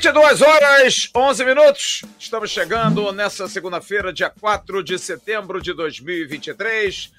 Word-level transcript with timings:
22 0.00 0.40
horas 0.40 1.10
11 1.14 1.44
minutos. 1.44 2.02
Estamos 2.18 2.50
chegando 2.50 3.12
nessa 3.12 3.46
segunda-feira, 3.46 4.10
dia 4.10 4.30
4 4.30 4.82
de 4.82 4.98
setembro 4.98 5.60
de 5.60 5.74
2023. 5.74 7.12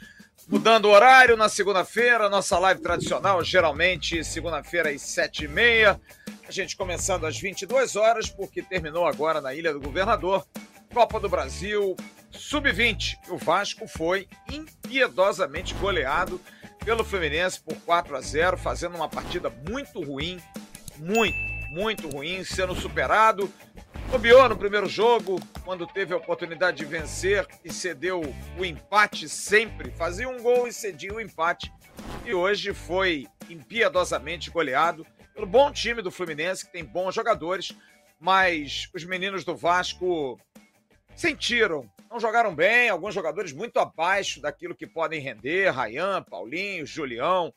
Mudando 0.47 0.85
o 0.85 0.89
horário 0.89 1.37
na 1.37 1.47
segunda-feira, 1.47 2.27
nossa 2.27 2.57
live 2.57 2.81
tradicional, 2.81 3.43
geralmente 3.43 4.23
segunda-feira 4.23 4.89
às 4.89 5.03
7h30. 5.03 5.99
A 6.47 6.51
gente 6.51 6.75
começando 6.75 7.27
às 7.27 7.39
22 7.39 7.95
horas, 7.95 8.31
porque 8.31 8.63
terminou 8.63 9.05
agora 9.05 9.39
na 9.39 9.53
Ilha 9.53 9.71
do 9.73 9.79
Governador. 9.79 10.43
Copa 10.91 11.19
do 11.19 11.29
Brasil 11.29 11.95
Sub-20. 12.31 13.15
O 13.29 13.37
Vasco 13.37 13.87
foi 13.87 14.27
impiedosamente 14.51 15.75
goleado 15.75 16.41
pelo 16.83 17.03
Fluminense 17.03 17.61
por 17.61 17.77
4 17.81 18.15
a 18.15 18.21
0, 18.21 18.57
fazendo 18.57 18.95
uma 18.95 19.07
partida 19.07 19.51
muito 19.69 20.03
ruim, 20.03 20.41
muito, 20.97 21.50
muito 21.71 22.09
ruim, 22.09 22.43
sendo 22.43 22.75
superado. 22.75 23.51
Bobeou 24.09 24.49
no 24.49 24.57
primeiro 24.57 24.89
jogo, 24.89 25.39
quando 25.63 25.87
teve 25.87 26.13
a 26.13 26.17
oportunidade 26.17 26.79
de 26.79 26.85
vencer 26.85 27.47
e 27.63 27.71
cedeu 27.71 28.21
o 28.59 28.65
empate 28.65 29.29
sempre. 29.29 29.89
Fazia 29.91 30.27
um 30.27 30.41
gol 30.43 30.67
e 30.67 30.73
cedia 30.73 31.13
o 31.13 31.21
empate. 31.21 31.71
E 32.25 32.33
hoje 32.33 32.73
foi 32.73 33.25
impiedosamente 33.49 34.51
goleado 34.51 35.07
pelo 35.33 35.47
bom 35.47 35.71
time 35.71 36.01
do 36.01 36.11
Fluminense, 36.11 36.65
que 36.65 36.73
tem 36.73 36.83
bons 36.83 37.15
jogadores, 37.15 37.71
mas 38.19 38.89
os 38.93 39.05
meninos 39.05 39.45
do 39.45 39.55
Vasco 39.55 40.37
sentiram. 41.15 41.89
Não 42.09 42.19
jogaram 42.19 42.53
bem, 42.53 42.89
alguns 42.89 43.15
jogadores 43.15 43.53
muito 43.53 43.79
abaixo 43.79 44.41
daquilo 44.41 44.75
que 44.75 44.85
podem 44.85 45.21
render. 45.21 45.69
Rayan, 45.69 46.21
Paulinho, 46.21 46.85
Julião, 46.85 47.53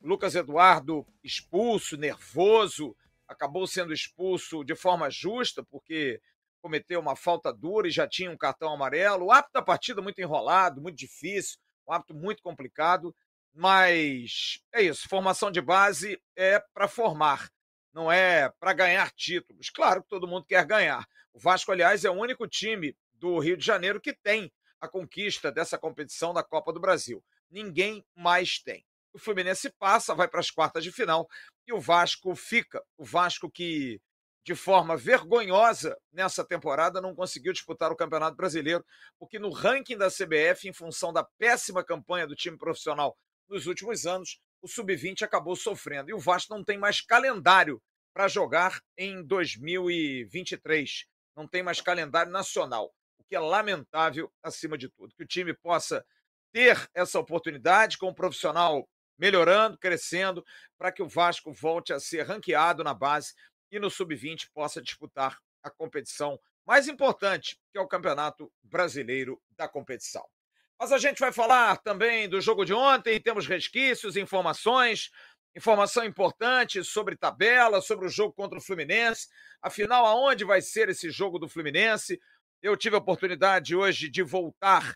Lucas 0.00 0.36
Eduardo 0.36 1.04
expulso, 1.24 1.96
nervoso 1.96 2.94
acabou 3.28 3.66
sendo 3.66 3.92
expulso 3.92 4.64
de 4.64 4.74
forma 4.74 5.10
justa, 5.10 5.64
porque 5.64 6.20
cometeu 6.60 7.00
uma 7.00 7.16
falta 7.16 7.52
dura 7.52 7.88
e 7.88 7.92
já 7.92 8.08
tinha 8.08 8.30
um 8.30 8.36
cartão 8.36 8.72
amarelo. 8.72 9.26
O 9.26 9.32
hábito 9.32 9.52
da 9.54 9.62
partida 9.62 10.02
muito 10.02 10.20
enrolado, 10.20 10.80
muito 10.80 10.96
difícil, 10.96 11.58
um 11.86 11.92
hábito 11.92 12.14
muito 12.14 12.42
complicado, 12.42 13.14
mas 13.54 14.60
é 14.72 14.82
isso. 14.82 15.08
Formação 15.08 15.50
de 15.50 15.60
base 15.60 16.20
é 16.34 16.60
para 16.74 16.88
formar, 16.88 17.50
não 17.92 18.10
é 18.10 18.50
para 18.60 18.72
ganhar 18.72 19.10
títulos. 19.12 19.70
Claro 19.70 20.02
que 20.02 20.08
todo 20.08 20.28
mundo 20.28 20.44
quer 20.44 20.64
ganhar. 20.64 21.06
O 21.32 21.38
Vasco, 21.38 21.70
aliás, 21.70 22.04
é 22.04 22.10
o 22.10 22.14
único 22.14 22.46
time 22.48 22.96
do 23.14 23.38
Rio 23.38 23.56
de 23.56 23.64
Janeiro 23.64 24.00
que 24.00 24.12
tem 24.12 24.52
a 24.80 24.88
conquista 24.88 25.50
dessa 25.50 25.78
competição 25.78 26.34
da 26.34 26.42
Copa 26.42 26.72
do 26.72 26.80
Brasil. 26.80 27.24
Ninguém 27.50 28.04
mais 28.14 28.58
tem. 28.58 28.84
O 29.16 29.18
Fluminense 29.18 29.72
passa, 29.78 30.14
vai 30.14 30.28
para 30.28 30.40
as 30.40 30.50
quartas 30.50 30.84
de 30.84 30.92
final 30.92 31.26
e 31.66 31.72
o 31.72 31.80
Vasco 31.80 32.36
fica. 32.36 32.84
O 32.98 33.04
Vasco 33.04 33.50
que, 33.50 33.98
de 34.44 34.54
forma 34.54 34.94
vergonhosa 34.94 35.96
nessa 36.12 36.44
temporada, 36.44 37.00
não 37.00 37.14
conseguiu 37.14 37.50
disputar 37.54 37.90
o 37.90 37.96
Campeonato 37.96 38.36
Brasileiro, 38.36 38.84
porque 39.18 39.38
no 39.38 39.48
ranking 39.48 39.96
da 39.96 40.10
CBF, 40.10 40.68
em 40.68 40.72
função 40.74 41.14
da 41.14 41.24
péssima 41.38 41.82
campanha 41.82 42.26
do 42.26 42.36
time 42.36 42.58
profissional 42.58 43.16
nos 43.48 43.66
últimos 43.66 44.04
anos, 44.04 44.38
o 44.60 44.68
Sub-20 44.68 45.22
acabou 45.22 45.56
sofrendo. 45.56 46.10
E 46.10 46.12
o 46.12 46.18
Vasco 46.18 46.54
não 46.54 46.62
tem 46.62 46.76
mais 46.76 47.00
calendário 47.00 47.80
para 48.12 48.28
jogar 48.28 48.82
em 48.98 49.24
2023. 49.24 51.06
Não 51.34 51.48
tem 51.48 51.62
mais 51.62 51.80
calendário 51.80 52.30
nacional, 52.30 52.92
o 53.18 53.24
que 53.24 53.34
é 53.34 53.40
lamentável 53.40 54.30
acima 54.42 54.76
de 54.76 54.90
tudo. 54.90 55.14
Que 55.14 55.24
o 55.24 55.26
time 55.26 55.54
possa 55.54 56.04
ter 56.52 56.86
essa 56.94 57.18
oportunidade 57.18 57.96
com 57.96 58.10
um 58.10 58.14
profissional 58.14 58.86
melhorando, 59.18 59.78
crescendo, 59.78 60.44
para 60.76 60.92
que 60.92 61.02
o 61.02 61.08
Vasco 61.08 61.52
volte 61.52 61.92
a 61.92 62.00
ser 62.00 62.22
ranqueado 62.22 62.84
na 62.84 62.94
base 62.94 63.34
e 63.70 63.78
no 63.78 63.90
sub-20 63.90 64.48
possa 64.52 64.80
disputar 64.82 65.38
a 65.62 65.70
competição 65.70 66.38
mais 66.66 66.88
importante, 66.88 67.58
que 67.72 67.78
é 67.78 67.80
o 67.80 67.88
Campeonato 67.88 68.52
Brasileiro 68.62 69.40
da 69.56 69.68
competição. 69.68 70.24
Mas 70.78 70.92
a 70.92 70.98
gente 70.98 71.20
vai 71.20 71.32
falar 71.32 71.78
também 71.78 72.28
do 72.28 72.40
jogo 72.40 72.64
de 72.64 72.74
ontem, 72.74 73.20
temos 73.20 73.46
resquícios, 73.46 74.16
informações, 74.16 75.10
informação 75.56 76.04
importante 76.04 76.84
sobre 76.84 77.16
tabela, 77.16 77.80
sobre 77.80 78.06
o 78.06 78.10
jogo 78.10 78.34
contra 78.34 78.58
o 78.58 78.60
Fluminense, 78.60 79.28
afinal, 79.62 80.04
aonde 80.04 80.44
vai 80.44 80.60
ser 80.60 80.90
esse 80.90 81.10
jogo 81.10 81.38
do 81.38 81.48
Fluminense? 81.48 82.20
Eu 82.60 82.76
tive 82.76 82.96
a 82.96 82.98
oportunidade 82.98 83.74
hoje 83.74 84.10
de 84.10 84.22
voltar 84.22 84.94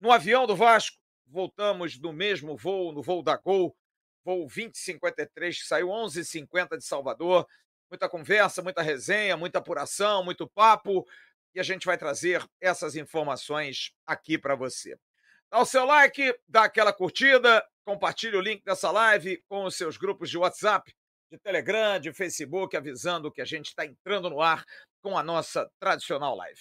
no 0.00 0.10
avião 0.10 0.46
do 0.46 0.56
Vasco 0.56 0.96
voltamos 1.26 1.98
no 1.98 2.12
mesmo 2.12 2.56
voo, 2.56 2.92
no 2.92 3.02
voo 3.02 3.22
da 3.22 3.36
Gol, 3.36 3.76
voo 4.24 4.46
2053, 4.46 5.58
que 5.58 5.66
saiu 5.66 5.88
11h50 5.88 6.76
de 6.78 6.84
Salvador. 6.84 7.46
Muita 7.90 8.08
conversa, 8.08 8.62
muita 8.62 8.82
resenha, 8.82 9.36
muita 9.36 9.58
apuração, 9.58 10.24
muito 10.24 10.48
papo, 10.48 11.06
e 11.54 11.60
a 11.60 11.62
gente 11.62 11.86
vai 11.86 11.96
trazer 11.96 12.44
essas 12.60 12.96
informações 12.96 13.92
aqui 14.06 14.36
para 14.36 14.56
você. 14.56 14.98
Dá 15.50 15.60
o 15.60 15.64
seu 15.64 15.84
like, 15.84 16.34
dá 16.48 16.64
aquela 16.64 16.92
curtida, 16.92 17.64
compartilhe 17.84 18.36
o 18.36 18.40
link 18.40 18.64
dessa 18.64 18.90
live 18.90 19.42
com 19.46 19.64
os 19.64 19.76
seus 19.76 19.96
grupos 19.96 20.28
de 20.28 20.38
WhatsApp, 20.38 20.92
de 21.30 21.38
Telegram, 21.38 22.00
de 22.00 22.12
Facebook, 22.12 22.76
avisando 22.76 23.30
que 23.30 23.40
a 23.40 23.44
gente 23.44 23.66
está 23.66 23.86
entrando 23.86 24.30
no 24.30 24.40
ar 24.40 24.64
com 25.00 25.16
a 25.16 25.22
nossa 25.22 25.70
tradicional 25.78 26.34
live. 26.34 26.60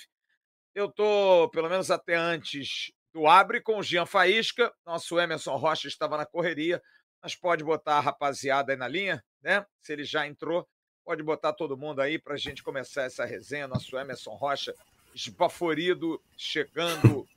Eu 0.75 0.91
tô, 0.91 1.49
pelo 1.49 1.69
menos 1.69 1.89
até 1.89 2.15
antes 2.15 2.91
do 3.13 3.27
Abre 3.27 3.61
com 3.61 3.77
o 3.77 3.83
Jean 3.83 4.05
Faísca. 4.05 4.73
Nosso 4.85 5.19
Emerson 5.19 5.55
Rocha 5.55 5.87
estava 5.87 6.17
na 6.17 6.25
correria, 6.25 6.81
mas 7.21 7.35
pode 7.35 7.63
botar 7.63 7.97
a 7.97 8.01
rapaziada 8.01 8.73
aí 8.73 8.77
na 8.77 8.87
linha, 8.87 9.23
né? 9.41 9.65
Se 9.81 9.93
ele 9.93 10.03
já 10.03 10.25
entrou, 10.25 10.67
pode 11.05 11.21
botar 11.21 11.53
todo 11.53 11.77
mundo 11.77 12.01
aí 12.01 12.17
para 12.17 12.33
a 12.33 12.37
gente 12.37 12.63
começar 12.63 13.03
essa 13.03 13.23
resenha. 13.23 13.67
Nosso 13.67 13.97
Emerson 13.97 14.33
Rocha 14.35 14.73
esbaforido, 15.13 16.19
chegando 16.35 17.27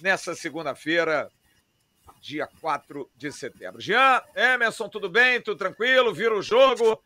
nessa 0.00 0.34
segunda-feira, 0.34 1.30
dia 2.20 2.48
4 2.60 3.10
de 3.14 3.30
setembro. 3.30 3.80
Jean, 3.80 4.22
Emerson, 4.34 4.88
tudo 4.88 5.10
bem? 5.10 5.40
Tudo 5.42 5.58
tranquilo? 5.58 6.14
Vira 6.14 6.34
o 6.34 6.42
jogo? 6.42 7.02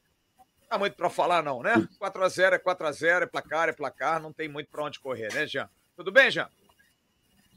Tá 0.68 0.78
muito 0.78 0.94
para 0.94 1.10
falar, 1.10 1.42
não, 1.42 1.64
né? 1.64 1.74
4x0 2.00 2.52
é 2.52 2.58
4x0, 2.60 3.22
é 3.22 3.26
placar, 3.26 3.68
é 3.68 3.72
placar, 3.72 4.22
não 4.22 4.32
tem 4.32 4.48
muito 4.48 4.70
para 4.70 4.84
onde 4.84 5.00
correr, 5.00 5.34
né, 5.34 5.44
Jean? 5.48 5.68
Tudo 5.96 6.12
bem, 6.12 6.30
Jean? 6.30 6.48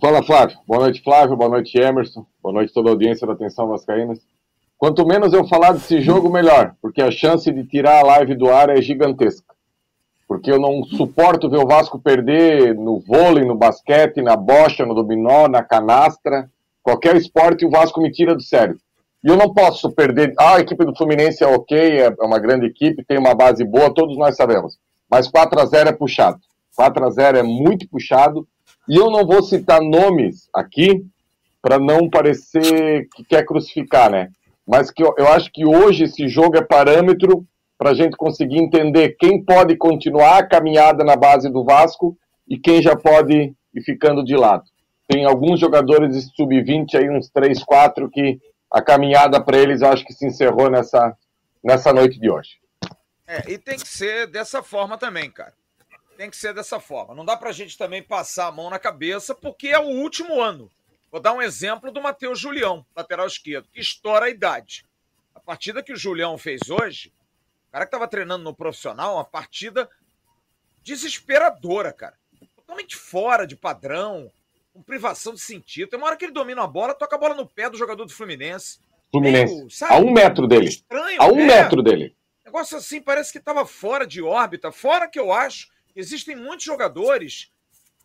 Fala, 0.04 0.22
Flávio. 0.22 0.58
Boa 0.68 0.82
noite, 0.82 1.02
Flávio. 1.02 1.38
Boa 1.38 1.50
noite, 1.50 1.80
Emerson. 1.80 2.26
Boa 2.42 2.52
noite 2.52 2.74
toda 2.74 2.90
a 2.90 2.92
audiência 2.92 3.26
da 3.26 3.32
Atenção 3.32 3.70
Vascaínas. 3.70 4.20
Quanto 4.78 5.08
menos 5.08 5.32
eu 5.32 5.48
falar 5.48 5.72
desse 5.72 6.02
jogo, 6.02 6.30
melhor, 6.30 6.76
porque 6.82 7.02
a 7.02 7.10
chance 7.10 7.50
de 7.50 7.64
tirar 7.64 8.02
a 8.02 8.08
live 8.08 8.36
do 8.36 8.50
ar 8.50 8.68
é 8.68 8.82
gigantesca. 8.82 9.56
Porque 10.28 10.52
eu 10.52 10.60
não 10.60 10.84
suporto 10.84 11.50
ver 11.50 11.56
o 11.56 11.66
Vasco 11.66 11.98
perder 11.98 12.76
no 12.76 13.00
vôlei, 13.00 13.46
no 13.46 13.56
basquete, 13.56 14.22
na 14.22 14.36
bocha, 14.36 14.86
no 14.86 14.94
dominó, 14.94 15.48
na 15.48 15.64
canastra. 15.64 16.52
Qualquer 16.84 17.16
esporte 17.16 17.66
o 17.66 17.70
Vasco 17.70 18.02
me 18.02 18.12
tira 18.12 18.36
do 18.36 18.44
sério. 18.44 18.78
E 19.24 19.30
eu 19.30 19.38
não 19.38 19.54
posso 19.54 19.90
perder. 19.90 20.34
Ah, 20.38 20.56
a 20.56 20.60
equipe 20.60 20.84
do 20.84 20.94
Fluminense 20.94 21.46
é 21.46 21.48
ok, 21.48 22.02
é 22.02 22.10
uma 22.20 22.40
grande 22.40 22.66
equipe, 22.66 23.06
tem 23.06 23.18
uma 23.18 23.34
base 23.34 23.64
boa, 23.64 23.94
todos 23.94 24.18
nós 24.18 24.36
sabemos. 24.36 24.78
Mas 25.10 25.30
4 25.30 25.62
a 25.62 25.66
0 25.66 25.88
é 25.88 25.94
puxado. 25.94 26.42
4 26.76 27.06
a 27.06 27.10
0 27.10 27.38
é 27.38 27.44
muito 27.44 27.88
puxado 27.88 28.46
e 28.88 28.98
eu 28.98 29.10
não 29.10 29.26
vou 29.26 29.42
citar 29.42 29.82
nomes 29.82 30.50
aqui 30.54 31.06
para 31.62 31.80
não 31.80 32.10
parecer 32.10 33.08
que 33.16 33.24
quer 33.24 33.46
crucificar, 33.46 34.12
né? 34.12 34.30
Mas 34.68 34.92
que 34.92 35.02
eu, 35.02 35.14
eu 35.18 35.28
acho 35.30 35.52
que 35.52 35.66
hoje 35.66 36.04
esse 36.04 36.28
jogo 36.28 36.58
é 36.58 36.62
parâmetro 36.62 37.46
para 37.78 37.92
a 37.92 37.94
gente 37.94 38.18
conseguir 38.18 38.60
entender 38.60 39.16
quem 39.18 39.44
pode 39.44 39.78
continuar 39.78 40.38
a 40.38 40.46
caminhada 40.46 41.04
na 41.04 41.16
base 41.16 41.50
do 41.50 41.64
Vasco 41.64 42.18
e 42.48 42.58
quem 42.58 42.82
já 42.82 42.96
pode 42.96 43.54
ir 43.74 43.82
ficando 43.82 44.24
de 44.24 44.36
lado. 44.36 44.64
Tem 45.08 45.26
alguns 45.26 45.60
jogadores 45.60 46.16
de 46.16 46.22
sub-20 46.36 46.96
aí, 46.96 47.10
uns 47.10 47.30
3, 47.30 47.64
4, 47.64 48.10
que 48.10 48.40
a 48.72 48.82
caminhada 48.82 49.42
para 49.42 49.58
eles 49.58 49.82
eu 49.82 49.90
acho 49.90 50.06
que 50.06 50.14
se 50.14 50.26
encerrou 50.26 50.70
nessa, 50.70 51.16
nessa 51.64 51.94
noite 51.94 52.20
de 52.20 52.30
hoje. 52.30 52.58
É, 53.28 53.52
e 53.52 53.58
tem 53.58 53.78
que 53.78 53.88
ser 53.88 54.28
dessa 54.28 54.62
forma 54.62 54.98
também, 54.98 55.30
cara 55.32 55.54
tem 56.14 56.30
que 56.30 56.38
ser 56.38 56.54
dessa 56.54 56.80
forma. 56.80 57.14
Não 57.14 57.26
dá 57.26 57.36
para 57.36 57.50
a 57.50 57.54
gente 57.54 57.78
também 57.78 58.02
passar 58.02 58.48
a 58.48 58.52
mão 58.52 58.70
na 58.70 58.80
cabeça, 58.80 59.36
porque 59.36 59.68
é 59.68 59.80
o 59.80 59.88
último 59.88 60.42
ano. 60.42 60.70
Vou 61.12 61.20
dar 61.22 61.34
um 61.34 61.42
exemplo 61.42 61.92
do 61.92 62.02
Matheus 62.02 62.40
Julião, 62.40 62.86
lateral 62.96 63.28
esquerdo, 63.28 63.68
que 63.72 63.80
estoura 63.80 64.26
a 64.26 64.30
idade. 64.30 64.86
A 65.36 65.40
partida 65.40 65.84
que 65.84 65.94
o 65.94 65.98
Julião 65.98 66.38
fez 66.38 66.70
hoje, 66.70 67.14
o 67.70 67.72
cara 67.72 67.86
que 67.86 67.90
estava 67.90 68.08
treinando 68.08 68.44
no 68.44 68.56
profissional, 68.56 69.16
uma 69.16 69.26
partida 69.26 69.90
desesperadora, 70.84 71.94
cara. 71.94 72.16
Totalmente 72.56 72.96
fora 72.96 73.46
de 73.46 73.56
padrão, 73.56 74.32
com 74.74 74.82
privação 74.82 75.34
de 75.34 75.42
sentido. 75.42 75.90
Tem 75.90 76.00
uma 76.00 76.08
hora 76.08 76.18
que 76.18 76.26
ele 76.26 76.32
domina 76.32 76.64
a 76.64 76.68
bola, 76.68 76.96
toca 76.96 77.16
a 77.16 77.20
bola 77.20 77.36
no 77.36 77.48
pé 77.48 77.70
do 77.70 77.78
jogador 77.78 78.06
do 78.06 78.14
Fluminense. 78.14 78.80
Fluminense. 79.12 79.54
Meio, 79.54 79.70
sabe, 79.70 79.94
a 79.94 79.98
um 79.98 80.12
metro 80.12 80.48
dele. 80.48 80.68
Estranho, 80.68 81.22
a 81.22 81.28
um 81.28 81.40
é. 81.42 81.46
metro 81.46 81.84
dele. 81.84 82.16
Negócio 82.44 82.78
assim, 82.78 83.02
parece 83.02 83.32
que 83.32 83.38
estava 83.38 83.66
fora 83.66 84.08
de 84.08 84.22
órbita. 84.22 84.72
Fora 84.72 85.08
que 85.08 85.20
eu 85.20 85.32
acho 85.32 85.68
Existem 85.96 86.36
muitos 86.36 86.66
jogadores 86.66 87.52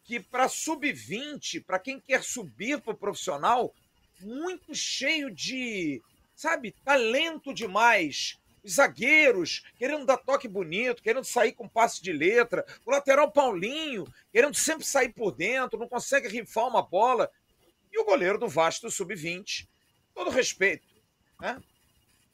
que, 0.04 0.20
para 0.20 0.48
sub-20, 0.48 1.64
para 1.64 1.78
quem 1.78 2.00
quer 2.00 2.22
subir 2.22 2.80
para 2.80 2.92
o 2.92 2.96
profissional, 2.96 3.74
muito 4.20 4.74
cheio 4.74 5.30
de, 5.30 6.02
sabe, 6.34 6.74
talento 6.84 7.52
demais, 7.52 8.38
Os 8.64 8.74
zagueiros 8.74 9.64
querendo 9.78 10.04
dar 10.04 10.16
toque 10.16 10.48
bonito, 10.48 11.02
querendo 11.02 11.24
sair 11.24 11.52
com 11.52 11.68
passe 11.68 12.02
de 12.02 12.12
letra. 12.12 12.66
O 12.84 12.90
lateral 12.90 13.30
Paulinho 13.30 14.06
querendo 14.32 14.54
sempre 14.54 14.84
sair 14.84 15.10
por 15.10 15.32
dentro, 15.32 15.78
não 15.78 15.88
consegue 15.88 16.28
rifar 16.28 16.66
uma 16.66 16.82
bola. 16.82 17.30
E 17.92 17.98
o 17.98 18.04
goleiro 18.04 18.38
do 18.38 18.48
Vasco 18.48 18.90
Sub-20, 18.90 19.66
todo 20.14 20.30
respeito, 20.30 20.86
né? 21.40 21.62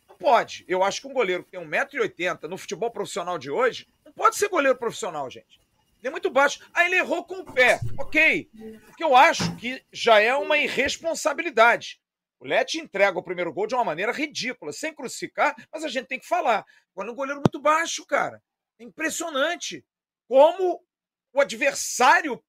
Não 0.09 0.17
pode. 0.17 0.65
Eu 0.67 0.83
acho 0.83 1.01
que 1.01 1.07
um 1.07 1.13
goleiro 1.13 1.45
que 1.45 1.51
tem 1.53 1.61
1,80m 1.61 2.49
no 2.49 2.59
futebol 2.59 2.91
profissional 2.91 3.39
de 3.39 3.51
hoje, 3.51 3.87
pode 4.25 4.37
ser 4.37 4.49
goleiro 4.49 4.79
profissional, 4.79 5.29
gente. 5.29 5.61
Ele 5.99 6.09
é 6.09 6.11
muito 6.11 6.31
baixo. 6.31 6.59
Aí 6.73 6.87
ele 6.87 6.97
errou 6.97 7.27
com 7.27 7.41
o 7.41 7.45
pé. 7.45 7.79
Ok. 7.99 8.49
Porque 8.87 9.05
eu 9.05 9.15
acho 9.15 9.55
que 9.57 9.85
já 9.93 10.19
é 10.19 10.35
uma 10.35 10.57
irresponsabilidade. 10.57 12.01
O 12.41 12.47
Lete 12.47 12.79
entrega 12.79 13.19
o 13.19 13.23
primeiro 13.23 13.53
gol 13.53 13.67
de 13.67 13.75
uma 13.75 13.85
maneira 13.85 14.13
ridícula, 14.13 14.73
sem 14.73 14.95
crucificar, 14.95 15.55
mas 15.71 15.85
a 15.85 15.89
gente 15.89 16.07
tem 16.07 16.19
que 16.19 16.27
falar. 16.27 16.65
Quando 16.95 17.13
um 17.13 17.15
goleiro 17.15 17.41
muito 17.41 17.61
baixo, 17.61 18.07
cara. 18.07 18.43
É 18.79 18.85
impressionante 18.85 19.85
como 20.27 20.83
o 21.31 21.41
adversário 21.43 22.43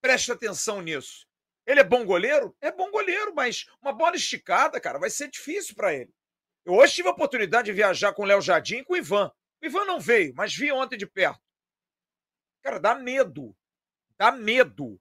presta 0.00 0.32
atenção 0.32 0.80
nisso. 0.80 1.26
Ele 1.66 1.80
é 1.80 1.84
bom 1.84 2.06
goleiro? 2.06 2.56
É 2.58 2.72
bom 2.72 2.90
goleiro, 2.90 3.34
mas 3.34 3.66
uma 3.82 3.92
bola 3.92 4.16
esticada, 4.16 4.80
cara, 4.80 4.98
vai 4.98 5.10
ser 5.10 5.28
difícil 5.28 5.74
para 5.74 5.92
ele. 5.92 6.10
Eu 6.64 6.72
hoje 6.72 6.94
tive 6.94 7.08
a 7.08 7.12
oportunidade 7.12 7.66
de 7.66 7.72
viajar 7.74 8.14
com 8.14 8.22
o 8.22 8.26
Léo 8.26 8.40
Jardim 8.40 8.78
e 8.78 8.84
com 8.84 8.94
o 8.94 8.96
Ivan. 8.96 9.30
O 9.62 9.66
Ivan 9.66 9.84
não 9.84 10.00
veio, 10.00 10.32
mas 10.36 10.54
vi 10.54 10.70
ontem 10.70 10.96
de 10.96 11.06
perto. 11.06 11.40
Cara, 12.62 12.78
dá 12.78 12.94
medo. 12.94 13.56
Dá 14.16 14.32
medo. 14.32 15.00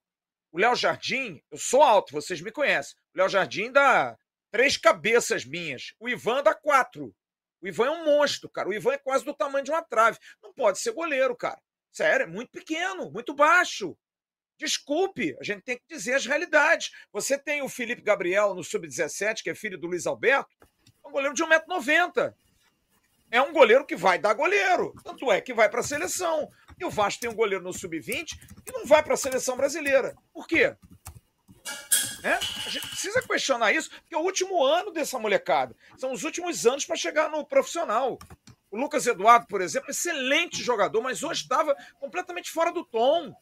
O 0.51 0.59
Léo 0.59 0.75
Jardim, 0.75 1.41
eu 1.51 1.57
sou 1.57 1.81
alto, 1.81 2.13
vocês 2.13 2.41
me 2.41 2.51
conhecem. 2.51 2.95
O 3.13 3.17
Léo 3.17 3.29
Jardim 3.29 3.71
dá 3.71 4.17
três 4.51 4.77
cabeças 4.77 5.45
minhas. 5.45 5.93
O 5.99 6.07
Ivan 6.09 6.41
dá 6.41 6.53
quatro. 6.53 7.13
O 7.61 7.67
Ivan 7.67 7.87
é 7.87 7.91
um 7.91 8.05
monstro, 8.05 8.49
cara. 8.49 8.69
O 8.69 8.73
Ivan 8.73 8.93
é 8.93 8.97
quase 8.97 9.25
do 9.25 9.33
tamanho 9.33 9.63
de 9.63 9.71
uma 9.71 9.83
trave. 9.83 10.17
Não 10.41 10.53
pode 10.53 10.79
ser 10.79 10.91
goleiro, 10.93 11.35
cara. 11.35 11.61
Sério, 11.91 12.23
é 12.23 12.27
muito 12.27 12.51
pequeno, 12.51 13.11
muito 13.11 13.33
baixo. 13.33 13.97
Desculpe, 14.59 15.35
a 15.39 15.43
gente 15.43 15.61
tem 15.61 15.77
que 15.77 15.83
dizer 15.87 16.13
as 16.13 16.25
realidades. 16.25 16.91
Você 17.11 17.37
tem 17.37 17.61
o 17.61 17.69
Felipe 17.69 18.01
Gabriel 18.01 18.55
no 18.55 18.63
Sub-17, 18.63 19.43
que 19.43 19.49
é 19.49 19.55
filho 19.55 19.77
do 19.77 19.87
Luiz 19.87 20.07
Alberto, 20.07 20.55
é 21.03 21.07
um 21.07 21.11
goleiro 21.11 21.33
de 21.33 21.43
1,90m. 21.43 22.33
É 23.29 23.41
um 23.41 23.51
goleiro 23.51 23.85
que 23.85 23.95
vai 23.95 24.17
dar 24.17 24.33
goleiro. 24.33 24.93
Tanto 25.03 25.31
é 25.31 25.41
que 25.41 25.53
vai 25.53 25.69
para 25.69 25.81
a 25.81 25.83
seleção. 25.83 26.49
E 26.79 26.85
o 26.85 26.89
Vasco 26.89 27.21
tem 27.21 27.29
um 27.29 27.35
goleiro 27.35 27.63
no 27.63 27.73
sub-20 27.73 28.37
e 28.65 28.71
não 28.71 28.85
vai 28.85 29.03
para 29.03 29.15
a 29.15 29.17
seleção 29.17 29.57
brasileira. 29.57 30.15
Por 30.33 30.47
quê? 30.47 30.75
É? 32.23 32.33
A 32.33 32.69
gente 32.69 32.87
precisa 32.87 33.21
questionar 33.21 33.73
isso, 33.73 33.89
porque 33.89 34.15
é 34.15 34.17
o 34.17 34.21
último 34.21 34.63
ano 34.63 34.91
dessa 34.91 35.19
molecada. 35.19 35.75
São 35.97 36.11
os 36.11 36.23
últimos 36.23 36.65
anos 36.65 36.85
para 36.85 36.95
chegar 36.95 37.29
no 37.29 37.45
profissional. 37.45 38.17
O 38.69 38.77
Lucas 38.77 39.07
Eduardo, 39.07 39.47
por 39.47 39.61
exemplo, 39.61 39.89
excelente 39.89 40.61
jogador, 40.61 41.01
mas 41.01 41.23
hoje 41.23 41.41
estava 41.41 41.75
completamente 41.99 42.51
fora 42.51 42.71
do 42.71 42.83
tom. 42.83 43.33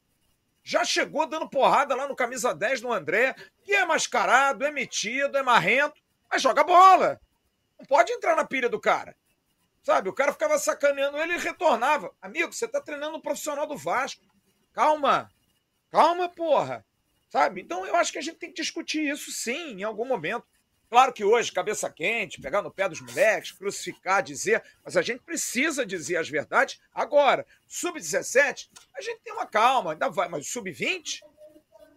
Já 0.63 0.83
chegou 0.83 1.27
dando 1.27 1.49
porrada 1.49 1.95
lá 1.95 2.07
no 2.07 2.15
camisa 2.15 2.53
10 2.53 2.81
no 2.81 2.91
André, 2.91 3.35
que 3.63 3.73
é 3.73 3.85
mascarado, 3.85 4.65
é 4.65 4.71
metido, 4.71 5.37
é 5.37 5.43
marrento, 5.43 6.01
mas 6.29 6.41
joga 6.41 6.63
bola. 6.63 7.19
Não 7.77 7.85
pode 7.85 8.11
entrar 8.11 8.35
na 8.35 8.45
pilha 8.45 8.69
do 8.69 8.79
cara. 8.79 9.15
Sabe? 9.85 10.09
O 10.09 10.13
cara 10.13 10.33
ficava 10.33 10.57
sacaneando 10.57 11.15
ele 11.19 11.35
e 11.35 11.37
retornava. 11.37 12.11
Amigo, 12.19 12.51
você 12.51 12.67
tá 12.67 12.81
treinando 12.81 13.17
um 13.17 13.21
profissional 13.21 13.67
do 13.67 13.77
Vasco. 13.77 14.25
Calma. 14.73 15.31
Calma, 15.91 16.27
porra. 16.27 16.83
Sabe? 17.29 17.61
Então 17.61 17.85
eu 17.85 17.95
acho 17.95 18.11
que 18.11 18.17
a 18.17 18.21
gente 18.21 18.37
tem 18.37 18.49
que 18.49 18.59
discutir 18.59 19.07
isso 19.07 19.31
sim, 19.31 19.73
em 19.79 19.83
algum 19.83 20.03
momento. 20.03 20.43
Claro 20.89 21.13
que 21.13 21.23
hoje, 21.23 21.51
cabeça 21.51 21.87
quente, 21.87 22.41
pegar 22.41 22.63
no 22.63 22.71
pé 22.71 22.89
dos 22.89 22.99
moleques, 22.99 23.51
crucificar, 23.51 24.23
dizer, 24.23 24.63
mas 24.83 24.97
a 24.97 25.03
gente 25.03 25.21
precisa 25.21 25.85
dizer 25.85 26.17
as 26.17 26.27
verdades 26.27 26.79
agora. 26.91 27.45
Sub-17, 27.67 28.69
a 28.95 29.01
gente 29.01 29.19
tem 29.21 29.33
uma 29.33 29.45
calma, 29.45 29.91
ainda 29.91 30.09
vai, 30.09 30.27
mas 30.27 30.47
sub-20, 30.47 31.21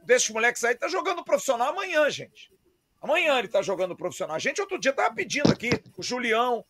desses 0.04 0.28
moleques 0.28 0.62
aí, 0.62 0.74
tá 0.74 0.88
jogando 0.88 1.24
profissional 1.24 1.70
amanhã, 1.70 2.10
gente. 2.10 2.52
Amanhã 3.00 3.38
ele 3.38 3.48
tá 3.48 3.62
jogando 3.62 3.96
profissional. 3.96 4.36
A 4.36 4.40
gente 4.40 4.60
outro 4.60 4.78
dia 4.78 4.92
tava 4.92 5.14
pedindo 5.14 5.50
aqui, 5.50 5.70
o 5.96 6.02
Julião, 6.02 6.64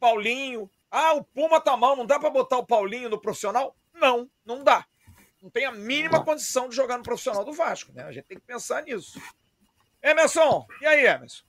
Paulinho. 0.00 0.70
Ah, 0.90 1.12
o 1.12 1.22
Puma 1.22 1.60
tá 1.60 1.76
mal, 1.76 1.94
não 1.94 2.06
dá 2.06 2.18
para 2.18 2.30
botar 2.30 2.58
o 2.58 2.66
Paulinho 2.66 3.10
no 3.10 3.20
profissional? 3.20 3.76
Não, 3.94 4.28
não 4.44 4.64
dá. 4.64 4.84
Não 5.42 5.50
tem 5.50 5.66
a 5.66 5.72
mínima 5.72 6.24
condição 6.24 6.68
de 6.68 6.74
jogar 6.74 6.98
no 6.98 7.04
profissional 7.04 7.44
do 7.44 7.52
Vasco, 7.52 7.92
né? 7.92 8.02
A 8.02 8.12
gente 8.12 8.24
tem 8.24 8.38
que 8.38 8.44
pensar 8.44 8.82
nisso. 8.82 9.20
Emerson, 10.02 10.66
e 10.80 10.86
aí, 10.86 11.06
Emerson? 11.06 11.44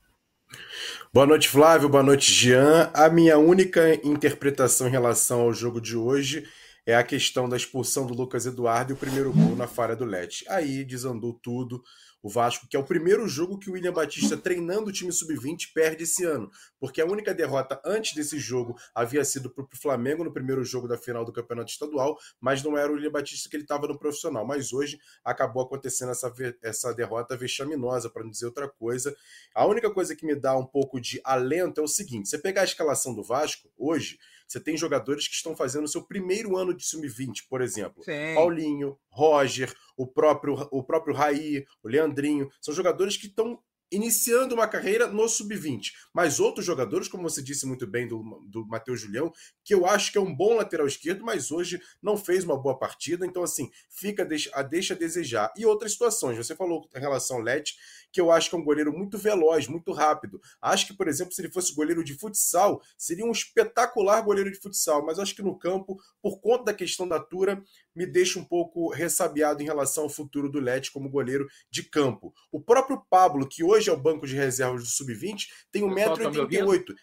Boa 1.14 1.26
noite, 1.26 1.48
Flávio. 1.48 1.90
Boa 1.90 2.04
noite, 2.04 2.32
Jean. 2.32 2.92
A 2.94 3.10
minha 3.10 3.38
única 3.38 3.96
interpretação 4.06 4.88
em 4.88 4.92
relação 4.92 5.42
ao 5.42 5.54
jogo 5.54 5.82
de 5.82 5.96
hoje 5.96 6.46
é 6.86 6.96
a 6.96 7.04
questão 7.04 7.48
da 7.48 7.56
expulsão 7.56 8.06
do 8.06 8.14
Lucas 8.14 8.46
Eduardo 8.46 8.92
e 8.92 8.96
o 8.96 8.98
primeiro 8.98 9.32
gol 9.32 9.56
na 9.56 9.68
falha 9.68 9.96
do 9.96 10.06
Lete. 10.06 10.46
Aí 10.50 10.84
desandou 10.84 11.34
tudo 11.34 11.82
o 12.22 12.30
Vasco, 12.30 12.68
que 12.68 12.76
é 12.76 12.80
o 12.80 12.84
primeiro 12.84 13.28
jogo 13.28 13.58
que 13.58 13.70
o 13.70 13.74
William 13.74 13.94
Batista, 13.94 14.38
treinando 14.38 14.90
o 14.90 14.92
time 14.92 15.12
sub-20, 15.12 15.74
perde 15.74 16.04
esse 16.04 16.24
ano. 16.24 16.50
Porque 16.82 17.00
a 17.00 17.06
única 17.06 17.32
derrota 17.32 17.80
antes 17.86 18.16
desse 18.16 18.40
jogo 18.40 18.76
havia 18.96 19.24
sido 19.24 19.52
para 19.52 19.64
o 19.64 19.68
Flamengo 19.72 20.24
no 20.24 20.34
primeiro 20.34 20.66
jogo 20.66 20.88
da 20.88 20.98
final 20.98 21.24
do 21.24 21.32
Campeonato 21.32 21.70
Estadual, 21.70 22.18
mas 22.40 22.64
não 22.64 22.76
era 22.76 22.92
o 22.92 22.96
William 22.96 23.12
Batista 23.12 23.48
que 23.48 23.56
ele 23.56 23.64
estava 23.64 23.88
no 23.88 24.00
profissional. 24.00 24.44
Mas 24.44 24.74
hoje 24.74 25.00
acabou 25.24 25.62
acontecendo 25.62 26.12
essa, 26.12 26.34
essa 26.64 26.92
derrota 26.92 27.38
vexaminosa, 27.38 28.10
para 28.10 28.24
não 28.24 28.32
dizer 28.32 28.48
outra 28.48 28.68
coisa. 28.68 29.16
A 29.54 29.64
única 29.68 29.92
coisa 29.92 30.16
que 30.16 30.26
me 30.26 30.34
dá 30.34 30.58
um 30.58 30.66
pouco 30.66 31.00
de 31.00 31.22
alento 31.24 31.80
é 31.80 31.84
o 31.84 31.88
seguinte: 31.88 32.28
você 32.28 32.40
pegar 32.40 32.62
a 32.62 32.66
escalação 32.66 33.14
do 33.14 33.24
Vasco 33.24 33.70
hoje. 33.78 34.18
Você 34.48 34.60
tem 34.60 34.76
jogadores 34.76 35.30
que 35.30 35.34
estão 35.34 35.56
fazendo 35.56 35.86
o 35.86 35.88
seu 35.88 36.04
primeiro 36.04 36.58
ano 36.58 36.74
de 36.74 36.86
sub-20, 36.86 37.46
por 37.50 37.62
exemplo. 37.62 38.04
Sim. 38.04 38.36
Paulinho, 38.36 38.98
Roger, 39.10 39.74
o 39.96 40.06
próprio, 40.06 40.68
o 40.70 40.84
próprio 40.84 41.16
Raí, 41.16 41.66
o 41.82 41.88
Leandrinho. 41.88 42.52
São 42.60 42.74
jogadores 42.74 43.16
que 43.16 43.28
estão 43.28 43.64
iniciando 43.92 44.56
uma 44.56 44.68
carreira 44.68 45.08
no 45.08 45.28
sub-20. 45.28 45.92
Mas 46.14 46.40
outros 46.40 46.66
jogadores, 46.66 47.08
como 47.08 47.24
você 47.30 47.42
disse 47.42 47.66
muito 47.66 47.86
bem 47.86 48.08
do, 48.08 48.22
do 48.48 48.66
Matheus 48.68 49.02
Julião, 49.02 49.32
que 49.64 49.74
eu 49.74 49.86
acho 49.86 50.12
que 50.12 50.18
é 50.18 50.22
um 50.22 50.36
bom 50.36 50.56
lateral 50.56 50.88
esquerdo, 50.88 51.24
mas 51.24 51.52
hoje 51.52 51.82
não 52.02 52.16
fez 52.16 52.44
uma 52.44 52.58
boa 52.58 52.78
partida. 52.78 53.26
Então, 53.26 53.44
assim, 53.44 53.70
fica 53.90 54.28
a 54.54 54.62
deixa 54.64 54.94
a 54.94 54.98
desejar. 54.98 55.52
E 55.58 55.66
outras 55.66 55.92
situações. 55.92 56.38
Você 56.38 56.56
falou 56.56 56.88
em 56.96 57.00
relação 57.00 57.38
ao 57.38 57.44
Lete, 57.44 57.76
que 58.12 58.20
eu 58.20 58.32
acho 58.32 58.50
que 58.50 58.56
é 58.56 58.60
um 58.60 58.64
goleiro 58.64 58.92
muito 58.92 59.18
veloz, 59.18 59.68
muito 59.68 59.92
rápido. 59.92 60.42
Acho 60.62 60.88
que, 60.88 60.94
por 60.94 61.08
exemplo, 61.08 61.34
se 61.34 61.42
ele 61.42 61.52
fosse 61.52 61.74
goleiro 61.74 62.04
de 62.04 62.14
futsal, 62.14 62.82
seria 62.98 63.26
um 63.26 63.32
espetacular 63.32 64.22
goleiro 64.22 64.52
de 64.52 64.60
futsal, 64.60 65.06
mas 65.06 65.18
acho 65.18 65.36
que 65.36 65.42
no 65.42 65.58
campo, 65.58 65.98
por 66.22 66.40
conta 66.40 66.66
da 66.66 66.74
questão 66.74 67.08
da 67.08 67.16
altura, 67.16 67.64
me 67.96 68.06
deixa 68.06 68.40
um 68.40 68.44
pouco 68.44 68.90
ressabiado 68.90 69.62
em 69.62 69.66
relação 69.66 70.04
ao 70.04 70.10
futuro 70.10 70.50
do 70.50 70.60
Lete 70.60 70.92
como 70.92 71.10
goleiro 71.10 71.48
de 71.70 71.84
campo. 71.84 72.34
O 72.52 72.62
próprio 72.62 73.04
Pablo, 73.10 73.48
que 73.48 73.64
hoje 73.64 73.90
é 73.90 73.94
o 73.94 73.98
banco 73.98 74.26
de 74.26 74.36
reservas 74.36 74.84
do 74.84 74.90
Sub-20, 74.90 75.48
tem 75.72 75.84
1,88m. 75.84 76.86
Tá 76.86 76.94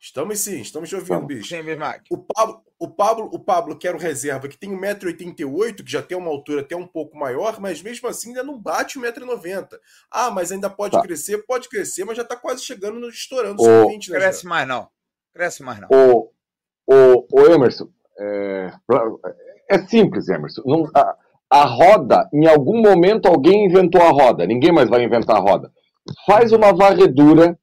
estamos 0.00 0.40
sim, 0.40 0.60
estamos 0.60 0.88
te 0.88 0.96
ouvindo, 0.96 1.26
bicho. 1.26 1.48
Sim, 1.48 1.62
o 2.10 2.18
Pablo, 2.18 2.62
o 2.78 2.88
Pablo, 2.88 3.30
o 3.32 3.38
Pablo, 3.38 3.78
que 3.78 3.86
era 3.86 3.96
o 3.96 4.00
reserva, 4.00 4.48
que 4.48 4.56
tem 4.56 4.70
1,88m, 4.70 5.84
que 5.84 5.92
já 5.92 6.02
tem 6.02 6.16
uma 6.16 6.30
altura 6.30 6.62
até 6.62 6.74
um 6.74 6.86
pouco 6.86 7.16
maior, 7.18 7.60
mas 7.60 7.82
mesmo 7.82 8.08
assim 8.08 8.28
ainda 8.28 8.42
não 8.42 8.58
bate 8.58 8.98
1,90m. 8.98 9.78
Ah, 10.10 10.30
mas 10.30 10.50
ainda 10.50 10.70
pode 10.70 10.92
tá. 10.92 11.02
crescer, 11.02 11.44
pode 11.46 11.68
crescer, 11.68 12.04
mas 12.04 12.16
já 12.16 12.22
está 12.22 12.36
quase 12.36 12.64
chegando, 12.64 12.98
no, 12.98 13.08
estourando 13.08 13.60
o 13.60 13.64
sub-20, 13.64 14.08
né? 14.08 14.18
Cresce 14.18 14.42
já. 14.44 14.48
mais 14.48 14.66
não. 14.66 14.88
Cresce 15.34 15.62
mais 15.62 15.80
não. 15.80 15.88
O, 15.92 16.32
o, 16.86 17.26
o 17.30 17.46
Emerson, 17.46 17.90
é, 18.18 18.72
é 19.70 19.78
simples, 19.86 20.28
Emerson. 20.28 20.62
Não, 20.66 20.84
a, 20.94 21.14
a 21.50 21.64
roda, 21.64 22.28
em 22.32 22.46
algum 22.46 22.80
momento 22.80 23.26
alguém 23.26 23.66
inventou 23.66 24.02
a 24.02 24.10
roda. 24.10 24.46
Ninguém 24.46 24.72
mais 24.72 24.88
vai 24.88 25.02
inventar 25.02 25.36
a 25.36 25.40
roda. 25.40 25.70
Faz 26.26 26.52
uma 26.52 26.72
varredura 26.72 27.58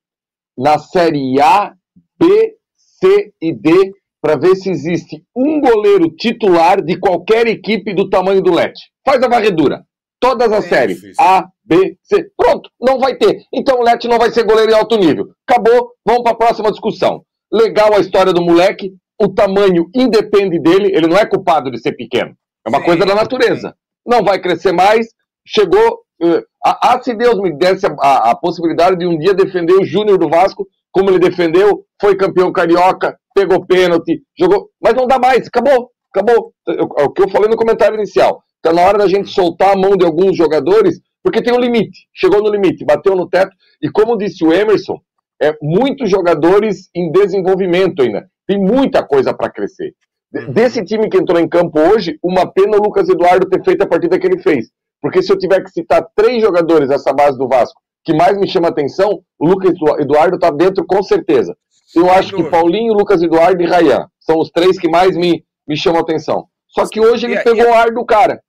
na 0.58 0.80
série 0.80 1.40
A, 1.40 1.74
B, 2.20 2.56
C 2.76 3.34
e 3.42 3.54
D 3.54 3.94
para 4.22 4.36
ver 4.36 4.56
se 4.56 4.70
existe 4.70 5.24
um 5.36 5.62
goleiro 5.62 6.10
titular 6.10 6.82
de 6.82 7.00
qualquer 7.00 7.48
equipe 7.48 7.94
do 7.94 8.10
tamanho 8.10 8.42
do 8.42 8.54
Lete. 8.54 8.82
Faz 9.06 9.22
a 9.22 9.28
varredura. 9.28 9.84
Todas 10.20 10.52
as 10.52 10.66
é 10.66 10.70
séries. 10.70 11.00
Difícil. 11.00 11.24
A, 11.24 11.48
B, 11.64 11.98
C. 12.02 12.26
Pronto, 12.36 12.70
não 12.82 13.00
vai 13.00 13.16
ter. 13.16 13.44
Então 13.54 13.80
o 13.80 13.84
Lete 13.84 14.08
não 14.08 14.18
vai 14.18 14.32
ser 14.32 14.44
goleiro 14.44 14.72
em 14.72 14.76
alto 14.76 14.98
nível. 14.98 15.28
Acabou, 15.48 15.92
vamos 16.06 16.24
para 16.24 16.32
a 16.32 16.38
próxima 16.38 16.72
discussão. 16.72 17.22
Legal 17.52 17.94
a 17.94 18.00
história 18.00 18.34
do 18.34 18.42
moleque, 18.42 18.92
o 19.20 19.28
tamanho 19.28 19.90
independe 19.96 20.60
dele, 20.60 20.92
ele 20.94 21.08
não 21.08 21.18
é 21.18 21.26
culpado 21.26 21.72
de 21.72 21.80
ser 21.80 21.94
pequeno. 21.94 22.36
É 22.66 22.70
uma 22.70 22.80
sim, 22.80 22.86
coisa 22.86 23.06
da 23.06 23.16
natureza. 23.16 23.70
Sim. 23.70 23.76
Não 24.06 24.24
vai 24.24 24.40
crescer 24.40 24.72
mais. 24.72 25.08
Chegou. 25.46 26.00
Uh, 26.22 26.42
ah, 26.64 27.00
se 27.02 27.14
Deus 27.14 27.40
me 27.40 27.56
desse 27.56 27.86
a, 27.86 27.96
a, 28.00 28.32
a, 28.32 28.36
possibilidade 28.36 28.98
de 28.98 29.06
um 29.06 29.18
dia 29.18 29.36
defender 29.36 29.74
o 29.74 29.86
Júnior 29.86 30.18
do 30.18 30.28
Vasco, 30.28 30.68
como 30.92 31.12
ele 31.12 31.20
defendeu, 31.20 31.86
foi 32.02 32.16
campeão 32.16 32.52
carioca, 32.52 33.16
pegou 33.36 33.66
pênalti, 33.66 34.24
jogou. 34.38 34.70
Mas 34.82 34.96
não 34.96 35.06
dá 35.06 35.20
mais, 35.20 35.48
acabou, 35.48 35.92
acabou. 36.12 36.54
É 36.68 37.04
o 37.04 37.12
que 37.12 37.22
eu 37.22 37.30
falei 37.30 37.48
no 37.50 37.56
comentário 37.56 37.96
inicial. 37.96 38.42
Está 38.56 38.74
na 38.74 38.82
hora 38.82 38.98
da 38.98 39.08
gente 39.08 39.30
soltar 39.30 39.74
a 39.74 39.80
mão 39.80 39.96
de 39.96 40.06
alguns 40.06 40.36
jogadores, 40.36 41.00
porque 41.24 41.42
tem 41.42 41.54
um 41.54 41.60
limite. 41.60 42.08
Chegou 42.16 42.42
no 42.42 42.50
limite, 42.50 42.84
bateu 42.84 43.16
no 43.16 43.30
teto. 43.30 43.56
E 43.82 43.90
como 43.90 44.18
disse 44.18 44.44
o 44.44 44.52
Emerson, 44.52 45.00
é 45.40 45.56
muitos 45.62 46.10
jogadores 46.10 46.90
em 46.96 47.12
desenvolvimento 47.12 48.02
ainda 48.02 48.28
Tem 48.48 48.58
muita 48.60 49.06
coisa 49.06 49.34
para 49.34 49.52
crescer. 49.52 49.94
Uhum. 50.34 50.52
Desse 50.54 50.84
time 50.84 51.10
que 51.10 51.18
entrou 51.18 51.40
em 51.40 51.48
campo 51.48 51.80
hoje, 51.80 52.18
uma 52.24 52.52
pena 52.52 52.78
o 52.78 52.82
Lucas 52.82 53.10
Eduardo 53.10 53.50
ter 53.50 53.64
feito 53.64 53.82
a 53.84 53.88
partida 53.88 54.18
que 54.18 54.26
ele 54.26 54.40
fez. 54.40 54.70
Porque 55.02 55.22
se 55.22 55.32
eu 55.32 55.38
tiver 55.38 55.62
que 55.62 55.70
citar 55.70 56.06
três 56.16 56.42
jogadores 56.42 56.90
dessa 56.90 57.14
base 57.14 57.38
do 57.38 57.48
Vasco 57.48 57.80
que 58.04 58.14
mais 58.14 58.38
me 58.38 58.48
chama 58.48 58.70
atenção, 58.70 59.22
o 59.38 59.46
Lucas 59.46 59.74
Eduardo 60.00 60.36
está 60.36 60.50
dentro 60.50 60.86
com 60.86 61.04
certeza. 61.04 61.56
Eu 61.94 62.10
acho 62.10 62.34
que 62.34 62.50
Paulinho, 62.50 62.94
Lucas 62.94 63.22
Eduardo 63.22 63.62
e 63.62 63.66
Rayan 63.66 64.08
são 64.20 64.40
os 64.40 64.50
três 64.50 64.80
que 64.80 64.90
mais 64.90 65.18
me, 65.18 65.44
me 65.68 65.76
chamam 65.76 66.00
atenção. 66.00 66.48
Só 66.70 66.88
que 66.88 67.02
hoje 67.02 67.26
ele 67.26 67.42
pegou 67.42 67.66
o 67.66 67.74
ar 67.74 67.92
do 67.92 68.06
cara. 68.06 68.42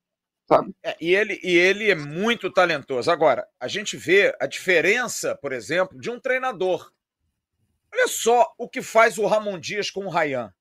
É, 0.82 0.96
e, 1.00 1.14
ele, 1.14 1.38
e 1.42 1.56
ele 1.56 1.90
é 1.90 1.94
muito 1.94 2.50
talentoso. 2.50 3.10
Agora, 3.10 3.46
a 3.60 3.68
gente 3.68 3.96
vê 3.96 4.34
a 4.40 4.46
diferença, 4.46 5.36
por 5.42 5.52
exemplo, 5.52 5.98
de 5.98 6.08
um 6.08 6.20
treinador. 6.20 6.88
Olha 7.92 8.08
só 8.08 8.52
o 8.58 8.68
que 8.68 8.82
faz 8.82 9.18
o 9.18 9.26
Ramon 9.26 9.58
Dias 9.58 9.90
com 9.90 10.06
o 10.06 10.08
Rayan. 10.08 10.52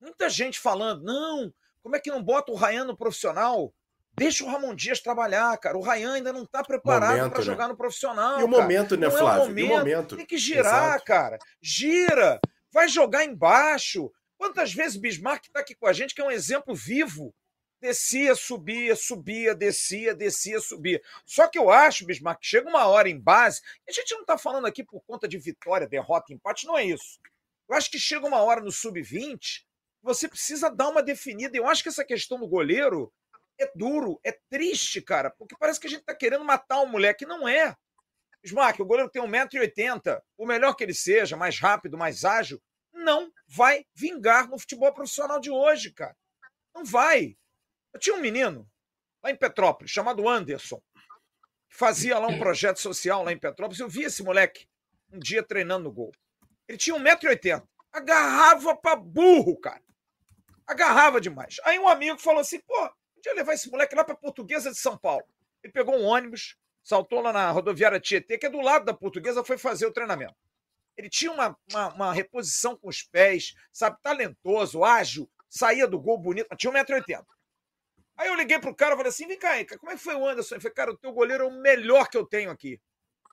Muita 0.00 0.28
gente 0.28 0.58
falando, 0.60 1.02
não, 1.02 1.52
como 1.82 1.96
é 1.96 2.00
que 2.00 2.10
não 2.10 2.22
bota 2.22 2.52
o 2.52 2.54
Rayan 2.54 2.84
no 2.84 2.96
profissional? 2.96 3.72
Deixa 4.16 4.44
o 4.44 4.48
Ramon 4.48 4.74
Dias 4.74 5.00
trabalhar, 5.00 5.56
cara. 5.58 5.78
O 5.78 5.80
Rayan 5.80 6.14
ainda 6.14 6.32
não 6.32 6.42
está 6.42 6.62
preparado 6.62 7.30
para 7.30 7.38
né? 7.38 7.44
jogar 7.44 7.68
no 7.68 7.76
profissional. 7.76 8.40
E 8.40 8.42
o 8.42 8.48
momento, 8.48 8.96
né, 8.96 9.06
não 9.06 9.16
Flávio? 9.16 9.42
É 9.42 9.44
o 9.44 9.48
momento. 9.48 9.78
momento. 9.78 10.16
Tem 10.16 10.26
que 10.26 10.38
girar, 10.38 10.88
Exato. 10.90 11.04
cara. 11.04 11.38
Gira. 11.62 12.40
Vai 12.72 12.88
jogar 12.88 13.24
embaixo. 13.24 14.10
Quantas 14.36 14.72
vezes 14.72 14.96
Bismarck 14.96 15.46
está 15.46 15.60
aqui 15.60 15.74
com 15.74 15.86
a 15.86 15.92
gente, 15.92 16.14
que 16.14 16.20
é 16.20 16.24
um 16.24 16.30
exemplo 16.30 16.74
vivo 16.74 17.34
descia, 17.80 18.34
subia, 18.34 18.96
subia, 18.96 19.54
descia, 19.54 20.14
descia, 20.14 20.60
subia. 20.60 21.00
Só 21.24 21.48
que 21.48 21.58
eu 21.58 21.70
acho, 21.70 22.04
Bismarck, 22.04 22.40
que 22.40 22.46
chega 22.46 22.68
uma 22.68 22.86
hora 22.86 23.08
em 23.08 23.18
base, 23.18 23.60
a 23.88 23.92
gente 23.92 24.12
não 24.14 24.22
está 24.22 24.36
falando 24.36 24.66
aqui 24.66 24.84
por 24.84 25.00
conta 25.02 25.28
de 25.28 25.38
vitória, 25.38 25.88
derrota, 25.88 26.32
empate, 26.32 26.66
não 26.66 26.76
é 26.76 26.84
isso. 26.84 27.20
Eu 27.68 27.76
acho 27.76 27.90
que 27.90 27.98
chega 27.98 28.26
uma 28.26 28.42
hora 28.42 28.60
no 28.60 28.72
sub-20, 28.72 29.64
você 30.02 30.28
precisa 30.28 30.70
dar 30.70 30.88
uma 30.88 31.02
definida. 31.02 31.56
Eu 31.56 31.66
acho 31.66 31.82
que 31.82 31.88
essa 31.88 32.04
questão 32.04 32.38
do 32.38 32.48
goleiro 32.48 33.12
é 33.58 33.70
duro, 33.74 34.20
é 34.24 34.32
triste, 34.48 35.02
cara, 35.02 35.30
porque 35.30 35.56
parece 35.58 35.80
que 35.80 35.86
a 35.86 35.90
gente 35.90 36.00
está 36.00 36.14
querendo 36.14 36.44
matar 36.44 36.80
um 36.80 36.86
moleque. 36.86 37.26
Não 37.26 37.48
é. 37.48 37.76
Bismarck, 38.42 38.80
o 38.80 38.86
goleiro 38.86 39.10
tem 39.10 39.20
1,80m, 39.20 40.22
o 40.36 40.46
melhor 40.46 40.74
que 40.74 40.84
ele 40.84 40.94
seja, 40.94 41.36
mais 41.36 41.58
rápido, 41.58 41.98
mais 41.98 42.24
ágil, 42.24 42.62
não 42.92 43.32
vai 43.46 43.84
vingar 43.94 44.48
no 44.48 44.58
futebol 44.58 44.92
profissional 44.92 45.40
de 45.40 45.50
hoje, 45.50 45.92
cara. 45.92 46.16
Não 46.74 46.84
vai. 46.84 47.36
Eu 47.92 48.00
tinha 48.00 48.16
um 48.16 48.20
menino 48.20 48.68
lá 49.22 49.30
em 49.30 49.36
Petrópolis, 49.36 49.90
chamado 49.90 50.28
Anderson, 50.28 50.80
que 51.68 51.76
fazia 51.76 52.18
lá 52.18 52.28
um 52.28 52.38
projeto 52.40 52.78
social 52.80 53.22
lá 53.22 53.32
em 53.32 53.38
Petrópolis. 53.38 53.80
Eu 53.80 53.88
vi 53.88 54.04
esse 54.04 54.22
moleque 54.22 54.68
um 55.12 55.18
dia 55.18 55.42
treinando 55.42 55.84
no 55.84 55.92
gol. 55.92 56.12
Ele 56.66 56.78
tinha 56.78 56.96
1,80m. 56.96 57.66
Agarrava 57.92 58.76
pra 58.76 58.94
burro, 58.94 59.58
cara. 59.58 59.82
Agarrava 60.66 61.20
demais. 61.20 61.56
Aí 61.64 61.78
um 61.78 61.88
amigo 61.88 62.18
falou 62.18 62.40
assim: 62.40 62.60
pô, 62.60 62.90
podia 63.14 63.34
levar 63.34 63.54
esse 63.54 63.70
moleque 63.70 63.94
lá 63.94 64.04
pra 64.04 64.14
Portuguesa 64.14 64.70
de 64.70 64.76
São 64.76 64.96
Paulo. 64.96 65.24
Ele 65.62 65.72
pegou 65.72 65.96
um 65.96 66.04
ônibus, 66.04 66.56
saltou 66.82 67.20
lá 67.20 67.32
na 67.32 67.50
rodoviária 67.50 67.98
Tietê, 67.98 68.38
que 68.38 68.46
é 68.46 68.50
do 68.50 68.60
lado 68.60 68.84
da 68.84 68.94
Portuguesa, 68.94 69.42
foi 69.42 69.56
fazer 69.56 69.86
o 69.86 69.92
treinamento. 69.92 70.36
Ele 70.96 71.08
tinha 71.08 71.32
uma, 71.32 71.56
uma, 71.70 71.94
uma 71.94 72.12
reposição 72.12 72.76
com 72.76 72.88
os 72.88 73.02
pés, 73.02 73.54
sabe, 73.72 73.96
talentoso, 74.02 74.84
ágil, 74.84 75.30
saía 75.48 75.86
do 75.86 75.98
gol 75.98 76.18
bonito, 76.18 76.48
tinha 76.56 76.72
1,80m. 76.72 77.24
Aí 78.18 78.26
eu 78.26 78.34
liguei 78.34 78.58
pro 78.58 78.74
cara 78.74 78.94
e 78.94 78.96
falei 78.96 79.10
assim: 79.10 79.28
vem 79.28 79.38
cá, 79.38 79.60
Ica, 79.60 79.78
como 79.78 79.92
é 79.92 79.96
que 79.96 80.02
foi 80.02 80.16
o 80.16 80.26
Anderson? 80.26 80.56
Ele 80.56 80.62
falou, 80.62 80.74
cara, 80.74 80.90
o 80.90 80.96
teu 80.98 81.12
goleiro 81.12 81.44
é 81.44 81.46
o 81.46 81.60
melhor 81.60 82.08
que 82.08 82.18
eu 82.18 82.26
tenho 82.26 82.50
aqui. 82.50 82.80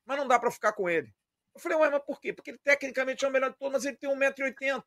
Mas 0.06 0.18
não 0.18 0.28
dá 0.28 0.40
para 0.40 0.52
ficar 0.52 0.74
com 0.74 0.88
ele. 0.88 1.12
Eu 1.56 1.60
falei, 1.60 1.78
ué, 1.80 1.90
mas 1.90 2.04
por 2.04 2.22
quê? 2.22 2.32
Porque 2.32 2.52
ele 2.52 2.60
tecnicamente 2.64 3.26
é 3.26 3.28
o 3.28 3.32
melhor 3.32 3.50
de 3.50 3.58
todos, 3.58 3.74
mas 3.74 3.86
ele 3.86 3.98
tem 3.98 4.10
1,80m. 4.10 4.84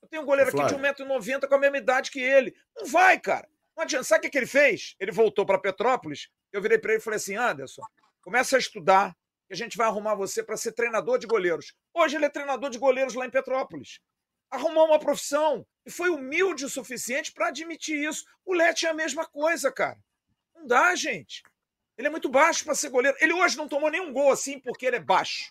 Eu 0.00 0.08
tenho 0.08 0.22
um 0.22 0.24
goleiro 0.24 0.50
aqui 0.50 0.74
de 0.74 0.80
1,90m 0.80 1.46
com 1.46 1.54
a 1.54 1.58
mesma 1.58 1.76
idade 1.76 2.10
que 2.10 2.20
ele. 2.20 2.54
Não 2.74 2.86
vai, 2.86 3.20
cara. 3.20 3.46
Não 3.76 3.82
adianta. 3.84 4.04
Sabe 4.04 4.20
o 4.20 4.22
que, 4.22 4.30
que 4.30 4.38
ele 4.38 4.46
fez? 4.46 4.96
Ele 4.98 5.12
voltou 5.12 5.44
para 5.44 5.58
Petrópolis. 5.58 6.28
Eu 6.50 6.62
virei 6.62 6.78
para 6.78 6.92
ele 6.92 7.00
e 7.00 7.04
falei 7.04 7.18
assim: 7.18 7.36
Anderson, 7.36 7.82
começa 8.22 8.56
a 8.56 8.58
estudar, 8.58 9.14
que 9.46 9.52
a 9.52 9.56
gente 9.56 9.76
vai 9.76 9.86
arrumar 9.86 10.14
você 10.14 10.42
para 10.42 10.56
ser 10.56 10.72
treinador 10.72 11.18
de 11.18 11.26
goleiros. 11.26 11.74
Hoje 11.92 12.16
ele 12.16 12.24
é 12.24 12.30
treinador 12.30 12.70
de 12.70 12.78
goleiros 12.78 13.14
lá 13.14 13.26
em 13.26 13.30
Petrópolis 13.30 14.00
arrumou 14.52 14.86
uma 14.86 14.98
profissão 14.98 15.66
e 15.84 15.90
foi 15.90 16.10
humilde 16.10 16.66
o 16.66 16.68
suficiente 16.68 17.32
para 17.32 17.48
admitir 17.48 18.08
isso. 18.08 18.24
O 18.44 18.52
Lete 18.52 18.86
é 18.86 18.90
a 18.90 18.94
mesma 18.94 19.26
coisa, 19.26 19.72
cara. 19.72 19.98
Não 20.54 20.66
dá, 20.66 20.94
gente. 20.94 21.42
Ele 21.96 22.06
é 22.06 22.10
muito 22.10 22.28
baixo 22.28 22.64
para 22.64 22.74
ser 22.74 22.90
goleiro. 22.90 23.16
Ele 23.20 23.32
hoje 23.32 23.56
não 23.56 23.66
tomou 23.66 23.90
nenhum 23.90 24.12
gol 24.12 24.30
assim 24.30 24.60
porque 24.60 24.86
ele 24.86 24.96
é 24.96 25.00
baixo. 25.00 25.50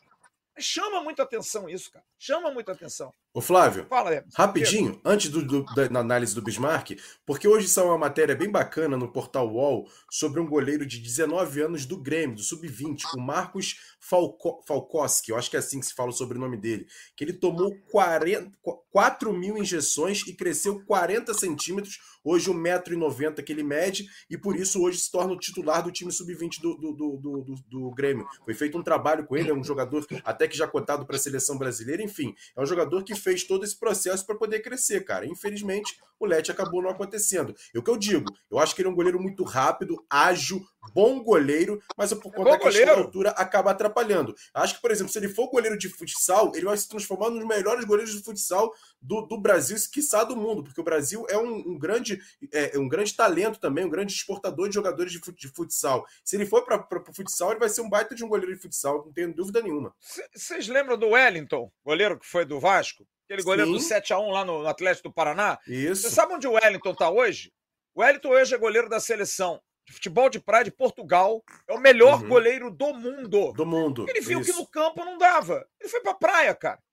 Mas 0.55 0.65
chama 0.65 1.01
muita 1.01 1.23
atenção 1.23 1.67
isso, 1.67 1.91
cara. 1.91 2.05
Chama 2.17 2.51
muita 2.51 2.71
atenção. 2.71 3.13
Ô 3.33 3.39
Flávio, 3.39 3.85
Fala, 3.87 4.25
rapidinho, 4.35 4.99
antes 5.05 5.29
do, 5.29 5.41
do, 5.41 5.63
da 5.63 6.01
análise 6.01 6.35
do 6.35 6.41
Bismarck, 6.41 6.99
porque 7.25 7.47
hoje 7.47 7.69
saiu 7.69 7.87
uma 7.87 7.97
matéria 7.97 8.35
bem 8.35 8.51
bacana 8.51 8.97
no 8.97 9.09
portal 9.09 9.47
UOL 9.47 9.87
sobre 10.11 10.41
um 10.41 10.45
goleiro 10.45 10.85
de 10.85 10.99
19 10.99 11.61
anos 11.61 11.85
do 11.85 11.95
Grêmio, 11.95 12.35
do 12.35 12.43
Sub-20, 12.43 13.03
o 13.15 13.21
Marcos 13.21 13.77
Falco, 14.01 14.61
Falkowski, 14.67 15.31
eu 15.31 15.37
acho 15.37 15.49
que 15.49 15.55
é 15.55 15.59
assim 15.59 15.79
que 15.79 15.85
se 15.85 15.93
fala 15.93 16.09
o 16.09 16.13
sobrenome 16.13 16.57
dele, 16.57 16.85
que 17.15 17.23
ele 17.23 17.31
tomou 17.31 17.73
40, 17.89 18.51
4 18.91 19.31
mil 19.31 19.57
injeções 19.57 20.27
e 20.27 20.33
cresceu 20.33 20.83
40 20.83 21.33
centímetros, 21.33 21.99
hoje 22.25 22.51
1,90m 22.51 23.41
que 23.41 23.53
ele 23.53 23.63
mede, 23.63 24.07
e 24.29 24.37
por 24.37 24.57
isso 24.57 24.81
hoje 24.81 24.99
se 24.99 25.09
torna 25.09 25.31
o 25.31 25.39
titular 25.39 25.81
do 25.81 25.91
time 25.91 26.11
Sub-20 26.11 26.59
do, 26.59 26.75
do, 26.75 26.93
do, 26.93 27.17
do, 27.17 27.55
do 27.69 27.91
Grêmio. 27.91 28.27
Foi 28.43 28.53
feito 28.53 28.77
um 28.77 28.83
trabalho 28.83 29.25
com 29.25 29.37
ele, 29.37 29.51
é 29.51 29.53
um 29.53 29.63
jogador 29.63 30.05
até 30.25 30.49
que 30.49 30.57
já 30.57 30.67
cotado 30.67 31.05
para 31.05 31.15
a 31.15 31.19
seleção 31.19 31.57
brasileira, 31.57 32.03
enfim, 32.03 32.35
é 32.57 32.61
um 32.61 32.65
jogador 32.65 33.03
que 33.03 33.15
fez 33.21 33.43
todo 33.43 33.63
esse 33.63 33.77
processo 33.77 34.25
para 34.25 34.35
poder 34.35 34.59
crescer, 34.61 35.05
cara. 35.05 35.25
Infelizmente, 35.25 35.97
o 36.21 36.25
Lete 36.25 36.51
acabou 36.51 36.81
não 36.81 36.89
acontecendo. 36.89 37.55
E 37.73 37.79
o 37.79 37.83
que 37.83 37.89
eu 37.89 37.97
digo, 37.97 38.25
eu 38.49 38.59
acho 38.59 38.75
que 38.75 38.81
ele 38.81 38.89
é 38.89 38.91
um 38.91 38.95
goleiro 38.95 39.19
muito 39.19 39.43
rápido, 39.43 40.05
ágil, 40.07 40.63
bom 40.93 41.23
goleiro, 41.23 41.81
mas 41.97 42.13
por 42.13 42.31
conta 42.31 42.51
da 42.51 42.59
questão 42.59 42.85
da 42.85 42.93
altura 42.93 43.29
acaba 43.31 43.71
atrapalhando. 43.71 44.35
Acho 44.53 44.75
que, 44.75 44.81
por 44.81 44.91
exemplo, 44.91 45.11
se 45.11 45.17
ele 45.17 45.29
for 45.29 45.49
goleiro 45.49 45.77
de 45.77 45.89
futsal, 45.89 46.51
ele 46.55 46.65
vai 46.65 46.77
se 46.77 46.87
transformar 46.87 47.31
nos 47.31 47.45
melhores 47.45 47.85
goleiros 47.85 48.13
de 48.13 48.23
futsal 48.23 48.71
do, 49.01 49.21
do 49.21 49.39
Brasil, 49.39 49.75
quiçá 49.91 50.23
do 50.23 50.35
mundo, 50.35 50.63
porque 50.63 50.79
o 50.79 50.83
Brasil 50.83 51.25
é 51.27 51.37
um, 51.37 51.71
um 51.71 51.79
grande, 51.79 52.21
é, 52.51 52.77
um 52.77 52.87
grande 52.87 53.15
talento 53.15 53.59
também, 53.59 53.85
um 53.85 53.89
grande 53.89 54.13
exportador 54.13 54.69
de 54.69 54.75
jogadores 54.75 55.11
de, 55.11 55.19
de 55.19 55.47
futsal. 55.47 56.05
Se 56.23 56.35
ele 56.35 56.45
for 56.45 56.63
para 56.63 56.85
o 57.09 57.13
futsal, 57.13 57.51
ele 57.51 57.59
vai 57.59 57.69
ser 57.69 57.81
um 57.81 57.89
baita 57.89 58.13
de 58.13 58.23
um 58.23 58.29
goleiro 58.29 58.53
de 58.53 58.61
futsal, 58.61 59.03
não 59.05 59.11
tenho 59.11 59.33
dúvida 59.33 59.61
nenhuma. 59.61 59.93
Vocês 60.35 60.67
lembram 60.67 60.97
do 60.97 61.09
Wellington, 61.09 61.71
goleiro 61.83 62.19
que 62.19 62.27
foi 62.27 62.45
do 62.45 62.59
Vasco? 62.59 63.07
Aquele 63.31 63.43
goleiro 63.43 63.79
Sim. 63.79 63.87
do 63.87 63.95
7x1 63.95 64.29
lá 64.29 64.43
no, 64.43 64.67
Atlético 64.67 65.07
do 65.07 65.13
Paraná? 65.13 65.57
Isso. 65.65 66.01
Você 66.01 66.09
sabe 66.09 66.33
onde 66.33 66.45
o 66.45 66.51
Wellington 66.51 66.91
está 66.91 67.09
hoje? 67.09 67.49
O 67.95 68.01
Wellington 68.01 68.27
hoje 68.27 68.53
é 68.53 68.57
goleiro 68.57 68.89
da 68.89 68.99
seleção 68.99 69.61
de 69.87 69.93
futebol 69.93 70.29
de 70.29 70.37
praia 70.37 70.65
de 70.65 70.71
Portugal. 70.71 71.41
É 71.65 71.71
o 71.71 71.79
melhor 71.79 72.21
uhum. 72.21 72.27
goleiro 72.27 72.69
do 72.69 72.93
mundo. 72.93 73.53
Do 73.53 73.65
mundo. 73.65 74.05
Ele 74.09 74.19
viu 74.19 74.41
isso. 74.41 74.51
que 74.51 74.59
no 74.59 74.67
campo 74.67 75.05
não 75.05 75.17
dava. 75.17 75.65
Ele 75.79 75.87
foi 75.87 76.01
pra 76.01 76.13
praia, 76.13 76.53
cara. 76.53 76.83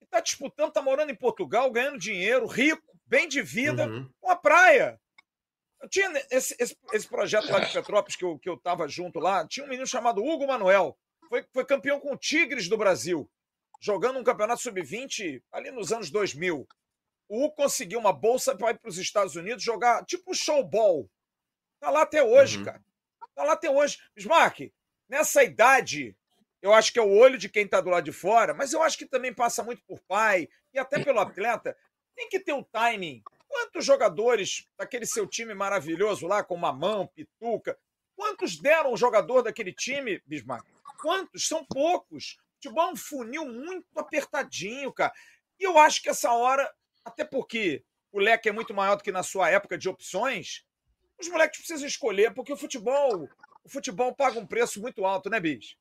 Ele 0.00 0.08
tá 0.08 0.20
disputando, 0.20 0.72
tá 0.72 0.80
morando 0.80 1.10
em 1.12 1.14
Portugal, 1.14 1.70
ganhando 1.70 1.98
dinheiro, 1.98 2.46
rico, 2.46 2.82
bem 3.04 3.28
de 3.28 3.42
vida, 3.42 3.86
uhum. 3.86 4.08
com 4.22 4.30
a 4.30 4.36
praia. 4.36 4.98
Eu 5.82 5.88
tinha 5.90 6.10
esse, 6.30 6.56
esse, 6.58 6.74
esse, 6.94 7.06
projeto 7.06 7.52
lá 7.52 7.60
de 7.60 7.70
Petrópolis 7.70 8.16
que 8.16 8.24
eu, 8.24 8.38
que 8.38 8.48
eu 8.48 8.56
tava 8.56 8.88
junto 8.88 9.18
lá, 9.18 9.46
tinha 9.46 9.66
um 9.66 9.68
menino 9.68 9.86
chamado 9.86 10.24
Hugo 10.24 10.46
Manuel. 10.46 10.96
Foi, 11.28 11.44
foi 11.52 11.64
campeão 11.66 12.00
com 12.00 12.14
o 12.14 12.16
Tigres 12.16 12.70
do 12.70 12.78
Brasil 12.78 13.28
jogando 13.80 14.18
um 14.18 14.24
campeonato 14.24 14.62
sub-20 14.62 15.42
ali 15.52 15.70
nos 15.70 15.92
anos 15.92 16.10
2000. 16.10 16.66
O 17.28 17.44
Hugo 17.44 17.54
conseguiu 17.54 17.98
uma 17.98 18.12
bolsa 18.12 18.56
para 18.56 18.70
ir 18.70 18.78
para 18.78 18.88
os 18.88 18.98
Estados 18.98 19.36
Unidos 19.36 19.62
jogar 19.62 20.04
tipo 20.04 20.34
showball. 20.34 21.08
Tá 21.80 21.90
lá 21.90 22.02
até 22.02 22.22
hoje, 22.22 22.58
uhum. 22.58 22.64
cara. 22.64 22.84
Tá 23.34 23.44
lá 23.44 23.52
até 23.52 23.70
hoje. 23.70 23.98
Bismarck, 24.14 24.72
nessa 25.08 25.42
idade, 25.42 26.16
eu 26.62 26.72
acho 26.72 26.92
que 26.92 26.98
é 26.98 27.02
o 27.02 27.12
olho 27.12 27.36
de 27.36 27.48
quem 27.48 27.66
tá 27.66 27.80
do 27.80 27.90
lado 27.90 28.04
de 28.04 28.12
fora, 28.12 28.54
mas 28.54 28.72
eu 28.72 28.82
acho 28.82 28.96
que 28.96 29.06
também 29.06 29.34
passa 29.34 29.62
muito 29.62 29.82
por 29.86 30.00
pai 30.00 30.48
e 30.72 30.78
até 30.78 31.02
pelo 31.02 31.20
atleta. 31.20 31.76
Tem 32.14 32.28
que 32.28 32.40
ter 32.40 32.52
o 32.52 32.64
timing. 32.64 33.22
Quantos 33.46 33.84
jogadores 33.84 34.66
daquele 34.78 35.06
seu 35.06 35.26
time 35.26 35.54
maravilhoso 35.54 36.26
lá, 36.26 36.42
com 36.42 36.56
Mamão, 36.56 37.06
Pituca, 37.06 37.78
quantos 38.16 38.58
deram 38.58 38.92
o 38.92 38.96
jogador 38.96 39.42
daquele 39.42 39.72
time, 39.72 40.22
Bismarck? 40.26 40.66
Quantos? 41.00 41.46
São 41.46 41.64
poucos 41.64 42.38
futebol 42.64 42.88
é 42.88 42.92
um 42.92 42.96
funil 42.96 43.46
muito 43.46 43.86
apertadinho, 43.96 44.92
cara. 44.92 45.12
E 45.60 45.64
eu 45.64 45.78
acho 45.78 46.02
que 46.02 46.08
essa 46.08 46.32
hora, 46.32 46.70
até 47.04 47.24
porque 47.24 47.84
o 48.10 48.18
leque 48.18 48.48
é 48.48 48.52
muito 48.52 48.72
maior 48.72 48.96
do 48.96 49.02
que 49.02 49.12
na 49.12 49.22
sua 49.22 49.50
época 49.50 49.76
de 49.76 49.88
opções, 49.88 50.64
os 51.20 51.28
moleques 51.28 51.58
precisam 51.58 51.86
escolher, 51.86 52.32
porque 52.32 52.52
o 52.52 52.56
futebol, 52.56 53.28
o 53.62 53.68
futebol 53.68 54.14
paga 54.14 54.38
um 54.38 54.46
preço 54.46 54.80
muito 54.80 55.04
alto, 55.04 55.28
né, 55.28 55.38
Bis? 55.38 55.76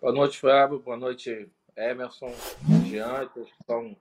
Boa 0.00 0.12
noite, 0.12 0.38
Fábio. 0.38 0.78
Boa 0.78 0.96
noite, 0.96 1.50
Emerson, 1.76 2.32
Jean, 2.86 3.28
que 3.28 3.40
estão 3.40 3.96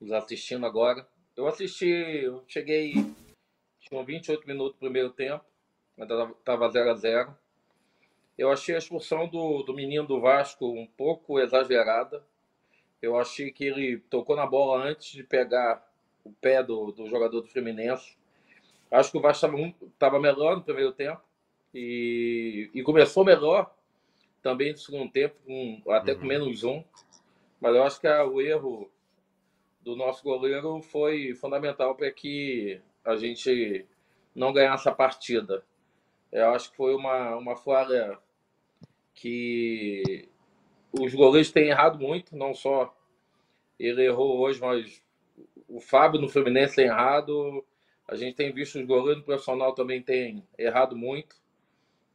nos 0.00 0.12
assistindo 0.12 0.66
agora. 0.66 1.06
Eu 1.36 1.46
assisti, 1.46 1.86
eu 1.86 2.44
cheguei, 2.48 2.94
tinha 3.80 4.04
28 4.04 4.46
minutos 4.46 4.74
do 4.74 4.80
primeiro 4.80 5.10
tempo, 5.10 5.44
ainda 5.98 6.30
estava 6.30 6.70
0 6.70 6.90
a 6.90 6.94
0 6.94 7.38
eu 8.36 8.50
achei 8.50 8.74
a 8.74 8.78
expulsão 8.78 9.28
do, 9.28 9.62
do 9.62 9.72
menino 9.72 10.06
do 10.06 10.20
Vasco 10.20 10.66
um 10.66 10.86
pouco 10.86 11.38
exagerada. 11.38 12.22
Eu 13.00 13.16
achei 13.18 13.52
que 13.52 13.64
ele 13.64 13.98
tocou 14.10 14.34
na 14.34 14.46
bola 14.46 14.84
antes 14.84 15.12
de 15.12 15.22
pegar 15.22 15.86
o 16.24 16.32
pé 16.32 16.62
do, 16.62 16.90
do 16.90 17.06
jogador 17.06 17.40
do 17.40 17.48
Fluminense. 17.48 18.16
Acho 18.90 19.12
que 19.12 19.18
o 19.18 19.20
Vasco 19.20 19.46
estava 19.92 20.18
melhor 20.18 20.56
no 20.56 20.62
primeiro 20.62 20.92
tempo 20.92 21.20
e, 21.72 22.70
e 22.74 22.82
começou 22.82 23.24
melhor 23.24 23.74
também 24.42 24.72
no 24.72 24.78
segundo 24.78 25.10
tempo, 25.10 25.36
com, 25.46 25.82
até 25.90 26.12
uhum. 26.12 26.20
com 26.20 26.26
menos 26.26 26.64
um. 26.64 26.82
Mas 27.60 27.74
eu 27.74 27.82
acho 27.82 28.00
que 28.00 28.08
o 28.08 28.40
erro 28.40 28.90
do 29.80 29.94
nosso 29.94 30.22
goleiro 30.24 30.80
foi 30.82 31.34
fundamental 31.34 31.94
para 31.94 32.10
que 32.10 32.80
a 33.04 33.16
gente 33.16 33.86
não 34.34 34.52
ganhasse 34.52 34.88
a 34.88 34.92
partida. 34.92 35.64
Eu 36.32 36.50
acho 36.50 36.70
que 36.70 36.76
foi 36.76 36.94
uma, 36.94 37.36
uma 37.36 37.54
falha 37.54 38.18
que 39.14 40.28
os 40.92 41.14
goleiros 41.14 41.50
têm 41.50 41.68
errado 41.68 41.98
muito, 41.98 42.36
não 42.36 42.54
só 42.54 42.94
ele 43.78 44.04
errou 44.04 44.38
hoje, 44.38 44.60
mas 44.60 45.02
o 45.68 45.80
Fábio 45.80 46.20
no 46.20 46.28
Fluminense 46.28 46.76
tem 46.76 46.86
errado, 46.86 47.64
a 48.06 48.14
gente 48.14 48.36
tem 48.36 48.52
visto 48.52 48.78
os 48.78 48.86
goleiros 48.86 49.18
no 49.18 49.24
profissional 49.24 49.74
também 49.74 50.02
tem 50.02 50.46
errado 50.58 50.96
muito. 50.96 51.36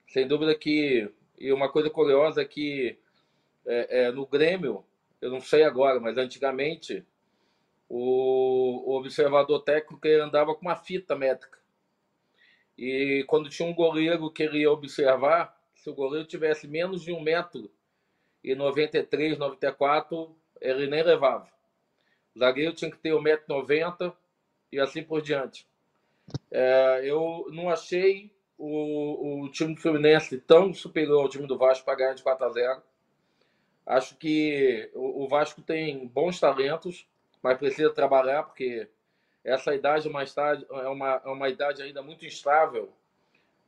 Sem 0.08 0.28
dúvida 0.28 0.56
que. 0.56 1.10
E 1.38 1.52
uma 1.52 1.70
coisa 1.70 1.90
curiosa 1.90 2.42
é 2.42 2.46
que 2.46 2.98
é, 3.66 4.04
é, 4.04 4.12
no 4.12 4.26
Grêmio, 4.26 4.84
eu 5.22 5.30
não 5.30 5.40
sei 5.40 5.64
agora, 5.64 6.00
mas 6.00 6.18
antigamente 6.18 7.06
o, 7.88 8.92
o 8.92 8.98
observador 8.98 9.62
técnico 9.64 10.08
andava 10.08 10.54
com 10.54 10.62
uma 10.62 10.76
fita 10.76 11.16
métrica. 11.16 11.60
E 12.78 13.26
quando 13.28 13.50
tinha 13.50 13.68
um 13.68 13.74
goleiro 13.74 14.32
que 14.32 14.44
ele 14.44 14.60
ia 14.60 14.72
observar, 14.72 15.59
se 15.80 15.90
o 15.90 15.94
goleiro 15.94 16.28
tivesse 16.28 16.68
menos 16.68 17.02
de 17.02 17.12
um 17.12 17.22
metro 17.22 17.72
e 18.44 18.54
93, 18.54 19.38
94, 19.38 20.36
ele 20.60 20.88
nem 20.88 21.02
levava. 21.02 21.50
O 22.36 22.40
zagueiro 22.40 22.74
tinha 22.74 22.92
que 22.92 22.98
ter 22.98 23.12
1,90m 23.12 24.14
e 24.72 24.80
assim 24.80 25.02
por 25.04 25.22
diante. 25.22 25.66
É, 26.52 27.02
eu 27.04 27.48
não 27.52 27.70
achei 27.70 28.32
o, 28.58 29.44
o 29.44 29.50
time 29.50 29.74
do 29.74 29.82
Fluminense 29.82 30.38
tão 30.40 30.74
superior 30.74 31.22
ao 31.22 31.30
time 31.30 31.48
do 31.48 31.58
Vasco 31.58 31.86
para 31.86 31.96
ganhar 31.96 32.14
de 32.14 32.24
4 32.24 32.46
a 32.46 32.50
0. 32.50 32.84
Acho 33.86 34.18
que 34.18 34.92
o, 34.94 35.24
o 35.24 35.28
Vasco 35.28 35.62
tem 35.62 36.06
bons 36.08 36.40
talentos, 36.40 37.08
mas 37.42 37.58
precisa 37.58 37.90
trabalhar 37.90 38.44
porque 38.44 38.88
essa 39.44 39.74
idade 39.74 40.08
é 40.08 40.88
uma, 40.90 41.22
é 41.26 41.30
uma 41.30 41.50
idade 41.50 41.82
ainda 41.82 42.02
muito 42.04 42.26
instável 42.26 42.94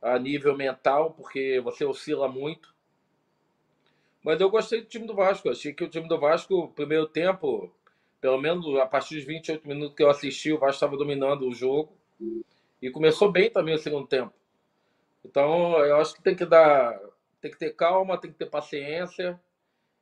a 0.02 0.18
nível 0.18 0.56
mental, 0.56 1.12
porque 1.12 1.60
você 1.60 1.84
oscila 1.84 2.28
muito. 2.28 2.74
Mas 4.22 4.40
eu 4.40 4.50
gostei 4.50 4.80
do 4.80 4.88
time 4.88 5.06
do 5.06 5.14
Vasco. 5.14 5.48
Achei 5.48 5.72
que 5.72 5.84
o 5.84 5.88
time 5.88 6.08
do 6.08 6.18
Vasco, 6.18 6.72
primeiro 6.74 7.06
tempo, 7.06 7.72
pelo 8.20 8.40
menos 8.40 8.66
a 8.76 8.86
partir 8.86 9.16
dos 9.16 9.24
28 9.24 9.66
minutos 9.66 9.96
que 9.96 10.02
eu 10.02 10.10
assisti, 10.10 10.52
o 10.52 10.58
Vasco 10.58 10.74
estava 10.74 10.96
dominando 10.96 11.48
o 11.48 11.54
jogo. 11.54 11.96
E 12.80 12.90
começou 12.90 13.30
bem 13.30 13.48
também 13.48 13.74
o 13.74 13.78
segundo 13.78 14.06
tempo. 14.06 14.32
Então, 15.24 15.78
eu 15.84 15.96
acho 15.96 16.14
que 16.14 16.22
tem 16.22 16.34
que 16.34 16.44
dar, 16.44 16.98
tem 17.40 17.50
que 17.50 17.58
ter 17.58 17.74
calma, 17.74 18.18
tem 18.18 18.32
que 18.32 18.38
ter 18.38 18.50
paciência 18.50 19.40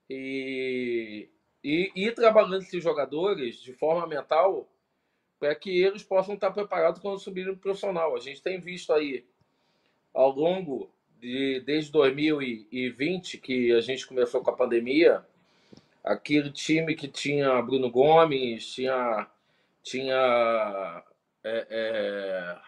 e, 0.08 1.28
e 1.62 1.92
ir 1.94 2.14
trabalhando 2.14 2.62
esses 2.62 2.82
jogadores 2.82 3.60
de 3.60 3.74
forma 3.74 4.06
mental 4.06 4.66
para 5.38 5.54
que 5.54 5.82
eles 5.82 6.02
possam 6.02 6.34
estar 6.34 6.50
preparados 6.50 7.00
quando 7.00 7.18
subirem 7.18 7.52
para 7.52 7.58
o 7.58 7.62
profissional. 7.62 8.16
A 8.16 8.20
gente 8.20 8.42
tem 8.42 8.58
visto 8.58 8.92
aí 8.92 9.26
ao 10.14 10.30
longo 10.30 10.90
de 11.20 11.60
desde 11.60 11.92
2020 11.92 13.38
que 13.38 13.72
a 13.72 13.80
gente 13.80 14.06
começou 14.06 14.42
com 14.42 14.50
a 14.50 14.56
pandemia, 14.56 15.24
aquele 16.02 16.50
time 16.50 16.94
que 16.94 17.08
tinha 17.08 17.60
Bruno 17.62 17.90
Gomes, 17.90 18.72
tinha 18.72 19.26
tinha 19.82 21.02
é, 21.44 21.66
é, 21.70 22.58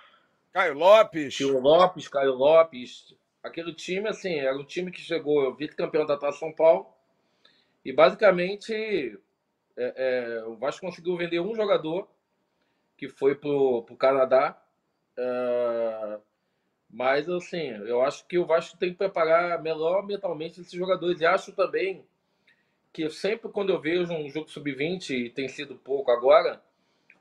Caio 0.52 0.74
Lopes. 0.74 1.38
Caio 1.38 1.60
Lopes, 1.60 2.08
Caio 2.08 2.34
Lopes. 2.34 3.14
Aquele 3.42 3.72
time, 3.74 4.08
assim, 4.08 4.38
era 4.38 4.56
um 4.56 4.64
time 4.64 4.90
que 4.90 5.00
chegou 5.00 5.54
vice-campeão 5.54 6.06
da 6.06 6.16
Taça 6.16 6.38
São 6.38 6.52
Paulo. 6.52 6.86
E 7.84 7.92
basicamente 7.92 9.18
é, 9.76 9.94
é, 9.96 10.44
o 10.44 10.56
Vasco 10.56 10.86
conseguiu 10.86 11.16
vender 11.16 11.40
um 11.40 11.54
jogador 11.54 12.08
que 12.96 13.08
foi 13.08 13.34
pro, 13.34 13.82
pro 13.82 13.96
Canadá. 13.96 14.62
É, 16.92 16.96
mas 16.96 17.28
assim, 17.28 17.68
eu 17.86 18.02
acho 18.02 18.26
que 18.26 18.38
o 18.38 18.44
Vasco 18.44 18.76
tem 18.76 18.90
que 18.90 18.98
preparar 18.98 19.62
melhor 19.62 20.04
mentalmente 20.06 20.60
esses 20.60 20.72
jogadores. 20.72 21.20
E 21.20 21.26
acho 21.26 21.52
também 21.52 22.04
que 22.92 23.08
sempre 23.08 23.50
quando 23.50 23.70
eu 23.70 23.80
vejo 23.80 24.12
um 24.12 24.28
jogo 24.28 24.50
sub-20, 24.50 25.10
e 25.10 25.30
tem 25.30 25.48
sido 25.48 25.74
pouco 25.76 26.10
agora, 26.10 26.62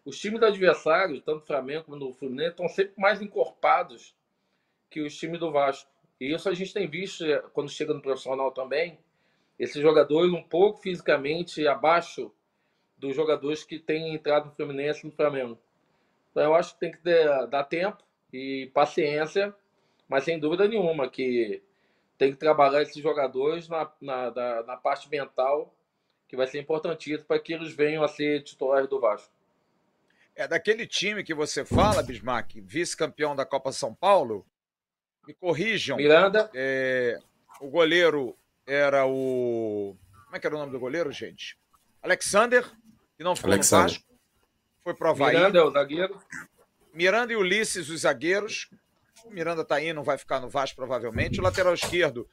os 0.03 0.19
times 0.19 0.43
adversários, 0.43 1.21
tanto 1.23 1.43
o 1.43 1.47
Flamengo 1.47 1.85
como 1.85 2.09
o 2.09 2.13
Fluminense, 2.13 2.51
estão 2.51 2.67
sempre 2.67 2.99
mais 2.99 3.21
encorpados 3.21 4.13
que 4.89 5.01
os 5.01 5.15
times 5.15 5.39
do 5.39 5.51
Vasco. 5.51 5.89
E 6.19 6.33
isso 6.33 6.49
a 6.49 6.53
gente 6.53 6.73
tem 6.73 6.87
visto 6.87 7.25
eh, 7.25 7.41
quando 7.53 7.69
chega 7.69 7.93
no 7.93 8.01
profissional 8.01 8.51
também. 8.51 8.99
Esses 9.57 9.81
jogadores 9.81 10.33
um 10.33 10.43
pouco 10.43 10.81
fisicamente 10.81 11.65
abaixo 11.67 12.31
dos 12.97 13.15
jogadores 13.15 13.63
que 13.63 13.79
têm 13.79 14.13
entrado 14.13 14.47
no 14.47 14.55
Fluminense 14.55 15.01
e 15.03 15.09
no 15.09 15.15
Flamengo. 15.15 15.57
Então 16.31 16.43
eu 16.43 16.53
acho 16.53 16.73
que 16.73 16.79
tem 16.79 16.91
que 16.91 16.99
dar 17.49 17.63
tempo 17.63 18.03
e 18.33 18.69
paciência, 18.73 19.55
mas 20.11 20.25
sem 20.25 20.37
dúvida 20.37 20.67
nenhuma 20.67 21.09
que 21.09 21.63
tem 22.17 22.33
que 22.33 22.37
trabalhar 22.37 22.81
esses 22.81 23.01
jogadores 23.01 23.69
na, 23.69 23.89
na, 24.01 24.29
na, 24.29 24.63
na 24.63 24.75
parte 24.75 25.09
mental, 25.09 25.73
que 26.27 26.35
vai 26.35 26.45
ser 26.47 26.59
importantíssimo 26.59 27.23
para 27.23 27.39
que 27.39 27.53
eles 27.53 27.73
venham 27.73 28.03
a 28.03 28.09
ser 28.09 28.43
titulares 28.43 28.89
do 28.89 28.99
Vasco. 28.99 29.31
É 30.35 30.45
daquele 30.45 30.85
time 30.85 31.23
que 31.23 31.33
você 31.33 31.63
fala, 31.63 32.03
Bismarck, 32.03 32.55
vice-campeão 32.59 33.33
da 33.37 33.45
Copa 33.45 33.71
São 33.71 33.95
Paulo. 33.95 34.45
Me 35.25 35.33
corrijam. 35.33 35.95
Miranda. 35.95 36.51
É, 36.53 37.17
o 37.61 37.69
goleiro 37.69 38.35
era 38.67 39.05
o. 39.07 39.95
Como 40.25 40.35
é 40.35 40.39
que 40.41 40.45
era 40.45 40.55
o 40.57 40.59
nome 40.59 40.73
do 40.73 40.79
goleiro, 40.79 41.09
gente? 41.13 41.57
Alexander, 42.03 42.69
que 43.17 43.23
não 43.23 43.33
ficou 43.33 43.53
Alexander. 43.53 43.85
no 43.85 43.93
Vasco. 43.93 44.13
Foi 44.83 44.93
pro 44.93 45.09
Havaí. 45.09 45.35
Miranda 45.35 45.59
é 45.59 45.63
o 45.63 45.71
zagueiro. 45.71 46.21
Miranda 46.93 47.31
e 47.31 47.37
Ulisses, 47.37 47.87
os 47.89 48.01
zagueiros. 48.01 48.69
O 49.25 49.31
Miranda 49.31 49.63
tá 49.63 49.75
aí, 49.75 49.93
não 49.93 50.03
vai 50.03 50.17
ficar 50.17 50.39
no 50.39 50.49
Vasco, 50.49 50.75
provavelmente. 50.75 51.39
O 51.39 51.43
lateral 51.43 51.73
esquerdo 51.73 52.27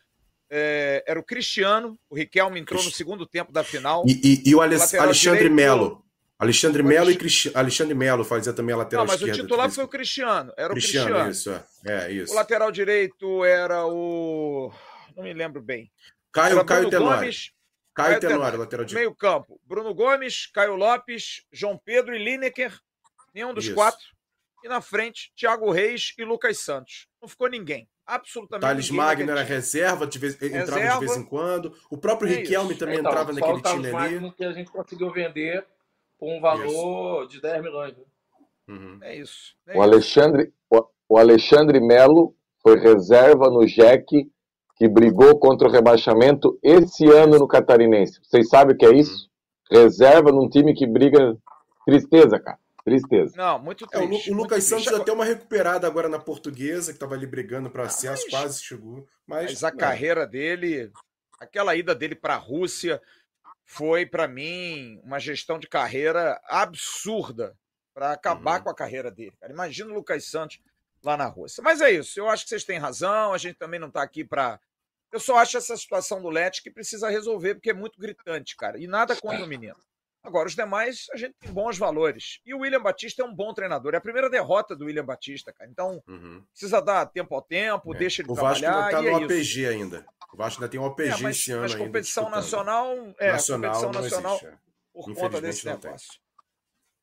é, 0.50 1.04
era 1.06 1.18
o 1.18 1.22
Cristiano. 1.22 1.98
O 2.08 2.16
Riquelme 2.16 2.60
entrou 2.60 2.82
no 2.82 2.90
segundo 2.90 3.26
tempo 3.26 3.52
da 3.52 3.62
final. 3.62 4.04
E, 4.06 4.42
e, 4.44 4.50
e 4.50 4.54
o, 4.54 4.58
o 4.58 4.60
Alexandre 4.60 5.48
Melo. 5.48 6.04
Alexandre 6.38 6.84
Melo 6.84 7.10
e 7.10 7.16
Cristi... 7.16 7.50
Alexandre 7.52 7.94
Melo 7.94 8.24
fazia 8.24 8.52
também 8.52 8.72
a 8.72 8.78
lateral 8.78 9.04
esquerda. 9.04 9.24
Não, 9.24 9.28
mas 9.28 9.36
esquerda, 9.36 9.42
o 9.42 9.46
titular 9.46 9.70
foi 9.70 9.84
o 9.84 9.88
Cristiano. 9.88 10.52
Era 10.56 10.70
Cristiano, 10.70 11.10
o 11.10 11.24
Cristiano. 11.24 11.56
Isso, 11.60 11.66
é. 11.84 12.06
é. 12.06 12.12
isso. 12.12 12.32
O 12.32 12.36
lateral 12.36 12.70
direito 12.70 13.44
era 13.44 13.84
o. 13.86 14.72
Não 15.16 15.24
me 15.24 15.32
lembro 15.34 15.60
bem. 15.60 15.90
Caio, 16.30 16.64
Caio 16.64 16.90
Tenório. 16.90 17.18
Gomes, 17.18 17.50
Caio, 17.92 18.08
Caio 18.10 18.20
Tenório, 18.20 18.38
Tenório, 18.38 18.58
lateral 18.60 18.86
direito. 18.86 19.04
Meio 19.04 19.16
campo. 19.16 19.60
Bruno 19.64 19.92
Gomes, 19.92 20.46
Caio 20.46 20.76
Lopes, 20.76 21.42
João 21.52 21.76
Pedro 21.76 22.14
e 22.14 22.24
Lineker. 22.24 22.78
Nenhum 23.34 23.52
dos 23.52 23.64
isso. 23.64 23.74
quatro. 23.74 24.06
E 24.64 24.68
na 24.68 24.80
frente, 24.80 25.32
Thiago 25.36 25.70
Reis 25.70 26.12
e 26.18 26.24
Lucas 26.24 26.58
Santos. 26.58 27.06
Não 27.20 27.28
ficou 27.28 27.48
ninguém. 27.48 27.88
Absolutamente 28.06 28.62
Thales 28.62 28.90
Magno 28.90 29.30
era 29.30 29.42
reserva, 29.42 30.06
de 30.06 30.18
vez, 30.18 30.34
reserva. 30.34 30.62
entrava 30.62 30.98
de 31.00 31.06
vez 31.06 31.16
em 31.18 31.24
quando. 31.24 31.74
O 31.90 31.98
próprio 31.98 32.32
é 32.32 32.36
Riquelme 32.36 32.70
isso. 32.70 32.78
também 32.78 32.98
então, 32.98 33.10
entrava 33.10 33.32
naquele 33.32 33.62
time 33.62 33.94
ali. 33.94 34.32
que 34.32 34.44
a 34.44 34.52
gente 34.52 34.70
conseguiu 34.70 35.12
vender 35.12 35.64
por 36.18 36.28
um 36.30 36.40
valor 36.40 37.24
isso. 37.24 37.34
de 37.34 37.42
10 37.42 37.62
milhões. 37.62 37.96
Né? 37.96 38.04
Uhum. 38.68 38.98
É 39.02 39.16
isso. 39.16 39.54
É 39.66 39.76
o, 39.76 39.82
Alexandre, 39.82 40.52
o, 40.70 40.86
o 41.08 41.18
Alexandre 41.18 41.80
Melo 41.80 42.34
foi 42.62 42.78
reserva 42.78 43.50
no 43.50 43.66
Jack 43.66 44.30
que 44.76 44.88
brigou 44.88 45.38
contra 45.38 45.68
o 45.68 45.70
rebaixamento 45.70 46.58
esse 46.62 47.06
ano 47.10 47.38
no 47.38 47.46
Catarinense. 47.48 48.20
Vocês 48.22 48.48
sabem 48.48 48.74
o 48.74 48.78
que 48.78 48.86
é 48.86 48.94
isso? 48.94 49.28
Uhum. 49.70 49.82
Reserva 49.82 50.32
num 50.32 50.48
time 50.48 50.74
que 50.74 50.86
briga. 50.86 51.36
Tristeza, 51.84 52.38
cara. 52.38 52.58
Tristeza. 52.84 53.34
Não, 53.36 53.58
muito 53.58 53.86
triste. 53.86 54.28
É, 54.28 54.32
o, 54.32 54.34
o 54.34 54.38
Lucas 54.38 54.64
Santos 54.64 54.86
triste. 54.86 55.02
até 55.02 55.12
uma 55.12 55.24
recuperada 55.24 55.86
agora 55.86 56.08
na 56.08 56.18
portuguesa, 56.18 56.92
que 56.92 56.96
estava 56.96 57.14
ali 57.14 57.26
brigando 57.26 57.70
para 57.70 57.84
acesso, 57.84 58.24
mas, 58.24 58.30
quase 58.30 58.62
chegou. 58.62 59.06
Mas, 59.26 59.50
mas 59.50 59.64
a 59.64 59.70
não. 59.70 59.76
carreira 59.76 60.26
dele, 60.26 60.90
aquela 61.38 61.76
ida 61.76 61.94
dele 61.94 62.14
para 62.14 62.34
a 62.34 62.38
Rússia, 62.38 63.00
foi, 63.64 64.06
para 64.06 64.26
mim, 64.26 64.98
uma 65.04 65.18
gestão 65.18 65.58
de 65.58 65.68
carreira 65.68 66.40
absurda 66.44 67.54
para 67.92 68.12
acabar 68.12 68.58
uhum. 68.58 68.64
com 68.64 68.70
a 68.70 68.74
carreira 68.74 69.10
dele. 69.10 69.34
Cara. 69.40 69.52
Imagina 69.52 69.90
o 69.90 69.94
Lucas 69.94 70.24
Santos 70.24 70.58
lá 71.02 71.16
na 71.16 71.26
Rússia. 71.26 71.62
Mas 71.62 71.80
é 71.80 71.90
isso, 71.90 72.18
eu 72.18 72.28
acho 72.28 72.44
que 72.44 72.50
vocês 72.50 72.64
têm 72.64 72.78
razão, 72.78 73.32
a 73.32 73.38
gente 73.38 73.56
também 73.56 73.78
não 73.78 73.88
está 73.88 74.02
aqui 74.02 74.24
para. 74.24 74.58
Eu 75.12 75.20
só 75.20 75.36
acho 75.38 75.56
essa 75.56 75.76
situação 75.76 76.20
do 76.20 76.28
Lete 76.28 76.62
que 76.62 76.70
precisa 76.70 77.08
resolver, 77.08 77.54
porque 77.54 77.70
é 77.70 77.74
muito 77.74 77.98
gritante, 77.98 78.56
cara. 78.56 78.78
E 78.78 78.86
nada 78.86 79.16
contra 79.16 79.44
o 79.44 79.48
menino. 79.48 79.76
Agora, 80.22 80.48
os 80.48 80.54
demais, 80.54 81.06
a 81.12 81.16
gente 81.16 81.34
tem 81.40 81.52
bons 81.52 81.78
valores. 81.78 82.40
E 82.44 82.52
o 82.52 82.58
William 82.58 82.82
Batista 82.82 83.22
é 83.22 83.24
um 83.24 83.34
bom 83.34 83.54
treinador. 83.54 83.94
É 83.94 83.98
a 83.98 84.00
primeira 84.00 84.28
derrota 84.28 84.74
do 84.74 84.84
William 84.84 85.04
Batista, 85.04 85.52
cara. 85.52 85.70
Então, 85.70 86.02
uhum. 86.06 86.42
precisa 86.50 86.82
dar 86.82 87.06
tempo 87.06 87.34
ao 87.34 87.42
tempo, 87.42 87.94
é. 87.94 87.98
deixa 87.98 88.22
ele 88.22 88.30
o 88.30 88.34
trabalhar. 88.34 88.70
O 88.70 88.80
Vasco 88.80 88.96
ainda 88.96 88.96
tá 88.96 89.02
no 89.02 89.08
é 89.08 89.24
APG 89.24 89.40
isso. 89.40 89.68
ainda. 89.68 90.06
O 90.32 90.36
Vasco 90.36 90.60
ainda 90.60 90.70
tem 90.70 90.80
um 90.80 90.86
APG 90.86 91.08
é, 91.08 91.22
mas, 91.22 91.36
esse 91.36 91.52
ano 91.52 91.62
mas 91.62 91.74
competição 91.74 92.24
ainda, 92.24 92.36
nacional, 92.36 92.94
é, 93.18 93.30
competição 93.30 93.58
nacional, 93.92 94.34
existe, 94.34 94.46
é. 94.46 94.58
por 94.92 95.14
conta 95.14 95.40
desse 95.40 95.66
negócio. 95.66 96.08
Tem. 96.08 96.20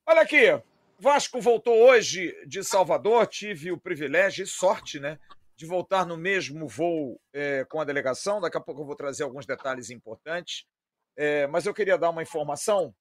Olha 0.08 0.22
aqui, 0.22 0.62
Vasco 1.00 1.42
voltou 1.42 1.76
hoje 1.76 2.34
de 2.46 2.64
Salvador, 2.64 3.26
tive 3.28 3.72
o 3.72 3.78
privilégio 3.78 4.44
e 4.44 4.48
sorte, 4.48 5.00
né, 5.00 5.18
de 5.58 5.66
voltar 5.66 6.06
no 6.06 6.18
mesmo 6.18 6.68
voo 6.68 7.20
é, 7.34 7.66
com 7.66 7.80
a 7.80 7.86
delegação. 7.86 8.40
Daqui 8.40 8.58
a 8.58 8.62
pouco 8.62 8.82
eu 8.82 8.86
vou 8.86 8.96
trazer 8.96 9.24
alguns 9.24 9.46
detalhes 9.46 9.90
importantes. 9.90 10.66
É, 11.18 11.48
mas 11.48 11.66
eu 11.66 11.74
queria 11.74 11.98
dar 11.98 12.10
uma 12.10 12.22
informação, 12.22 12.94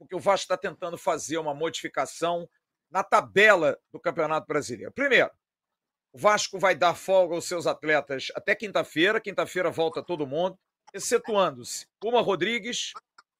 porque 0.00 0.16
o 0.16 0.18
Vasco 0.18 0.44
está 0.44 0.56
tentando 0.56 0.96
fazer 0.96 1.36
uma 1.36 1.54
modificação 1.54 2.48
na 2.90 3.04
tabela 3.04 3.78
do 3.92 4.00
Campeonato 4.00 4.46
Brasileiro. 4.46 4.90
Primeiro, 4.92 5.30
o 6.10 6.18
Vasco 6.18 6.58
vai 6.58 6.74
dar 6.74 6.94
folga 6.94 7.34
aos 7.34 7.44
seus 7.44 7.66
atletas 7.66 8.28
até 8.34 8.54
quinta-feira. 8.54 9.20
Quinta-feira 9.20 9.70
volta 9.70 10.02
todo 10.02 10.26
mundo, 10.26 10.58
excetuando-se 10.94 11.86
Uma 12.02 12.22
Rodrigues 12.22 12.92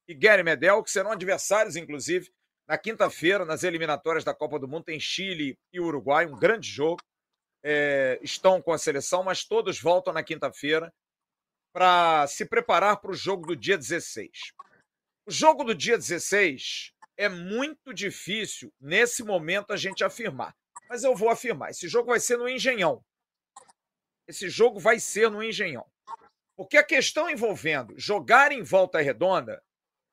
e 0.07 0.13
Gary 0.13 0.43
Medel, 0.43 0.83
que 0.83 0.91
serão 0.91 1.11
adversários, 1.11 1.75
inclusive, 1.75 2.31
na 2.67 2.77
quinta-feira, 2.77 3.43
nas 3.43 3.63
eliminatórias 3.63 4.23
da 4.23 4.33
Copa 4.33 4.59
do 4.59 4.67
Mundo. 4.67 4.85
Tem 4.85 4.99
Chile 4.99 5.57
e 5.73 5.79
Uruguai, 5.79 6.27
um 6.27 6.37
grande 6.37 6.69
jogo. 6.69 7.01
É, 7.63 8.19
estão 8.21 8.61
com 8.61 8.71
a 8.71 8.77
seleção, 8.77 9.23
mas 9.23 9.43
todos 9.43 9.81
voltam 9.81 10.13
na 10.13 10.23
quinta-feira 10.23 10.93
para 11.73 12.27
se 12.27 12.45
preparar 12.45 12.97
para 12.97 13.11
o 13.11 13.15
jogo 13.15 13.47
do 13.47 13.55
dia 13.55 13.77
16. 13.77 14.53
O 15.25 15.31
jogo 15.31 15.63
do 15.63 15.75
dia 15.75 15.97
16 15.97 16.93
é 17.15 17.29
muito 17.29 17.93
difícil, 17.93 18.73
nesse 18.79 19.23
momento, 19.23 19.71
a 19.71 19.77
gente 19.77 20.03
afirmar. 20.03 20.55
Mas 20.89 21.03
eu 21.03 21.15
vou 21.15 21.29
afirmar: 21.29 21.69
esse 21.69 21.87
jogo 21.87 22.09
vai 22.09 22.19
ser 22.19 22.37
no 22.37 22.49
Engenhão. 22.49 23.03
Esse 24.27 24.49
jogo 24.49 24.79
vai 24.79 24.99
ser 24.99 25.29
no 25.29 25.43
Engenhão. 25.43 25.85
Porque 26.55 26.77
a 26.77 26.83
questão 26.83 27.29
envolvendo 27.29 27.93
jogar 27.97 28.51
em 28.51 28.63
volta 28.63 28.99
redonda 28.99 29.63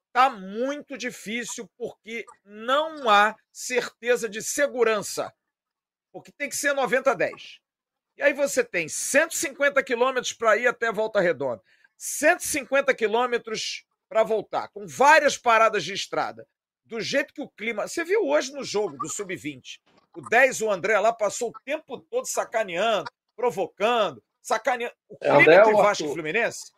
está 0.09 0.29
muito 0.29 0.99
difícil, 0.99 1.69
porque 1.77 2.25
não 2.45 3.09
há 3.09 3.37
certeza 3.53 4.29
de 4.29 4.43
segurança. 4.43 5.33
Porque 6.13 6.33
tem 6.33 6.49
que 6.49 6.57
ser 6.57 6.75
90-10. 6.75 7.61
E 8.17 8.23
aí 8.23 8.33
você 8.33 8.65
tem 8.65 8.89
150 8.89 9.83
quilômetros 9.83 10.33
para 10.33 10.57
ir 10.57 10.67
até 10.67 10.91
Volta 10.91 11.21
Redonda, 11.21 11.63
150 11.97 12.93
quilômetros 12.95 13.87
para 14.09 14.23
voltar, 14.23 14.69
com 14.69 14.87
várias 14.87 15.37
paradas 15.37 15.85
de 15.85 15.93
estrada. 15.93 16.47
Do 16.85 17.01
jeito 17.01 17.35
que 17.35 17.43
o 17.43 17.49
clima. 17.49 17.87
Você 17.87 18.03
viu 18.03 18.27
hoje 18.27 18.53
no 18.53 18.65
jogo 18.65 18.97
do 18.97 19.09
Sub-20. 19.09 19.79
O 20.17 20.23
10, 20.23 20.63
o 20.63 20.71
André 20.71 20.99
lá, 20.99 21.13
passou 21.13 21.51
o 21.51 21.61
tempo 21.65 21.99
todo 21.99 22.25
sacaneando, 22.25 23.11
provocando, 23.37 24.23
sacaneando. 24.41 24.95
O 25.09 25.17
é, 25.21 25.37
clima 25.37 25.53
é, 25.53 25.57
entre 25.61 25.73
Vasco 25.75 26.05
e 26.05 26.13
Fluminense. 26.13 26.73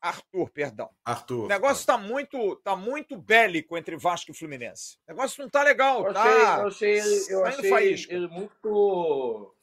Arthur, 0.00 0.50
perdão. 0.50 0.90
Arthur. 1.04 1.44
O 1.44 1.48
negócio 1.48 1.80
está 1.80 1.96
muito, 1.96 2.56
tá 2.56 2.76
muito 2.76 3.16
bélico 3.16 3.76
entre 3.76 3.96
Vasco 3.96 4.30
e 4.30 4.34
Fluminense. 4.34 4.98
O 5.08 5.12
negócio 5.12 5.40
não 5.40 5.46
está 5.46 5.62
legal, 5.62 6.06
eu 6.06 6.12
tá? 6.14 6.58
eu 6.60 6.68
achei, 6.68 7.00
eu 7.28 7.42
tá 7.42 7.48
achei 7.48 8.06
ele 8.08 8.28
muito 8.28 9.54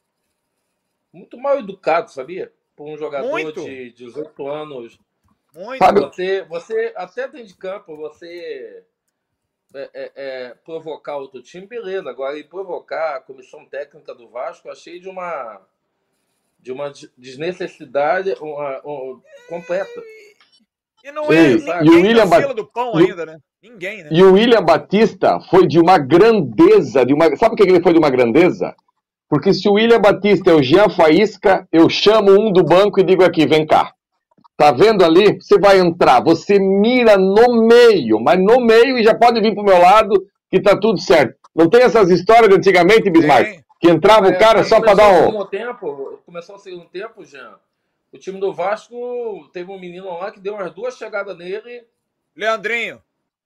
muito 1.12 1.38
mal 1.38 1.58
educado, 1.60 2.10
sabia? 2.10 2.52
Por 2.74 2.88
um 2.88 2.98
jogador 2.98 3.30
muito. 3.30 3.64
de 3.64 3.92
18 3.92 4.48
anos. 4.48 4.98
Muito. 5.54 5.84
Você, 6.00 6.42
você, 6.42 6.92
até 6.96 7.28
dentro 7.28 7.46
de 7.46 7.54
campo, 7.54 7.96
você 7.96 8.82
é, 9.74 9.90
é, 9.92 10.12
é, 10.16 10.54
provocar 10.64 11.16
outro 11.16 11.42
time, 11.42 11.66
beleza. 11.66 12.08
Agora, 12.10 12.38
e 12.38 12.44
provocar 12.44 13.16
a 13.16 13.20
comissão 13.20 13.64
técnica 13.64 14.14
do 14.14 14.28
Vasco, 14.28 14.68
achei 14.68 14.98
de 14.98 15.08
uma 15.08 15.60
de 16.58 16.72
uma 16.72 16.90
desnecessidade 17.18 18.34
uma, 18.40 18.80
uma, 18.80 19.20
completa. 19.48 20.02
E 21.04 21.12
não 21.12 21.30
é 21.30 21.52
e, 21.52 21.58
e 21.84 21.90
o 21.90 21.94
William 21.96 22.26
ba... 22.26 22.40
do 22.54 22.66
pão 22.66 22.96
ainda, 22.96 23.26
né? 23.26 23.36
Ninguém, 23.62 24.02
né? 24.02 24.08
E 24.10 24.22
o 24.22 24.32
William 24.32 24.62
Batista 24.62 25.38
foi 25.50 25.66
de 25.66 25.78
uma 25.78 25.98
grandeza, 25.98 27.04
de 27.04 27.12
uma. 27.12 27.36
Sabe 27.36 27.54
por 27.54 27.56
que 27.56 27.70
ele 27.70 27.82
foi 27.82 27.92
de 27.92 27.98
uma 27.98 28.10
grandeza? 28.10 28.74
Porque 29.28 29.52
se 29.52 29.68
o 29.68 29.74
William 29.74 30.00
Batista 30.00 30.50
é 30.50 30.54
o 30.54 30.62
Jean 30.62 30.88
Faísca, 30.88 31.66
eu 31.72 31.88
chamo 31.88 32.30
um 32.32 32.52
do 32.52 32.62
banco 32.62 33.00
e 33.00 33.04
digo 33.04 33.24
aqui, 33.24 33.46
vem 33.46 33.66
cá. 33.66 33.92
Tá 34.56 34.70
vendo 34.70 35.04
ali? 35.04 35.40
Você 35.40 35.58
vai 35.58 35.78
entrar, 35.78 36.22
você 36.22 36.58
mira 36.58 37.16
no 37.16 37.66
meio, 37.66 38.20
mas 38.20 38.38
no 38.38 38.60
meio 38.60 38.96
e 38.98 39.02
já 39.02 39.14
pode 39.14 39.40
vir 39.40 39.54
pro 39.54 39.64
meu 39.64 39.78
lado 39.78 40.26
que 40.48 40.60
tá 40.60 40.78
tudo 40.78 40.98
certo. 41.00 41.36
Não 41.54 41.68
tem 41.68 41.82
essas 41.82 42.10
histórias 42.10 42.48
de 42.48 42.56
antigamente, 42.56 43.10
Bismarck? 43.10 43.64
Que 43.80 43.90
entrava 43.90 44.28
é, 44.28 44.30
o 44.30 44.38
cara 44.38 44.62
só 44.64 44.80
para 44.80 44.94
dar 44.94 45.10
um. 45.10 45.44
Tempo, 45.46 46.20
começou 46.24 46.56
o 46.56 46.58
segundo 46.58 46.86
tempo, 46.86 47.24
Jean. 47.24 47.54
O 48.12 48.18
time 48.18 48.38
do 48.38 48.52
Vasco 48.52 49.48
teve 49.52 49.70
um 49.70 49.78
menino 49.78 50.06
lá 50.18 50.30
que 50.30 50.38
deu 50.38 50.54
umas 50.54 50.72
duas 50.72 50.96
chegadas 50.96 51.36
nele. 51.36 51.84
Leandrinho. 52.36 53.00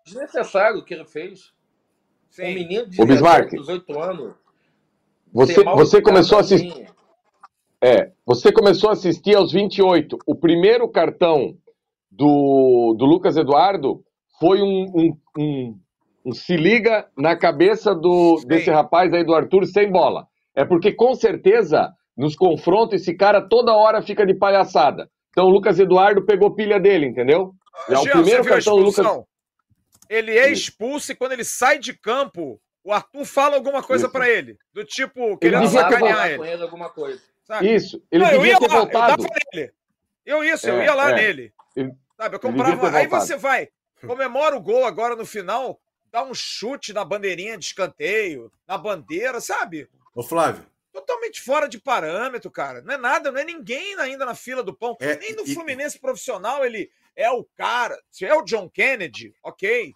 Desnecessário 0.04 0.78
o 0.78 0.84
que 0.84 0.92
ele 0.92 1.06
fez. 1.06 1.52
Sim. 2.30 2.44
Um 2.44 2.54
menino 2.54 2.86
de 2.86 3.04
18 3.04 3.98
anos. 3.98 4.34
Você, 5.32 5.64
você 5.64 6.02
começou 6.02 6.38
a 6.38 6.40
assistir. 6.42 6.86
É, 7.82 8.10
você 8.26 8.52
começou 8.52 8.90
a 8.90 8.94
assistir 8.94 9.36
aos 9.36 9.52
28. 9.52 10.18
O 10.26 10.34
primeiro 10.34 10.88
cartão 10.88 11.54
do, 12.10 12.94
do 12.98 13.04
Lucas 13.04 13.36
Eduardo 13.36 14.02
foi 14.40 14.60
um, 14.60 14.86
um, 14.94 15.16
um, 15.38 15.78
um 16.26 16.32
se 16.32 16.56
liga 16.56 17.06
na 17.16 17.36
cabeça 17.36 17.94
do, 17.94 18.42
desse 18.46 18.70
rapaz 18.70 19.12
aí 19.12 19.24
do 19.24 19.34
Arthur 19.34 19.64
sem 19.66 19.90
bola. 19.90 20.26
É 20.56 20.64
porque 20.64 20.92
com 20.92 21.14
certeza 21.14 21.92
nos 22.16 22.34
confrontos 22.34 23.00
esse 23.00 23.14
cara 23.14 23.40
toda 23.40 23.74
hora 23.74 24.02
fica 24.02 24.26
de 24.26 24.34
palhaçada. 24.34 25.08
Então 25.30 25.46
o 25.46 25.50
Lucas 25.50 25.78
Eduardo 25.78 26.24
pegou 26.26 26.54
pilha 26.54 26.80
dele, 26.80 27.06
entendeu? 27.06 27.52
É 27.88 27.96
o 27.96 28.02
primeiro 28.02 28.44
cartão 28.44 28.76
do 28.76 28.82
Lucas. 28.82 29.06
Ele 30.10 30.36
é 30.36 30.50
expulso 30.50 31.12
e 31.12 31.14
quando 31.14 31.32
ele 31.32 31.44
sai 31.44 31.78
de 31.78 31.96
campo, 31.96 32.58
o 32.82 32.92
Arthur 32.92 33.24
fala 33.24 33.54
alguma 33.54 33.82
coisa 33.82 34.08
para 34.08 34.28
ele, 34.28 34.56
do 34.72 34.82
tipo, 34.84 35.36
querendo 35.38 35.64
ele 35.64 35.68
sacanear 35.68 36.30
ele. 36.32 36.48
ele 36.48 36.62
alguma 36.62 36.88
coisa. 36.88 37.20
Sabe? 37.48 37.74
Isso, 37.74 38.02
ele 38.12 38.22
não, 38.22 38.30
devia 38.30 38.58
ter 38.58 38.68
lá, 38.68 38.74
voltado. 38.74 39.24
Eu, 39.24 39.30
nele. 39.54 39.72
eu 40.26 40.44
isso, 40.44 40.68
é, 40.68 40.70
eu 40.70 40.82
ia 40.82 40.94
lá 40.94 41.10
é. 41.12 41.14
nele. 41.14 41.54
Ele, 41.74 41.94
sabe, 42.14 42.36
eu 42.36 42.40
comprava. 42.40 42.90
Aí 42.94 43.06
você 43.06 43.36
vai, 43.36 43.70
comemora 44.06 44.54
o 44.54 44.60
gol 44.60 44.84
agora 44.84 45.16
no 45.16 45.24
final, 45.24 45.80
dá 46.12 46.22
um 46.22 46.34
chute 46.34 46.92
na 46.92 47.06
bandeirinha 47.06 47.56
de 47.56 47.64
escanteio, 47.64 48.52
na 48.66 48.76
bandeira, 48.76 49.40
sabe? 49.40 49.88
Ô, 50.14 50.22
Flávio. 50.22 50.66
Totalmente 50.92 51.40
fora 51.40 51.66
de 51.66 51.80
parâmetro, 51.80 52.50
cara. 52.50 52.82
Não 52.82 52.92
é 52.92 52.98
nada, 52.98 53.32
não 53.32 53.40
é 53.40 53.44
ninguém 53.44 53.94
ainda 53.98 54.26
na 54.26 54.34
fila 54.34 54.62
do 54.62 54.74
pão. 54.74 54.94
É, 55.00 55.16
Nem 55.16 55.34
no 55.34 55.44
e... 55.44 55.54
Fluminense 55.54 55.98
profissional 55.98 56.66
ele 56.66 56.90
é 57.16 57.30
o 57.30 57.44
cara. 57.56 57.98
Se 58.10 58.26
é 58.26 58.34
o 58.34 58.42
John 58.42 58.68
Kennedy, 58.68 59.34
ok. 59.42 59.94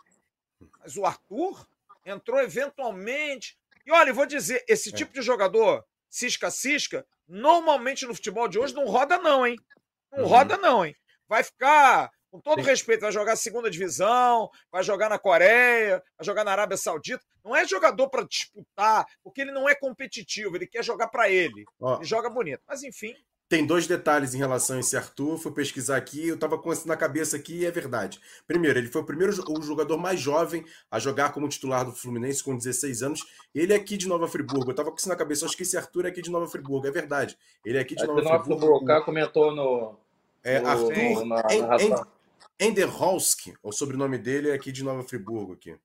Mas 0.80 0.96
o 0.96 1.04
Arthur, 1.04 1.66
entrou 2.06 2.40
eventualmente. 2.40 3.58
E 3.84 3.92
olha, 3.92 4.12
vou 4.12 4.24
dizer, 4.24 4.64
esse 4.66 4.88
é. 4.90 4.92
tipo 4.92 5.12
de 5.12 5.20
jogador, 5.20 5.84
cisca-cisca, 6.12 7.06
normalmente 7.26 8.06
no 8.06 8.14
futebol 8.14 8.46
de 8.46 8.58
hoje 8.58 8.74
não 8.74 8.84
roda, 8.84 9.16
não, 9.16 9.46
hein? 9.46 9.56
Não 10.12 10.24
uhum. 10.24 10.28
roda, 10.28 10.58
não, 10.58 10.84
hein? 10.84 10.94
Vai 11.26 11.42
ficar, 11.42 12.10
com 12.30 12.38
todo 12.38 12.62
Sim. 12.62 12.68
respeito, 12.68 13.00
vai 13.00 13.10
jogar 13.10 13.34
segunda 13.34 13.70
divisão, 13.70 14.50
vai 14.70 14.82
jogar 14.82 15.08
na 15.08 15.18
Coreia, 15.18 16.02
vai 16.18 16.24
jogar 16.24 16.44
na 16.44 16.52
Arábia 16.52 16.76
Saudita. 16.76 17.24
Não 17.42 17.56
é 17.56 17.66
jogador 17.66 18.10
para 18.10 18.26
disputar, 18.26 19.06
porque 19.24 19.40
ele 19.40 19.52
não 19.52 19.66
é 19.66 19.74
competitivo, 19.74 20.54
ele 20.54 20.66
quer 20.66 20.84
jogar 20.84 21.08
para 21.08 21.30
ele. 21.30 21.64
Ó, 21.80 21.96
ele 21.96 22.04
joga 22.04 22.28
bonito. 22.28 22.62
Mas 22.68 22.82
enfim. 22.82 23.14
Tem 23.52 23.66
dois 23.66 23.86
detalhes 23.86 24.32
em 24.32 24.38
relação 24.38 24.78
a 24.78 24.80
esse 24.80 24.96
Arthur. 24.96 25.36
Fui 25.36 25.52
pesquisar 25.52 25.98
aqui, 25.98 26.26
eu 26.26 26.36
estava 26.36 26.56
com 26.56 26.72
isso 26.72 26.88
na 26.88 26.96
cabeça 26.96 27.36
aqui 27.36 27.56
e 27.56 27.66
é 27.66 27.70
verdade. 27.70 28.18
Primeiro, 28.46 28.78
ele 28.78 28.88
foi 28.88 29.02
o 29.02 29.04
primeiro 29.04 29.30
o 29.46 29.62
jogador 29.62 29.98
mais 29.98 30.18
jovem 30.18 30.64
a 30.90 30.98
jogar 30.98 31.34
como 31.34 31.46
titular 31.46 31.84
do 31.84 31.92
Fluminense 31.92 32.42
com 32.42 32.56
16 32.56 33.02
anos. 33.02 33.26
Ele 33.54 33.74
é 33.74 33.76
aqui 33.76 33.98
de 33.98 34.08
Nova 34.08 34.26
Friburgo. 34.26 34.68
Eu 34.68 34.70
estava 34.70 34.90
com 34.90 34.96
isso 34.96 35.06
na 35.06 35.16
cabeça, 35.16 35.44
acho 35.44 35.54
que 35.54 35.64
esse 35.64 35.76
Arthur 35.76 36.06
é 36.06 36.08
aqui 36.08 36.22
de 36.22 36.30
Nova 36.30 36.48
Friburgo. 36.48 36.86
É 36.86 36.90
verdade. 36.90 37.36
Ele 37.62 37.76
é 37.76 37.82
aqui 37.82 37.94
de 37.94 38.02
é 38.02 38.06
Nova, 38.06 38.22
Nova 38.22 38.42
Friburgo. 38.42 38.76
O 38.78 38.86
cara 38.86 39.02
comentou 39.02 39.54
no. 39.54 39.96
É, 40.42 40.58
no, 40.58 40.68
Arthur 40.70 42.06
Enderholski, 42.58 43.52
o 43.62 43.70
sobrenome 43.70 44.16
dele 44.16 44.48
é 44.48 44.54
aqui 44.54 44.72
de 44.72 44.82
Nova 44.82 45.02
Friburgo. 45.02 45.52
Aqui. 45.52 45.76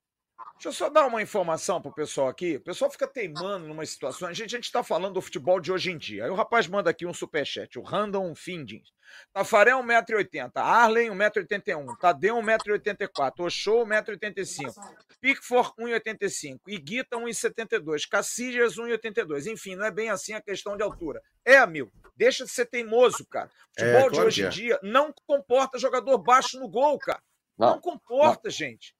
Deixa 0.57 0.69
eu 0.69 0.73
só 0.73 0.89
dar 0.89 1.05
uma 1.05 1.21
informação 1.21 1.79
pro 1.79 1.93
pessoal 1.93 2.29
aqui. 2.29 2.55
O 2.55 2.61
pessoal 2.61 2.89
fica 2.89 3.07
teimando 3.07 3.67
numa 3.67 3.85
situação. 3.85 4.27
A 4.27 4.33
gente, 4.33 4.55
a 4.55 4.57
gente 4.57 4.71
tá 4.71 4.81
falando 4.81 5.13
do 5.13 5.21
futebol 5.21 5.59
de 5.59 5.71
hoje 5.71 5.91
em 5.91 5.97
dia. 5.99 6.25
Aí 6.25 6.31
o 6.31 6.35
rapaz 6.35 6.67
manda 6.67 6.89
aqui 6.89 7.05
um 7.05 7.13
superchat, 7.13 7.77
o 7.77 7.83
Random 7.83 8.33
Findings. 8.33 8.91
Tafarel, 9.31 9.83
1,80m. 9.83 10.51
Arlen, 10.55 11.11
1,81m. 11.11 11.95
Tadeu, 11.99 12.37
1,84m. 12.37 13.33
Oxô, 13.37 13.85
1,85m. 13.85 14.73
Pickford, 15.21 15.73
1,85m. 15.79 16.59
Iguita, 16.67 17.17
1,72m. 17.17 18.09
Cacilhas, 18.09 18.77
1,82m. 18.77 19.51
Enfim, 19.51 19.75
não 19.75 19.85
é 19.85 19.91
bem 19.91 20.09
assim 20.09 20.33
a 20.33 20.41
questão 20.41 20.75
de 20.75 20.81
altura. 20.81 21.21
É, 21.45 21.57
amigo. 21.57 21.91
Deixa 22.15 22.43
de 22.43 22.49
ser 22.49 22.65
teimoso, 22.65 23.27
cara. 23.27 23.51
O 23.77 23.79
futebol 23.79 24.07
é, 24.07 24.09
de 24.09 24.19
hoje 24.21 24.41
em 24.41 24.45
é. 24.45 24.49
dia 24.49 24.79
não 24.81 25.13
comporta 25.27 25.77
jogador 25.77 26.17
baixo 26.17 26.59
no 26.59 26.67
gol, 26.67 26.97
cara. 26.97 27.21
Não, 27.55 27.73
não 27.73 27.79
comporta, 27.79 28.41
não. 28.45 28.51
gente. 28.51 28.96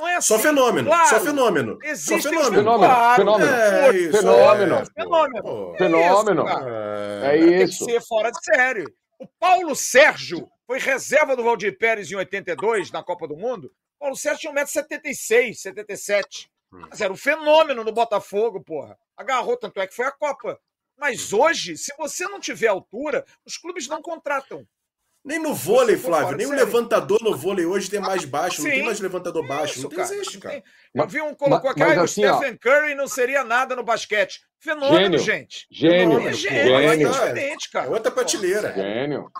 Não 0.00 0.08
é 0.08 0.16
assim. 0.16 0.28
Só 0.28 0.38
fenômeno. 0.38 0.88
Claro, 0.88 1.08
só 1.10 1.20
fenômeno. 1.20 1.78
Existe 1.82 2.22
só 2.22 2.30
fenômeno. 2.30 2.56
Fenômeno. 2.56 2.94
Claro, 2.94 3.16
fenômeno. 3.16 3.52
É 3.52 3.96
isso, 3.96 4.16
fenômeno. 4.16 4.74
É, 4.76 4.84
fenômeno. 4.96 5.74
fenômeno. 5.76 6.44
É, 6.48 7.36
isso. 7.36 7.50
Tem 7.50 7.66
que 7.66 7.92
ser 7.92 8.06
fora 8.08 8.30
de 8.30 8.38
série. 8.42 8.84
O 9.18 9.26
Paulo 9.38 9.76
Sérgio 9.76 10.48
foi 10.66 10.78
reserva 10.78 11.36
do 11.36 11.44
Valdir 11.44 11.76
Pérez 11.76 12.10
em 12.10 12.14
82 12.14 12.90
na 12.90 13.02
Copa 13.02 13.28
do 13.28 13.36
Mundo. 13.36 13.70
Paulo 13.98 14.16
Sérgio 14.16 14.50
tinha 14.50 14.64
1,76m, 14.64 15.52
77 15.52 16.50
Mas 16.70 17.02
era 17.02 17.12
um 17.12 17.16
fenômeno 17.16 17.84
no 17.84 17.92
Botafogo, 17.92 18.64
porra. 18.64 18.96
Agarrou, 19.14 19.58
tanto 19.58 19.78
é 19.82 19.86
que 19.86 19.94
foi 19.94 20.06
a 20.06 20.12
Copa. 20.12 20.58
Mas 20.96 21.34
hoje, 21.34 21.76
se 21.76 21.94
você 21.98 22.24
não 22.24 22.40
tiver 22.40 22.68
altura, 22.68 23.26
os 23.44 23.58
clubes 23.58 23.86
não 23.86 24.00
contratam. 24.00 24.66
Nem 25.22 25.38
no 25.38 25.54
vôlei, 25.54 25.98
Flávio, 25.98 26.36
nem 26.36 26.46
o 26.46 26.50
levantador 26.50 27.22
no 27.22 27.36
vôlei 27.36 27.66
hoje 27.66 27.90
tem 27.90 28.00
mais 28.00 28.24
baixo, 28.24 28.62
Sim. 28.62 28.68
não 28.68 28.74
tem 28.74 28.84
mais 28.84 29.00
levantador 29.00 29.46
baixo, 29.46 29.74
Isso, 29.74 29.82
não 29.82 29.90
cara. 29.90 30.02
existe, 30.02 30.38
cara. 30.38 30.62
Eu 30.94 31.06
vi 31.06 31.20
um 31.20 31.34
colocou 31.34 31.70
aqui, 31.70 31.82
ah, 31.82 32.02
assim, 32.02 32.24
o 32.24 32.34
Stephen 32.34 32.54
ó, 32.54 32.58
Curry 32.58 32.94
não 32.94 33.06
seria 33.06 33.44
nada 33.44 33.76
no 33.76 33.82
basquete. 33.82 34.40
Fenômeno, 34.58 34.98
gênio, 34.98 35.18
gente. 35.18 35.66
Gênio, 35.70 36.18
é 36.20 36.32
gênio, 36.32 36.80
gênio. 36.80 37.08
É 37.08 37.10
diferente, 37.10 37.70
cara. 37.70 37.86
É 37.86 37.90
outra 37.90 38.10
prateleira. 38.10 38.72
Gênio. 38.72 39.30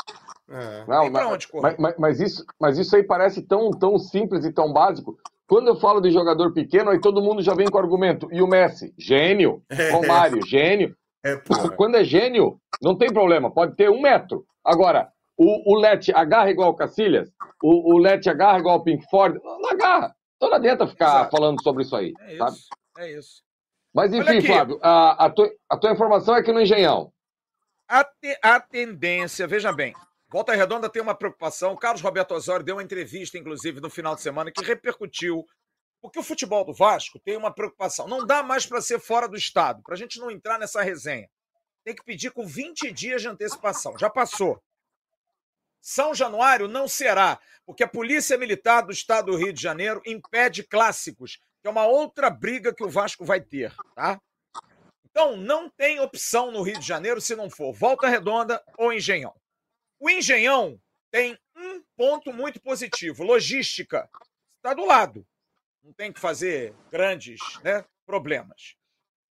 É. 0.51 0.85
Não, 0.87 1.11
mas, 1.11 1.27
onde, 1.27 1.49
mas, 1.55 1.77
mas, 1.79 1.95
mas, 1.99 2.21
isso, 2.21 2.45
mas 2.61 2.79
isso 2.79 2.97
aí 2.97 3.03
parece 3.03 3.41
tão, 3.43 3.71
tão 3.71 3.99
simples 3.99 4.45
e 4.45 4.53
tão 4.53 4.73
básico. 4.73 5.17
Quando 5.47 5.69
eu 5.69 5.81
falo 5.81 6.01
de 6.01 6.11
jogador 6.11 6.53
pequeno, 6.53 6.91
aí 6.91 7.01
todo 7.01 7.23
mundo 7.23 7.43
já 7.43 7.55
vem 7.55 7.67
com 7.67 7.77
o 7.77 7.81
argumento. 7.81 8.29
E 8.33 8.43
o 8.43 8.47
Messi? 8.47 8.95
Gênio. 8.99 9.63
É. 9.69 9.91
Romário? 9.91 10.45
Gênio. 10.47 10.95
É, 11.25 11.37
Quando 11.77 11.97
é 11.97 12.05
gênio, 12.05 12.59
não 12.81 12.97
tem 12.97 13.13
problema, 13.13 13.53
pode 13.53 13.77
ter 13.77 13.91
um 13.91 14.01
metro. 14.01 14.47
Agora, 14.65 15.09
o, 15.43 15.73
o 15.73 15.81
Let 15.81 16.11
agarra 16.15 16.51
igual 16.51 16.71
o 16.71 16.77
Cacilhas, 16.77 17.33
o, 17.63 17.95
o 17.95 17.99
Let 17.99 18.27
agarra 18.27 18.59
igual 18.59 18.77
o 18.77 18.85
Pink 18.85 19.09
Ford, 19.09 19.41
não 19.43 19.71
agarra. 19.71 20.15
Então 20.37 20.51
não 20.51 20.57
adianta 20.57 20.87
ficar 20.87 21.07
Exato. 21.07 21.31
falando 21.31 21.63
sobre 21.63 21.83
isso 21.83 21.97
aí, 21.97 22.13
é 22.21 22.37
sabe? 22.37 22.57
Isso, 22.57 22.69
é 22.99 23.13
isso. 23.13 23.43
Mas 23.95 24.13
enfim, 24.13 24.43
Flávio, 24.43 24.79
a, 24.83 25.25
a, 25.27 25.31
tua, 25.31 25.51
a 25.69 25.77
tua 25.79 25.93
informação 25.93 26.37
é 26.37 26.43
que 26.43 26.53
no 26.53 26.61
Engenhão. 26.61 27.11
A, 27.89 28.05
te, 28.05 28.39
a 28.43 28.61
tendência, 28.61 29.47
veja 29.47 29.73
bem, 29.73 29.95
Volta 30.29 30.55
Redonda 30.55 30.91
tem 30.91 31.01
uma 31.01 31.15
preocupação. 31.15 31.73
O 31.73 31.79
Carlos 31.79 32.03
Roberto 32.03 32.33
Osório 32.33 32.65
deu 32.65 32.77
uma 32.77 32.83
entrevista, 32.83 33.39
inclusive, 33.39 33.81
no 33.81 33.89
final 33.89 34.15
de 34.15 34.21
semana, 34.21 34.53
que 34.53 34.63
repercutiu. 34.63 35.45
Porque 36.03 36.19
o 36.19 36.23
futebol 36.23 36.65
do 36.65 36.73
Vasco 36.73 37.19
tem 37.19 37.37
uma 37.37 37.53
preocupação. 37.53 38.07
Não 38.07 38.25
dá 38.25 38.43
mais 38.43 38.65
para 38.65 38.81
ser 38.81 39.01
fora 39.01 39.27
do 39.27 39.37
estado, 39.37 39.83
para 39.83 39.95
a 39.95 39.99
gente 39.99 40.21
não 40.21 40.31
entrar 40.31 40.59
nessa 40.59 40.83
resenha. 40.83 41.29
Tem 41.85 41.95
que 41.95 42.05
pedir 42.05 42.31
com 42.31 42.47
20 42.47 42.93
dias 42.93 43.23
de 43.23 43.29
antecipação. 43.29 43.99
Já 43.99 44.09
passou. 44.09 44.61
São 45.81 46.15
Januário 46.15 46.69
não 46.69 46.87
será, 46.87 47.41
porque 47.65 47.83
a 47.83 47.89
Polícia 47.89 48.37
Militar 48.37 48.83
do 48.83 48.93
Estado 48.93 49.33
do 49.33 49.37
Rio 49.37 49.53
de 49.53 49.63
Janeiro 49.63 50.03
impede 50.05 50.63
clássicos, 50.63 51.41
que 51.61 51.69
é 51.69 51.71
uma 51.71 51.87
outra 51.87 52.29
briga 52.29 52.75
que 52.75 52.85
o 52.85 52.91
Vasco 52.91 53.25
vai 53.25 53.41
ter, 53.41 53.75
tá? 53.95 54.21
Então, 55.11 55.37
não 55.37 55.69
tem 55.69 55.99
opção 56.01 56.53
no 56.53 56.63
Rio 56.63 56.79
de 56.79 56.87
Janeiro 56.87 57.21
se 57.21 57.35
não 57.35 57.51
for 57.51 57.73
Volta 57.73 58.09
Redonda 58.09 58.63
ou 58.79 58.93
Engenhão. 58.93 59.35
O 59.99 60.09
Engenhão 60.09 60.81
tem 61.11 61.37
um 61.57 61.83
ponto 61.97 62.33
muito 62.33 62.61
positivo: 62.61 63.25
logística. 63.25 64.09
Está 64.57 64.73
do 64.75 64.85
lado. 64.85 65.27
Não 65.83 65.93
tem 65.93 66.13
que 66.13 66.21
fazer 66.21 66.75
grandes 66.91 67.41
né, 67.65 67.85
problemas. 68.07 68.77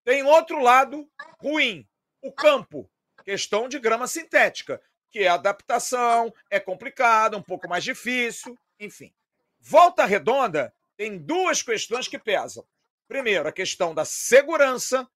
Tem 0.04 0.22
outro 0.22 0.60
lado 0.60 1.08
ruim: 1.40 1.88
o 2.22 2.32
campo. 2.32 2.90
Questão 3.24 3.68
de 3.68 3.78
grama 3.78 4.06
sintética, 4.06 4.80
que 5.10 5.20
é 5.20 5.28
adaptação, 5.28 6.32
é 6.50 6.60
complicado, 6.60 7.36
um 7.36 7.42
pouco 7.42 7.68
mais 7.68 7.84
difícil, 7.84 8.58
enfim. 8.78 9.12
Volta 9.60 10.04
Redonda 10.04 10.72
tem 10.96 11.18
duas 11.18 11.62
questões 11.62 12.08
que 12.08 12.18
pesam. 12.18 12.64
Primeiro, 13.06 13.48
a 13.48 13.52
questão 13.52 13.94
da 13.94 14.04
segurança 14.04 15.08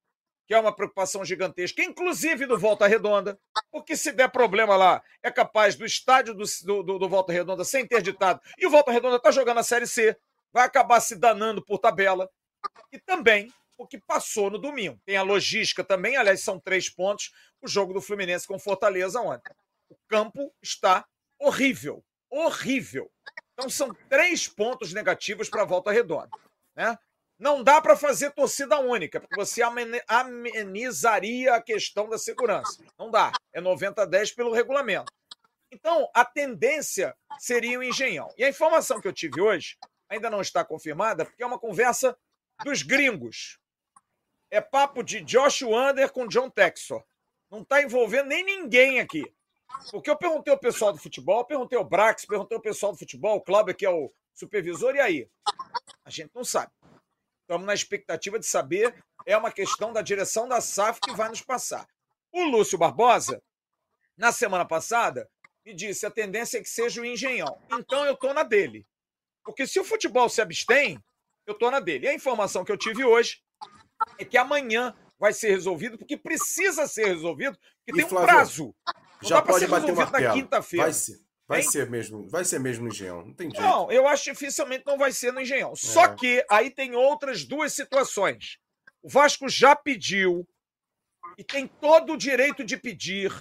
que 0.46 0.54
é 0.54 0.58
uma 0.58 0.74
preocupação 0.74 1.24
gigantesca, 1.24 1.82
inclusive 1.82 2.46
do 2.46 2.58
Volta 2.58 2.86
Redonda, 2.86 3.38
porque 3.70 3.96
se 3.96 4.12
der 4.12 4.28
problema 4.28 4.76
lá, 4.76 5.02
é 5.22 5.30
capaz 5.30 5.76
do 5.76 5.86
estádio 5.86 6.34
do, 6.34 6.44
do, 6.82 6.98
do 6.98 7.08
Volta 7.08 7.32
Redonda 7.32 7.64
ser 7.64 7.80
interditado 7.80 8.40
e 8.58 8.66
o 8.66 8.70
Volta 8.70 8.92
Redonda 8.92 9.16
está 9.16 9.30
jogando 9.30 9.58
a 9.58 9.62
Série 9.62 9.86
C, 9.86 10.16
vai 10.52 10.66
acabar 10.66 11.00
se 11.00 11.16
danando 11.16 11.64
por 11.64 11.78
tabela. 11.78 12.28
E 12.92 12.98
também 12.98 13.52
o 13.78 13.86
que 13.86 13.98
passou 13.98 14.50
no 14.50 14.58
domingo. 14.58 15.00
Tem 15.04 15.16
a 15.16 15.22
logística 15.22 15.82
também, 15.82 16.16
aliás, 16.16 16.40
são 16.40 16.60
três 16.60 16.88
pontos, 16.88 17.32
o 17.60 17.66
jogo 17.66 17.94
do 17.94 18.02
Fluminense 18.02 18.46
com 18.46 18.58
Fortaleza 18.58 19.20
ontem. 19.20 19.54
O 19.92 19.98
campo 20.08 20.50
está 20.62 21.06
horrível, 21.38 22.02
horrível. 22.30 23.12
Então 23.52 23.68
são 23.68 23.94
três 24.08 24.48
pontos 24.48 24.94
negativos 24.94 25.50
para 25.50 25.60
a 25.62 25.66
Volta 25.66 25.92
Redonda. 25.92 26.30
Né? 26.74 26.96
Não 27.38 27.62
dá 27.62 27.78
para 27.78 27.94
fazer 27.94 28.30
torcida 28.30 28.78
única, 28.78 29.20
porque 29.20 29.36
você 29.36 29.60
amenizaria 30.08 31.54
a 31.54 31.60
questão 31.60 32.08
da 32.08 32.16
segurança. 32.16 32.82
Não 32.98 33.10
dá. 33.10 33.32
É 33.52 33.60
90-10 33.60 34.34
pelo 34.34 34.50
regulamento. 34.54 35.12
Então, 35.70 36.08
a 36.14 36.24
tendência 36.24 37.14
seria 37.38 37.78
o 37.78 37.82
engenhão. 37.82 38.32
E 38.38 38.44
a 38.44 38.48
informação 38.48 38.98
que 38.98 39.08
eu 39.08 39.12
tive 39.12 39.42
hoje 39.42 39.76
ainda 40.08 40.30
não 40.30 40.40
está 40.40 40.64
confirmada, 40.64 41.26
porque 41.26 41.42
é 41.42 41.46
uma 41.46 41.58
conversa 41.58 42.16
dos 42.64 42.82
gringos. 42.82 43.58
É 44.50 44.58
papo 44.58 45.02
de 45.02 45.20
Josh 45.20 45.60
Wander 45.62 46.10
com 46.10 46.26
John 46.26 46.48
Texor. 46.48 47.04
Não 47.50 47.60
está 47.60 47.82
envolvendo 47.82 48.28
nem 48.28 48.42
ninguém 48.42 49.00
aqui. 49.00 49.30
Porque 49.90 50.10
eu 50.10 50.16
perguntei 50.16 50.52
ao 50.52 50.58
pessoal 50.58 50.92
do 50.92 50.98
futebol, 50.98 51.44
perguntei 51.44 51.78
ao 51.78 51.84
Brax, 51.84 52.24
perguntei 52.24 52.56
ao 52.56 52.62
pessoal 52.62 52.92
do 52.92 52.98
futebol, 52.98 53.36
o 53.36 53.40
Cláudio, 53.40 53.74
que 53.74 53.86
é 53.86 53.90
o 53.90 54.12
supervisor, 54.34 54.94
e 54.94 55.00
aí? 55.00 55.28
A 56.04 56.10
gente 56.10 56.30
não 56.34 56.44
sabe. 56.44 56.72
Estamos 57.42 57.66
na 57.66 57.74
expectativa 57.74 58.38
de 58.38 58.46
saber. 58.46 58.94
É 59.26 59.36
uma 59.36 59.52
questão 59.52 59.92
da 59.92 60.02
direção 60.02 60.48
da 60.48 60.60
SAF 60.60 61.00
que 61.00 61.12
vai 61.12 61.28
nos 61.28 61.42
passar. 61.42 61.86
O 62.32 62.44
Lúcio 62.44 62.78
Barbosa, 62.78 63.42
na 64.16 64.32
semana 64.32 64.64
passada, 64.64 65.28
me 65.64 65.74
disse 65.74 66.06
a 66.06 66.10
tendência 66.10 66.58
é 66.58 66.62
que 66.62 66.68
seja 66.68 67.00
o 67.00 67.04
engenhão. 67.04 67.58
Então 67.72 68.04
eu 68.04 68.14
estou 68.14 68.32
na 68.32 68.42
dele. 68.42 68.86
Porque 69.44 69.66
se 69.66 69.78
o 69.78 69.84
futebol 69.84 70.28
se 70.28 70.40
abstém, 70.40 70.98
eu 71.46 71.52
estou 71.52 71.70
na 71.70 71.80
dele. 71.80 72.06
E 72.06 72.08
a 72.08 72.14
informação 72.14 72.64
que 72.64 72.72
eu 72.72 72.76
tive 72.76 73.04
hoje 73.04 73.42
é 74.18 74.24
que 74.24 74.38
amanhã 74.38 74.94
vai 75.18 75.32
ser 75.32 75.50
resolvido, 75.50 75.96
porque 75.96 76.16
precisa 76.16 76.86
ser 76.86 77.06
resolvido, 77.06 77.56
porque 77.56 77.92
e 77.92 77.94
tem 77.94 78.04
um 78.04 78.08
Flávio, 78.08 78.26
prazo. 78.26 78.74
Não 79.22 79.28
já 79.28 79.42
para 79.42 79.58
ser 79.58 79.68
resolvido 79.70 80.10
na 80.10 80.32
quinta-feira. 80.32 80.84
Vai 80.84 80.92
ser. 80.92 81.20
Vai 81.48 81.60
hein? 81.60 81.70
ser 81.70 81.90
mesmo, 81.90 82.28
vai 82.30 82.44
ser 82.44 82.58
mesmo 82.60 82.84
no 82.84 82.90
Engenhão, 82.90 83.26
não 83.26 83.34
tem 83.34 83.50
jeito. 83.50 83.60
Não, 83.60 83.90
eu 83.90 84.06
acho 84.06 84.24
que 84.24 84.30
dificilmente 84.30 84.84
não 84.86 84.96
vai 84.96 85.12
ser 85.12 85.32
no 85.32 85.40
Engenhão. 85.40 85.72
É. 85.72 85.76
Só 85.76 86.08
que 86.08 86.44
aí 86.48 86.70
tem 86.70 86.94
outras 86.94 87.44
duas 87.44 87.72
situações. 87.72 88.58
O 89.02 89.08
Vasco 89.08 89.48
já 89.48 89.74
pediu 89.76 90.48
e 91.36 91.44
tem 91.44 91.66
todo 91.66 92.14
o 92.14 92.16
direito 92.16 92.64
de 92.64 92.76
pedir 92.76 93.32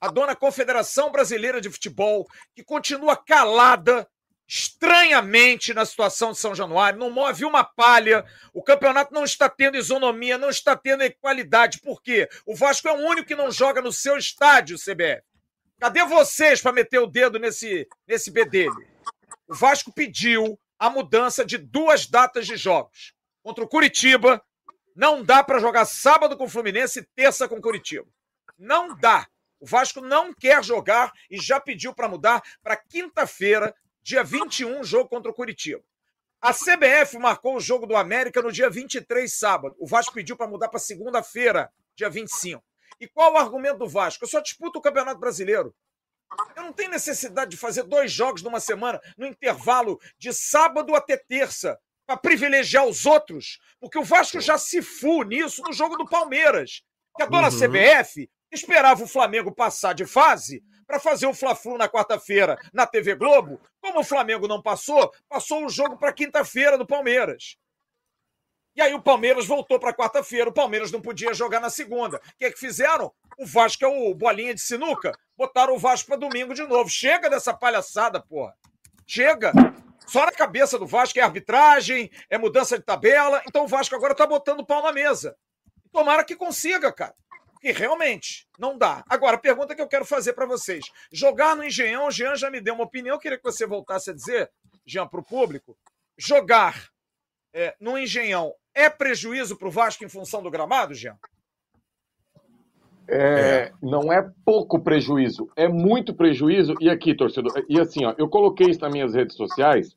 a 0.00 0.08
dona 0.08 0.36
Confederação 0.36 1.10
Brasileira 1.10 1.60
de 1.60 1.70
Futebol, 1.70 2.28
que 2.54 2.62
continua 2.62 3.16
calada 3.16 4.08
estranhamente 4.46 5.72
na 5.72 5.84
situação 5.84 6.32
de 6.32 6.38
São 6.38 6.54
Januário, 6.54 6.98
não 6.98 7.10
move 7.10 7.44
uma 7.44 7.64
palha, 7.64 8.24
o 8.52 8.62
campeonato 8.62 9.14
não 9.14 9.24
está 9.24 9.48
tendo 9.48 9.76
isonomia, 9.76 10.36
não 10.36 10.50
está 10.50 10.76
tendo 10.76 11.02
equalidade. 11.02 11.80
Por 11.80 12.02
quê? 12.02 12.28
O 12.44 12.54
Vasco 12.54 12.88
é 12.88 12.92
o 12.92 13.08
único 13.08 13.28
que 13.28 13.34
não 13.34 13.50
joga 13.50 13.80
no 13.80 13.92
seu 13.92 14.16
estádio, 14.16 14.78
CBF. 14.78 15.22
Cadê 15.80 16.04
vocês 16.04 16.60
para 16.60 16.72
meter 16.72 16.98
o 16.98 17.06
dedo 17.06 17.38
nesse, 17.38 17.88
nesse 18.06 18.30
bedelho? 18.30 18.76
O 19.48 19.54
Vasco 19.54 19.92
pediu 19.92 20.58
a 20.78 20.88
mudança 20.90 21.44
de 21.44 21.58
duas 21.58 22.06
datas 22.06 22.46
de 22.46 22.56
jogos. 22.56 23.14
Contra 23.42 23.64
o 23.64 23.68
Curitiba, 23.68 24.40
não 24.94 25.24
dá 25.24 25.42
para 25.42 25.58
jogar 25.58 25.84
sábado 25.84 26.36
com 26.36 26.44
o 26.44 26.48
Fluminense 26.48 27.00
e 27.00 27.06
terça 27.14 27.48
com 27.48 27.56
o 27.56 27.60
Curitiba. 27.60 28.06
Não 28.58 28.96
dá. 28.96 29.26
O 29.58 29.66
Vasco 29.66 30.00
não 30.00 30.34
quer 30.34 30.62
jogar 30.62 31.12
e 31.30 31.40
já 31.40 31.60
pediu 31.60 31.94
para 31.94 32.08
mudar 32.08 32.42
para 32.62 32.76
quinta-feira, 32.76 33.74
dia 34.02 34.24
21, 34.24 34.82
jogo 34.82 35.08
contra 35.08 35.30
o 35.30 35.34
Curitiba. 35.34 35.82
A 36.40 36.52
CBF 36.52 37.18
marcou 37.18 37.56
o 37.56 37.60
jogo 37.60 37.86
do 37.86 37.96
América 37.96 38.42
no 38.42 38.50
dia 38.50 38.68
23, 38.68 39.32
sábado. 39.32 39.76
O 39.78 39.86
Vasco 39.86 40.12
pediu 40.12 40.36
para 40.36 40.48
mudar 40.48 40.68
para 40.68 40.80
segunda-feira, 40.80 41.72
dia 41.94 42.10
25. 42.10 42.62
E 43.00 43.06
qual 43.06 43.34
o 43.34 43.36
argumento 43.36 43.78
do 43.78 43.88
Vasco? 43.88 44.24
Eu 44.24 44.28
só 44.28 44.40
disputo 44.40 44.78
o 44.80 44.82
Campeonato 44.82 45.20
Brasileiro. 45.20 45.74
Eu 46.56 46.64
não 46.64 46.72
tenho 46.72 46.90
necessidade 46.90 47.52
de 47.52 47.56
fazer 47.56 47.84
dois 47.84 48.10
jogos 48.10 48.42
numa 48.42 48.58
semana, 48.58 49.00
no 49.16 49.26
intervalo 49.26 50.00
de 50.18 50.32
sábado 50.32 50.94
até 50.96 51.16
terça, 51.16 51.78
para 52.06 52.16
privilegiar 52.16 52.86
os 52.86 53.06
outros, 53.06 53.60
porque 53.78 53.98
o 53.98 54.04
Vasco 54.04 54.40
já 54.40 54.58
se 54.58 54.82
fu 54.82 55.22
nisso 55.22 55.62
no 55.62 55.72
jogo 55.72 55.96
do 55.96 56.08
Palmeiras. 56.08 56.82
Que 57.16 57.22
a 57.22 57.26
dona 57.26 57.50
uhum. 57.50 57.58
CBF 57.58 58.28
esperava 58.50 59.04
o 59.04 59.08
Flamengo 59.08 59.54
passar 59.54 59.92
de 59.92 60.06
fase 60.06 60.62
para 60.92 61.00
fazer 61.00 61.26
o 61.26 61.32
Fla-Flu 61.32 61.78
na 61.78 61.88
quarta-feira 61.88 62.58
na 62.70 62.86
TV 62.86 63.14
Globo. 63.14 63.58
Como 63.80 64.00
o 64.00 64.04
Flamengo 64.04 64.46
não 64.46 64.60
passou, 64.60 65.10
passou 65.26 65.64
o 65.64 65.68
jogo 65.70 65.96
para 65.96 66.12
quinta-feira 66.12 66.76
do 66.76 66.86
Palmeiras. 66.86 67.56
E 68.76 68.82
aí 68.82 68.92
o 68.92 69.00
Palmeiras 69.00 69.46
voltou 69.46 69.80
para 69.80 69.94
quarta-feira. 69.94 70.50
O 70.50 70.52
Palmeiras 70.52 70.92
não 70.92 71.00
podia 71.00 71.32
jogar 71.32 71.60
na 71.60 71.70
segunda. 71.70 72.18
O 72.18 72.20
que 72.38 72.44
é 72.44 72.52
que 72.52 72.58
fizeram? 72.58 73.10
O 73.38 73.46
Vasco 73.46 73.82
é 73.86 73.88
o 73.88 74.14
bolinha 74.14 74.52
de 74.52 74.60
sinuca. 74.60 75.18
Botaram 75.34 75.74
o 75.74 75.78
Vasco 75.78 76.08
para 76.08 76.16
domingo 76.16 76.52
de 76.52 76.62
novo. 76.64 76.90
Chega 76.90 77.30
dessa 77.30 77.54
palhaçada, 77.54 78.20
porra. 78.20 78.54
Chega. 79.06 79.50
Só 80.06 80.26
na 80.26 80.32
cabeça 80.32 80.78
do 80.78 80.86
Vasco 80.86 81.18
é 81.18 81.22
arbitragem, 81.22 82.10
é 82.28 82.36
mudança 82.36 82.78
de 82.78 82.84
tabela. 82.84 83.42
Então 83.48 83.64
o 83.64 83.68
Vasco 83.68 83.94
agora 83.94 84.14
tá 84.14 84.26
botando 84.26 84.60
o 84.60 84.66
pau 84.66 84.82
na 84.82 84.92
mesa. 84.92 85.38
Tomara 85.90 86.22
que 86.22 86.36
consiga, 86.36 86.92
cara. 86.92 87.14
Porque 87.62 87.78
realmente 87.78 88.44
não 88.58 88.76
dá. 88.76 89.04
Agora, 89.08 89.36
a 89.36 89.40
pergunta 89.40 89.72
que 89.72 89.80
eu 89.80 89.86
quero 89.86 90.04
fazer 90.04 90.32
para 90.32 90.46
vocês: 90.46 90.84
jogar 91.12 91.54
no 91.54 91.62
Engenhão, 91.62 92.08
o 92.08 92.10
Jean 92.10 92.34
já 92.34 92.50
me 92.50 92.60
deu 92.60 92.74
uma 92.74 92.82
opinião. 92.82 93.14
Eu 93.14 93.20
queria 93.20 93.38
que 93.38 93.44
você 93.44 93.64
voltasse 93.64 94.10
a 94.10 94.12
dizer, 94.12 94.50
Jean, 94.84 95.06
para 95.06 95.20
o 95.20 95.24
público 95.24 95.78
jogar 96.18 96.88
é, 97.54 97.76
no 97.80 97.96
Engenhão 97.96 98.52
é 98.74 98.90
prejuízo 98.90 99.56
para 99.56 99.68
o 99.68 99.70
Vasco 99.70 100.04
em 100.04 100.08
função 100.08 100.42
do 100.42 100.50
gramado, 100.50 100.92
Jean? 100.92 101.16
É, 103.08 103.18
é, 103.18 103.72
não 103.80 104.12
é 104.12 104.28
pouco 104.44 104.82
prejuízo, 104.82 105.48
é 105.54 105.68
muito 105.68 106.14
prejuízo. 106.14 106.74
E 106.80 106.90
aqui, 106.90 107.14
torcedor, 107.14 107.64
e 107.68 107.80
assim, 107.80 108.04
ó, 108.04 108.12
eu 108.18 108.28
coloquei 108.28 108.70
isso 108.70 108.80
nas 108.80 108.92
minhas 108.92 109.14
redes 109.14 109.36
sociais. 109.36 109.96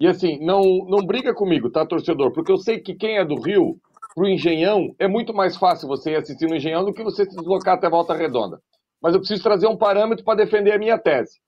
E 0.00 0.06
assim, 0.06 0.38
não, 0.40 0.62
não 0.88 1.04
briga 1.04 1.34
comigo, 1.34 1.70
tá, 1.70 1.84
torcedor? 1.84 2.32
Porque 2.32 2.50
eu 2.50 2.56
sei 2.56 2.80
que 2.80 2.94
quem 2.94 3.18
é 3.18 3.24
do 3.24 3.38
Rio, 3.38 3.78
pro 4.14 4.28
Engenhão, 4.28 4.94
é 4.98 5.08
muito 5.08 5.32
mais 5.32 5.56
fácil 5.56 5.88
você 5.88 6.12
ir 6.12 6.16
assistir 6.16 6.46
no 6.46 6.56
Engenhão 6.56 6.84
do 6.84 6.92
que 6.92 7.02
você 7.02 7.24
se 7.24 7.36
deslocar 7.36 7.74
até 7.74 7.88
Volta 7.88 8.14
Redonda. 8.14 8.60
Mas 9.02 9.14
eu 9.14 9.20
preciso 9.20 9.42
trazer 9.42 9.66
um 9.66 9.76
parâmetro 9.76 10.24
para 10.24 10.36
defender 10.38 10.72
a 10.72 10.78
minha 10.78 10.98
tese. 10.98 11.40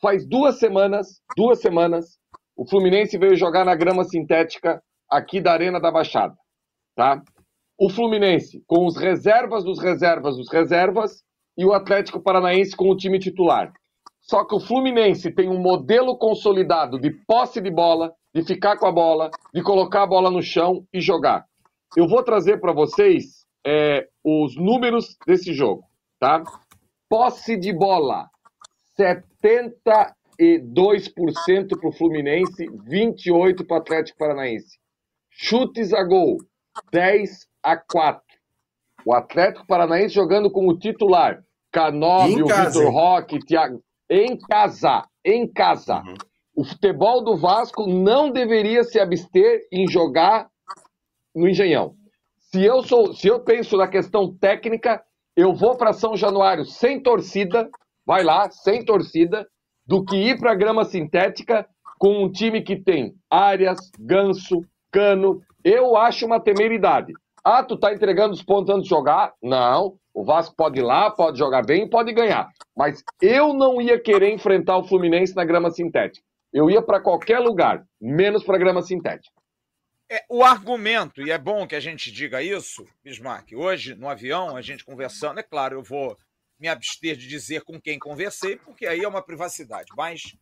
Faz 0.00 0.26
duas 0.26 0.58
semanas, 0.58 1.20
duas 1.36 1.60
semanas, 1.60 2.18
o 2.56 2.68
Fluminense 2.68 3.16
veio 3.16 3.36
jogar 3.36 3.64
na 3.64 3.74
grama 3.74 4.04
sintética 4.04 4.82
aqui 5.10 5.40
da 5.40 5.52
Arena 5.52 5.80
da 5.80 5.90
Baixada, 5.90 6.34
tá? 6.94 7.22
O 7.78 7.88
Fluminense 7.88 8.62
com 8.66 8.86
os 8.86 8.96
reservas 8.96 9.64
dos 9.64 9.80
reservas 9.80 10.36
dos 10.36 10.50
reservas 10.50 11.22
e 11.56 11.64
o 11.64 11.72
Atlético 11.72 12.20
Paranaense 12.20 12.76
com 12.76 12.90
o 12.90 12.96
time 12.96 13.18
titular. 13.18 13.72
Só 14.20 14.44
que 14.44 14.54
o 14.54 14.60
Fluminense 14.60 15.32
tem 15.32 15.48
um 15.48 15.60
modelo 15.60 16.16
consolidado 16.16 17.00
de 17.00 17.10
posse 17.26 17.60
de 17.60 17.70
bola, 17.70 18.12
de 18.34 18.44
ficar 18.44 18.76
com 18.78 18.86
a 18.86 18.92
bola, 18.92 19.30
de 19.52 19.62
colocar 19.62 20.02
a 20.04 20.06
bola 20.06 20.30
no 20.30 20.42
chão 20.42 20.86
e 20.92 21.00
jogar. 21.00 21.44
Eu 21.96 22.08
vou 22.08 22.22
trazer 22.22 22.58
para 22.58 22.72
vocês 22.72 23.44
é, 23.66 24.08
os 24.24 24.56
números 24.56 25.16
desse 25.26 25.52
jogo, 25.52 25.84
tá? 26.18 26.42
Posse 27.08 27.56
de 27.56 27.72
bola, 27.72 28.28
72% 28.98 31.78
para 31.78 31.88
o 31.88 31.92
Fluminense, 31.92 32.66
28% 32.66 33.66
para 33.66 33.76
o 33.76 33.80
Atlético 33.80 34.18
Paranaense. 34.18 34.78
Chutes 35.30 35.92
a 35.92 36.02
gol, 36.02 36.38
10 36.90 37.46
a 37.62 37.76
4. 37.76 38.22
O 39.04 39.14
Atlético 39.14 39.66
Paranaense 39.66 40.14
jogando 40.14 40.50
como 40.50 40.78
titular. 40.78 41.44
Canóbio, 41.70 42.46
Vitor 42.46 42.90
Roque, 42.90 43.38
Thiago. 43.40 43.82
Em 44.08 44.38
casa, 44.38 45.06
em 45.24 45.50
casa. 45.50 46.00
Uhum. 46.00 46.14
O 46.54 46.64
futebol 46.64 47.24
do 47.24 47.36
Vasco 47.36 47.86
não 47.86 48.30
deveria 48.30 48.84
se 48.84 49.00
abster 49.00 49.66
em 49.72 49.88
jogar 49.88 50.51
no 51.34 51.48
Engenhão. 51.48 51.94
Se 52.38 52.62
eu 52.62 52.82
sou, 52.82 53.14
se 53.14 53.28
eu 53.28 53.40
penso 53.40 53.76
na 53.76 53.88
questão 53.88 54.34
técnica, 54.36 55.02
eu 55.36 55.54
vou 55.54 55.76
para 55.76 55.92
São 55.92 56.16
Januário 56.16 56.64
sem 56.64 57.02
torcida, 57.02 57.70
vai 58.06 58.22
lá, 58.22 58.50
sem 58.50 58.84
torcida, 58.84 59.46
do 59.86 60.04
que 60.04 60.16
ir 60.16 60.38
para 60.38 60.54
grama 60.54 60.84
sintética 60.84 61.66
com 61.98 62.24
um 62.24 62.30
time 62.30 62.62
que 62.62 62.76
tem 62.76 63.14
áreas, 63.30 63.78
ganso, 63.98 64.60
cano. 64.90 65.40
Eu 65.64 65.96
acho 65.96 66.26
uma 66.26 66.40
temeridade. 66.40 67.12
Ah, 67.44 67.62
tu 67.62 67.76
tá 67.76 67.92
entregando 67.92 68.34
os 68.34 68.42
pontos 68.42 68.74
antes 68.74 68.84
de 68.84 68.90
jogar? 68.90 69.32
Não. 69.42 69.96
O 70.14 70.24
Vasco 70.24 70.54
pode 70.54 70.78
ir 70.78 70.82
lá, 70.82 71.10
pode 71.10 71.38
jogar 71.38 71.64
bem, 71.64 71.88
pode 71.88 72.12
ganhar. 72.12 72.48
Mas 72.76 73.02
eu 73.20 73.54
não 73.54 73.80
ia 73.80 73.98
querer 73.98 74.32
enfrentar 74.32 74.76
o 74.76 74.84
Fluminense 74.84 75.34
na 75.34 75.44
grama 75.44 75.70
sintética. 75.70 76.24
Eu 76.52 76.70
ia 76.70 76.82
para 76.82 77.00
qualquer 77.00 77.38
lugar, 77.38 77.82
menos 78.00 78.44
para 78.44 78.58
grama 78.58 78.82
sintética. 78.82 79.34
É, 80.12 80.26
o 80.28 80.44
argumento, 80.44 81.26
e 81.26 81.30
é 81.30 81.38
bom 81.38 81.66
que 81.66 81.74
a 81.74 81.80
gente 81.80 82.12
diga 82.12 82.42
isso, 82.42 82.86
Bismarck, 83.02 83.54
hoje 83.54 83.94
no 83.94 84.10
avião, 84.10 84.54
a 84.54 84.60
gente 84.60 84.84
conversando, 84.84 85.40
é 85.40 85.42
claro, 85.42 85.78
eu 85.78 85.82
vou 85.82 86.18
me 86.60 86.68
abster 86.68 87.16
de 87.16 87.26
dizer 87.26 87.62
com 87.62 87.80
quem 87.80 87.98
conversei, 87.98 88.56
porque 88.58 88.86
aí 88.86 89.02
é 89.02 89.08
uma 89.08 89.22
privacidade, 89.22 89.90
mas 89.96 90.36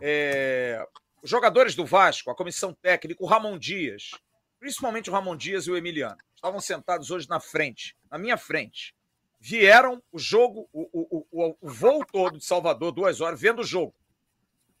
é, 0.00 0.84
os 1.22 1.30
jogadores 1.30 1.76
do 1.76 1.86
Vasco, 1.86 2.32
a 2.32 2.34
comissão 2.34 2.74
técnica, 2.74 3.22
o 3.22 3.26
Ramon 3.28 3.56
Dias, 3.56 4.10
principalmente 4.58 5.08
o 5.08 5.12
Ramon 5.12 5.36
Dias 5.36 5.68
e 5.68 5.70
o 5.70 5.76
Emiliano, 5.76 6.18
estavam 6.34 6.58
sentados 6.58 7.12
hoje 7.12 7.28
na 7.28 7.38
frente, 7.38 7.94
na 8.10 8.18
minha 8.18 8.36
frente. 8.36 8.92
Vieram 9.38 10.02
o 10.10 10.18
jogo, 10.18 10.68
o, 10.72 10.88
o, 10.92 11.26
o, 11.30 11.56
o 11.60 11.68
voo 11.70 12.04
todo 12.04 12.38
de 12.38 12.44
Salvador, 12.44 12.90
duas 12.90 13.20
horas, 13.20 13.40
vendo 13.40 13.60
o 13.60 13.64
jogo. 13.64 13.94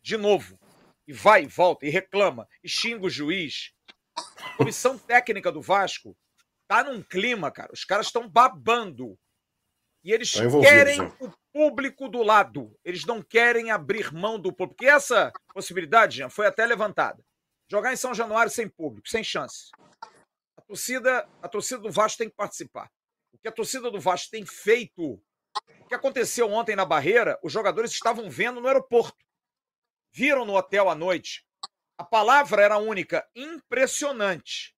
De 0.02 0.16
novo. 0.16 0.58
E 1.06 1.12
vai 1.12 1.44
e 1.44 1.46
volta, 1.46 1.86
e 1.86 1.90
reclama, 1.90 2.48
e 2.62 2.68
xinga 2.68 3.06
o 3.06 3.10
juiz. 3.10 3.72
A 4.44 4.56
comissão 4.56 4.98
técnica 4.98 5.50
do 5.50 5.62
Vasco 5.62 6.16
tá 6.68 6.84
num 6.84 7.02
clima, 7.02 7.50
cara. 7.50 7.72
Os 7.72 7.84
caras 7.84 8.06
estão 8.06 8.28
babando. 8.28 9.18
E 10.04 10.12
eles 10.12 10.32
tá 10.32 10.42
querem 10.60 11.00
o 11.20 11.30
público 11.52 12.08
do 12.08 12.22
lado. 12.22 12.76
Eles 12.84 13.04
não 13.04 13.22
querem 13.22 13.70
abrir 13.70 14.12
mão 14.12 14.38
do 14.38 14.52
público. 14.52 14.76
Porque 14.76 14.86
essa 14.86 15.32
possibilidade, 15.54 16.16
Jean, 16.16 16.28
foi 16.28 16.46
até 16.46 16.66
levantada. 16.66 17.22
Jogar 17.70 17.92
em 17.92 17.96
São 17.96 18.14
Januário 18.14 18.50
sem 18.50 18.68
público, 18.68 19.08
sem 19.08 19.22
chance 19.22 19.70
torcida, 20.72 21.28
a 21.42 21.48
torcida 21.48 21.82
do 21.82 21.90
Vasco 21.90 22.18
tem 22.18 22.30
que 22.30 22.34
participar. 22.34 22.90
O 23.30 23.38
que 23.38 23.46
a 23.46 23.52
torcida 23.52 23.90
do 23.90 24.00
Vasco 24.00 24.30
tem 24.30 24.46
feito, 24.46 25.20
o 25.80 25.86
que 25.86 25.94
aconteceu 25.94 26.50
ontem 26.50 26.74
na 26.74 26.86
Barreira, 26.86 27.38
os 27.42 27.52
jogadores 27.52 27.90
estavam 27.90 28.30
vendo 28.30 28.58
no 28.58 28.66
aeroporto. 28.66 29.22
Viram 30.14 30.46
no 30.46 30.56
hotel 30.56 30.88
à 30.88 30.94
noite. 30.94 31.44
A 32.02 32.04
palavra 32.04 32.62
era 32.62 32.78
única, 32.78 33.24
impressionante. 33.32 34.74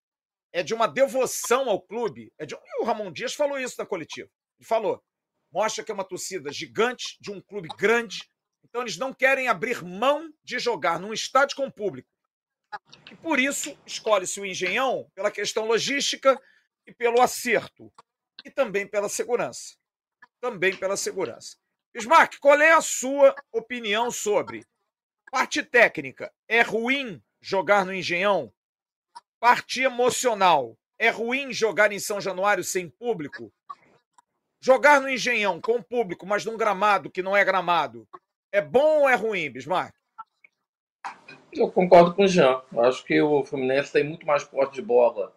É 0.53 0.63
de 0.63 0.75
uma 0.75 0.87
devoção 0.87 1.71
ao 1.71 1.81
clube. 1.81 2.31
É 2.39 2.45
de... 2.45 2.55
E 2.55 2.83
o 2.83 2.85
Ramon 2.85 3.11
Dias 3.11 3.33
falou 3.33 3.59
isso 3.59 3.77
na 3.79 3.87
coletiva. 3.87 4.29
Ele 4.59 4.67
falou: 4.67 5.03
mostra 5.51 5.83
que 5.83 5.91
é 5.91 5.95
uma 5.95 6.05
torcida 6.05 6.53
gigante, 6.53 7.17
de 7.19 7.33
um 7.33 7.41
clube 7.41 7.69
grande. 7.79 8.29
Então 8.63 8.83
eles 8.83 8.99
não 8.99 9.15
querem 9.15 9.49
abrir 9.49 9.83
mão 9.83 10.31
de 10.45 10.59
jogar 10.59 11.01
num 11.01 11.15
estádio 11.15 11.57
com 11.57 11.71
público 11.71 12.11
e 13.11 13.15
por 13.15 13.39
isso 13.39 13.75
escolhe-se 13.87 14.39
o 14.39 14.45
engenhão 14.45 15.11
pela 15.15 15.31
questão 15.31 15.65
logística 15.65 16.39
e 16.87 16.93
pelo 16.93 17.23
acerto. 17.23 17.91
E 18.45 18.51
também 18.51 18.87
pela 18.87 19.09
segurança. 19.09 19.77
Também 20.43 20.77
pela 20.77 20.97
segurança. 20.97 21.57
Bismarck, 21.95 22.39
qual 22.39 22.61
é 22.61 22.73
a 22.73 22.83
sua 22.83 23.35
opinião 23.51 24.11
sobre 24.11 24.67
parte 25.35 25.65
técnica? 25.65 26.33
É 26.47 26.63
ruim 26.63 27.21
jogar 27.41 27.85
no 27.85 27.93
engenhão? 27.93 28.53
Parte 29.41 29.83
emocional. 29.83 30.79
É 30.97 31.11
ruim 31.11 31.53
jogar 31.53 31.91
em 31.91 31.99
São 31.99 32.21
Januário 32.21 32.63
sem 32.63 32.89
público? 32.89 33.53
Jogar 34.61 35.01
no 35.01 35.09
engenhão 35.09 35.61
com 35.61 35.83
público, 35.83 36.25
mas 36.25 36.45
num 36.45 36.57
gramado 36.57 37.11
que 37.11 37.21
não 37.21 37.37
é 37.37 37.45
gramado, 37.45 38.07
é 38.53 38.63
bom 38.63 39.01
ou 39.01 39.09
é 39.09 39.17
ruim, 39.17 39.51
Bismarck? 39.51 39.93
Eu 41.53 41.69
concordo 41.69 42.15
com 42.15 42.23
o 42.23 42.29
Jean. 42.29 42.63
Acho 42.79 43.05
que 43.05 43.21
o 43.21 43.45
Fluminense 43.45 43.93
tem 43.93 44.05
muito 44.05 44.25
mais 44.25 44.45
porte 44.45 44.75
de 44.75 44.83
bola 44.83 45.35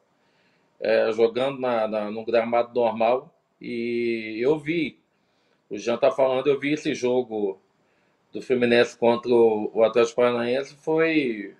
é, 0.79 1.11
jogando 1.11 1.59
na, 1.59 1.87
na, 1.87 2.11
no 2.11 2.23
gramado 2.23 2.71
normal. 2.71 3.33
E 3.59 4.37
eu 4.39 4.59
vi, 4.59 5.01
o 5.71 5.75
Jean 5.75 5.97
tá 5.97 6.11
falando, 6.11 6.45
eu 6.45 6.59
vi 6.59 6.73
esse 6.73 6.93
jogo 6.93 7.59
do 8.31 8.41
Fluminense 8.41 8.97
contra 8.97 9.29
o, 9.29 9.71
o 9.73 9.83
Atlético 9.83 10.17
Paranaense, 10.17 10.75
foi, 10.75 11.55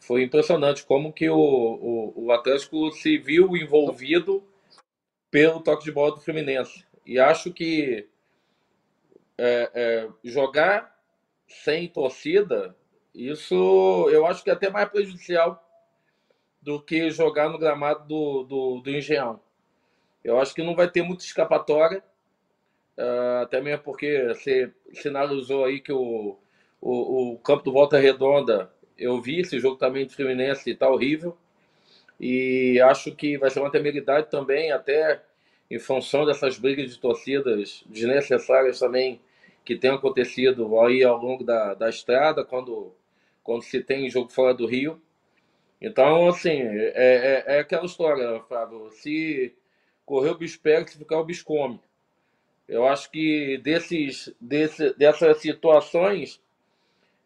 foi 0.00 0.22
impressionante 0.22 0.84
como 0.84 1.12
que 1.12 1.28
o, 1.28 1.36
o, 1.36 2.26
o 2.26 2.32
Atlético 2.32 2.90
se 2.92 3.18
viu 3.18 3.56
envolvido 3.56 4.42
pelo 5.30 5.60
toque 5.60 5.84
de 5.84 5.92
bola 5.92 6.14
do 6.14 6.20
Fluminense. 6.20 6.84
E 7.04 7.18
acho 7.18 7.52
que 7.52 8.06
é, 9.36 9.70
é, 9.74 10.08
jogar 10.22 10.96
sem 11.46 11.88
torcida 11.88 12.76
isso 13.14 14.08
eu 14.10 14.26
acho 14.26 14.42
que 14.42 14.50
é 14.50 14.52
até 14.52 14.68
mais 14.68 14.88
prejudicial 14.88 15.62
do 16.60 16.82
que 16.82 17.10
jogar 17.10 17.48
no 17.48 17.58
gramado 17.58 18.06
do, 18.08 18.42
do, 18.42 18.80
do 18.80 18.90
Engenhão. 18.90 19.40
Eu 20.24 20.40
acho 20.40 20.54
que 20.54 20.62
não 20.62 20.74
vai 20.74 20.90
ter 20.90 21.02
muita 21.02 21.22
escapatória, 21.22 22.02
uh, 22.98 23.42
até 23.42 23.60
mesmo 23.60 23.82
porque 23.82 24.28
você 24.28 24.72
sinalizou 24.92 25.64
aí 25.64 25.80
que 25.80 25.92
o, 25.92 26.38
o, 26.80 27.32
o, 27.32 27.38
campo 27.38 27.64
do 27.64 27.72
Volta 27.72 27.98
Redonda, 27.98 28.70
eu 28.96 29.20
vi 29.20 29.40
esse 29.40 29.58
jogo 29.58 29.76
também 29.76 30.06
de 30.06 30.14
Fluminense, 30.14 30.70
está 30.70 30.88
horrível. 30.88 31.36
E 32.20 32.80
acho 32.80 33.14
que 33.14 33.36
vai 33.38 33.50
ser 33.50 33.60
uma 33.60 33.70
temeridade 33.70 34.30
também, 34.30 34.70
até 34.70 35.22
em 35.70 35.78
função 35.78 36.24
dessas 36.24 36.58
brigas 36.58 36.90
de 36.90 36.98
torcidas 36.98 37.82
desnecessárias 37.86 38.78
também 38.78 39.20
que 39.64 39.76
tem 39.76 39.90
acontecido 39.90 40.78
aí 40.80 41.02
ao 41.02 41.16
longo 41.16 41.42
da, 41.42 41.74
da 41.74 41.88
estrada, 41.88 42.44
quando 42.44 42.92
quando 43.42 43.62
se 43.62 43.82
tem 43.82 44.08
jogo 44.08 44.32
fora 44.32 44.54
do 44.54 44.66
Rio. 44.66 45.00
Então, 45.80 46.28
assim, 46.28 46.62
é, 46.62 47.44
é, 47.46 47.56
é 47.56 47.58
aquela 47.60 47.84
história, 47.84 48.40
Fábio. 48.48 48.90
Se 48.90 49.54
correr 50.06 50.30
o 50.30 50.38
bicho 50.38 50.58
se 50.86 50.98
ficar 50.98 51.18
o 51.18 51.24
bicho 51.24 51.44
come. 51.44 51.78
Eu 52.68 52.86
acho 52.86 53.10
que 53.10 53.58
desses, 53.58 54.34
desse, 54.40 54.94
dessas 54.96 55.38
situações, 55.40 56.40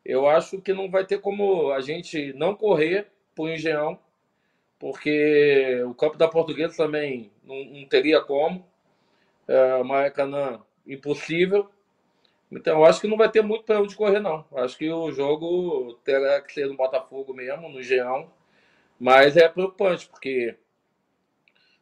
eu 0.04 0.28
acho 0.28 0.60
que 0.60 0.72
não 0.72 0.90
vai 0.90 1.06
ter 1.06 1.20
como 1.20 1.70
a 1.72 1.80
gente 1.80 2.32
não 2.32 2.54
correr 2.54 3.08
por 3.34 3.48
Engenhão, 3.50 3.98
porque 4.78 5.82
o 5.86 5.94
campo 5.94 6.16
da 6.16 6.28
Portuguesa 6.28 6.76
também 6.76 7.30
não, 7.44 7.64
não 7.64 7.86
teria 7.86 8.20
como. 8.20 8.64
É, 9.46 9.82
Maracanã, 9.82 10.60
impossível. 10.86 11.70
Então, 12.50 12.78
eu 12.78 12.84
acho 12.84 13.00
que 13.00 13.08
não 13.08 13.16
vai 13.16 13.30
ter 13.30 13.42
muito 13.42 13.64
para 13.64 13.80
onde 13.80 13.94
correr, 13.96 14.20
não. 14.20 14.44
Acho 14.54 14.78
que 14.78 14.90
o 14.90 15.12
jogo 15.12 15.94
terá 16.04 16.40
que 16.40 16.52
ser 16.54 16.66
no 16.66 16.76
Botafogo 16.76 17.34
mesmo, 17.34 17.68
no 17.68 17.82
Geão. 17.82 18.30
Mas 18.98 19.36
é 19.36 19.48
preocupante, 19.48 20.08
porque 20.08 20.56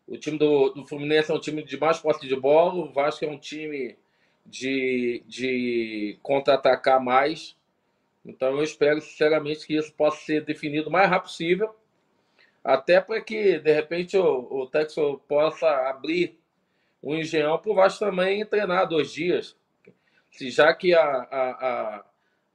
o 0.07 0.17
time 0.17 0.39
do, 0.39 0.71
do 0.71 0.87
Fluminense 0.87 1.31
é 1.31 1.35
um 1.35 1.41
time 1.41 1.63
de 1.63 1.77
mais 1.79 1.99
posse 1.99 2.27
de 2.27 2.37
bola, 2.37 2.75
o 2.75 2.93
Vasco 2.93 3.25
é 3.25 3.29
um 3.29 3.39
time 3.39 3.97
de, 4.45 5.23
de 5.27 6.19
contra-atacar 6.23 7.03
mais. 7.03 7.57
Então 8.25 8.57
eu 8.57 8.63
espero 8.63 9.01
sinceramente 9.01 9.67
que 9.67 9.77
isso 9.77 9.93
possa 9.93 10.25
ser 10.25 10.45
definido 10.45 10.89
o 10.89 10.93
mais 10.93 11.09
rápido 11.09 11.29
possível, 11.29 11.75
até 12.63 13.01
para 13.01 13.21
que 13.21 13.59
de 13.59 13.73
repente 13.73 14.17
o, 14.17 14.63
o 14.63 14.67
Texas 14.67 15.17
possa 15.29 15.69
abrir 15.89 16.39
um 17.03 17.15
engenhão 17.15 17.59
para 17.59 17.71
o 17.71 17.75
Vasco 17.75 18.05
também 18.05 18.45
treinar 18.47 18.89
dois 18.89 19.13
dias. 19.13 19.57
Se 20.31 20.51
já 20.51 20.73
que 20.75 20.95
a, 20.95 21.03
a, 21.03 22.05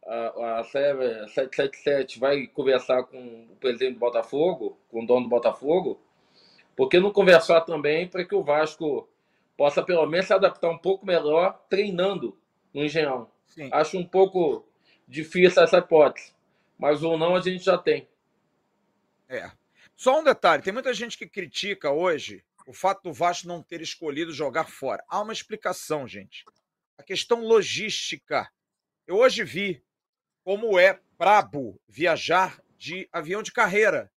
a, 0.06 0.60
a, 0.60 0.64
777 0.64 2.20
vai 2.20 2.48
conversar 2.48 3.04
com 3.04 3.48
o 3.52 3.56
presidente 3.58 3.94
do 3.94 4.00
Botafogo, 4.00 4.78
com 4.90 5.04
o 5.04 5.06
dono 5.06 5.24
do 5.24 5.30
Botafogo, 5.30 6.02
por 6.82 6.90
que 6.90 7.00
não 7.00 7.12
conversar 7.12 7.62
também 7.62 8.08
para 8.08 8.26
que 8.26 8.34
o 8.34 8.44
Vasco 8.44 9.08
possa 9.56 9.84
pelo 9.84 10.04
menos 10.08 10.26
se 10.26 10.34
adaptar 10.34 10.68
um 10.68 10.80
pouco 10.80 11.06
melhor 11.06 11.64
treinando 11.70 12.36
no 12.74 12.84
Engenhão? 12.84 13.32
Sim. 13.46 13.70
Acho 13.72 14.00
um 14.00 14.04
pouco 14.04 14.68
difícil 15.08 15.62
essa 15.62 15.78
hipótese, 15.78 16.34
mas 16.80 17.04
ou 17.04 17.20
não 17.20 17.36
a 17.36 17.40
gente 17.40 17.64
já 17.64 17.78
tem. 17.78 18.10
É. 19.30 19.52
Só 19.96 20.20
um 20.20 20.24
detalhe: 20.24 20.64
tem 20.64 20.74
muita 20.74 20.92
gente 20.92 21.20
que 21.20 21.30
critica 21.30 21.92
hoje 21.92 22.44
o 22.66 22.74
fato 22.74 23.04
do 23.04 23.14
Vasco 23.14 23.48
não 23.48 23.62
ter 23.62 23.80
escolhido 23.80 24.34
jogar 24.34 24.68
fora. 24.68 25.06
Há 25.08 25.22
uma 25.22 25.34
explicação, 25.34 26.08
gente. 26.08 26.44
A 26.98 27.04
questão 27.04 27.42
logística. 27.42 28.50
Eu 29.06 29.18
hoje 29.18 29.44
vi 29.44 29.84
como 30.44 30.80
é 30.80 31.00
brabo 31.16 31.80
viajar 31.88 32.60
de 32.76 33.08
avião 33.14 33.44
de 33.44 33.52
carreira. 33.52 34.12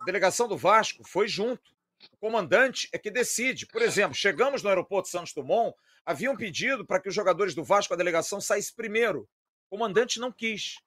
A 0.00 0.06
delegação 0.06 0.48
do 0.48 0.56
Vasco 0.56 1.06
foi 1.06 1.28
junto. 1.28 1.76
O 2.12 2.16
comandante 2.16 2.88
é 2.92 2.98
que 2.98 3.10
decide. 3.10 3.66
Por 3.66 3.82
exemplo, 3.82 4.14
chegamos 4.14 4.62
no 4.62 4.68
aeroporto 4.68 5.08
Santos 5.08 5.32
Dumont, 5.32 5.76
havia 6.04 6.30
um 6.30 6.36
pedido 6.36 6.86
para 6.86 7.00
que 7.00 7.08
os 7.08 7.14
jogadores 7.14 7.54
do 7.54 7.64
Vasco, 7.64 7.94
a 7.94 7.96
delegação, 7.96 8.40
saísse 8.40 8.74
primeiro. 8.74 9.28
O 9.66 9.76
comandante 9.76 10.20
não 10.20 10.32
quis. 10.32 10.78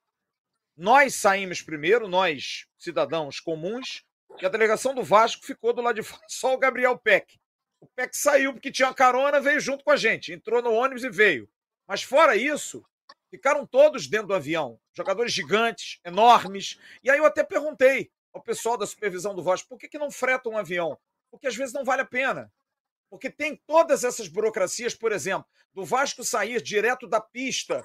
Nós 0.76 1.14
saímos 1.14 1.60
primeiro, 1.60 2.08
nós, 2.08 2.66
cidadãos 2.78 3.38
comuns, 3.38 4.04
e 4.40 4.46
a 4.46 4.48
delegação 4.48 4.94
do 4.94 5.02
Vasco 5.02 5.44
ficou 5.44 5.72
do 5.72 5.82
lado 5.82 5.96
de 5.96 6.02
fora, 6.04 6.22
só 6.28 6.54
o 6.54 6.58
Gabriel 6.58 6.98
Peck. 6.98 7.38
O 7.80 7.86
Peck 7.86 8.16
saiu 8.16 8.52
porque 8.52 8.70
tinha 8.70 8.92
carona, 8.94 9.40
veio 9.40 9.60
junto 9.60 9.84
com 9.84 9.90
a 9.90 9.96
gente, 9.96 10.32
entrou 10.32 10.62
no 10.62 10.72
ônibus 10.72 11.04
e 11.04 11.10
veio. 11.10 11.48
Mas 11.86 12.02
fora 12.02 12.36
isso, 12.36 12.84
ficaram 13.30 13.66
todos 13.66 14.06
dentro 14.06 14.28
do 14.28 14.34
avião, 14.34 14.78
jogadores 14.94 15.32
gigantes, 15.32 16.00
enormes. 16.04 16.78
E 17.02 17.10
aí 17.10 17.18
eu 17.18 17.24
até 17.26 17.42
perguntei 17.42 18.10
ao 18.32 18.42
pessoal 18.42 18.76
da 18.76 18.86
supervisão 18.86 19.34
do 19.34 19.42
Vasco 19.42 19.68
por 19.68 19.78
que, 19.78 19.88
que 19.88 19.98
não 19.98 20.10
freta 20.10 20.48
um 20.48 20.56
avião? 20.56 20.98
Porque 21.30 21.46
às 21.46 21.56
vezes 21.56 21.72
não 21.72 21.84
vale 21.84 22.02
a 22.02 22.06
pena. 22.06 22.52
Porque 23.10 23.28
tem 23.30 23.56
todas 23.66 24.04
essas 24.04 24.26
burocracias, 24.26 24.94
por 24.94 25.12
exemplo, 25.12 25.46
do 25.74 25.84
Vasco 25.84 26.24
sair 26.24 26.62
direto 26.62 27.06
da 27.06 27.20
pista, 27.20 27.84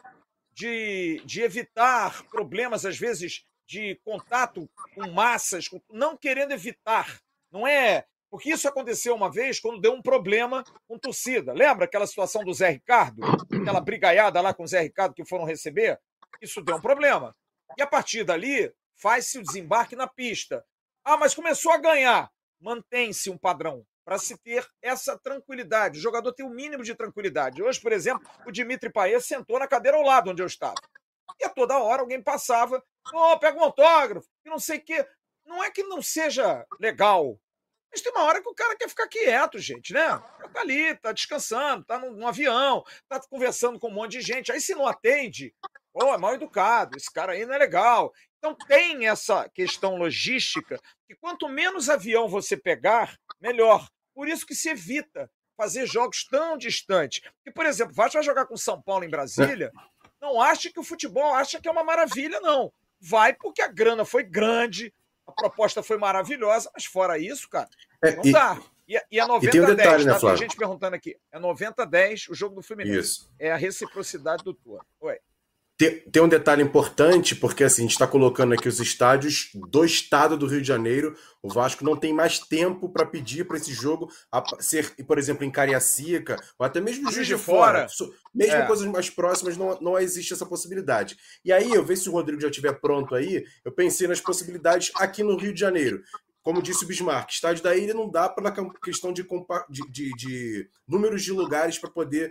de, 0.54 1.22
de 1.26 1.42
evitar 1.42 2.24
problemas, 2.28 2.86
às 2.86 2.98
vezes, 2.98 3.46
de 3.68 4.00
contato 4.06 4.70
com 4.96 5.12
massas, 5.12 5.70
não 5.92 6.16
querendo 6.16 6.54
evitar. 6.54 7.20
Não 7.52 7.68
é. 7.68 8.06
Porque 8.30 8.52
isso 8.52 8.68
aconteceu 8.68 9.16
uma 9.16 9.32
vez 9.32 9.60
quando 9.60 9.82
deu 9.82 9.94
um 9.94 10.02
problema 10.02 10.64
com 10.88 10.98
torcida. 10.98 11.54
Lembra 11.54 11.86
aquela 11.86 12.08
situação 12.08 12.44
do 12.44 12.54
Zé 12.54 12.70
Ricardo? 12.70 13.22
Aquela 13.62 13.80
brigaiada 13.80 14.42
lá 14.42 14.54
com 14.54 14.64
o 14.64 14.68
Zé 14.68 14.82
Ricardo 14.82 15.14
que 15.14 15.26
foram 15.26 15.46
receber? 15.46 16.00
Isso 16.42 16.62
deu 16.62 16.78
um 16.78 16.82
problema. 16.82 17.36
E 17.78 17.82
a 17.82 17.88
partir 17.88 18.24
dali, 18.24 18.74
faz-se 19.00 19.40
o 19.40 19.44
desembarque 19.44 19.96
na 19.96 20.08
pista. 20.08 20.64
Ah, 21.04 21.18
mas 21.18 21.34
começou 21.34 21.72
a 21.72 21.78
ganhar. 21.78 22.30
Mantém-se 22.60 23.30
um 23.30 23.38
padrão 23.38 23.86
para 24.04 24.18
se 24.18 24.38
ter 24.38 24.68
essa 24.82 25.18
tranquilidade. 25.18 26.00
O 26.00 26.02
jogador 26.02 26.34
tem 26.34 26.46
o 26.46 26.50
mínimo 26.50 26.84
de 26.84 26.96
tranquilidade. 26.96 27.62
Hoje, 27.62 27.80
por 27.80 27.92
exemplo, 27.92 28.28
o 28.46 28.52
Dimitri 28.52 28.92
Paes 28.92 29.26
sentou 29.26 29.60
na 29.60 29.68
cadeira 29.68 29.98
ao 29.98 30.04
lado 30.04 30.32
onde 30.32 30.42
eu 30.42 30.48
estava. 30.48 30.76
E 31.40 31.46
a 31.46 31.50
toda 31.50 31.78
hora 31.78 32.02
alguém 32.02 32.22
passava 32.22 32.82
oh, 33.14 33.38
pega 33.40 33.58
um 33.58 33.64
autógrafo, 33.64 34.28
e 34.46 34.50
não 34.50 34.60
sei 34.60 34.78
o 34.78 34.84
quê. 34.84 35.08
Não 35.46 35.64
é 35.64 35.72
que 35.72 35.84
não 35.84 36.02
seja 36.02 36.66
legal, 36.80 37.40
mas 37.92 38.02
tem 38.02 38.12
uma 38.12 38.24
hora 38.24 38.42
que 38.42 38.50
o 38.50 38.56
cara 38.56 38.76
quer 38.76 38.90
ficar 38.90 39.08
quieto, 39.08 39.58
gente, 39.60 39.94
né? 39.94 40.08
Tá 40.54 40.62
ali, 40.62 40.96
tá 40.98 41.12
descansando, 41.12 41.86
tá 41.86 41.98
num, 41.98 42.12
num 42.12 42.28
avião, 42.28 42.84
tá 43.08 43.20
conversando 43.30 43.80
com 43.80 43.88
um 43.88 43.94
monte 43.94 44.14
de 44.14 44.22
gente. 44.22 44.52
Aí 44.52 44.60
se 44.60 44.76
não 44.76 44.86
atende, 44.86 45.56
oh, 46.02 46.14
é 46.14 46.18
mal 46.18 46.34
educado, 46.34 46.98
esse 46.98 47.12
cara 47.12 47.34
aí 47.34 47.46
não 47.46 47.54
é 47.54 47.58
legal. 47.58 48.14
Então 48.38 48.56
tem 48.68 49.08
essa 49.08 49.50
questão 49.50 49.96
logística 49.96 50.80
que 51.08 51.16
quanto 51.16 51.50
menos 51.50 51.90
avião 51.90 52.28
você 52.28 52.56
pegar, 52.56 53.18
melhor. 53.42 53.88
Por 54.14 54.28
isso 54.28 54.46
que 54.46 54.56
se 54.56 54.70
evita 54.70 55.30
fazer 55.56 55.88
jogos 55.88 56.26
tão 56.26 56.58
distantes. 56.58 57.22
Porque, 57.22 57.52
por 57.52 57.66
exemplo, 57.66 57.94
vai 57.94 58.10
jogar 58.24 58.46
com 58.46 58.56
São 58.56 58.82
Paulo 58.82 59.04
em 59.04 59.10
Brasília, 59.10 59.72
não 60.22 60.40
acha 60.42 60.72
que 60.72 60.80
o 60.80 60.84
futebol 60.84 61.34
acha 61.34 61.60
que 61.60 61.68
é 61.68 61.72
uma 61.72 61.84
maravilha, 61.84 62.40
não 62.40 62.72
vai 63.00 63.34
porque 63.34 63.62
a 63.62 63.68
grana 63.68 64.06
foi 64.06 64.24
grande, 64.24 64.94
a 65.26 65.32
proposta 65.32 65.84
foi 65.84 65.98
maravilhosa, 65.98 66.70
mas 66.74 66.86
fora 66.86 67.18
isso, 67.18 67.50
cara, 67.50 67.70
é, 68.04 68.16
não 68.16 68.32
dá. 68.32 68.60
E, 68.88 69.00
e 69.12 69.20
é 69.20 69.26
90 69.26 69.58
e 69.58 69.62
um 69.62 69.76
10, 69.76 70.06
né, 70.06 70.14
tá? 70.14 70.20
Tem 70.20 70.38
gente 70.38 70.56
perguntando 70.56 70.96
aqui. 70.96 71.18
É 71.32 71.38
90 71.38 71.86
10 71.86 72.30
o 72.30 72.34
jogo 72.34 72.56
do 72.56 72.64
Fluminense. 72.64 73.00
Isso. 73.00 73.32
É 73.38 73.52
a 73.52 73.58
reciprocidade 73.58 74.44
do 74.44 74.54
tour. 74.54 74.82
Oi. 75.02 75.20
Tem, 75.78 76.00
tem, 76.00 76.24
um 76.24 76.28
detalhe 76.28 76.64
importante, 76.64 77.36
porque 77.36 77.64
assim, 77.64 77.84
a 77.84 77.86
gente 77.86 77.92
está 77.92 78.08
colocando 78.08 78.52
aqui 78.54 78.68
os 78.68 78.80
estádios 78.80 79.52
do 79.54 79.86
estado 79.86 80.36
do 80.36 80.48
Rio 80.48 80.60
de 80.60 80.68
Janeiro. 80.68 81.16
O 81.42 81.50
Vasco 81.50 81.86
não 81.86 81.96
tem 81.96 82.12
mais 82.12 82.40
tempo 82.40 82.90
para 82.90 83.06
pedir 83.06 83.46
para 83.46 83.58
esse 83.58 83.72
jogo 83.72 84.12
ser, 84.60 84.96
por 85.06 85.20
exemplo, 85.20 85.46
em 85.46 85.52
Cariacica, 85.52 86.36
ou 86.58 86.66
até 86.66 86.82
mesmo 86.82 87.12
Juiz 87.12 87.28
de 87.28 87.38
Fora. 87.38 87.88
fora. 87.88 88.12
Mesmo 88.34 88.56
é. 88.56 88.66
coisas 88.66 88.88
mais 88.88 89.10
próximas, 89.12 89.56
não, 89.56 89.80
não 89.80 90.00
existe 90.00 90.34
essa 90.34 90.48
possibilidade. 90.48 91.16
E 91.46 91.54
aí, 91.54 91.72
eu 91.72 91.86
vejo 91.86 92.02
se 92.02 92.10
o 92.10 92.14
Rodrigo 92.14 92.42
já 92.42 92.50
estiver 92.50 92.74
pronto 92.74 93.14
aí, 93.14 93.46
eu 93.64 93.72
pensei 93.72 94.08
nas 94.08 94.20
possibilidades 94.20 94.92
aqui 94.96 95.22
no 95.22 95.38
Rio 95.38 95.54
de 95.54 95.60
Janeiro 95.60 96.02
como 96.48 96.62
disse 96.62 96.86
o 96.86 96.88
Bismarck, 96.88 97.30
estádio 97.30 97.62
da 97.62 97.76
ilha 97.76 97.94
não 97.94 98.10
dá 98.10 98.30
para 98.30 98.54
questão 98.82 99.12
de, 99.12 99.22
de, 99.70 99.92
de, 99.92 100.16
de, 100.16 100.70
números 100.88 101.22
de 101.22 101.34
lugares 101.34 101.78
para 101.78 101.90
poder 101.90 102.30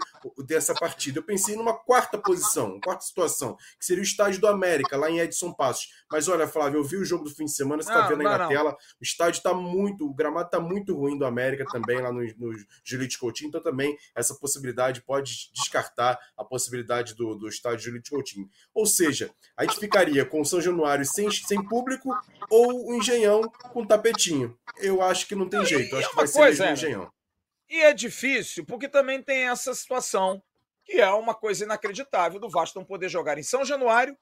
ter 0.48 0.54
essa 0.54 0.72
partida. 0.72 1.18
Eu 1.18 1.22
pensei 1.22 1.54
numa 1.54 1.74
quarta 1.74 2.16
posição, 2.16 2.80
quarta 2.80 3.04
situação, 3.04 3.58
que 3.78 3.84
seria 3.84 4.00
o 4.00 4.06
estádio 4.06 4.40
do 4.40 4.46
América, 4.46 4.96
lá 4.96 5.10
em 5.10 5.18
Edson 5.18 5.52
Passos. 5.52 5.88
Mas 6.10 6.28
olha, 6.28 6.48
Flávio, 6.48 6.78
eu 6.78 6.84
vi 6.84 6.96
o 6.96 7.04
jogo 7.04 7.24
do 7.24 7.30
fim 7.30 7.44
de 7.44 7.52
semana, 7.52 7.82
você 7.82 7.90
está 7.90 8.08
vendo 8.08 8.20
aí 8.20 8.24
não, 8.24 8.32
na 8.32 8.38
não. 8.38 8.48
tela, 8.48 8.72
o 8.98 9.04
estádio 9.04 9.36
está 9.36 9.52
muito, 9.52 10.08
o 10.08 10.14
gramado 10.14 10.46
está 10.46 10.60
muito 10.60 10.96
ruim 10.96 11.18
do 11.18 11.26
América 11.26 11.66
também, 11.66 12.00
lá 12.00 12.10
no, 12.10 12.22
no 12.38 12.56
Julite 12.82 13.18
Coutinho, 13.18 13.48
então 13.48 13.62
também 13.62 13.98
essa 14.14 14.34
possibilidade 14.34 15.02
pode 15.02 15.50
descartar 15.52 16.18
a 16.38 16.42
possibilidade 16.42 17.14
do, 17.14 17.34
do 17.34 17.48
estádio 17.48 17.84
Julite 17.84 18.08
Coutinho. 18.08 18.48
Ou 18.74 18.86
seja, 18.86 19.30
a 19.54 19.64
gente 19.64 19.78
ficaria 19.78 20.24
com 20.24 20.40
o 20.40 20.44
São 20.46 20.58
Januário 20.58 21.04
sem, 21.04 21.30
sem 21.30 21.62
público 21.62 22.16
ou 22.48 22.88
o 22.88 22.94
Engenhão 22.94 23.42
com 23.74 23.84
tapete 23.84 24.05
tapetinho. 24.06 24.58
Eu 24.76 25.02
acho 25.02 25.26
que 25.26 25.34
não 25.34 25.48
tem 25.48 25.64
jeito. 25.64 25.94
Eu 25.94 25.98
acho 25.98 26.10
que 26.10 26.16
vai 26.16 26.26
ser 26.26 26.40
mesmo 26.42 26.64
é, 26.64 26.72
engenhão. 26.72 27.12
E 27.68 27.82
é 27.82 27.92
difícil, 27.92 28.64
porque 28.64 28.88
também 28.88 29.22
tem 29.22 29.48
essa 29.48 29.74
situação, 29.74 30.42
que 30.84 31.00
é 31.00 31.10
uma 31.10 31.34
coisa 31.34 31.64
inacreditável 31.64 32.38
do 32.38 32.48
Vasco 32.48 32.78
não 32.78 32.86
poder 32.86 33.08
jogar 33.08 33.38
em 33.38 33.42
São 33.42 33.64
Januário 33.64 34.16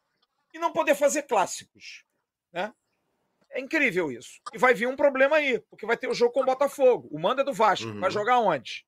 e 0.53 0.59
não 0.59 0.73
poder 0.73 0.95
fazer 0.95 1.25
clássicos. 1.25 2.05
Né? 2.53 2.73
É 3.51 3.61
incrível 3.61 4.11
isso. 4.11 4.41
E 4.53 4.59
vai 4.59 4.73
vir 4.73 4.89
um 4.89 4.97
problema 4.97 5.37
aí, 5.37 5.61
porque 5.71 5.87
vai 5.87 5.97
ter 5.97 6.09
o 6.09 6.15
jogo 6.15 6.33
com 6.33 6.41
o 6.41 6.47
Botafogo. 6.47 7.09
O 7.11 7.19
manda 7.19 7.43
é 7.43 7.45
do 7.45 7.53
Vasco. 7.53 7.87
Uhum. 7.87 8.01
Vai 8.01 8.11
jogar 8.11 8.39
onde? 8.39 8.87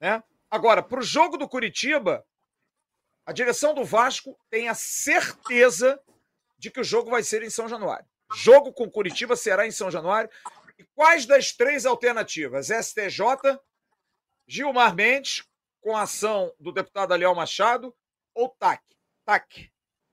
Né? 0.00 0.22
Agora, 0.50 0.82
para 0.82 1.00
o 1.00 1.02
jogo 1.02 1.36
do 1.36 1.48
Curitiba, 1.48 2.24
a 3.26 3.32
direção 3.32 3.74
do 3.74 3.84
Vasco 3.84 4.38
tem 4.48 4.68
a 4.68 4.74
certeza 4.74 6.00
de 6.56 6.70
que 6.70 6.80
o 6.80 6.84
jogo 6.84 7.10
vai 7.10 7.22
ser 7.22 7.42
em 7.42 7.50
São 7.50 7.68
Januário. 7.68 8.08
Jogo 8.34 8.72
com 8.72 8.90
Curitiba 8.90 9.36
será 9.36 9.66
em 9.66 9.70
São 9.70 9.90
Januário. 9.90 10.30
E 10.78 10.84
quais 10.94 11.26
das 11.26 11.52
três 11.52 11.86
alternativas? 11.86 12.68
STJ, 12.68 13.58
Gilmar 14.46 14.94
Mendes, 14.94 15.44
com 15.80 15.96
a 15.96 16.02
ação 16.02 16.52
do 16.58 16.72
deputado 16.72 17.12
Aliel 17.12 17.34
Machado, 17.34 17.94
ou 18.34 18.48
TAC? 18.48 18.82
TAC. 19.24 19.70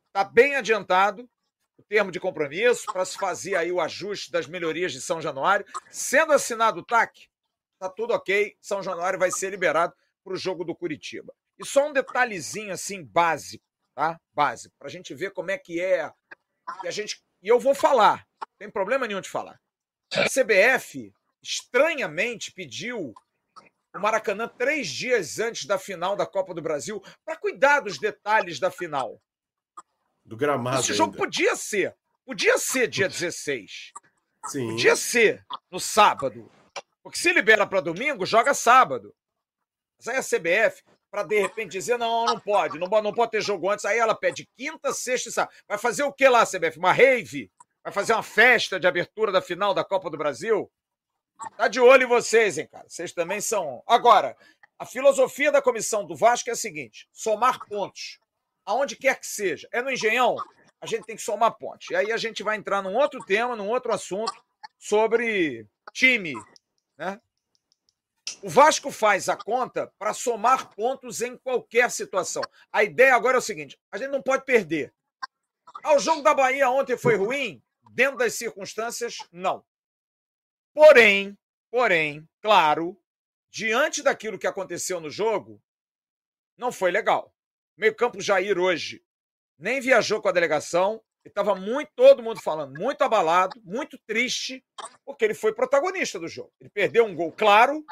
Está 0.07 0.23
bem 0.23 0.55
adiantado 0.55 1.29
o 1.77 1.83
termo 1.83 2.11
de 2.11 2.19
compromisso 2.19 2.85
para 2.85 3.05
se 3.05 3.17
fazer 3.17 3.55
aí 3.55 3.71
o 3.71 3.81
ajuste 3.81 4.31
das 4.31 4.47
melhorias 4.47 4.93
de 4.93 5.01
São 5.01 5.21
Januário. 5.21 5.65
Sendo 5.91 6.33
assinado 6.33 6.79
o 6.79 6.85
TAC, 6.85 7.27
está 7.73 7.89
tudo 7.89 8.13
ok. 8.13 8.55
São 8.61 8.81
Januário 8.81 9.19
vai 9.19 9.31
ser 9.31 9.49
liberado 9.49 9.93
para 10.23 10.33
o 10.33 10.37
jogo 10.37 10.63
do 10.63 10.75
Curitiba. 10.75 11.33
E 11.59 11.65
só 11.65 11.87
um 11.87 11.93
detalhezinho 11.93 12.73
assim 12.73 13.03
básico, 13.03 13.63
tá? 13.93 14.19
Básico, 14.33 14.75
para 14.77 14.87
a 14.87 14.91
gente 14.91 15.13
ver 15.13 15.31
como 15.31 15.51
é 15.51 15.57
que 15.57 15.79
é. 15.79 16.11
Que 16.81 16.87
a 16.87 16.91
gente 16.91 17.23
e 17.45 17.47
eu 17.47 17.59
vou 17.59 17.75
falar, 17.75 18.27
não 18.41 18.57
tem 18.57 18.71
problema 18.71 19.05
nenhum 19.05 19.21
de 19.21 19.29
falar. 19.29 19.61
A 20.15 20.23
CBF, 20.27 21.13
estranhamente, 21.43 22.51
pediu 22.51 23.13
o 23.95 23.99
Maracanã 23.99 24.47
três 24.47 24.87
dias 24.87 25.37
antes 25.37 25.65
da 25.65 25.77
final 25.77 26.15
da 26.15 26.25
Copa 26.25 26.55
do 26.55 26.61
Brasil 26.61 26.99
para 27.23 27.37
cuidar 27.37 27.81
dos 27.81 27.99
detalhes 27.99 28.59
da 28.59 28.71
final. 28.71 29.21
Do 30.25 30.35
gramado. 30.35 30.79
Esse 30.79 30.95
jogo 30.95 31.15
podia 31.15 31.55
ser. 31.55 31.95
Podia 32.25 32.57
ser 32.57 32.87
dia 32.87 33.07
16. 33.07 33.93
Sim. 34.47 34.69
Podia 34.71 34.95
ser 34.95 35.45
no 35.69 35.79
sábado. 35.79 36.51
Porque 37.03 37.19
se 37.19 37.31
libera 37.31 37.67
para 37.67 37.79
domingo, 37.79 38.25
joga 38.25 38.55
sábado. 38.55 39.15
Mas 39.99 40.07
aí 40.07 40.17
a 40.17 40.23
CBF, 40.23 40.83
para 41.15 41.23
de 41.23 41.39
repente 41.39 41.71
dizer, 41.71 41.97
não, 41.97 42.25
não 42.25 42.37
pode, 42.37 42.77
não, 42.77 42.89
não 43.01 43.13
pode 43.13 43.31
ter 43.31 43.41
jogo 43.41 43.69
antes, 43.69 43.85
aí 43.85 43.97
ela 43.97 44.13
pede 44.13 44.45
quinta, 44.57 44.91
sexta 44.91 45.29
e 45.29 45.31
sábado. 45.31 45.55
Vai 45.65 45.77
fazer 45.77 46.03
o 46.03 46.11
que 46.11 46.27
lá, 46.27 46.45
CBF? 46.45 46.77
Uma 46.77 46.91
rave? 46.91 47.49
Vai 47.81 47.93
fazer 47.93 48.11
uma 48.11 48.21
festa 48.21 48.77
de 48.77 48.85
abertura 48.85 49.31
da 49.31 49.41
final 49.41 49.73
da 49.73 49.81
Copa 49.81 50.09
do 50.09 50.17
Brasil? 50.17 50.69
Tá 51.55 51.69
de 51.69 51.79
olho 51.79 52.03
em 52.03 52.09
vocês, 52.09 52.57
hein, 52.57 52.67
cara? 52.69 52.83
Vocês 52.89 53.13
também 53.13 53.39
são. 53.39 53.81
Agora, 53.87 54.35
a 54.77 54.85
filosofia 54.85 55.53
da 55.53 55.61
comissão 55.61 56.05
do 56.05 56.17
Vasco 56.17 56.49
é 56.49 56.53
a 56.53 56.57
seguinte: 56.57 57.07
somar 57.13 57.65
pontos. 57.65 58.19
Aonde 58.65 58.97
quer 58.97 59.17
que 59.17 59.27
seja. 59.27 59.69
É 59.71 59.81
no 59.81 59.91
Engenhão? 59.91 60.35
A 60.81 60.85
gente 60.85 61.05
tem 61.05 61.15
que 61.15 61.21
somar 61.21 61.55
pontos. 61.57 61.89
E 61.91 61.95
aí 61.95 62.11
a 62.11 62.17
gente 62.17 62.43
vai 62.43 62.57
entrar 62.57 62.81
num 62.81 62.95
outro 62.95 63.23
tema, 63.23 63.55
num 63.55 63.69
outro 63.69 63.93
assunto 63.93 64.33
sobre 64.77 65.65
time, 65.93 66.33
né? 66.97 67.21
O 68.41 68.49
Vasco 68.49 68.91
faz 68.91 69.29
a 69.29 69.35
conta 69.35 69.91
para 69.97 70.13
somar 70.13 70.69
pontos 70.75 71.21
em 71.21 71.37
qualquer 71.37 71.89
situação. 71.91 72.43
A 72.71 72.83
ideia 72.83 73.15
agora 73.15 73.37
é 73.37 73.39
o 73.39 73.41
seguinte: 73.41 73.75
a 73.91 73.97
gente 73.97 74.11
não 74.11 74.21
pode 74.21 74.45
perder. 74.45 74.93
Ah, 75.83 75.95
o 75.95 75.99
jogo 75.99 76.21
da 76.21 76.33
Bahia 76.33 76.69
ontem 76.69 76.97
foi 76.97 77.15
ruim? 77.15 77.61
Dentro 77.91 78.17
das 78.17 78.35
circunstâncias, 78.35 79.17
não. 79.31 79.63
Porém, 80.73 81.37
porém, 81.71 82.27
claro, 82.41 82.99
diante 83.49 84.01
daquilo 84.01 84.37
que 84.37 84.47
aconteceu 84.47 84.99
no 84.99 85.09
jogo, 85.09 85.61
não 86.57 86.71
foi 86.71 86.91
legal. 86.91 87.33
Meio-campo 87.77 88.21
Jair 88.21 88.59
hoje 88.59 89.03
nem 89.57 89.79
viajou 89.79 90.21
com 90.21 90.27
a 90.27 90.33
delegação, 90.33 91.01
estava 91.23 91.55
muito 91.55 91.91
todo 91.95 92.21
mundo 92.21 92.41
falando, 92.41 92.77
muito 92.77 93.01
abalado, 93.01 93.59
muito 93.63 93.97
triste, 94.05 94.63
porque 95.05 95.23
ele 95.23 95.33
foi 95.33 95.53
protagonista 95.53 96.19
do 96.19 96.27
jogo. 96.27 96.53
Ele 96.59 96.69
perdeu 96.69 97.05
um 97.05 97.15
gol 97.15 97.31
claro 97.31 97.85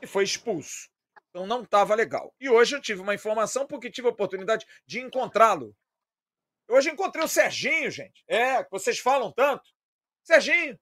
e 0.00 0.06
foi 0.06 0.24
expulso. 0.24 0.88
Então 1.30 1.46
não 1.46 1.62
estava 1.62 1.94
legal. 1.94 2.34
E 2.40 2.48
hoje 2.48 2.76
eu 2.76 2.80
tive 2.80 3.00
uma 3.00 3.14
informação 3.14 3.66
porque 3.66 3.90
tive 3.90 4.08
a 4.08 4.10
oportunidade 4.10 4.66
de 4.86 5.00
encontrá-lo. 5.00 5.74
Hoje 6.68 6.90
encontrei 6.90 7.24
o 7.24 7.28
Serginho, 7.28 7.90
gente. 7.90 8.22
É, 8.28 8.66
vocês 8.70 8.98
falam 8.98 9.32
tanto. 9.32 9.64
Serginho, 10.22 10.78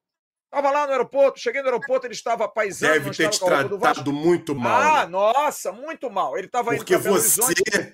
Estava 0.46 0.70
lá 0.70 0.86
no 0.86 0.92
aeroporto, 0.92 1.40
cheguei 1.40 1.60
no 1.60 1.68
aeroporto, 1.68 2.06
ele 2.06 2.14
estava 2.14 2.48
paisando. 2.48 2.92
Deve 2.92 3.10
ter 3.10 3.28
te 3.28 3.40
tratado 3.40 4.12
muito 4.12 4.54
mal. 4.54 4.80
Ah, 4.80 5.04
né? 5.04 5.10
nossa, 5.10 5.72
muito 5.72 6.08
mal. 6.08 6.38
Ele 6.38 6.46
estava 6.46 6.74
Porque 6.74 6.96
você, 6.96 7.92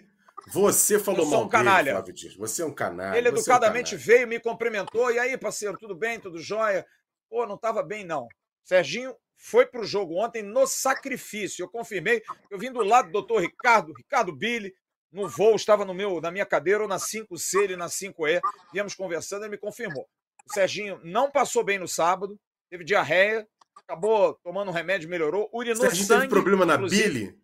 você 0.52 0.98
falou 0.98 1.26
mal 1.26 1.44
um 1.44 1.48
canalha. 1.48 2.02
Dele, 2.02 2.18
Flávio 2.18 2.38
Você 2.38 2.62
é 2.62 2.66
um 2.66 2.74
canalha. 2.74 3.18
Ele 3.18 3.28
educadamente 3.28 3.94
é 3.94 3.96
um 3.96 4.00
canalha. 4.00 4.18
veio, 4.18 4.28
me 4.28 4.38
cumprimentou. 4.38 5.10
E 5.10 5.18
aí, 5.18 5.36
parceiro, 5.38 5.76
tudo 5.78 5.96
bem? 5.96 6.20
Tudo 6.20 6.38
jóia? 6.38 6.86
Pô, 7.28 7.46
não 7.46 7.56
estava 7.56 7.82
bem, 7.82 8.04
não. 8.04 8.28
Serginho 8.62 9.16
foi 9.42 9.66
para 9.66 9.80
o 9.80 9.84
jogo 9.84 10.14
ontem 10.22 10.40
no 10.40 10.68
sacrifício. 10.68 11.64
Eu 11.64 11.68
confirmei. 11.68 12.22
Eu 12.48 12.58
vim 12.58 12.70
do 12.70 12.80
lado 12.80 13.06
do 13.06 13.12
doutor 13.12 13.40
Ricardo, 13.40 13.92
Ricardo 13.92 14.32
Billy, 14.32 14.72
no 15.10 15.28
voo, 15.28 15.56
estava 15.56 15.84
no 15.84 15.92
meu, 15.92 16.20
na 16.20 16.30
minha 16.30 16.46
cadeira, 16.46 16.82
ou 16.84 16.88
na 16.88 16.96
5C, 16.96 17.64
ele 17.64 17.76
na 17.76 17.86
5E. 17.86 18.40
Viemos 18.72 18.94
conversando, 18.94 19.42
ele 19.42 19.50
me 19.50 19.58
confirmou. 19.58 20.08
O 20.48 20.52
Serginho 20.54 21.00
não 21.02 21.28
passou 21.28 21.64
bem 21.64 21.76
no 21.76 21.88
sábado, 21.88 22.38
teve 22.70 22.84
diarreia, 22.84 23.46
acabou 23.76 24.34
tomando 24.44 24.70
um 24.70 24.74
remédio, 24.74 25.08
melhorou, 25.08 25.50
urinou 25.52 25.82
Serginho 25.82 26.06
sangue. 26.06 26.20
teve 26.22 26.30
problema 26.30 26.64
na 26.64 26.78
bile? 26.78 27.36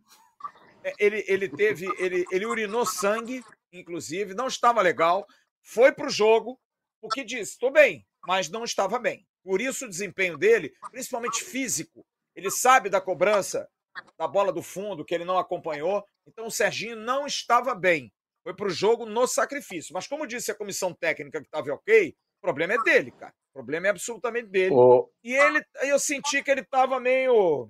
É, 0.84 0.92
ele, 1.00 1.24
ele 1.26 1.48
teve, 1.48 1.86
ele, 1.98 2.24
ele 2.30 2.46
urinou 2.46 2.86
sangue, 2.86 3.42
inclusive, 3.72 4.34
não 4.34 4.46
estava 4.46 4.80
legal, 4.80 5.26
foi 5.62 5.90
para 5.90 6.06
o 6.06 6.10
jogo, 6.10 6.58
porque 7.00 7.24
disse, 7.24 7.52
estou 7.52 7.72
bem, 7.72 8.06
mas 8.24 8.48
não 8.48 8.62
estava 8.62 9.00
bem. 9.00 9.27
Por 9.42 9.60
isso 9.60 9.86
o 9.86 9.88
desempenho 9.88 10.36
dele, 10.36 10.72
principalmente 10.90 11.42
físico, 11.42 12.04
ele 12.34 12.50
sabe 12.50 12.88
da 12.88 13.00
cobrança 13.00 13.68
da 14.16 14.28
bola 14.28 14.52
do 14.52 14.62
fundo, 14.62 15.04
que 15.04 15.14
ele 15.14 15.24
não 15.24 15.38
acompanhou, 15.38 16.04
então 16.26 16.46
o 16.46 16.50
Serginho 16.50 16.96
não 16.96 17.26
estava 17.26 17.74
bem. 17.74 18.12
Foi 18.42 18.54
para 18.54 18.66
o 18.66 18.70
jogo 18.70 19.04
no 19.04 19.26
sacrifício. 19.26 19.92
Mas 19.92 20.06
como 20.06 20.26
disse 20.26 20.50
a 20.50 20.54
comissão 20.54 20.94
técnica 20.94 21.40
que 21.40 21.46
estava 21.46 21.72
ok, 21.72 22.14
o 22.38 22.40
problema 22.40 22.74
é 22.74 22.82
dele, 22.82 23.10
cara. 23.10 23.34
O 23.50 23.52
problema 23.54 23.88
é 23.88 23.90
absolutamente 23.90 24.48
dele. 24.48 24.74
Oh. 24.74 25.10
E 25.22 25.34
ele, 25.34 25.62
eu 25.82 25.98
senti 25.98 26.42
que 26.42 26.50
ele 26.50 26.60
estava 26.60 27.00
meio, 27.00 27.68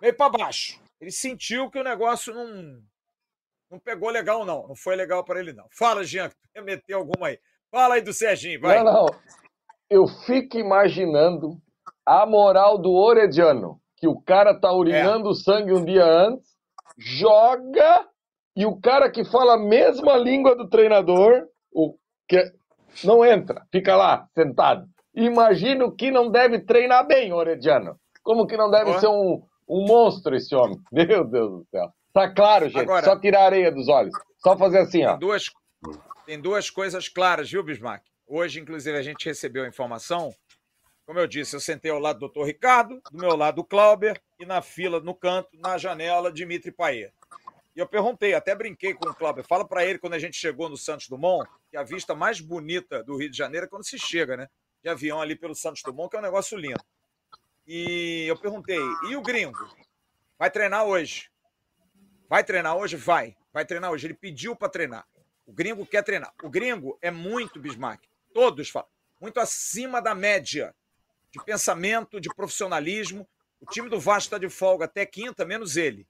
meio 0.00 0.14
para 0.14 0.30
baixo. 0.30 0.80
Ele 1.00 1.10
sentiu 1.10 1.70
que 1.70 1.78
o 1.78 1.84
negócio 1.84 2.34
não, 2.34 2.82
não 3.70 3.78
pegou 3.78 4.10
legal, 4.10 4.44
não. 4.44 4.68
Não 4.68 4.76
foi 4.76 4.94
legal 4.94 5.24
para 5.24 5.40
ele, 5.40 5.52
não. 5.52 5.66
Fala, 5.70 6.04
Jean, 6.04 6.30
quer 6.54 6.62
meter 6.62 6.92
alguma 6.92 7.28
aí. 7.28 7.40
Fala 7.70 7.94
aí 7.94 8.02
do 8.02 8.12
Serginho, 8.12 8.60
vai. 8.60 8.82
Não, 8.82 9.06
não. 9.06 9.06
Eu 9.88 10.06
fico 10.06 10.58
imaginando 10.58 11.58
a 12.04 12.26
moral 12.26 12.78
do 12.78 12.92
Orediano, 12.92 13.80
que 13.96 14.06
o 14.06 14.20
cara 14.20 14.58
tá 14.58 14.72
urinando 14.72 15.30
é. 15.30 15.34
sangue 15.34 15.72
um 15.72 15.84
dia 15.84 16.04
antes, 16.04 16.56
joga 16.98 18.06
e 18.56 18.64
o 18.64 18.80
cara 18.80 19.10
que 19.10 19.24
fala 19.24 19.54
a 19.54 19.58
mesma 19.58 20.16
língua 20.16 20.56
do 20.56 20.68
treinador, 20.68 21.46
o 21.72 21.94
que 22.26 22.52
não 23.04 23.24
entra, 23.24 23.66
fica 23.70 23.94
lá, 23.94 24.26
sentado. 24.34 24.86
Imagino 25.14 25.94
que 25.94 26.10
não 26.10 26.30
deve 26.30 26.60
treinar 26.60 27.06
bem, 27.06 27.32
Orediano. 27.32 27.98
Como 28.22 28.46
que 28.46 28.56
não 28.56 28.70
deve 28.70 28.98
ser 28.98 29.08
um, 29.08 29.42
um 29.68 29.86
monstro 29.86 30.34
esse 30.34 30.54
homem? 30.54 30.78
Meu 30.90 31.24
Deus 31.24 31.50
do 31.50 31.66
céu. 31.70 31.90
Tá 32.12 32.32
claro, 32.32 32.68
gente. 32.68 32.80
Agora, 32.80 33.04
só 33.04 33.18
tirar 33.18 33.40
a 33.40 33.44
areia 33.44 33.70
dos 33.70 33.88
olhos. 33.88 34.14
Só 34.38 34.56
fazer 34.56 34.78
assim, 34.78 35.04
ó. 35.04 35.10
Tem 35.10 35.18
duas, 35.18 35.44
tem 36.24 36.40
duas 36.40 36.70
coisas 36.70 37.08
claras, 37.08 37.50
viu, 37.50 37.62
Bismarck? 37.62 38.02
Hoje, 38.26 38.60
inclusive, 38.60 38.96
a 38.96 39.02
gente 39.02 39.24
recebeu 39.24 39.64
a 39.64 39.68
informação. 39.68 40.34
Como 41.06 41.18
eu 41.18 41.26
disse, 41.28 41.54
eu 41.54 41.60
sentei 41.60 41.90
ao 41.90 42.00
lado 42.00 42.16
do 42.16 42.20
doutor 42.20 42.44
Ricardo, 42.44 43.00
do 43.12 43.18
meu 43.18 43.36
lado 43.36 43.60
o 43.60 43.64
Clauber, 43.64 44.20
e 44.40 44.44
na 44.44 44.60
fila, 44.60 44.98
no 44.98 45.14
canto, 45.14 45.48
na 45.54 45.78
janela, 45.78 46.32
Dimitri 46.32 46.72
Paet. 46.72 47.12
E 47.76 47.78
eu 47.78 47.86
perguntei, 47.86 48.34
até 48.34 48.54
brinquei 48.54 48.94
com 48.94 49.08
o 49.08 49.14
Cláudio, 49.14 49.44
fala 49.44 49.64
para 49.66 49.84
ele 49.84 49.98
quando 49.98 50.14
a 50.14 50.18
gente 50.18 50.36
chegou 50.36 50.68
no 50.68 50.76
Santos 50.76 51.08
Dumont, 51.08 51.48
que 51.70 51.76
a 51.76 51.84
vista 51.84 52.14
mais 52.14 52.40
bonita 52.40 53.04
do 53.04 53.16
Rio 53.16 53.30
de 53.30 53.36
Janeiro 53.36 53.66
é 53.66 53.68
quando 53.68 53.86
se 53.86 53.98
chega, 53.98 54.36
né? 54.36 54.48
De 54.82 54.88
avião 54.88 55.20
ali 55.20 55.36
pelo 55.36 55.54
Santos 55.54 55.82
Dumont, 55.82 56.10
que 56.10 56.16
é 56.16 56.18
um 56.18 56.22
negócio 56.22 56.58
lindo. 56.58 56.82
E 57.66 58.24
eu 58.26 58.36
perguntei, 58.36 58.80
e 59.08 59.14
o 59.14 59.22
gringo? 59.22 59.58
Vai 60.38 60.50
treinar 60.50 60.84
hoje? 60.84 61.30
Vai 62.28 62.42
treinar 62.42 62.76
hoje? 62.76 62.96
Vai. 62.96 63.36
Vai 63.52 63.64
treinar 63.64 63.90
hoje. 63.90 64.06
Ele 64.06 64.14
pediu 64.14 64.56
para 64.56 64.68
treinar. 64.68 65.06
O 65.46 65.52
gringo 65.52 65.86
quer 65.86 66.02
treinar. 66.02 66.32
O 66.42 66.50
gringo 66.50 66.98
é 67.00 67.10
muito 67.10 67.60
Bismarck. 67.60 68.02
Todos 68.36 68.68
falam. 68.68 68.86
Muito 69.18 69.40
acima 69.40 70.02
da 70.02 70.14
média 70.14 70.74
de 71.30 71.42
pensamento, 71.42 72.20
de 72.20 72.28
profissionalismo. 72.28 73.26
O 73.58 73.64
time 73.64 73.88
do 73.88 73.98
Vasco 73.98 74.26
está 74.26 74.36
de 74.36 74.50
folga 74.50 74.84
até 74.84 75.06
quinta, 75.06 75.42
menos 75.46 75.78
ele. 75.78 76.06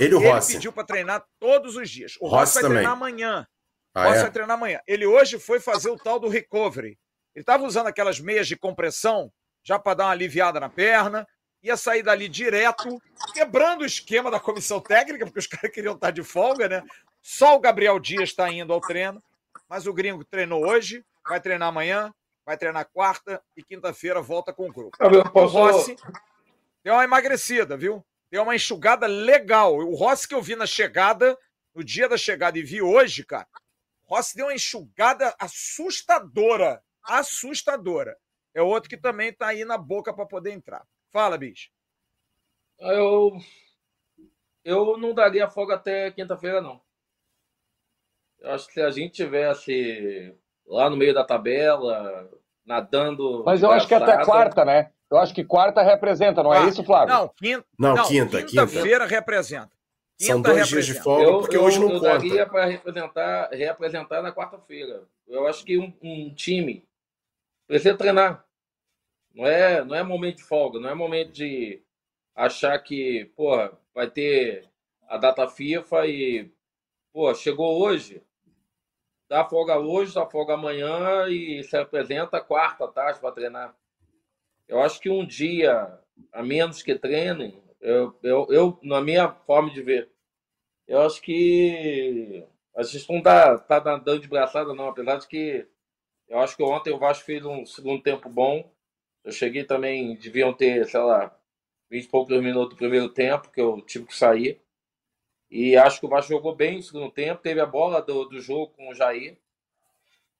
Ele 0.00 0.14
o 0.14 0.18
Rossi. 0.18 0.52
Ele 0.52 0.58
pediu 0.58 0.72
para 0.72 0.84
treinar 0.84 1.26
todos 1.38 1.76
os 1.76 1.90
dias. 1.90 2.16
O 2.20 2.26
Rossi, 2.26 2.38
Rossi 2.38 2.54
vai 2.54 2.62
também. 2.62 2.76
treinar 2.76 2.92
amanhã. 2.94 3.46
Ah, 3.94 4.04
Rossi 4.04 4.18
é? 4.18 4.22
vai 4.22 4.30
treinar 4.30 4.56
amanhã. 4.56 4.80
Ele 4.86 5.04
hoje 5.04 5.38
foi 5.38 5.60
fazer 5.60 5.90
o 5.90 5.98
tal 5.98 6.18
do 6.18 6.26
recovery. 6.26 6.98
Ele 7.34 7.42
estava 7.42 7.66
usando 7.66 7.88
aquelas 7.88 8.18
meias 8.18 8.48
de 8.48 8.56
compressão 8.56 9.30
já 9.62 9.78
para 9.78 9.92
dar 9.92 10.04
uma 10.04 10.12
aliviada 10.12 10.58
na 10.58 10.70
perna. 10.70 11.28
Ia 11.62 11.76
sair 11.76 12.02
dali 12.02 12.30
direto, 12.30 12.98
quebrando 13.34 13.82
o 13.82 13.86
esquema 13.86 14.30
da 14.30 14.40
comissão 14.40 14.80
técnica, 14.80 15.26
porque 15.26 15.40
os 15.40 15.46
caras 15.46 15.70
queriam 15.70 15.96
estar 15.96 16.12
de 16.12 16.22
folga, 16.22 16.66
né? 16.66 16.82
Só 17.20 17.56
o 17.56 17.60
Gabriel 17.60 18.00
Dias 18.00 18.30
está 18.30 18.50
indo 18.50 18.72
ao 18.72 18.80
treino. 18.80 19.22
Mas 19.68 19.86
o 19.86 19.92
gringo 19.92 20.24
treinou 20.24 20.66
hoje, 20.66 21.04
vai 21.28 21.40
treinar 21.40 21.68
amanhã, 21.68 22.12
vai 22.44 22.56
treinar 22.56 22.88
quarta 22.92 23.42
e 23.56 23.62
quinta-feira 23.62 24.20
volta 24.20 24.52
com 24.52 24.68
o 24.68 24.72
grupo. 24.72 24.96
O 25.34 25.46
Rossi 25.46 25.96
deu 26.82 26.94
uma 26.94 27.04
emagrecida, 27.04 27.76
viu? 27.76 28.04
deu 28.30 28.42
uma 28.42 28.54
enxugada 28.54 29.06
legal. 29.06 29.76
O 29.76 29.94
Rossi 29.94 30.28
que 30.28 30.34
eu 30.34 30.42
vi 30.42 30.54
na 30.54 30.66
chegada, 30.66 31.36
no 31.74 31.82
dia 31.82 32.08
da 32.08 32.16
chegada 32.16 32.58
e 32.58 32.62
vi 32.62 32.82
hoje, 32.82 33.24
cara, 33.24 33.48
o 34.04 34.14
Rossi 34.14 34.36
deu 34.36 34.46
uma 34.46 34.54
enxugada 34.54 35.34
assustadora. 35.38 36.82
Assustadora. 37.02 38.16
É 38.54 38.60
outro 38.60 38.90
que 38.90 38.96
também 38.96 39.32
tá 39.32 39.48
aí 39.48 39.64
na 39.64 39.78
boca 39.78 40.12
para 40.12 40.26
poder 40.26 40.52
entrar. 40.52 40.86
Fala, 41.10 41.38
bicho. 41.38 41.70
Eu, 42.78 43.32
eu 44.64 44.96
não 44.98 45.14
daria 45.14 45.48
folga 45.48 45.74
até 45.74 46.10
quinta-feira, 46.10 46.60
não. 46.60 46.80
Eu 48.38 48.52
acho 48.52 48.66
que 48.68 48.74
se 48.74 48.82
a 48.82 48.90
gente 48.90 49.14
tivesse 49.14 50.34
lá 50.68 50.88
no 50.88 50.96
meio 50.96 51.14
da 51.14 51.24
tabela, 51.24 52.28
nadando. 52.64 53.42
Mas 53.44 53.62
eu 53.62 53.70
acho 53.70 53.88
que 53.88 53.94
até 53.94 54.24
quarta, 54.24 54.64
né? 54.64 54.90
Eu 55.10 55.16
acho 55.16 55.34
que 55.34 55.42
quarta 55.42 55.82
representa, 55.82 56.42
não 56.42 56.52
é 56.52 56.58
ah, 56.58 56.64
é 56.64 56.68
isso, 56.68 56.84
Flávio? 56.84 57.14
Não, 57.14 57.28
quinta. 57.28 57.64
Não, 57.78 57.94
não 57.94 58.04
quinta. 58.06 58.42
Quinta-feira 58.42 59.04
quinta. 59.04 59.14
representa. 59.14 59.70
Quinta 60.18 60.32
São 60.32 60.42
dois 60.42 60.56
representa. 60.56 60.82
dias 60.82 60.96
de 60.96 61.02
folga, 61.02 61.24
eu, 61.24 61.38
porque 61.38 61.56
eu, 61.56 61.64
hoje 61.64 61.78
não 61.78 61.90
eu 61.90 61.94
conta. 61.94 62.06
Eu 62.06 62.12
daria 62.12 62.46
para 62.46 62.64
representar, 62.66 63.48
representar 63.50 64.22
na 64.22 64.32
quarta-feira. 64.32 65.04
Eu 65.26 65.46
acho 65.46 65.64
que 65.64 65.78
um, 65.78 65.92
um, 66.02 66.34
time 66.34 66.86
precisa 67.66 67.96
treinar. 67.96 68.44
Não 69.34 69.46
é, 69.46 69.82
não 69.84 69.94
é 69.94 70.02
momento 70.02 70.36
de 70.38 70.42
folga, 70.42 70.78
não 70.78 70.90
é 70.90 70.94
momento 70.94 71.32
de 71.32 71.80
achar 72.34 72.78
que, 72.78 73.30
porra, 73.36 73.72
vai 73.94 74.10
ter 74.10 74.68
a 75.08 75.16
data 75.16 75.48
FIFA 75.48 76.06
e, 76.06 76.50
pô, 77.12 77.32
chegou 77.34 77.80
hoje, 77.80 78.22
dá 79.28 79.44
folga 79.44 79.78
hoje, 79.78 80.14
dá 80.14 80.26
folga 80.26 80.54
amanhã 80.54 81.28
e 81.28 81.62
se 81.62 81.76
apresenta 81.76 82.40
quarta 82.40 82.88
tarde 82.88 83.20
para 83.20 83.32
treinar. 83.32 83.76
Eu 84.66 84.80
acho 84.80 85.00
que 85.00 85.10
um 85.10 85.26
dia, 85.26 85.98
a 86.32 86.42
menos 86.42 86.82
que 86.82 86.98
treinem, 86.98 87.62
eu, 87.80 88.18
eu, 88.22 88.46
eu, 88.50 88.78
na 88.82 89.00
minha 89.00 89.30
forma 89.30 89.70
de 89.70 89.82
ver, 89.82 90.10
eu 90.86 91.00
acho 91.02 91.20
que 91.22 92.44
a 92.74 92.82
gente 92.82 93.12
não 93.12 93.22
tá, 93.22 93.58
tá 93.58 93.78
dando 93.78 94.20
de 94.20 94.28
braçada, 94.28 94.74
não, 94.74 94.88
apesar 94.88 95.16
de 95.16 95.28
que 95.28 95.66
eu 96.28 96.38
acho 96.38 96.56
que 96.56 96.62
ontem 96.62 96.92
o 96.92 96.98
Vasco 96.98 97.24
fez 97.24 97.44
um 97.44 97.64
segundo 97.64 98.02
tempo 98.02 98.28
bom. 98.28 98.70
Eu 99.24 99.32
cheguei 99.32 99.64
também, 99.64 100.14
deviam 100.16 100.52
ter, 100.52 100.86
sei 100.86 101.00
lá, 101.00 101.34
20 101.90 102.04
e 102.04 102.08
poucos 102.08 102.40
minutos 102.40 102.70
do 102.70 102.76
primeiro 102.76 103.08
tempo, 103.08 103.50
que 103.50 103.60
eu 103.60 103.80
tive 103.82 104.06
que 104.06 104.14
sair. 104.14 104.60
E 105.50 105.76
acho 105.76 106.00
que 106.00 106.06
o 106.06 106.08
Vasco 106.08 106.30
jogou 106.30 106.54
bem 106.54 106.76
no 106.76 106.82
segundo 106.82 107.10
tempo, 107.10 107.42
teve 107.42 107.60
a 107.60 107.66
bola 107.66 108.02
do, 108.02 108.24
do 108.26 108.40
jogo 108.40 108.72
com 108.74 108.90
o 108.90 108.94
Jair. 108.94 109.38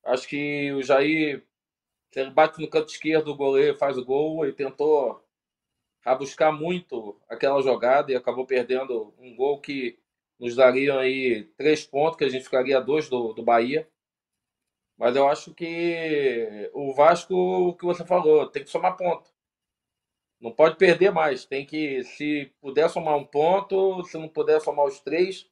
Acho 0.04 0.28
que 0.28 0.72
o 0.72 0.82
Jair, 0.82 1.44
ele 2.14 2.30
bate 2.30 2.60
no 2.60 2.68
canto 2.68 2.90
esquerdo, 2.90 3.28
o 3.28 3.36
goleiro 3.36 3.76
faz 3.76 3.96
o 3.96 4.04
gol 4.04 4.46
e 4.46 4.52
tentou 4.52 5.22
buscar 6.18 6.52
muito 6.52 7.20
aquela 7.28 7.60
jogada 7.60 8.12
e 8.12 8.16
acabou 8.16 8.46
perdendo 8.46 9.12
um 9.18 9.34
gol 9.36 9.60
que 9.60 9.98
nos 10.38 10.54
daria 10.54 10.98
aí 10.98 11.44
três 11.56 11.84
pontos, 11.84 12.16
que 12.16 12.24
a 12.24 12.28
gente 12.28 12.44
ficaria 12.44 12.80
dois 12.80 13.08
do, 13.08 13.32
do 13.32 13.42
Bahia. 13.42 13.88
Mas 14.96 15.16
eu 15.16 15.28
acho 15.28 15.54
que 15.54 16.70
o 16.72 16.92
Vasco, 16.92 17.34
o 17.34 17.74
que 17.74 17.84
você 17.84 18.04
falou, 18.04 18.48
tem 18.48 18.64
que 18.64 18.70
somar 18.70 18.96
ponto. 18.96 19.30
Não 20.40 20.52
pode 20.52 20.76
perder 20.76 21.10
mais. 21.10 21.44
Tem 21.44 21.66
que, 21.66 22.02
se 22.04 22.52
puder 22.60 22.88
somar 22.88 23.16
um 23.16 23.24
ponto, 23.24 24.02
se 24.04 24.16
não 24.16 24.28
puder 24.28 24.60
somar 24.60 24.86
os 24.86 25.00
três, 25.00 25.48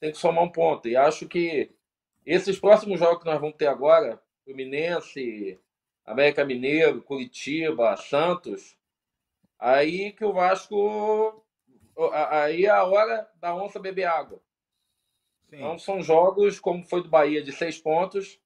tem 0.00 0.12
que 0.12 0.18
somar 0.18 0.44
um 0.44 0.50
ponto. 0.50 0.88
E 0.88 0.96
acho 0.96 1.26
que 1.26 1.70
esses 2.24 2.58
próximos 2.58 3.00
jogos 3.00 3.18
que 3.18 3.28
nós 3.28 3.40
vamos 3.40 3.56
ter 3.56 3.66
agora, 3.66 4.22
Fluminense, 4.44 5.58
América 6.04 6.44
Mineiro, 6.44 7.02
Curitiba, 7.02 7.96
Santos, 7.96 8.76
aí 9.58 10.12
que 10.12 10.24
o 10.24 10.32
Vasco. 10.32 11.44
Aí 12.12 12.64
é 12.64 12.70
a 12.70 12.84
hora 12.84 13.28
da 13.40 13.54
onça 13.56 13.80
beber 13.80 14.04
água. 14.04 14.40
Sim. 15.50 15.56
Então 15.56 15.78
são 15.78 16.00
jogos, 16.00 16.60
como 16.60 16.84
foi 16.84 17.02
do 17.02 17.08
Bahia, 17.08 17.42
de 17.42 17.50
seis 17.50 17.78
pontos, 17.78 18.38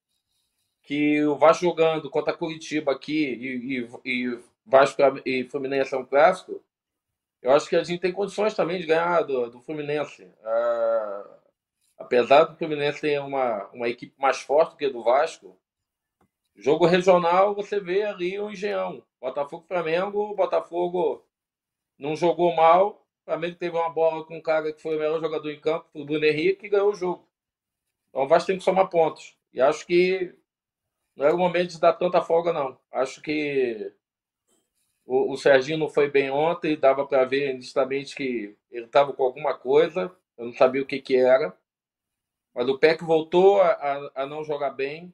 que 0.83 1.23
o 1.25 1.37
Vasco 1.37 1.65
jogando 1.65 2.09
contra 2.09 2.33
Curitiba 2.33 2.93
aqui 2.93 3.25
e, 3.25 3.79
e, 4.07 4.31
e 4.31 4.39
Vasco 4.65 5.03
e 5.27 5.45
Fluminense 5.45 5.95
é 5.95 5.99
um 5.99 6.05
clássico, 6.05 6.63
eu 7.43 7.51
acho 7.51 7.69
que 7.69 7.75
a 7.75 7.83
gente 7.83 8.01
tem 8.01 8.13
condições 8.13 8.55
também 8.55 8.81
de 8.81 8.87
ganhar 8.87 9.23
do, 9.23 9.51
do 9.51 9.61
Fluminense. 9.61 10.23
Uh, 10.25 11.35
apesar 11.99 12.45
do 12.45 12.57
Fluminense 12.57 13.01
ter 13.01 13.21
uma, 13.21 13.67
uma 13.73 13.89
equipe 13.89 14.15
mais 14.17 14.41
forte 14.41 14.77
que 14.77 14.87
a 14.87 14.91
do 14.91 15.03
Vasco, 15.03 15.59
jogo 16.55 16.87
regional 16.87 17.55
você 17.55 17.81
vê 17.81 18.05
ali 18.05 18.39
o 18.39 18.51
Engenhão. 18.51 19.05
Botafogo 19.21 19.67
Flamengo, 19.67 20.35
Botafogo 20.37 21.27
não 21.99 22.15
jogou 22.15 22.55
mal. 22.55 23.05
O 23.23 23.25
Flamengo 23.25 23.57
teve 23.57 23.77
uma 23.77 23.91
bola 23.91 24.25
com 24.25 24.37
um 24.37 24.43
cara 24.43 24.73
que 24.73 24.81
foi 24.81 24.97
o 24.97 24.99
melhor 24.99 25.21
jogador 25.21 25.51
em 25.51 25.61
campo, 25.61 25.89
o 25.95 26.05
Bruno 26.05 26.25
Henrique, 26.25 26.67
e 26.67 26.69
ganhou 26.69 26.91
o 26.91 26.95
jogo. 26.95 27.29
Então 28.11 28.23
o 28.23 28.29
Vasco 28.29 28.49
tem 28.49 28.59
que 28.59 28.65
somar 28.65 28.89
pontos. 28.89 29.37
E 29.53 29.61
acho 29.61 29.85
que 29.85 30.33
não 31.17 31.27
é 31.27 31.33
o 31.33 31.39
momento 31.39 31.71
de 31.71 31.81
dar 31.81 31.93
tanta 31.95 32.23
folga, 32.23 32.53
não. 32.53 32.79
Acho 32.91 33.21
que 33.21 33.93
o, 35.05 35.33
o 35.33 35.37
Serginho 35.37 35.79
não 35.79 35.89
foi 35.89 36.11
bem 36.11 36.31
ontem, 36.31 36.77
dava 36.77 37.07
para 37.07 37.25
ver 37.25 37.55
nitidamente 37.55 38.15
que 38.15 38.57
ele 38.71 38.87
estava 38.87 39.13
com 39.13 39.23
alguma 39.23 39.55
coisa, 39.55 40.15
eu 40.37 40.47
não 40.47 40.53
sabia 40.53 40.83
o 40.83 40.87
que, 40.87 41.01
que 41.01 41.17
era. 41.17 41.57
Mas 42.55 42.69
o 42.69 42.79
PEC 42.79 43.03
voltou 43.03 43.61
a, 43.61 43.71
a, 43.71 44.23
a 44.23 44.27
não 44.27 44.45
jogar 44.45 44.71
bem. 44.71 45.13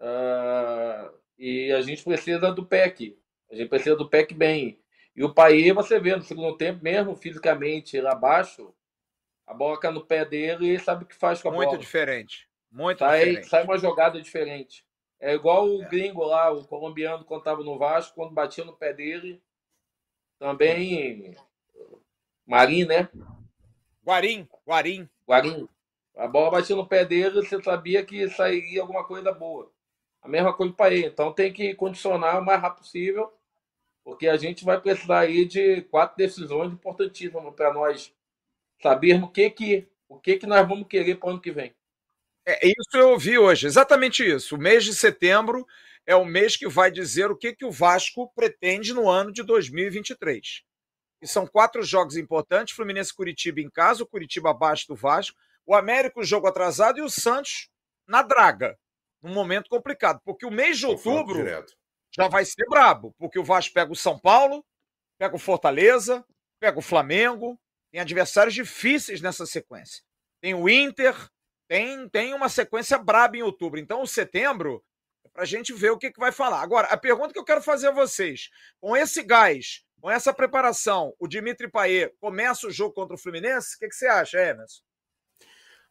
Uh, 0.00 1.12
e 1.38 1.72
a 1.72 1.82
gente 1.82 2.02
precisa 2.02 2.52
do 2.52 2.64
PEC. 2.64 3.18
A 3.50 3.54
gente 3.54 3.68
precisa 3.68 3.96
do 3.96 4.08
PEC 4.08 4.34
bem. 4.34 4.80
E 5.14 5.22
o 5.24 5.32
Paê, 5.32 5.72
você 5.72 5.98
vê 5.98 6.14
no 6.14 6.22
segundo 6.22 6.56
tempo, 6.56 6.82
mesmo 6.82 7.14
fisicamente 7.16 8.00
lá 8.00 8.12
abaixo, 8.12 8.74
a 9.46 9.54
bola 9.54 9.78
cai 9.78 9.90
no 9.90 10.04
pé 10.04 10.24
dele 10.24 10.74
e 10.74 10.78
sabe 10.78 11.04
o 11.04 11.06
que 11.06 11.14
faz 11.14 11.40
com 11.40 11.48
a 11.48 11.52
Muito 11.52 11.64
bola. 11.64 11.76
Muito 11.76 11.84
diferente. 11.84 12.48
Muito 12.70 12.98
sai, 12.98 13.18
diferente. 13.20 13.48
Sai 13.48 13.64
uma 13.64 13.78
jogada 13.78 14.20
diferente. 14.20 14.85
É 15.26 15.34
igual 15.34 15.68
o 15.68 15.84
gringo 15.88 16.22
lá, 16.22 16.52
o 16.52 16.64
colombiano, 16.64 17.24
quando 17.24 17.40
estava 17.40 17.64
no 17.64 17.76
Vasco, 17.76 18.14
quando 18.14 18.32
batia 18.32 18.64
no 18.64 18.76
pé 18.76 18.92
dele. 18.92 19.42
Também. 20.38 21.34
Marim, 22.46 22.84
né? 22.84 23.08
Guarim, 24.04 24.48
Guarim. 24.64 25.08
Guarim. 25.28 25.68
A 26.16 26.28
bola 26.28 26.52
batia 26.52 26.76
no 26.76 26.86
pé 26.86 27.04
dele, 27.04 27.42
você 27.42 27.60
sabia 27.60 28.06
que 28.06 28.28
sairia 28.28 28.82
alguma 28.82 29.02
coisa 29.02 29.32
boa. 29.32 29.68
A 30.22 30.28
mesma 30.28 30.54
coisa 30.54 30.72
para 30.72 30.94
ele. 30.94 31.08
Então 31.08 31.32
tem 31.32 31.52
que 31.52 31.74
condicionar 31.74 32.40
o 32.40 32.44
mais 32.44 32.62
rápido 32.62 32.82
possível, 32.82 33.32
porque 34.04 34.28
a 34.28 34.36
gente 34.36 34.64
vai 34.64 34.80
precisar 34.80 35.18
aí 35.18 35.44
de 35.44 35.82
quatro 35.90 36.16
decisões 36.16 36.72
importantíssimas 36.72 37.52
para 37.52 37.74
nós 37.74 38.14
sabermos 38.80 39.28
o 39.28 39.32
que 39.32 39.50
que, 39.50 39.88
o 40.08 40.20
que 40.20 40.36
que 40.36 40.46
nós 40.46 40.68
vamos 40.68 40.86
querer 40.86 41.16
para 41.16 41.26
o 41.26 41.30
ano 41.30 41.40
que 41.40 41.50
vem. 41.50 41.74
É, 42.46 42.66
isso 42.66 42.94
eu 42.94 43.10
ouvi 43.10 43.36
hoje, 43.36 43.66
exatamente 43.66 44.24
isso. 44.24 44.54
O 44.54 44.58
mês 44.58 44.84
de 44.84 44.94
setembro 44.94 45.66
é 46.06 46.14
o 46.14 46.24
mês 46.24 46.56
que 46.56 46.68
vai 46.68 46.90
dizer 46.90 47.30
o 47.30 47.36
que, 47.36 47.52
que 47.52 47.64
o 47.64 47.72
Vasco 47.72 48.32
pretende 48.34 48.94
no 48.94 49.08
ano 49.08 49.32
de 49.32 49.42
2023. 49.42 50.62
E 51.20 51.26
são 51.26 51.46
quatro 51.46 51.82
jogos 51.82 52.16
importantes: 52.16 52.74
Fluminense 52.74 53.12
Curitiba 53.12 53.60
em 53.60 53.68
casa, 53.68 54.04
o 54.04 54.06
Curitiba 54.06 54.50
abaixo 54.50 54.86
do 54.86 54.94
Vasco, 54.94 55.36
o 55.66 55.74
América, 55.74 56.20
o 56.20 56.24
jogo 56.24 56.46
atrasado, 56.46 56.98
e 56.98 57.02
o 57.02 57.10
Santos 57.10 57.68
na 58.06 58.22
draga, 58.22 58.78
num 59.20 59.34
momento 59.34 59.68
complicado. 59.68 60.20
Porque 60.24 60.46
o 60.46 60.50
mês 60.50 60.78
de 60.78 60.86
outubro 60.86 61.44
já 62.14 62.28
vai 62.28 62.44
ser 62.44 62.64
brabo, 62.68 63.12
porque 63.18 63.38
o 63.38 63.44
Vasco 63.44 63.74
pega 63.74 63.90
o 63.90 63.96
São 63.96 64.16
Paulo, 64.16 64.64
pega 65.18 65.34
o 65.34 65.40
Fortaleza, 65.40 66.24
pega 66.60 66.78
o 66.78 66.82
Flamengo, 66.82 67.58
tem 67.90 68.00
adversários 68.00 68.54
difíceis 68.54 69.20
nessa 69.20 69.44
sequência. 69.44 70.04
Tem 70.40 70.54
o 70.54 70.68
Inter, 70.68 71.16
tem, 71.68 72.08
tem 72.08 72.34
uma 72.34 72.48
sequência 72.48 72.98
braba 72.98 73.36
em 73.36 73.42
outubro. 73.42 73.78
Então, 73.78 74.02
o 74.02 74.06
setembro 74.06 74.82
é 75.24 75.28
para 75.28 75.42
a 75.42 75.46
gente 75.46 75.72
ver 75.72 75.90
o 75.90 75.98
que, 75.98 76.10
que 76.10 76.20
vai 76.20 76.32
falar. 76.32 76.62
Agora, 76.62 76.88
a 76.88 76.96
pergunta 76.96 77.32
que 77.32 77.38
eu 77.38 77.44
quero 77.44 77.62
fazer 77.62 77.88
a 77.88 77.92
vocês: 77.92 78.50
com 78.80 78.96
esse 78.96 79.22
gás, 79.22 79.84
com 80.00 80.10
essa 80.10 80.32
preparação, 80.32 81.14
o 81.18 81.26
Dimitri 81.26 81.70
Payet 81.70 82.14
começa 82.20 82.66
o 82.66 82.70
jogo 82.70 82.94
contra 82.94 83.14
o 83.14 83.18
Fluminense? 83.18 83.76
O 83.76 83.78
que, 83.78 83.88
que 83.88 83.94
você 83.94 84.06
acha, 84.06 84.38
Emerson? 84.38 84.82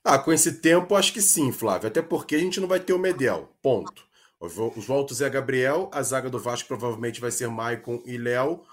Ah, 0.04 0.20
com 0.20 0.32
esse 0.32 0.62
tempo, 0.62 0.96
acho 0.96 1.12
que 1.12 1.22
sim, 1.22 1.52
Flávio. 1.52 1.88
Até 1.88 2.02
porque 2.02 2.36
a 2.36 2.40
gente 2.40 2.60
não 2.60 2.68
vai 2.68 2.80
ter 2.80 2.94
o 2.94 3.00
Medel. 3.00 3.52
Ponto. 3.62 4.08
Os 4.40 4.86
voltos 4.86 5.22
é 5.22 5.30
Gabriel, 5.30 5.90
a 5.92 6.04
zaga 6.04 6.30
do 6.30 6.38
Vasco 6.38 6.68
provavelmente 6.68 7.20
vai 7.20 7.32
ser 7.32 7.48
Maicon 7.48 8.04
e 8.06 8.18
Léo. 8.18 8.64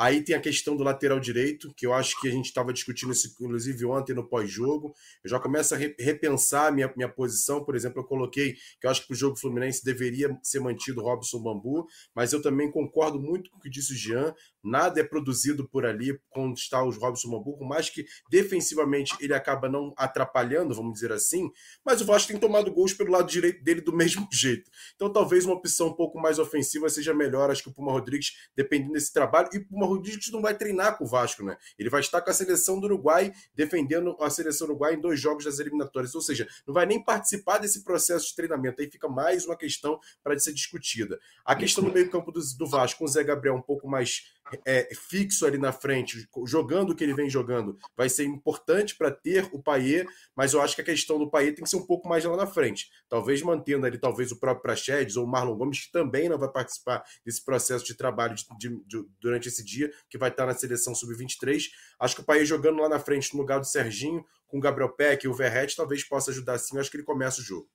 Aí 0.00 0.24
tem 0.24 0.34
a 0.34 0.40
questão 0.40 0.74
do 0.74 0.82
lateral 0.82 1.20
direito, 1.20 1.74
que 1.76 1.84
eu 1.84 1.92
acho 1.92 2.18
que 2.22 2.26
a 2.26 2.30
gente 2.30 2.46
estava 2.46 2.72
discutindo 2.72 3.12
isso, 3.12 3.36
inclusive, 3.38 3.84
ontem 3.84 4.14
no 4.14 4.26
pós-jogo. 4.26 4.94
Eu 5.22 5.28
já 5.28 5.38
começo 5.38 5.74
a 5.74 5.76
repensar 5.76 6.68
a 6.68 6.70
minha, 6.70 6.90
minha 6.96 7.08
posição. 7.10 7.62
Por 7.62 7.76
exemplo, 7.76 8.00
eu 8.00 8.04
coloquei 8.04 8.54
que 8.80 8.86
eu 8.86 8.90
acho 8.90 9.06
que 9.06 9.12
o 9.12 9.14
jogo 9.14 9.36
Fluminense 9.36 9.84
deveria 9.84 10.34
ser 10.42 10.58
mantido 10.60 11.02
Robson 11.02 11.42
Bambu, 11.42 11.86
mas 12.14 12.32
eu 12.32 12.40
também 12.40 12.70
concordo 12.70 13.20
muito 13.20 13.50
com 13.50 13.58
o 13.58 13.60
que 13.60 13.68
disse 13.68 13.92
o 13.92 13.94
Jean. 13.94 14.34
Nada 14.64 15.00
é 15.00 15.04
produzido 15.04 15.68
por 15.68 15.84
ali 15.84 16.18
quando 16.30 16.56
está 16.56 16.82
o 16.82 16.90
Robson 16.90 17.30
Bambu, 17.30 17.58
por 17.58 17.68
mais 17.68 17.90
que 17.90 18.06
defensivamente 18.30 19.14
ele 19.20 19.34
acaba 19.34 19.68
não 19.68 19.92
atrapalhando, 19.98 20.74
vamos 20.74 20.94
dizer 20.94 21.12
assim, 21.12 21.50
mas 21.84 22.00
o 22.00 22.06
Vasco 22.06 22.30
tem 22.30 22.40
tomado 22.40 22.72
gols 22.72 22.94
pelo 22.94 23.10
lado 23.10 23.30
direito 23.30 23.62
dele 23.62 23.82
do 23.82 23.92
mesmo 23.96 24.26
jeito. 24.32 24.70
Então 24.94 25.12
talvez 25.12 25.44
uma 25.44 25.54
opção 25.54 25.88
um 25.88 25.94
pouco 25.94 26.18
mais 26.18 26.38
ofensiva 26.38 26.88
seja 26.88 27.12
melhor. 27.12 27.50
Acho 27.50 27.64
que 27.64 27.68
o 27.68 27.74
Puma 27.74 27.92
Rodrigues, 27.92 28.32
dependendo 28.56 28.92
desse 28.92 29.12
trabalho, 29.12 29.48
e 29.52 29.60
Puma 29.60 29.89
Rodrigues 29.94 30.30
não 30.30 30.40
vai 30.40 30.56
treinar 30.56 30.96
com 30.96 31.04
o 31.04 31.06
Vasco, 31.06 31.44
né? 31.44 31.56
Ele 31.78 31.90
vai 31.90 32.00
estar 32.00 32.20
com 32.20 32.30
a 32.30 32.34
seleção 32.34 32.80
do 32.80 32.86
Uruguai, 32.86 33.32
defendendo 33.54 34.16
a 34.20 34.30
seleção 34.30 34.66
do 34.66 34.70
Uruguai 34.72 34.94
em 34.94 35.00
dois 35.00 35.20
jogos 35.20 35.44
das 35.44 35.58
eliminatórias. 35.58 36.14
Ou 36.14 36.20
seja, 36.20 36.46
não 36.66 36.74
vai 36.74 36.86
nem 36.86 37.02
participar 37.02 37.58
desse 37.58 37.84
processo 37.84 38.28
de 38.28 38.34
treinamento. 38.34 38.80
Aí 38.80 38.90
fica 38.90 39.08
mais 39.08 39.46
uma 39.46 39.56
questão 39.56 39.98
para 40.22 40.38
ser 40.38 40.52
discutida. 40.52 41.18
A 41.44 41.54
questão 41.54 41.84
do 41.84 41.92
meio-campo 41.92 42.32
do, 42.32 42.40
do 42.58 42.66
Vasco, 42.66 43.00
com 43.00 43.04
o 43.04 43.08
Zé 43.08 43.22
Gabriel 43.24 43.54
um 43.54 43.62
pouco 43.62 43.88
mais 43.88 44.22
é, 44.66 44.88
fixo 44.94 45.46
ali 45.46 45.58
na 45.58 45.72
frente, 45.72 46.28
jogando 46.46 46.90
o 46.90 46.94
que 46.94 47.04
ele 47.04 47.14
vem 47.14 47.30
jogando, 47.30 47.78
vai 47.96 48.08
ser 48.08 48.24
importante 48.24 48.96
para 48.96 49.10
ter 49.10 49.48
o 49.52 49.62
Paier, 49.62 50.06
mas 50.34 50.52
eu 50.52 50.60
acho 50.60 50.74
que 50.74 50.80
a 50.80 50.84
questão 50.84 51.18
do 51.18 51.30
Paier 51.30 51.54
tem 51.54 51.64
que 51.64 51.70
ser 51.70 51.76
um 51.76 51.86
pouco 51.86 52.08
mais 52.08 52.24
lá 52.24 52.36
na 52.36 52.46
frente. 52.46 52.90
Talvez 53.08 53.42
mantendo 53.42 53.86
ali, 53.86 53.98
talvez 53.98 54.32
o 54.32 54.38
próprio 54.38 54.62
Prachedes 54.62 55.16
ou 55.16 55.24
o 55.24 55.28
Marlon 55.28 55.56
Gomes, 55.56 55.86
que 55.86 55.92
também 55.92 56.28
não 56.28 56.38
vai 56.38 56.50
participar 56.50 57.02
desse 57.24 57.44
processo 57.44 57.84
de 57.84 57.94
trabalho 57.94 58.34
de, 58.34 58.44
de, 58.58 58.68
de, 58.86 59.04
durante 59.20 59.48
esse 59.48 59.64
dia, 59.70 59.92
que 60.08 60.18
vai 60.18 60.30
estar 60.30 60.46
na 60.46 60.54
seleção 60.54 60.94
sub-23. 60.94 61.64
Acho 61.98 62.14
que 62.16 62.20
o 62.20 62.24
Paier 62.24 62.44
jogando 62.44 62.80
lá 62.80 62.88
na 62.88 62.98
frente, 62.98 63.32
no 63.32 63.40
lugar 63.40 63.60
do 63.60 63.66
Serginho, 63.66 64.24
com 64.46 64.58
o 64.58 64.60
Gabriel 64.60 64.90
Peck 64.90 65.24
e 65.24 65.28
o 65.28 65.34
Verret, 65.34 65.74
talvez 65.76 66.04
possa 66.04 66.30
ajudar 66.30 66.58
sim. 66.58 66.76
Eu 66.76 66.80
acho 66.80 66.90
que 66.90 66.96
ele 66.96 67.04
começa 67.04 67.40
o 67.40 67.44
jogo. 67.44 67.70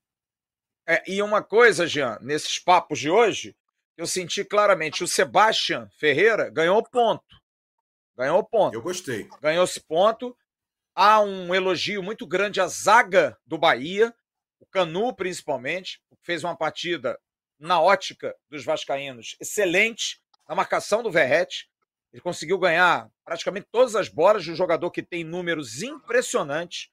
É, 0.87 1.01
e 1.07 1.21
uma 1.21 1.41
coisa, 1.41 1.87
Jean, 1.87 2.19
nesses 2.21 2.59
papos 2.59 2.99
de 2.99 3.09
hoje, 3.09 3.55
eu 3.97 4.05
senti 4.05 4.43
claramente 4.43 5.03
o 5.03 5.07
Sebastian 5.07 5.89
Ferreira 5.97 6.49
ganhou 6.49 6.83
ponto. 6.83 7.23
Ganhou 8.15 8.43
ponto. 8.43 8.73
Eu 8.73 8.81
gostei. 8.81 9.27
Ganhou 9.41 9.63
esse 9.63 9.79
ponto. 9.79 10.37
Há 10.93 11.21
um 11.21 11.53
elogio 11.53 12.03
muito 12.03 12.25
grande 12.27 12.61
à 12.61 12.67
zaga 12.67 13.37
do 13.45 13.57
Bahia, 13.57 14.13
o 14.59 14.65
Canu 14.65 15.13
principalmente, 15.13 16.01
fez 16.21 16.43
uma 16.43 16.55
partida 16.55 17.19
na 17.59 17.81
ótica 17.81 18.35
dos 18.49 18.63
vascaínos 18.63 19.35
excelente, 19.39 20.21
na 20.47 20.55
marcação 20.55 21.03
do 21.03 21.11
Verrete. 21.11 21.69
Ele 22.15 22.21
conseguiu 22.21 22.57
ganhar 22.57 23.11
praticamente 23.25 23.67
todas 23.69 23.93
as 23.93 24.07
bolas 24.07 24.41
de 24.41 24.49
um 24.49 24.55
jogador 24.55 24.89
que 24.89 25.03
tem 25.03 25.21
números 25.21 25.83
impressionantes. 25.83 26.89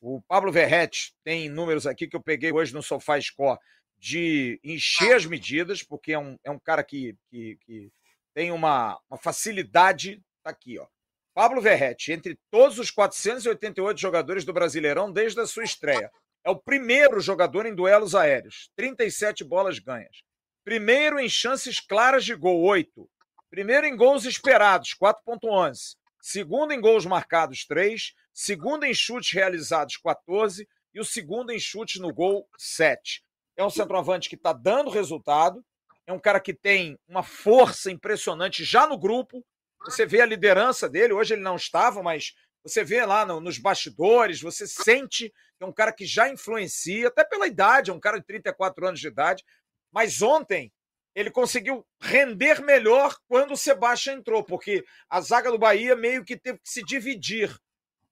O 0.00 0.20
Pablo 0.22 0.50
Verrete 0.50 1.14
tem 1.22 1.48
números 1.48 1.86
aqui 1.86 2.08
que 2.08 2.16
eu 2.16 2.20
peguei 2.20 2.50
hoje 2.50 2.74
no 2.74 2.82
Sofá 2.82 3.20
Score 3.20 3.60
de 3.96 4.58
encher 4.64 5.14
as 5.14 5.26
medidas, 5.26 5.84
porque 5.84 6.12
é 6.12 6.18
um, 6.18 6.36
é 6.42 6.50
um 6.50 6.58
cara 6.58 6.82
que, 6.82 7.16
que, 7.30 7.56
que 7.64 7.92
tem 8.34 8.50
uma, 8.50 9.00
uma 9.08 9.16
facilidade. 9.16 10.20
Tá 10.42 10.50
aqui, 10.50 10.76
ó. 10.76 10.88
Pablo 11.32 11.60
Verrete, 11.60 12.10
entre 12.10 12.36
todos 12.50 12.76
os 12.80 12.90
488 12.90 14.00
jogadores 14.00 14.44
do 14.44 14.52
Brasileirão 14.52 15.12
desde 15.12 15.40
a 15.40 15.46
sua 15.46 15.62
estreia, 15.62 16.10
é 16.42 16.50
o 16.50 16.58
primeiro 16.58 17.20
jogador 17.20 17.64
em 17.64 17.76
duelos 17.76 18.16
aéreos, 18.16 18.72
37 18.74 19.44
bolas 19.44 19.78
ganhas. 19.78 20.24
Primeiro 20.64 21.20
em 21.20 21.28
chances 21.28 21.78
claras 21.78 22.24
de 22.24 22.34
gol, 22.34 22.60
8. 22.60 23.08
Primeiro 23.54 23.86
em 23.86 23.96
gols 23.96 24.24
esperados, 24.24 24.96
4.11. 25.00 25.94
Segundo 26.20 26.72
em 26.72 26.80
gols 26.80 27.06
marcados, 27.06 27.64
3. 27.64 28.12
Segundo 28.32 28.82
em 28.82 28.92
chutes 28.92 29.32
realizados, 29.32 29.96
14. 29.96 30.68
E 30.92 30.98
o 30.98 31.04
segundo 31.04 31.52
em 31.52 31.60
chutes 31.60 32.00
no 32.00 32.12
gol, 32.12 32.48
7. 32.58 33.22
É 33.56 33.64
um 33.64 33.70
centroavante 33.70 34.28
que 34.28 34.34
está 34.34 34.52
dando 34.52 34.90
resultado. 34.90 35.64
É 36.04 36.12
um 36.12 36.18
cara 36.18 36.40
que 36.40 36.52
tem 36.52 36.98
uma 37.06 37.22
força 37.22 37.92
impressionante 37.92 38.64
já 38.64 38.88
no 38.88 38.98
grupo. 38.98 39.46
Você 39.84 40.04
vê 40.04 40.20
a 40.20 40.26
liderança 40.26 40.88
dele. 40.88 41.12
Hoje 41.12 41.34
ele 41.34 41.42
não 41.42 41.54
estava, 41.54 42.02
mas 42.02 42.34
você 42.64 42.82
vê 42.82 43.06
lá 43.06 43.24
no, 43.24 43.40
nos 43.40 43.56
bastidores, 43.56 44.42
você 44.42 44.66
sente 44.66 45.32
que 45.56 45.62
é 45.62 45.66
um 45.66 45.72
cara 45.72 45.92
que 45.92 46.04
já 46.04 46.28
influencia, 46.28 47.06
até 47.06 47.22
pela 47.22 47.46
idade, 47.46 47.92
é 47.92 47.94
um 47.94 48.00
cara 48.00 48.18
de 48.18 48.26
34 48.26 48.88
anos 48.88 48.98
de 48.98 49.06
idade. 49.06 49.44
Mas 49.92 50.22
ontem 50.22 50.72
ele 51.14 51.30
conseguiu 51.30 51.86
render 52.00 52.60
melhor 52.60 53.16
quando 53.28 53.52
o 53.52 53.56
Sebastião 53.56 54.16
entrou, 54.16 54.42
porque 54.42 54.84
a 55.08 55.20
zaga 55.20 55.50
do 55.50 55.58
Bahia 55.58 55.94
meio 55.94 56.24
que 56.24 56.36
teve 56.36 56.58
que 56.58 56.68
se 56.68 56.82
dividir. 56.82 57.56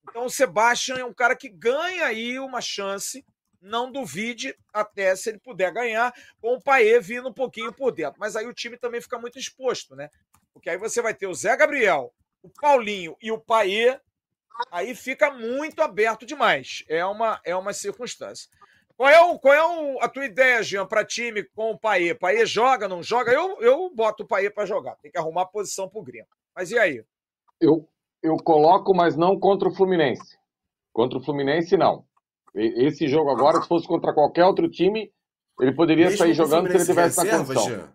Então 0.08 0.26
o 0.26 0.30
Sebastião 0.30 0.98
é 0.98 1.04
um 1.04 1.12
cara 1.12 1.34
que 1.34 1.48
ganha 1.48 2.06
aí 2.06 2.38
uma 2.38 2.60
chance, 2.60 3.24
não 3.60 3.90
duvide 3.90 4.56
até 4.72 5.14
se 5.16 5.30
ele 5.30 5.38
puder 5.38 5.72
ganhar, 5.72 6.12
com 6.40 6.54
o 6.54 6.62
Paê 6.62 7.00
vindo 7.00 7.28
um 7.28 7.32
pouquinho 7.32 7.72
por 7.72 7.92
dentro. 7.92 8.20
Mas 8.20 8.36
aí 8.36 8.46
o 8.46 8.54
time 8.54 8.76
também 8.76 9.00
fica 9.00 9.18
muito 9.18 9.38
exposto, 9.38 9.96
né? 9.96 10.08
Porque 10.52 10.70
aí 10.70 10.76
você 10.76 11.00
vai 11.00 11.14
ter 11.14 11.26
o 11.26 11.34
Zé 11.34 11.56
Gabriel, 11.56 12.12
o 12.42 12.48
Paulinho 12.48 13.16
e 13.20 13.32
o 13.32 13.38
Paê, 13.38 13.98
aí 14.70 14.94
fica 14.94 15.30
muito 15.30 15.80
aberto 15.80 16.26
demais. 16.26 16.84
É 16.88 17.04
uma, 17.04 17.40
é 17.44 17.54
uma 17.56 17.72
circunstância. 17.72 18.48
Qual 18.96 19.08
é, 19.08 19.20
o, 19.20 19.38
qual 19.38 19.54
é 19.54 19.64
o, 19.64 20.00
a 20.00 20.08
tua 20.08 20.24
ideia, 20.24 20.62
Jean, 20.62 20.86
para 20.86 21.04
time 21.04 21.42
com 21.42 21.70
o 21.72 21.78
Paê? 21.78 22.14
Paê 22.14 22.46
joga, 22.46 22.88
não 22.88 23.02
joga? 23.02 23.32
Eu, 23.32 23.60
eu 23.60 23.90
boto 23.94 24.22
o 24.22 24.26
Paê 24.26 24.50
para 24.50 24.66
jogar. 24.66 24.96
Tem 24.96 25.10
que 25.10 25.18
arrumar 25.18 25.46
posição 25.46 25.88
pro 25.88 26.02
Grêmio. 26.02 26.28
Mas 26.54 26.70
e 26.70 26.78
aí? 26.78 27.04
Eu, 27.60 27.88
eu 28.22 28.36
coloco, 28.36 28.94
mas 28.94 29.16
não 29.16 29.38
contra 29.38 29.68
o 29.68 29.74
Fluminense. 29.74 30.36
Contra 30.92 31.18
o 31.18 31.22
Fluminense, 31.22 31.76
não. 31.76 32.04
Esse 32.54 33.08
jogo 33.08 33.30
agora, 33.30 33.62
se 33.62 33.68
fosse 33.68 33.86
contra 33.86 34.12
qualquer 34.12 34.44
outro 34.44 34.68
time, 34.68 35.10
ele 35.60 35.74
poderia 35.74 36.06
Mesmo 36.06 36.18
sair 36.18 36.34
jogando 36.34 36.68
se 36.68 36.76
ele 36.76 36.84
tivesse 36.84 37.20
reserva, 37.20 37.38
na 37.38 37.44
condição. 37.46 37.70
Jean. 37.70 37.94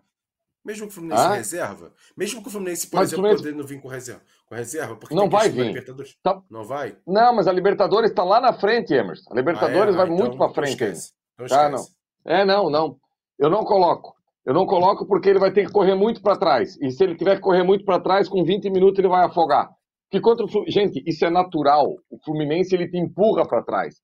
Mesmo 0.64 0.86
que 0.86 0.92
o 0.92 0.94
Fluminense 0.94 1.22
ah? 1.22 1.34
reserva? 1.34 1.94
Mesmo 2.16 2.42
que 2.42 2.48
o 2.48 2.50
Fluminense, 2.50 2.86
por 2.88 2.96
mas 2.96 3.08
exemplo, 3.08 3.30
Fluminense... 3.30 3.56
não 3.56 3.66
vir 3.66 3.80
com 3.80 3.88
reserva, 3.88 4.22
com 4.48 4.54
reserva 4.54 4.96
porque 4.96 5.14
não 5.14 5.28
vai 5.28 5.50
vir. 5.50 5.84
Tá... 6.22 6.40
Não 6.50 6.64
vai? 6.64 6.96
Não, 7.06 7.34
mas 7.34 7.46
a 7.46 7.52
Libertadores 7.52 8.10
está 8.10 8.24
lá 8.24 8.40
na 8.40 8.52
frente, 8.52 8.94
Emerson. 8.94 9.30
A 9.30 9.34
Libertadores 9.34 9.94
ah, 9.94 9.98
é? 9.98 10.06
vai 10.06 10.06
ah, 10.06 10.10
muito 10.10 10.34
então, 10.34 10.38
para 10.38 10.54
frente. 10.54 10.82
Então 10.82 11.46
tá, 11.46 11.68
não. 11.68 11.84
É, 12.24 12.44
não, 12.44 12.70
não. 12.70 12.96
Eu 13.38 13.50
não 13.50 13.64
coloco. 13.64 14.14
Eu 14.44 14.54
não 14.54 14.64
coloco 14.64 15.06
porque 15.06 15.28
ele 15.28 15.38
vai 15.38 15.52
ter 15.52 15.66
que 15.66 15.72
correr 15.72 15.94
muito 15.94 16.22
para 16.22 16.38
trás. 16.38 16.78
E 16.80 16.90
se 16.90 17.04
ele 17.04 17.14
tiver 17.14 17.36
que 17.36 17.42
correr 17.42 17.62
muito 17.62 17.84
para 17.84 18.00
trás, 18.00 18.28
com 18.28 18.42
20 18.42 18.70
minutos 18.70 18.98
ele 18.98 19.08
vai 19.08 19.24
afogar. 19.24 19.68
Que 20.10 20.20
contra 20.20 20.46
o 20.46 20.48
Fluminense, 20.48 20.72
gente, 20.72 21.02
isso 21.06 21.24
é 21.26 21.30
natural. 21.30 21.96
O 22.10 22.18
Fluminense 22.24 22.74
ele 22.74 22.88
te 22.88 22.96
empurra 22.96 23.46
para 23.46 23.62
trás. 23.62 23.96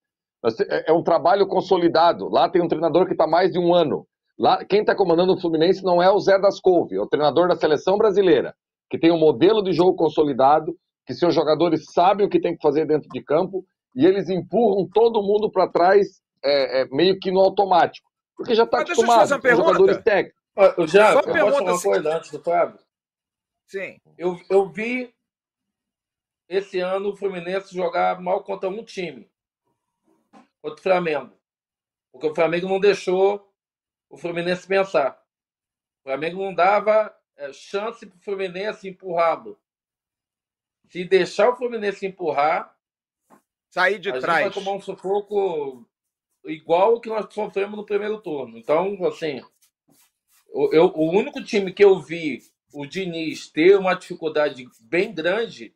É, 0.68 0.90
é 0.90 0.92
um 0.92 1.02
trabalho 1.02 1.46
consolidado. 1.46 2.28
Lá 2.28 2.48
tem 2.48 2.60
um 2.60 2.68
treinador 2.68 3.06
que 3.06 3.12
está 3.12 3.26
mais 3.26 3.50
de 3.50 3.58
um 3.58 3.74
ano. 3.74 4.06
Lá, 4.38 4.64
quem 4.64 4.80
está 4.80 4.94
comandando 4.94 5.32
o 5.32 5.40
Fluminense 5.40 5.82
não 5.82 6.02
é 6.02 6.10
o 6.10 6.18
Zé 6.18 6.38
das 6.38 6.60
Couve, 6.60 6.96
é 6.96 7.00
o 7.00 7.06
treinador 7.06 7.48
da 7.48 7.56
seleção 7.56 7.96
brasileira, 7.96 8.54
que 8.90 8.98
tem 8.98 9.10
um 9.10 9.18
modelo 9.18 9.62
de 9.62 9.72
jogo 9.72 9.96
consolidado, 9.96 10.76
que 11.06 11.14
seus 11.14 11.34
jogadores 11.34 11.84
sabem 11.92 12.26
o 12.26 12.30
que 12.30 12.40
tem 12.40 12.56
que 12.56 12.62
fazer 12.62 12.86
dentro 12.86 13.08
de 13.08 13.22
campo 13.22 13.64
e 13.94 14.06
eles 14.06 14.28
empurram 14.28 14.88
todo 14.92 15.22
mundo 15.22 15.50
para 15.50 15.68
trás 15.68 16.22
é, 16.42 16.82
é, 16.82 16.88
meio 16.90 17.18
que 17.18 17.30
no 17.30 17.40
automático, 17.40 18.08
porque 18.36 18.54
já 18.54 18.64
está 18.64 18.80
acostumado 18.80 19.40
com 19.40 19.48
jogadores 19.48 20.02
técnicos. 20.02 20.40
já, 20.90 21.12
Só 21.12 21.20
eu 21.20 21.46
posso 21.46 21.62
uma 21.62 21.72
assim. 21.72 21.88
coisa 21.88 22.16
antes 22.16 22.30
do 22.30 22.42
Fábio? 22.42 22.78
Sim. 23.66 23.98
Eu, 24.18 24.38
eu 24.50 24.68
vi 24.68 25.14
esse 26.48 26.80
ano 26.80 27.10
o 27.10 27.16
Fluminense 27.16 27.74
jogar 27.74 28.20
mal 28.20 28.42
contra 28.42 28.68
um 28.68 28.84
time, 28.84 29.30
contra 30.60 30.78
o 30.78 30.82
Flamengo. 30.82 31.32
Porque 32.12 32.28
o 32.28 32.34
Flamengo 32.34 32.68
não 32.68 32.78
deixou 32.78 33.50
o 34.08 34.16
Fluminense 34.16 34.66
pensar. 34.66 35.20
O 36.00 36.08
Flamengo 36.08 36.42
não 36.42 36.54
dava 36.54 37.14
é, 37.36 37.52
chance 37.52 38.06
para 38.06 38.16
o 38.16 38.20
Fluminense 38.20 38.88
empurrá-lo. 38.88 39.58
Se 40.88 41.04
deixar 41.04 41.50
o 41.50 41.56
Fluminense 41.56 42.06
empurrar, 42.06 42.74
sair 43.70 43.98
de 43.98 44.10
a 44.10 44.20
trás. 44.20 44.44
Gente 44.44 44.54
vai 44.54 44.64
tomar 44.64 44.76
um 44.76 44.80
sufoco 44.80 45.86
igual 46.44 46.94
o 46.94 47.00
que 47.00 47.08
nós 47.08 47.32
sofremos 47.32 47.76
no 47.76 47.86
primeiro 47.86 48.20
turno. 48.20 48.56
Então, 48.56 49.04
assim, 49.06 49.42
eu, 50.72 50.92
o 50.94 51.10
único 51.10 51.42
time 51.42 51.72
que 51.72 51.84
eu 51.84 52.00
vi 52.00 52.42
o 52.72 52.86
Diniz 52.86 53.48
ter 53.48 53.76
uma 53.76 53.94
dificuldade 53.94 54.68
bem 54.80 55.12
grande 55.12 55.74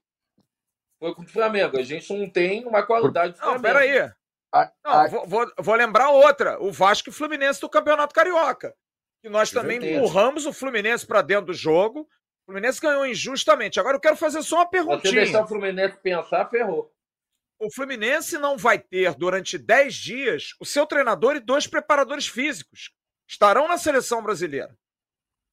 foi 0.98 1.14
com 1.14 1.22
o 1.22 1.28
Flamengo. 1.28 1.78
A 1.78 1.82
gente 1.82 2.12
não 2.12 2.28
tem 2.28 2.64
uma 2.64 2.84
qualidade 2.84 3.32
do 3.32 3.38
Flamengo. 3.38 3.56
Não, 3.56 3.62
peraí. 3.62 4.12
Não, 4.84 5.08
Vou, 5.10 5.26
vou, 5.26 5.52
vou, 5.58 5.74
lembrar 5.74 6.10
outra: 6.10 6.60
o 6.62 6.72
Vasco 6.72 7.10
e 7.10 7.12
Fluminense 7.12 7.60
do 7.60 7.68
Campeonato 7.68 8.14
Carioca. 8.14 8.74
Que 9.22 9.28
nós 9.28 9.50
também 9.50 9.78
empurramos 9.78 10.46
o 10.46 10.52
Fluminense 10.52 11.06
para 11.06 11.22
dentro 11.22 11.46
do 11.46 11.54
jogo. 11.54 12.00
O 12.00 12.52
Fluminense 12.52 12.80
ganhou 12.80 13.06
injustamente. 13.06 13.78
Agora 13.78 13.96
eu 13.96 14.00
quero 14.00 14.16
fazer 14.16 14.42
só 14.42 14.56
uma 14.56 14.70
perguntinha. 14.70 15.10
Se 15.10 15.16
deixar 15.16 15.44
o 15.44 15.48
Fluminense 15.48 15.98
pensar, 15.98 16.48
ferrou. 16.48 16.92
O 17.60 17.72
Fluminense 17.72 18.38
não 18.38 18.56
vai 18.56 18.78
ter 18.78 19.14
durante 19.14 19.58
10 19.58 19.94
dias 19.94 20.54
o 20.60 20.64
seu 20.64 20.86
treinador 20.86 21.36
e 21.36 21.40
dois 21.40 21.66
preparadores 21.66 22.26
físicos. 22.28 22.92
Estarão 23.28 23.66
na 23.66 23.76
seleção 23.76 24.22
brasileira. 24.22 24.76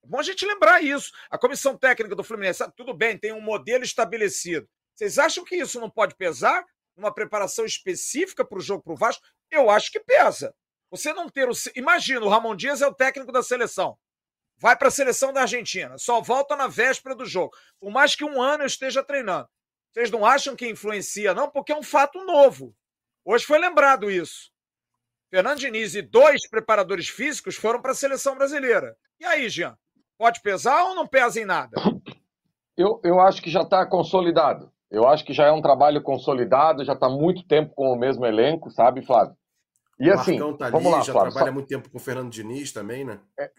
É 0.03 0.07
bom 0.07 0.19
a 0.19 0.23
gente 0.23 0.45
lembrar 0.45 0.83
isso. 0.83 1.11
A 1.29 1.37
comissão 1.37 1.75
técnica 1.75 2.15
do 2.15 2.23
Fluminense, 2.23 2.63
tudo 2.77 2.93
bem, 2.93 3.17
tem 3.17 3.33
um 3.33 3.41
modelo 3.41 3.83
estabelecido. 3.83 4.67
Vocês 4.93 5.17
acham 5.17 5.43
que 5.43 5.55
isso 5.55 5.79
não 5.79 5.89
pode 5.89 6.15
pesar? 6.15 6.63
uma 6.97 7.13
preparação 7.13 7.65
específica 7.65 8.45
para 8.45 8.57
o 8.57 8.61
jogo 8.61 8.83
para 8.83 8.93
o 8.93 8.97
Vasco, 8.97 9.23
eu 9.51 9.69
acho 9.69 9.91
que 9.91 9.99
pesa. 9.99 10.55
Você 10.89 11.13
não 11.13 11.29
ter 11.29 11.49
o. 11.49 11.53
Imagina, 11.75 12.25
o 12.25 12.29
Ramon 12.29 12.55
Dias 12.55 12.81
é 12.81 12.87
o 12.87 12.93
técnico 12.93 13.31
da 13.31 13.43
seleção. 13.43 13.97
Vai 14.57 14.77
para 14.77 14.87
a 14.87 14.91
seleção 14.91 15.33
da 15.33 15.41
Argentina, 15.41 15.97
só 15.97 16.21
volta 16.21 16.55
na 16.55 16.67
véspera 16.67 17.13
do 17.15 17.25
jogo. 17.25 17.53
Por 17.79 17.91
mais 17.91 18.15
que 18.15 18.23
um 18.23 18.41
ano 18.41 18.63
eu 18.63 18.67
esteja 18.67 19.03
treinando. 19.03 19.49
Vocês 19.91 20.09
não 20.11 20.25
acham 20.25 20.55
que 20.55 20.69
influencia, 20.69 21.33
não? 21.33 21.49
Porque 21.49 21.71
é 21.71 21.77
um 21.77 21.83
fato 21.83 22.23
novo. 22.25 22.75
Hoje 23.23 23.45
foi 23.45 23.57
lembrado 23.57 24.09
isso. 24.09 24.51
Fernando 25.29 25.59
Diniz 25.59 25.95
e 25.95 26.01
dois 26.01 26.47
preparadores 26.49 27.09
físicos 27.09 27.55
foram 27.55 27.81
para 27.81 27.91
a 27.91 27.95
seleção 27.95 28.35
brasileira. 28.35 28.95
E 29.19 29.25
aí, 29.25 29.49
Jean? 29.49 29.77
Pode 30.17 30.41
pesar 30.41 30.83
ou 30.85 30.95
não 30.95 31.07
pesa 31.07 31.41
em 31.41 31.45
nada? 31.45 31.75
Eu, 32.77 32.99
eu 33.03 33.19
acho 33.19 33.41
que 33.41 33.49
já 33.49 33.61
está 33.61 33.85
consolidado. 33.85 34.71
Eu 34.91 35.07
acho 35.07 35.25
que 35.25 35.33
já 35.33 35.45
é 35.45 35.51
um 35.51 35.61
trabalho 35.61 36.01
consolidado, 36.01 36.85
já 36.85 36.93
está 36.93 37.09
muito 37.09 37.45
tempo 37.47 37.73
com 37.73 37.91
o 37.91 37.97
mesmo 37.97 38.25
elenco, 38.25 38.69
sabe, 38.69 39.05
Flávio? 39.05 39.35
E 39.99 40.09
assim, 40.09 40.37
tá 40.57 40.69
vamos 40.69 40.87
ali, 40.87 40.95
lá, 40.95 41.01
já 41.01 41.13
Flávio, 41.13 41.31
trabalha 41.31 41.51
só... 41.51 41.53
muito 41.53 41.67
tempo 41.67 41.89
com 41.89 41.97
o 41.97 42.01
Fernando 42.01 42.29
Diniz 42.29 42.71
também, 42.73 43.05
né? 43.05 43.19
É... 43.39 43.49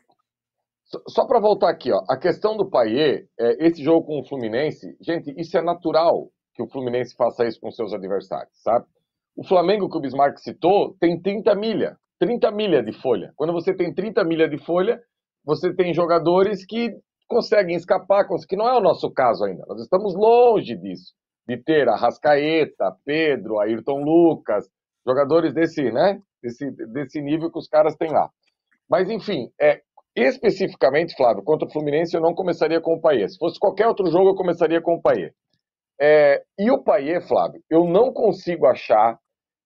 Só, 0.84 1.02
só 1.08 1.26
para 1.26 1.40
voltar 1.40 1.70
aqui, 1.70 1.90
ó, 1.90 2.04
a 2.08 2.16
questão 2.16 2.56
do 2.56 2.68
Paier, 2.68 3.26
é, 3.38 3.66
esse 3.66 3.82
jogo 3.82 4.06
com 4.06 4.20
o 4.20 4.24
Fluminense, 4.24 4.96
gente, 5.00 5.34
isso 5.36 5.56
é 5.58 5.62
natural 5.62 6.30
que 6.54 6.62
o 6.62 6.68
Fluminense 6.68 7.14
faça 7.16 7.44
isso 7.46 7.60
com 7.60 7.70
seus 7.70 7.92
adversários, 7.92 8.52
sabe? 8.62 8.86
O 9.36 9.44
Flamengo 9.44 9.88
que 9.90 9.96
o 9.98 10.00
Bismarck 10.00 10.38
citou 10.38 10.96
tem 11.00 11.20
30 11.20 11.54
milha, 11.54 11.98
30 12.18 12.50
milha 12.50 12.82
de 12.82 12.92
folha. 12.92 13.32
Quando 13.36 13.52
você 13.52 13.74
tem 13.74 13.92
30 13.92 14.24
milha 14.24 14.48
de 14.48 14.58
folha, 14.58 15.02
você 15.44 15.74
tem 15.74 15.92
jogadores 15.92 16.64
que 16.64 16.90
conseguem 17.28 17.76
escapar, 17.76 18.26
que 18.48 18.56
não 18.56 18.68
é 18.68 18.76
o 18.76 18.80
nosso 18.80 19.10
caso 19.10 19.44
ainda. 19.44 19.64
Nós 19.66 19.82
estamos 19.82 20.14
longe 20.14 20.76
disso 20.76 21.12
de 21.46 21.56
ter 21.56 21.88
a 21.88 21.96
Rascaeta, 21.96 22.96
Pedro, 23.04 23.60
Ayrton 23.60 24.02
Lucas, 24.02 24.68
jogadores 25.06 25.54
desse, 25.54 25.90
né, 25.90 26.20
desse, 26.42 26.70
desse 26.92 27.20
nível 27.20 27.50
que 27.50 27.58
os 27.58 27.68
caras 27.68 27.96
têm 27.96 28.10
lá. 28.10 28.28
Mas, 28.88 29.10
enfim, 29.10 29.50
é, 29.60 29.80
especificamente, 30.14 31.14
Flávio, 31.16 31.42
contra 31.42 31.66
o 31.68 31.70
Fluminense 31.70 32.16
eu 32.16 32.20
não 32.20 32.34
começaria 32.34 32.80
com 32.80 32.94
o 32.94 33.00
Paê. 33.00 33.28
Se 33.28 33.38
fosse 33.38 33.58
qualquer 33.58 33.86
outro 33.86 34.10
jogo, 34.10 34.30
eu 34.30 34.34
começaria 34.34 34.80
com 34.80 34.94
o 34.94 35.02
Paê. 35.02 35.32
É, 36.00 36.42
e 36.58 36.70
o 36.70 36.82
Paier, 36.82 37.26
Flávio, 37.26 37.62
eu 37.70 37.84
não 37.84 38.12
consigo 38.12 38.66
achar 38.66 39.18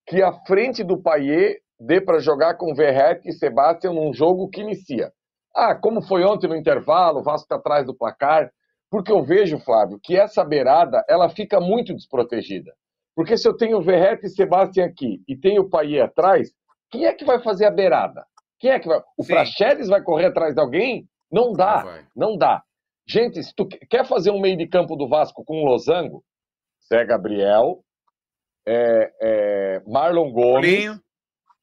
que 0.06 0.22
a 0.22 0.32
frente 0.46 0.84
do 0.84 1.00
Paier 1.00 1.58
dê 1.78 2.00
para 2.00 2.20
jogar 2.20 2.56
com 2.56 2.74
Verret 2.74 3.20
e 3.24 3.32
Sebastião 3.32 3.94
num 3.94 4.12
jogo 4.12 4.48
que 4.48 4.60
inicia. 4.60 5.10
Ah, 5.54 5.74
como 5.74 6.02
foi 6.02 6.22
ontem 6.24 6.48
no 6.48 6.56
intervalo, 6.56 7.20
o 7.20 7.22
Vasco 7.22 7.44
está 7.44 7.56
atrás 7.56 7.84
do 7.84 7.96
placar. 7.96 8.50
Porque 8.90 9.12
eu 9.12 9.22
vejo, 9.22 9.58
Flávio, 9.60 10.00
que 10.02 10.16
essa 10.16 10.44
beirada 10.44 11.04
ela 11.08 11.28
fica 11.28 11.60
muito 11.60 11.94
desprotegida. 11.94 12.72
Porque 13.20 13.36
se 13.36 13.46
eu 13.46 13.54
tenho 13.54 13.82
Verret 13.82 14.24
e 14.24 14.30
Sebastião 14.30 14.86
aqui 14.86 15.22
e 15.28 15.36
tenho 15.36 15.60
o 15.60 15.68
Paier 15.68 16.06
atrás, 16.06 16.54
quem 16.90 17.04
é 17.04 17.12
que 17.12 17.22
vai 17.22 17.38
fazer 17.42 17.66
a 17.66 17.70
beirada? 17.70 18.24
Quem 18.58 18.70
é 18.70 18.80
que 18.80 18.88
vai? 18.88 18.98
O 19.14 19.26
Praxedes 19.26 19.88
vai 19.88 20.02
correr 20.02 20.28
atrás 20.28 20.54
de 20.54 20.60
alguém? 20.62 21.06
Não 21.30 21.52
dá, 21.52 21.84
não, 22.16 22.30
não 22.30 22.38
dá. 22.38 22.62
Gente, 23.06 23.42
se 23.42 23.54
tu 23.54 23.68
quer 23.68 24.06
fazer 24.06 24.30
um 24.30 24.40
meio 24.40 24.56
de 24.56 24.66
campo 24.66 24.96
do 24.96 25.06
Vasco 25.06 25.44
com 25.44 25.60
o 25.60 25.66
Losango, 25.66 26.24
Zé 26.88 27.04
Gabriel, 27.04 27.84
é, 28.66 29.12
é, 29.20 29.82
Marlon 29.86 30.32
Gomes, 30.32 30.86
Paulinho, 30.86 31.00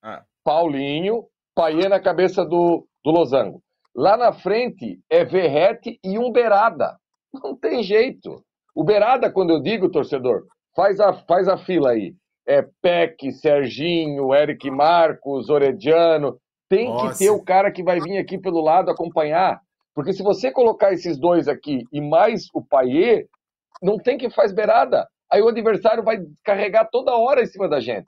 ah. 0.04 0.24
Paulinho 0.44 1.26
Paier 1.56 1.90
na 1.90 2.00
cabeça 2.00 2.46
do, 2.46 2.88
do 3.04 3.10
Losango. 3.10 3.64
Lá 3.96 4.16
na 4.16 4.32
frente 4.32 5.00
é 5.10 5.26
Verrete 5.26 6.00
e 6.04 6.20
um 6.20 6.32
Berada. 6.32 7.00
Não 7.34 7.58
tem 7.58 7.82
jeito. 7.82 8.46
O 8.76 8.84
Berada, 8.84 9.32
quando 9.32 9.54
eu 9.54 9.60
digo, 9.60 9.90
torcedor, 9.90 10.44
faz 10.78 11.00
a, 11.00 11.12
faz 11.12 11.48
a 11.48 11.58
fila 11.58 11.90
aí. 11.90 12.14
É 12.48 12.62
Peck, 12.82 13.32
Serginho, 13.32 14.34
Eric 14.34 14.70
Marcos, 14.70 15.50
Orediano. 15.50 16.38
Tem 16.70 16.88
Nossa. 16.88 17.14
que 17.14 17.18
ter 17.18 17.32
o 17.32 17.44
cara 17.44 17.72
que 17.72 17.84
vai 17.84 18.00
vir 18.00 18.20
aqui 18.20 18.38
pelo 18.38 18.62
lado 18.62 18.92
acompanhar. 18.92 19.60
Porque 19.96 20.14
se 20.14 20.22
você 20.22 20.52
colocar 20.52 20.94
esses 20.94 21.20
dois 21.20 21.48
aqui 21.48 21.84
e 21.92 22.00
mais 22.00 22.46
o 22.54 22.64
Paier, 22.64 23.26
não 23.82 23.98
tem 23.98 24.18
que 24.18 24.30
faz 24.30 24.54
beirada. 24.54 25.08
Aí 25.32 25.42
o 25.42 25.48
adversário 25.48 26.04
vai 26.04 26.20
carregar 26.44 26.88
toda 26.92 27.18
hora 27.18 27.42
em 27.42 27.48
cima 27.48 27.68
da 27.68 27.80
gente. 27.80 28.06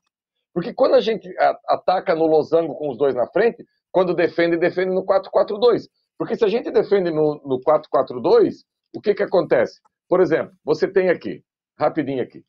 Porque 0.53 0.73
quando 0.73 0.93
a 0.93 1.01
gente 1.01 1.27
ataca 1.67 2.13
no 2.13 2.27
losango 2.27 2.75
com 2.75 2.89
os 2.89 2.97
dois 2.97 3.15
na 3.15 3.27
frente, 3.27 3.65
quando 3.91 4.13
defende, 4.13 4.57
defende 4.57 4.93
no 4.93 5.03
4-4-2. 5.03 5.87
Porque 6.17 6.35
se 6.35 6.45
a 6.45 6.47
gente 6.47 6.69
defende 6.69 7.09
no, 7.11 7.41
no 7.43 7.59
4-4-2, 7.61 8.53
o 8.95 9.01
que, 9.01 9.15
que 9.15 9.23
acontece? 9.23 9.79
Por 10.07 10.21
exemplo, 10.21 10.53
você 10.63 10.87
tem 10.87 11.09
aqui, 11.09 11.43
rapidinho 11.77 12.23
aqui, 12.23 12.43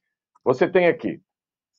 você 0.45 0.69
tem 0.69 0.87
aqui 0.87 1.21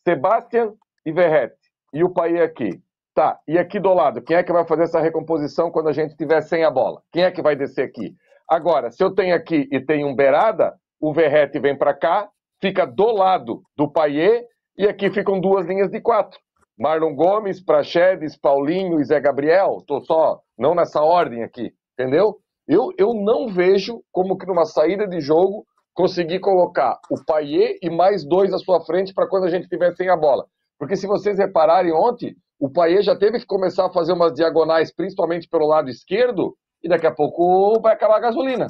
Sebastian 0.08 0.74
e 1.06 1.12
Verret 1.12 1.54
e 1.94 2.04
o 2.04 2.10
Pai 2.10 2.42
aqui. 2.42 2.82
Tá, 3.14 3.38
e 3.46 3.58
aqui 3.58 3.78
do 3.78 3.94
lado, 3.94 4.22
quem 4.22 4.38
é 4.38 4.44
que 4.44 4.54
vai 4.54 4.66
fazer 4.66 4.84
essa 4.84 5.02
recomposição 5.02 5.70
quando 5.70 5.90
a 5.90 5.94
gente 5.94 6.16
tiver 6.16 6.42
sem 6.42 6.64
a 6.64 6.72
bola? 6.72 7.02
Quem 7.12 7.24
é 7.24 7.32
que 7.32 7.42
vai 7.42 7.58
descer 7.58 7.84
aqui? 7.84 8.16
Agora, 8.48 8.90
se 8.90 9.04
eu 9.04 9.14
tenho 9.14 9.36
aqui 9.36 9.68
e 9.70 9.82
tenho 9.82 10.08
um 10.08 10.16
Beirada, 10.16 10.74
o 11.00 11.14
Verret 11.14 11.60
vem 11.60 11.78
para 11.78 11.94
cá, 11.94 12.30
fica 12.62 12.86
do 12.86 13.12
lado 13.12 13.62
do 13.76 13.92
Paier 13.92 14.46
e 14.78 14.88
aqui 14.88 15.12
ficam 15.12 15.42
duas 15.42 15.66
linhas 15.66 15.90
de 15.90 16.00
quatro. 16.00 16.40
Marlon 16.80 17.14
Gomes, 17.14 17.64
Praxedes, 17.64 18.38
Paulinho 18.38 19.00
e 19.00 19.04
Zé 19.04 19.20
Gabriel. 19.20 19.84
Tô 19.86 20.00
só, 20.02 20.40
não 20.58 20.74
nessa 20.74 21.02
ordem 21.02 21.44
aqui, 21.44 21.74
entendeu? 21.94 22.38
Eu, 22.68 22.92
eu 22.98 23.14
não 23.14 23.50
vejo 23.50 24.02
como 24.12 24.38
que 24.38 24.48
numa 24.48 24.66
saída 24.66 25.06
de 25.06 25.20
jogo 25.20 25.66
conseguir 25.94 26.40
colocar 26.40 27.00
o 27.10 27.24
Paier 27.24 27.78
e 27.82 27.90
mais 27.90 28.24
dois 28.24 28.54
à 28.54 28.58
sua 28.58 28.82
frente 28.82 29.14
para 29.14 29.28
quando 29.28 29.46
a 29.46 29.50
gente 29.50 29.68
tiver 29.68 29.94
sem 29.96 30.10
a 30.10 30.16
bola. 30.16 30.46
Porque 30.80 30.96
se 30.96 31.08
vocês 31.08 31.38
repararem 31.38 31.92
ontem, 31.92 32.36
o 32.60 32.70
Paier 32.70 33.02
já 33.02 33.16
teve 33.16 33.40
que 33.40 33.46
começar 33.46 33.86
a 33.86 33.92
fazer 33.92 34.14
umas 34.14 34.34
diagonais, 34.34 34.94
principalmente 34.94 35.48
pelo 35.48 35.68
lado 35.68 35.90
esquerdo, 35.90 36.56
e 36.84 36.90
daqui 36.90 37.06
a 37.06 37.14
pouco 37.14 37.80
vai 37.82 37.94
acabar 37.94 38.18
a 38.18 38.22
gasolina. 38.22 38.68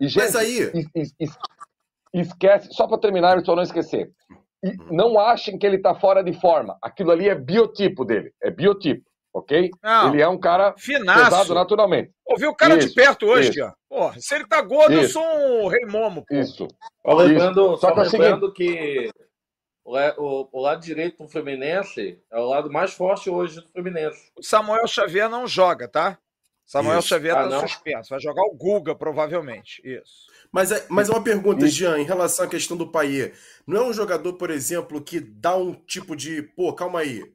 E, 0.00 0.08
gente, 0.08 0.22
Mas 0.22 0.36
aí... 0.36 0.70
Es, 0.94 1.14
es, 1.18 1.36
esquece, 2.12 2.72
só 2.72 2.86
para 2.86 2.98
terminar, 2.98 3.44
só 3.44 3.56
não 3.56 3.62
esquecer. 3.62 4.12
E 4.62 4.76
não 4.94 5.18
achem 5.18 5.58
que 5.58 5.66
ele 5.66 5.76
está 5.76 5.94
fora 5.94 6.22
de 6.22 6.32
forma. 6.32 6.76
Aquilo 6.80 7.10
ali 7.10 7.28
é 7.28 7.34
biotipo 7.34 8.04
dele, 8.04 8.32
é 8.42 8.50
biotipo 8.50 9.04
ok? 9.34 9.68
Não, 9.82 10.12
ele 10.12 10.22
é 10.22 10.28
um 10.28 10.38
cara 10.38 10.74
finaço. 10.78 11.24
pesado 11.24 11.54
naturalmente. 11.54 12.12
Ouviu 12.24 12.50
o 12.50 12.54
cara 12.54 12.78
isso, 12.78 12.88
de 12.88 12.94
perto 12.94 13.26
hoje, 13.26 13.50
isso. 13.50 13.64
ó. 13.64 13.72
Porra, 13.88 14.20
se 14.20 14.34
ele 14.34 14.46
tá 14.46 14.62
gordo, 14.62 14.94
isso. 14.94 15.02
eu 15.02 15.08
sou 15.08 15.24
um 15.24 15.66
rei 15.66 15.84
momo. 15.86 16.24
Pô. 16.26 16.34
Isso. 16.34 16.68
Só 17.04 17.14
lembrando, 17.14 17.76
só, 17.76 17.92
só 17.92 18.02
é 18.02 18.04
lembrando 18.04 18.52
que 18.52 19.10
o, 19.84 19.96
o, 19.96 20.48
o, 20.52 20.60
lado 20.62 20.80
direito 20.80 21.24
do 21.24 21.28
Fluminense 21.28 22.22
é 22.30 22.38
o 22.38 22.46
lado 22.46 22.70
mais 22.70 22.94
forte 22.94 23.28
hoje 23.28 23.60
do 23.60 23.68
Fluminense. 23.72 24.30
O 24.38 24.42
Samuel 24.42 24.86
Xavier 24.86 25.28
não 25.28 25.46
joga, 25.46 25.88
tá? 25.88 26.16
Samuel 26.64 27.02
Xavier 27.02 27.36
ah, 27.36 27.46
tá 27.46 27.60
suspenso. 27.60 28.08
Vai 28.08 28.20
jogar 28.20 28.42
o 28.42 28.54
Guga, 28.54 28.94
provavelmente. 28.94 29.82
Isso. 29.84 30.32
Mas, 30.50 30.72
é, 30.72 30.86
mas 30.88 31.10
é 31.10 31.12
uma 31.12 31.22
pergunta, 31.22 31.66
Jean, 31.66 31.98
em 31.98 32.04
relação 32.04 32.46
à 32.46 32.48
questão 32.48 32.74
do 32.74 32.90
Paier. 32.90 33.34
Não 33.66 33.82
é 33.82 33.84
um 33.84 33.92
jogador, 33.92 34.32
por 34.34 34.48
exemplo, 34.48 35.02
que 35.02 35.20
dá 35.20 35.54
um 35.56 35.74
tipo 35.74 36.16
de. 36.16 36.42
Pô, 36.42 36.72
calma 36.72 37.00
aí 37.00 37.33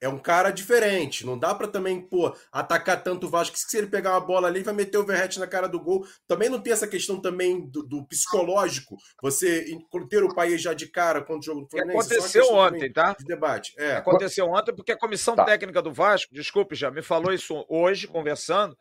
é 0.00 0.08
um 0.08 0.18
cara 0.18 0.50
diferente. 0.50 1.26
Não 1.26 1.38
dá 1.38 1.54
para 1.54 1.68
também, 1.68 2.00
pô, 2.00 2.34
atacar 2.52 3.02
tanto 3.02 3.26
o 3.26 3.30
Vasco 3.30 3.54
que 3.54 3.60
se 3.60 3.76
ele 3.76 3.88
pegar 3.88 4.12
uma 4.12 4.20
bola 4.20 4.48
ali 4.48 4.62
vai 4.62 4.74
meter 4.74 4.98
o 4.98 5.04
Verrete 5.04 5.40
na 5.40 5.46
cara 5.46 5.68
do 5.68 5.80
gol. 5.80 6.06
Também 6.26 6.48
não 6.48 6.60
tem 6.60 6.72
essa 6.72 6.86
questão 6.86 7.20
também 7.20 7.68
do, 7.68 7.82
do 7.82 8.06
psicológico. 8.06 8.96
Você 9.22 9.66
ter 10.08 10.22
o 10.22 10.34
país 10.34 10.62
já 10.62 10.72
de 10.72 10.88
cara 10.88 11.22
quando 11.22 11.40
o 11.40 11.44
jogo 11.44 11.62
do 11.62 11.68
Fluminense. 11.68 12.14
Aconteceu 12.14 12.54
ontem, 12.54 12.92
tá? 12.92 13.14
De 13.18 13.24
debate. 13.24 13.74
É. 13.76 13.96
Aconteceu 13.96 14.46
ontem 14.46 14.74
porque 14.74 14.92
a 14.92 14.98
comissão 14.98 15.34
tá. 15.34 15.44
técnica 15.44 15.82
do 15.82 15.92
Vasco, 15.92 16.34
desculpe 16.34 16.74
já, 16.74 16.90
me 16.90 17.02
falou 17.02 17.32
isso 17.32 17.64
hoje 17.68 18.06
conversando, 18.06 18.76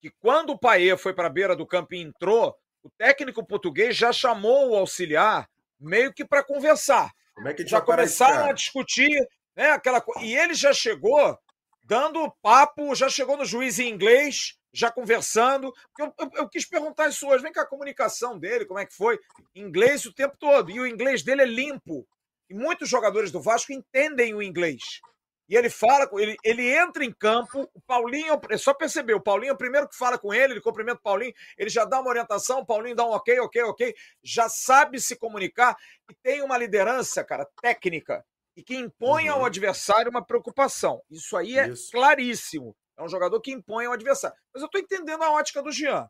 que 0.00 0.10
quando 0.18 0.50
o 0.50 0.58
Paê 0.58 0.96
foi 0.96 1.14
para 1.14 1.28
a 1.28 1.30
beira 1.30 1.54
do 1.54 1.66
campo 1.66 1.94
e 1.94 2.00
entrou, 2.00 2.54
o 2.82 2.90
técnico 2.98 3.46
português 3.46 3.96
já 3.96 4.12
chamou 4.12 4.70
o 4.70 4.76
auxiliar 4.76 5.48
meio 5.78 6.12
que 6.12 6.24
para 6.24 6.44
conversar. 6.44 7.10
Como 7.34 7.48
é 7.48 7.54
que 7.54 7.66
já 7.66 7.80
começaram 7.80 8.46
a 8.46 8.52
discutir 8.52 9.10
né? 9.56 9.70
Aquela 9.70 10.04
E 10.20 10.36
ele 10.36 10.54
já 10.54 10.72
chegou 10.72 11.38
dando 11.82 12.30
papo, 12.42 12.94
já 12.94 13.08
chegou 13.08 13.36
no 13.36 13.44
juiz 13.44 13.78
em 13.78 13.88
inglês, 13.88 14.58
já 14.72 14.90
conversando. 14.90 15.72
Eu, 15.98 16.12
eu, 16.18 16.30
eu, 16.34 16.48
quis 16.48 16.66
perguntar 16.66 17.08
isso 17.08 17.26
hoje. 17.26 17.42
Vem 17.42 17.52
cá, 17.52 17.62
a 17.62 17.66
comunicação 17.66 18.38
dele, 18.38 18.66
como 18.66 18.80
é 18.80 18.86
que 18.86 18.94
foi? 18.94 19.18
Inglês 19.54 20.04
o 20.04 20.12
tempo 20.12 20.36
todo. 20.38 20.70
E 20.70 20.80
o 20.80 20.86
inglês 20.86 21.22
dele 21.22 21.42
é 21.42 21.46
limpo. 21.46 22.06
E 22.50 22.54
muitos 22.54 22.88
jogadores 22.88 23.30
do 23.30 23.40
Vasco 23.40 23.72
entendem 23.72 24.34
o 24.34 24.42
inglês. 24.42 25.00
E 25.48 25.54
ele 25.56 25.70
fala, 25.70 26.10
ele, 26.14 26.36
ele 26.42 26.68
entra 26.76 27.04
em 27.04 27.12
campo, 27.12 27.70
o 27.72 27.80
Paulinho, 27.80 28.40
é 28.50 28.56
só 28.56 28.74
perceber, 28.74 29.14
o 29.14 29.20
Paulinho 29.20 29.50
é 29.50 29.52
o 29.52 29.56
primeiro 29.56 29.88
que 29.88 29.96
fala 29.96 30.18
com 30.18 30.34
ele, 30.34 30.54
ele 30.54 30.60
cumprimenta 30.60 30.98
o 30.98 31.02
Paulinho, 31.02 31.32
ele 31.56 31.70
já 31.70 31.84
dá 31.84 32.00
uma 32.00 32.10
orientação, 32.10 32.58
o 32.58 32.66
Paulinho 32.66 32.96
dá 32.96 33.06
um 33.06 33.12
ok, 33.12 33.38
ok, 33.38 33.62
ok, 33.62 33.94
já 34.24 34.48
sabe 34.48 35.00
se 35.00 35.14
comunicar 35.14 35.76
e 36.10 36.14
tem 36.20 36.42
uma 36.42 36.58
liderança, 36.58 37.22
cara, 37.22 37.46
técnica 37.62 38.24
e 38.56 38.62
que 38.62 38.74
impõe 38.74 39.28
uhum. 39.28 39.36
ao 39.36 39.44
adversário 39.44 40.10
uma 40.10 40.24
preocupação. 40.24 41.02
Isso 41.10 41.36
aí 41.36 41.58
é 41.58 41.68
Isso. 41.68 41.92
claríssimo. 41.92 42.74
É 42.96 43.02
um 43.02 43.08
jogador 43.08 43.38
que 43.40 43.52
impõe 43.52 43.84
ao 43.84 43.92
adversário. 43.92 44.36
Mas 44.52 44.62
eu 44.62 44.66
estou 44.66 44.80
entendendo 44.80 45.22
a 45.22 45.32
ótica 45.32 45.62
do 45.62 45.70
Jean. 45.70 46.08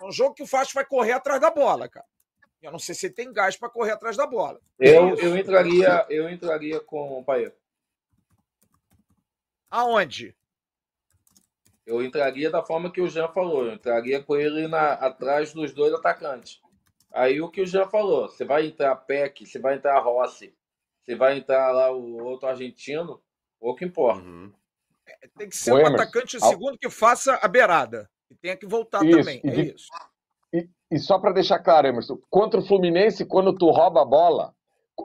É 0.00 0.04
um 0.04 0.12
jogo 0.12 0.34
que 0.34 0.42
o 0.42 0.46
Fast 0.46 0.74
vai 0.74 0.84
correr 0.84 1.12
atrás 1.12 1.40
da 1.40 1.50
bola, 1.50 1.88
cara. 1.88 2.06
Eu 2.60 2.70
não 2.70 2.78
sei 2.78 2.94
se 2.94 3.06
ele 3.06 3.14
tem 3.14 3.32
gás 3.32 3.56
para 3.56 3.70
correr 3.70 3.92
atrás 3.92 4.16
da 4.16 4.26
bola. 4.26 4.60
Eu, 4.78 5.14
eu 5.16 5.36
entraria, 5.36 6.06
eu 6.10 6.28
entraria 6.28 6.80
com 6.80 7.18
o 7.18 7.24
Paia. 7.24 7.54
Aonde? 9.70 10.36
Eu 11.86 12.02
entraria 12.02 12.50
da 12.50 12.62
forma 12.62 12.92
que 12.92 13.00
o 13.00 13.08
Jean 13.08 13.28
falou. 13.28 13.64
Eu 13.64 13.72
entraria 13.72 14.22
com 14.22 14.36
ele 14.36 14.68
na, 14.68 14.92
atrás 14.92 15.54
dos 15.54 15.72
dois 15.72 15.94
atacantes. 15.94 16.60
Aí 17.12 17.40
o 17.40 17.50
que 17.50 17.62
o 17.62 17.66
Jean 17.66 17.88
falou, 17.88 18.28
você 18.28 18.44
vai 18.44 18.66
entrar 18.66 18.94
Peck, 18.94 19.46
você 19.46 19.58
vai 19.58 19.76
entrar 19.76 19.98
Rossi, 20.00 20.54
se 21.08 21.14
vai 21.14 21.38
entrar 21.38 21.72
lá 21.72 21.90
o 21.90 22.22
outro 22.22 22.50
argentino, 22.50 23.18
pouco 23.58 23.82
importa. 23.82 24.20
Uhum. 24.20 24.52
É, 25.08 25.28
tem 25.38 25.48
que 25.48 25.56
ser 25.56 25.72
o 25.72 25.76
um 25.76 25.78
Emerson, 25.78 25.94
atacante 25.94 26.38
segundo 26.38 26.76
que 26.78 26.90
faça 26.90 27.38
a 27.40 27.48
beirada. 27.48 28.10
E 28.30 28.34
tenha 28.34 28.54
que 28.54 28.66
voltar 28.66 29.02
isso, 29.02 29.18
também. 29.18 29.40
E, 29.42 29.48
é 29.48 29.60
isso. 29.74 29.88
E, 30.52 30.68
e 30.90 30.98
só 30.98 31.18
para 31.18 31.32
deixar 31.32 31.60
claro, 31.60 31.86
Emerson, 31.86 32.18
contra 32.28 32.60
o 32.60 32.62
Fluminense, 32.62 33.24
quando 33.24 33.54
tu 33.54 33.70
rouba 33.70 34.02
a 34.02 34.04
bola, 34.04 34.52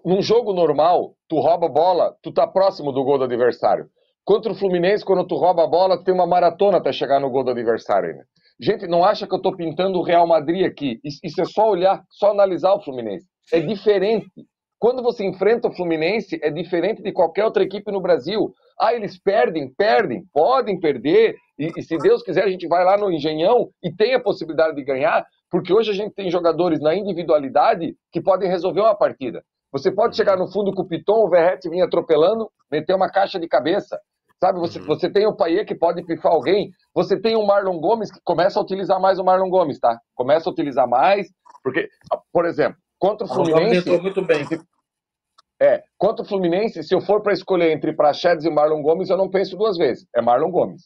num 0.03 0.21
jogo 0.21 0.51
normal, 0.51 1.15
tu 1.29 1.39
rouba 1.39 1.67
a 1.67 1.69
bola, 1.69 2.17
tu 2.21 2.33
tá 2.33 2.45
próximo 2.45 2.91
do 2.91 3.01
gol 3.01 3.17
do 3.17 3.23
adversário. 3.23 3.89
Contra 4.25 4.51
o 4.51 4.55
Fluminense, 4.55 5.05
quando 5.05 5.25
tu 5.25 5.37
rouba 5.37 5.63
a 5.63 5.67
bola, 5.67 5.97
tu 5.97 6.03
tem 6.03 6.13
uma 6.13 6.27
maratona 6.27 6.79
até 6.79 6.91
chegar 6.91 7.21
no 7.21 7.29
gol 7.29 7.45
do 7.45 7.51
adversário. 7.51 8.13
Né? 8.13 8.25
Gente, 8.59 8.87
não 8.87 9.05
acha 9.05 9.25
que 9.25 9.33
eu 9.33 9.41
tô 9.41 9.55
pintando 9.55 9.99
o 9.99 10.03
Real 10.03 10.27
Madrid 10.27 10.65
aqui. 10.65 10.99
Isso 11.01 11.41
é 11.41 11.45
só 11.45 11.69
olhar, 11.69 12.03
só 12.09 12.31
analisar 12.31 12.73
o 12.73 12.83
Fluminense. 12.83 13.25
É 13.53 13.61
diferente. 13.61 14.27
Quando 14.83 15.01
você 15.01 15.25
enfrenta 15.25 15.69
o 15.69 15.73
Fluminense, 15.73 16.37
é 16.43 16.51
diferente 16.51 17.01
de 17.01 17.13
qualquer 17.13 17.45
outra 17.45 17.63
equipe 17.63 17.89
no 17.89 18.01
Brasil. 18.01 18.53
Ah, 18.77 18.93
eles 18.93 19.17
perdem, 19.17 19.73
perdem, 19.73 20.25
podem 20.33 20.77
perder, 20.77 21.37
e, 21.57 21.71
e, 21.77 21.81
se 21.81 21.97
Deus 21.97 22.21
quiser, 22.21 22.43
a 22.43 22.49
gente 22.49 22.67
vai 22.67 22.83
lá 22.83 22.97
no 22.97 23.09
Engenhão 23.09 23.69
e 23.81 23.89
tem 23.89 24.13
a 24.13 24.19
possibilidade 24.21 24.75
de 24.75 24.83
ganhar, 24.83 25.25
porque 25.49 25.71
hoje 25.71 25.89
a 25.89 25.93
gente 25.93 26.13
tem 26.13 26.29
jogadores 26.29 26.81
na 26.81 26.93
individualidade 26.93 27.95
que 28.11 28.21
podem 28.21 28.49
resolver 28.49 28.81
uma 28.81 28.93
partida. 28.93 29.41
Você 29.71 29.89
pode 29.89 30.17
chegar 30.17 30.35
no 30.35 30.51
fundo 30.51 30.73
com 30.73 30.81
o 30.81 30.85
Piton, 30.85 31.27
o 31.27 31.29
Verrete 31.29 31.69
vir 31.69 31.81
atropelando, 31.81 32.49
meter 32.69 32.93
uma 32.93 33.09
caixa 33.09 33.39
de 33.39 33.47
cabeça. 33.47 33.97
Sabe, 34.37 34.59
você, 34.59 34.79
uhum. 34.79 34.85
você 34.85 35.09
tem 35.09 35.25
o 35.25 35.33
Paier 35.33 35.65
que 35.65 35.75
pode 35.75 36.03
pifar 36.03 36.33
alguém, 36.33 36.71
você 36.93 37.17
tem 37.17 37.37
o 37.37 37.47
Marlon 37.47 37.79
Gomes 37.79 38.11
que 38.11 38.19
começa 38.21 38.59
a 38.59 38.61
utilizar 38.61 38.99
mais 38.99 39.17
o 39.17 39.23
Marlon 39.23 39.49
Gomes, 39.49 39.79
tá? 39.79 39.97
Começa 40.13 40.49
a 40.49 40.51
utilizar 40.51 40.89
mais, 40.89 41.29
porque, 41.63 41.87
por 42.33 42.45
exemplo, 42.45 42.75
contra 42.99 43.25
o 43.25 43.29
Fluminense. 43.29 43.89
muito 44.01 44.21
bem. 44.25 44.45
É, 45.61 45.83
contra 45.97 46.23
o 46.23 46.27
Fluminense, 46.27 46.83
se 46.83 46.93
eu 46.93 47.01
for 47.01 47.21
para 47.21 47.33
escolher 47.33 47.71
entre 47.71 47.93
Prachedes 47.93 48.45
e 48.45 48.49
Marlon 48.49 48.81
Gomes, 48.81 49.09
eu 49.09 49.17
não 49.17 49.29
penso 49.29 49.55
duas 49.55 49.77
vezes. 49.77 50.05
É 50.15 50.21
Marlon 50.21 50.51
Gomes. 50.51 50.83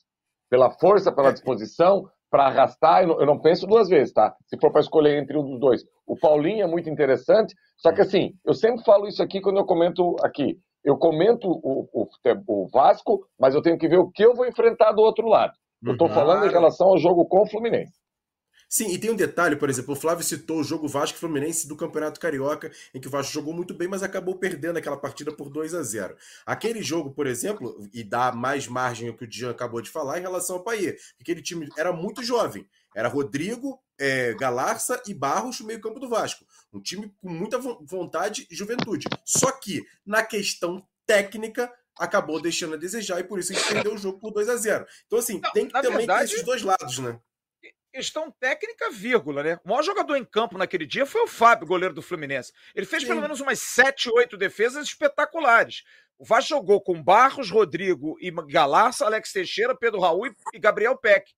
Pela 0.50 0.72
força, 0.72 1.12
pela 1.12 1.34
disposição, 1.34 2.08
para 2.30 2.48
arrastar, 2.48 3.04
eu 3.04 3.08
não, 3.08 3.20
eu 3.22 3.26
não, 3.26 3.40
penso 3.40 3.66
duas 3.66 3.88
vezes, 3.88 4.14
tá? 4.14 4.36
Se 4.48 4.58
for 4.60 4.72
para 4.72 4.82
escolher 4.82 5.18
entre 5.18 5.38
um 5.38 5.44
dos 5.44 5.60
dois. 5.60 5.84
O 6.06 6.18
Paulinho 6.18 6.64
é 6.64 6.68
muito 6.68 6.90
interessante, 6.90 7.56
só 7.78 7.92
que 7.92 8.02
assim, 8.02 8.34
eu 8.46 8.54
sempre 8.54 8.84
falo 8.84 9.08
isso 9.08 9.24
aqui 9.24 9.42
quando 9.42 9.58
eu 9.58 9.66
comento 9.66 10.16
aqui. 10.22 10.58
Eu 10.84 10.98
comento 10.98 11.50
o, 11.50 11.90
o, 11.94 12.08
o 12.48 12.68
Vasco, 12.72 13.26
mas 13.40 13.56
eu 13.56 13.62
tenho 13.62 13.78
que 13.78 13.88
ver 13.88 13.98
o 13.98 14.10
que 14.10 14.24
eu 14.24 14.34
vou 14.34 14.46
enfrentar 14.46 14.92
do 14.92 15.02
outro 15.02 15.28
lado. 15.28 15.54
Eu 15.86 15.94
estou 15.94 16.10
falando 16.10 16.46
em 16.46 16.52
relação 16.52 16.88
ao 16.88 16.98
jogo 16.98 17.26
com 17.26 17.42
o 17.42 17.50
Fluminense. 17.50 17.94
Sim, 18.70 18.92
e 18.92 18.98
tem 18.98 19.10
um 19.10 19.16
detalhe, 19.16 19.56
por 19.56 19.70
exemplo, 19.70 19.94
o 19.94 19.98
Flávio 19.98 20.24
citou 20.24 20.60
o 20.60 20.64
jogo 20.64 20.88
Vasco 20.88 21.18
Fluminense 21.18 21.68
do 21.68 21.76
Campeonato 21.76 22.20
Carioca, 22.20 22.70
em 22.94 23.00
que 23.00 23.08
o 23.08 23.12
Vasco 23.12 23.32
jogou 23.32 23.54
muito 23.54 23.74
bem, 23.74 23.88
mas 23.88 24.04
acabou 24.04 24.36
perdendo 24.36 24.78
aquela 24.78 24.98
partida 24.98 25.32
por 25.32 25.50
2 25.50 25.74
a 25.74 25.82
0 25.84 26.18
Aquele 26.46 26.82
jogo, 26.82 27.12
por 27.12 27.28
exemplo, 27.28 27.88
e 27.94 28.04
dá 28.04 28.32
mais 28.32 28.68
margem 28.68 29.08
ao 29.08 29.16
que 29.16 29.24
o 29.24 29.28
Dian 29.28 29.52
acabou 29.52 29.82
de 29.82 29.90
falar 29.90 30.20
em 30.20 30.22
relação 30.22 30.58
ao 30.58 30.64
Paier, 30.64 31.00
aquele 31.20 31.42
time 31.42 31.70
era 31.78 31.94
muito 31.94 32.22
jovem. 32.22 32.68
Era 32.94 33.08
Rodrigo, 33.08 33.80
é, 33.98 34.34
Galarça 34.34 35.02
e 35.08 35.14
Barros 35.14 35.60
no 35.60 35.68
meio-campo 35.68 36.00
do 36.00 36.10
Vasco. 36.10 36.44
Um 36.74 36.82
time 36.82 37.14
com 37.22 37.30
muita 37.30 37.60
vontade 37.60 38.48
e 38.50 38.56
juventude. 38.56 39.08
Só 39.24 39.52
que, 39.52 39.86
na 40.06 40.24
questão 40.24 40.84
técnica, 41.06 41.72
acabou 41.98 42.42
deixando 42.42 42.74
a 42.74 42.78
desejar 42.78 43.20
e 43.20 43.24
por 43.24 43.40
isso 43.40 43.52
a 43.52 43.56
gente 43.56 43.68
perdeu 43.68 43.94
o 43.94 43.98
jogo 43.98 44.20
por 44.20 44.32
2 44.32 44.50
a 44.50 44.56
0 44.56 44.86
Então, 45.06 45.20
assim, 45.20 45.40
Não, 45.42 45.52
tem 45.52 45.68
que 45.68 45.74
também 45.74 45.98
verdade... 46.00 46.28
ter 46.30 46.34
esses 46.34 46.46
dois 46.46 46.62
lados, 46.64 47.00
né? 47.00 47.20
Questão 47.98 48.30
técnica, 48.30 48.92
vírgula, 48.92 49.42
né? 49.42 49.60
O 49.66 49.70
maior 49.70 49.82
jogador 49.82 50.16
em 50.16 50.24
campo 50.24 50.56
naquele 50.56 50.86
dia 50.86 51.04
foi 51.04 51.22
o 51.22 51.28
Fábio, 51.28 51.68
goleiro 51.68 51.96
do 51.96 52.02
Fluminense. 52.02 52.54
Ele 52.76 52.86
fez 52.86 53.02
Sim. 53.02 53.10
pelo 53.10 53.22
menos 53.22 53.42
umas 53.42 53.60
7, 53.60 54.12
8 54.12 54.38
defesas 54.38 54.86
espetaculares. 54.86 55.84
O 56.20 56.24
Vasco 56.24 56.50
jogou 56.50 56.80
com 56.80 57.02
Barros, 57.02 57.50
Rodrigo 57.50 58.16
e 58.22 58.32
Galarça, 58.32 59.06
Alex 59.06 59.32
Teixeira, 59.32 59.76
Pedro 59.76 60.00
Raul 60.00 60.28
e 60.54 60.60
Gabriel 60.60 60.96
Peck. 60.96 61.32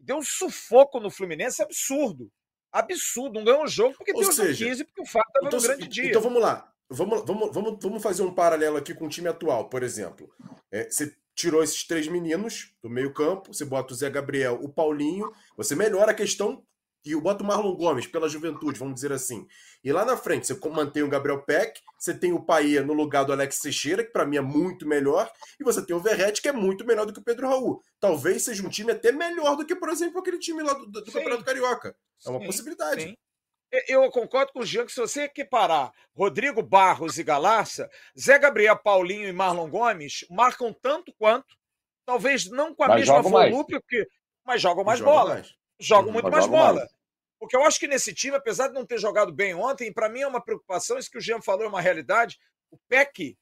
Deu 0.00 0.16
um 0.16 0.22
sufoco 0.22 0.98
no 1.00 1.10
Fluminense 1.10 1.62
absurdo. 1.62 2.32
Absurdo. 2.72 3.34
Não 3.34 3.44
ganhou 3.44 3.64
o 3.64 3.68
jogo 3.68 3.94
porque 3.96 4.12
Ou 4.12 4.20
deu 4.20 4.32
seja, 4.32 4.64
15 4.64 4.84
porque 4.84 5.02
o 5.02 5.06
Fábio 5.06 5.28
estava 5.28 5.46
então, 5.46 5.60
no 5.60 5.66
grande 5.66 5.88
dia. 5.88 6.08
Então 6.08 6.22
vamos 6.22 6.40
lá. 6.40 6.72
Vamos, 6.88 7.26
vamos, 7.26 7.52
vamos, 7.52 7.78
vamos 7.82 8.02
fazer 8.02 8.22
um 8.22 8.32
paralelo 8.32 8.76
aqui 8.76 8.94
com 8.94 9.06
o 9.06 9.08
time 9.08 9.28
atual, 9.28 9.68
por 9.68 9.82
exemplo. 9.82 10.32
É, 10.70 10.88
você 10.90 11.14
tirou 11.36 11.62
esses 11.62 11.86
três 11.86 12.08
meninos 12.08 12.72
do 12.82 12.88
meio-campo, 12.88 13.52
você 13.52 13.64
bota 13.64 13.92
o 13.92 13.96
Zé 13.96 14.08
Gabriel, 14.08 14.58
o 14.62 14.68
Paulinho, 14.70 15.30
você 15.56 15.76
melhora 15.76 16.12
a 16.12 16.14
questão 16.14 16.64
e 17.04 17.14
bota 17.14 17.44
o 17.44 17.46
Marlon 17.46 17.76
Gomes 17.76 18.06
pela 18.06 18.28
juventude, 18.28 18.78
vamos 18.78 18.94
dizer 18.94 19.12
assim. 19.12 19.46
E 19.84 19.92
lá 19.92 20.04
na 20.04 20.16
frente, 20.16 20.46
você 20.46 20.58
mantém 20.68 21.04
o 21.04 21.08
Gabriel 21.08 21.44
Peck, 21.44 21.80
você 21.96 22.12
tem 22.12 22.32
o 22.32 22.42
Paia 22.42 22.82
no 22.82 22.92
lugar 22.92 23.24
do 23.24 23.32
Alex 23.32 23.60
Teixeira, 23.60 24.02
que 24.02 24.10
para 24.10 24.26
mim 24.26 24.38
é 24.38 24.40
muito 24.40 24.88
melhor, 24.88 25.30
e 25.60 25.62
você 25.62 25.84
tem 25.84 25.94
o 25.94 26.00
Verrete, 26.00 26.42
que 26.42 26.48
é 26.48 26.52
muito 26.52 26.84
melhor 26.84 27.06
do 27.06 27.12
que 27.12 27.20
o 27.20 27.24
Pedro 27.24 27.46
Raul. 27.46 27.80
Talvez 28.00 28.42
seja 28.42 28.66
um 28.66 28.70
time 28.70 28.90
até 28.90 29.12
melhor 29.12 29.56
do 29.56 29.64
que, 29.64 29.76
por 29.76 29.88
exemplo, 29.90 30.18
aquele 30.18 30.38
time 30.38 30.62
lá 30.62 30.72
do, 30.72 30.86
do 30.86 31.12
Campeonato 31.12 31.44
Carioca. 31.44 31.94
É 32.26 32.30
uma 32.30 32.40
sim, 32.40 32.46
possibilidade. 32.46 33.02
Sim. 33.02 33.16
Eu 33.88 34.08
concordo 34.10 34.52
com 34.52 34.60
o 34.60 34.66
Jean 34.66 34.86
que 34.86 34.92
se 34.92 35.00
você 35.00 35.22
equiparar 35.22 35.92
Rodrigo 36.14 36.62
Barros 36.62 37.18
e 37.18 37.24
Galarça, 37.24 37.90
Zé 38.18 38.38
Gabriel, 38.38 38.76
Paulinho 38.76 39.28
e 39.28 39.32
Marlon 39.32 39.68
Gomes 39.68 40.24
marcam 40.30 40.72
tanto 40.72 41.12
quanto, 41.18 41.56
talvez 42.06 42.48
não 42.48 42.74
com 42.74 42.84
a 42.84 42.88
mas 42.88 43.00
mesma 43.00 43.22
volúpia, 43.22 43.80
porque, 43.80 44.06
mas 44.44 44.62
jogam 44.62 44.84
mais 44.84 45.00
jogam 45.00 45.14
bola. 45.14 45.34
Mais. 45.34 45.54
Jogam 45.78 46.12
muito 46.12 46.30
mais 46.30 46.46
bola. 46.46 46.80
Mais. 46.80 46.96
Porque 47.38 47.56
eu 47.56 47.64
acho 47.64 47.78
que 47.78 47.88
nesse 47.88 48.14
time, 48.14 48.36
apesar 48.36 48.68
de 48.68 48.74
não 48.74 48.86
ter 48.86 48.98
jogado 48.98 49.32
bem 49.32 49.54
ontem, 49.54 49.92
para 49.92 50.08
mim 50.08 50.20
é 50.20 50.26
uma 50.26 50.42
preocupação, 50.42 50.96
isso 50.96 51.10
que 51.10 51.18
o 51.18 51.20
Jean 51.20 51.42
falou 51.42 51.64
é 51.64 51.68
uma 51.68 51.80
realidade. 51.80 52.38
O 52.70 52.78
Peck 52.88 53.36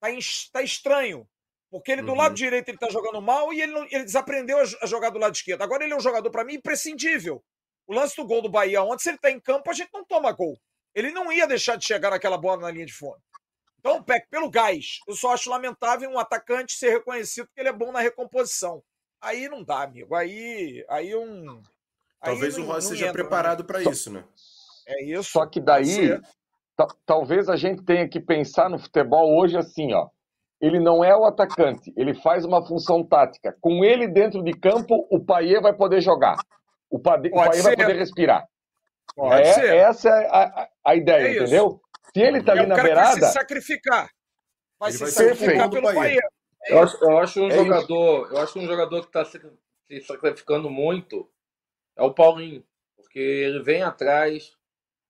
tá, 0.00 0.08
tá 0.52 0.62
estranho. 0.62 1.26
Porque 1.70 1.92
ele 1.92 2.02
do 2.02 2.12
uhum. 2.12 2.18
lado 2.18 2.34
direito 2.34 2.68
ele 2.68 2.78
tá 2.78 2.88
jogando 2.88 3.20
mal 3.20 3.52
e 3.52 3.60
ele, 3.60 3.72
não, 3.72 3.84
ele 3.84 4.04
desaprendeu 4.04 4.58
a, 4.58 4.62
a 4.82 4.86
jogar 4.86 5.10
do 5.10 5.18
lado 5.18 5.34
esquerdo. 5.34 5.62
Agora 5.62 5.84
ele 5.84 5.92
é 5.92 5.96
um 5.96 6.00
jogador, 6.00 6.30
para 6.30 6.44
mim, 6.44 6.54
imprescindível. 6.54 7.42
O 7.88 7.94
lance 7.94 8.14
do 8.14 8.26
gol 8.26 8.42
do 8.42 8.50
Bahia 8.50 8.82
ontem, 8.82 9.02
se 9.02 9.08
ele 9.08 9.16
está 9.16 9.30
em 9.30 9.40
campo, 9.40 9.70
a 9.70 9.72
gente 9.72 9.88
não 9.94 10.04
toma 10.04 10.30
gol. 10.30 10.60
Ele 10.94 11.10
não 11.10 11.32
ia 11.32 11.46
deixar 11.46 11.76
de 11.76 11.86
chegar 11.86 12.10
naquela 12.10 12.36
bola 12.36 12.60
na 12.60 12.70
linha 12.70 12.84
de 12.84 12.92
fundo. 12.92 13.16
Então, 13.80 14.02
Peck, 14.02 14.28
pelo 14.28 14.50
gás, 14.50 14.98
eu 15.08 15.14
só 15.14 15.32
acho 15.32 15.48
lamentável 15.48 16.10
um 16.10 16.18
atacante 16.18 16.74
ser 16.74 16.90
reconhecido 16.90 17.46
porque 17.46 17.60
ele 17.60 17.70
é 17.70 17.72
bom 17.72 17.90
na 17.90 18.00
recomposição. 18.00 18.82
Aí 19.22 19.48
não 19.48 19.64
dá, 19.64 19.84
amigo. 19.84 20.14
Aí, 20.14 20.84
aí 20.88 21.16
um. 21.16 21.62
Talvez 22.20 22.56
aí 22.56 22.62
o 22.62 22.66
Rossi 22.66 22.88
seja 22.88 23.06
entra, 23.06 23.22
preparado 23.22 23.64
para 23.64 23.82
isso, 23.82 24.12
né? 24.12 24.24
É 24.86 25.04
isso. 25.04 25.30
Só 25.30 25.46
que 25.46 25.60
daí, 25.60 26.20
talvez 27.06 27.48
a 27.48 27.56
gente 27.56 27.82
tenha 27.84 28.06
que 28.08 28.20
pensar 28.20 28.68
no 28.68 28.78
futebol 28.78 29.38
hoje 29.38 29.56
assim, 29.56 29.94
ó. 29.94 30.08
Ele 30.60 30.80
não 30.80 31.04
é 31.04 31.16
o 31.16 31.24
atacante, 31.24 31.92
ele 31.96 32.14
faz 32.20 32.44
uma 32.44 32.66
função 32.66 33.04
tática. 33.04 33.56
Com 33.60 33.84
ele 33.84 34.08
dentro 34.08 34.42
de 34.42 34.52
campo, 34.52 35.06
o 35.08 35.24
Paier 35.24 35.62
vai 35.62 35.72
poder 35.72 36.00
jogar. 36.00 36.36
O, 36.90 36.98
pade... 36.98 37.28
o 37.28 37.34
pai 37.34 37.60
vai 37.60 37.76
poder 37.76 37.96
respirar. 37.96 38.48
Pode 39.14 39.42
é, 39.42 39.52
ser. 39.52 39.74
Essa 39.74 40.08
é 40.08 40.26
a, 40.26 40.68
a 40.84 40.94
ideia, 40.96 41.28
é 41.28 41.36
entendeu? 41.36 41.80
Se 42.14 42.20
ele 42.20 42.38
está 42.38 42.54
é 42.54 42.58
ali 42.58 42.66
na 42.66 42.82
beirada. 42.82 43.20
Vai 43.20 43.28
se 43.28 43.32
sacrificar. 43.32 44.10
Vai 44.78 44.92
se 44.92 45.06
sacrificar 45.06 45.70
pelo 45.70 45.92
Bahia. 45.92 46.20
Eu 46.66 46.82
acho, 46.82 47.04
eu 47.04 47.18
acho 47.18 47.42
um 47.42 47.48
é 47.48 47.56
jogador, 47.56 48.24
isso. 48.26 48.34
eu 48.34 48.38
acho 48.42 48.58
um 48.58 48.66
jogador 48.66 49.00
que 49.00 49.06
está 49.06 49.24
se, 49.24 49.40
se 49.86 50.00
sacrificando 50.02 50.68
muito 50.68 51.30
é 51.96 52.02
o 52.02 52.12
Paulinho, 52.12 52.64
porque 52.96 53.18
ele 53.18 53.62
vem 53.62 53.82
atrás, 53.82 54.56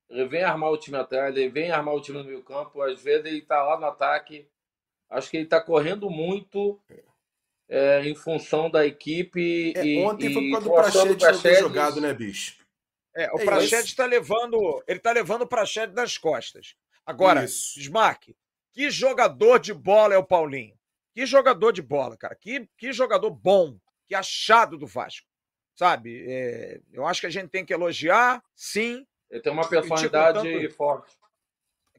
ele 0.09 0.25
vem 0.25 0.43
armar 0.43 0.71
o 0.71 0.77
time 0.77 0.97
atrás, 0.97 1.35
ele 1.35 1.49
vem 1.49 1.69
armar 1.69 1.93
o 1.93 2.01
time 2.01 2.17
no 2.17 2.23
meio 2.23 2.43
campo, 2.43 2.81
às 2.81 3.01
vezes 3.01 3.25
ele 3.25 3.39
está 3.39 3.61
lá 3.63 3.79
no 3.79 3.85
ataque. 3.85 4.47
Acho 5.09 5.29
que 5.29 5.37
ele 5.37 5.43
está 5.43 5.59
correndo 5.59 6.09
muito 6.09 6.79
é, 7.69 8.01
em 8.03 8.15
função 8.15 8.69
da 8.69 8.85
equipe. 8.85 9.73
É, 9.77 9.85
e, 9.85 9.99
ontem 9.99 10.33
foi 10.33 10.49
por 10.49 10.61
causa 10.81 11.05
do 11.05 11.15
Prachete 11.15 11.33
não 11.33 11.41
ter 11.41 11.59
jogado, 11.59 12.01
né, 12.01 12.13
bicho? 12.13 12.57
É, 13.15 13.31
o 13.31 13.39
é 13.39 13.45
Prachete 13.45 13.89
está 13.89 14.05
levando. 14.05 14.83
Ele 14.87 14.99
tá 14.99 15.11
levando 15.11 15.43
o 15.43 15.47
Prachete 15.47 15.93
nas 15.93 16.17
costas. 16.17 16.75
Agora, 17.05 17.43
Smack, 17.45 18.35
que 18.71 18.89
jogador 18.89 19.59
de 19.59 19.73
bola 19.73 20.13
é 20.13 20.17
o 20.17 20.23
Paulinho? 20.23 20.77
Que 21.13 21.25
jogador 21.25 21.71
de 21.71 21.81
bola, 21.81 22.17
cara. 22.17 22.35
Que, 22.35 22.67
que 22.77 22.91
jogador 22.91 23.29
bom, 23.29 23.77
que 24.07 24.15
achado 24.15 24.77
do 24.77 24.87
Vasco. 24.87 25.27
Sabe? 25.75 26.25
É, 26.27 26.81
eu 26.91 27.05
acho 27.05 27.21
que 27.21 27.27
a 27.27 27.31
gente 27.31 27.49
tem 27.49 27.65
que 27.65 27.73
elogiar, 27.73 28.43
sim. 28.55 29.05
Ele 29.29 29.41
tem 29.41 29.51
uma 29.51 29.67
personalidade 29.67 30.41
tanto, 30.41 30.75
forte. 30.75 31.17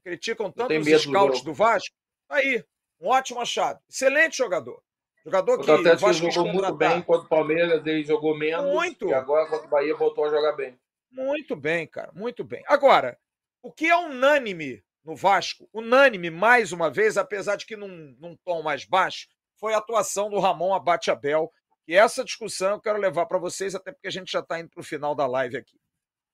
Criticam 0.02 0.50
tanto 0.50 0.74
os 0.74 1.02
scouts 1.02 1.40
do, 1.40 1.46
do 1.46 1.54
Vasco. 1.54 1.94
Aí, 2.28 2.64
um 3.00 3.08
ótimo 3.08 3.40
achado. 3.40 3.80
Excelente 3.88 4.36
jogador. 4.36 4.82
Jogador 5.24 5.58
que 5.58 5.70
o 5.70 5.74
Atlético 5.74 6.30
jogou 6.30 6.52
muito 6.52 6.74
bem 6.74 7.02
contra 7.02 7.26
o 7.26 7.28
Palmeiras, 7.28 7.86
ele 7.86 8.04
jogou 8.04 8.36
menos. 8.36 8.72
Muito. 8.72 9.08
E 9.08 9.14
agora 9.14 9.46
contra 9.46 9.66
o 9.66 9.70
Bahia 9.70 9.94
voltou 9.94 10.24
a 10.24 10.30
jogar 10.30 10.52
bem. 10.52 10.78
Muito 11.10 11.54
bem, 11.56 11.86
cara, 11.86 12.10
muito 12.14 12.42
bem. 12.42 12.62
Agora, 12.66 13.18
o 13.62 13.70
que 13.72 13.86
é 13.86 13.96
unânime 13.96 14.82
no 15.04 15.14
Vasco, 15.14 15.68
unânime 15.72 16.30
mais 16.30 16.72
uma 16.72 16.90
vez, 16.90 17.16
apesar 17.16 17.56
de 17.56 17.66
que 17.66 17.76
num, 17.76 18.16
num 18.18 18.36
tom 18.44 18.62
mais 18.62 18.84
baixo, 18.84 19.28
foi 19.58 19.74
a 19.74 19.78
atuação 19.78 20.30
do 20.30 20.38
Ramon 20.38 20.74
Abate 20.74 21.10
Abel. 21.10 21.52
E 21.86 21.94
essa 21.94 22.24
discussão 22.24 22.72
eu 22.72 22.80
quero 22.80 22.98
levar 22.98 23.26
para 23.26 23.38
vocês, 23.38 23.74
até 23.74 23.92
porque 23.92 24.08
a 24.08 24.12
gente 24.12 24.30
já 24.32 24.40
está 24.40 24.58
indo 24.58 24.70
para 24.70 24.80
o 24.80 24.84
final 24.84 25.14
da 25.14 25.26
live 25.26 25.56
aqui. 25.56 25.78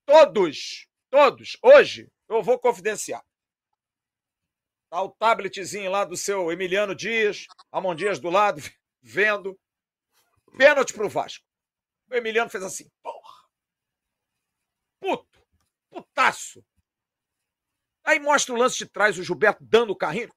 Todos, 0.04 0.86
todos, 1.10 1.56
hoje, 1.62 2.08
eu 2.28 2.42
vou 2.42 2.58
confidenciar. 2.58 3.24
Tá 4.88 5.02
o 5.02 5.10
tabletzinho 5.10 5.90
lá 5.90 6.04
do 6.04 6.16
seu 6.16 6.50
Emiliano 6.52 6.94
Dias, 6.94 7.46
Amon 7.72 7.94
Dias 7.94 8.18
do 8.18 8.30
lado, 8.30 8.60
vendo. 9.02 9.58
Pênalti 10.56 10.92
pro 10.92 11.08
Vasco. 11.08 11.44
O 12.08 12.14
Emiliano 12.14 12.50
fez 12.50 12.62
assim, 12.62 12.88
porra. 13.02 13.44
Puto. 15.00 15.40
Putaço. 15.90 16.64
Aí 18.04 18.20
mostra 18.20 18.54
o 18.54 18.58
lance 18.58 18.78
de 18.78 18.86
trás, 18.86 19.18
o 19.18 19.22
Gilberto 19.24 19.64
dando 19.64 19.90
o 19.90 19.96
carrinho. 19.96 20.32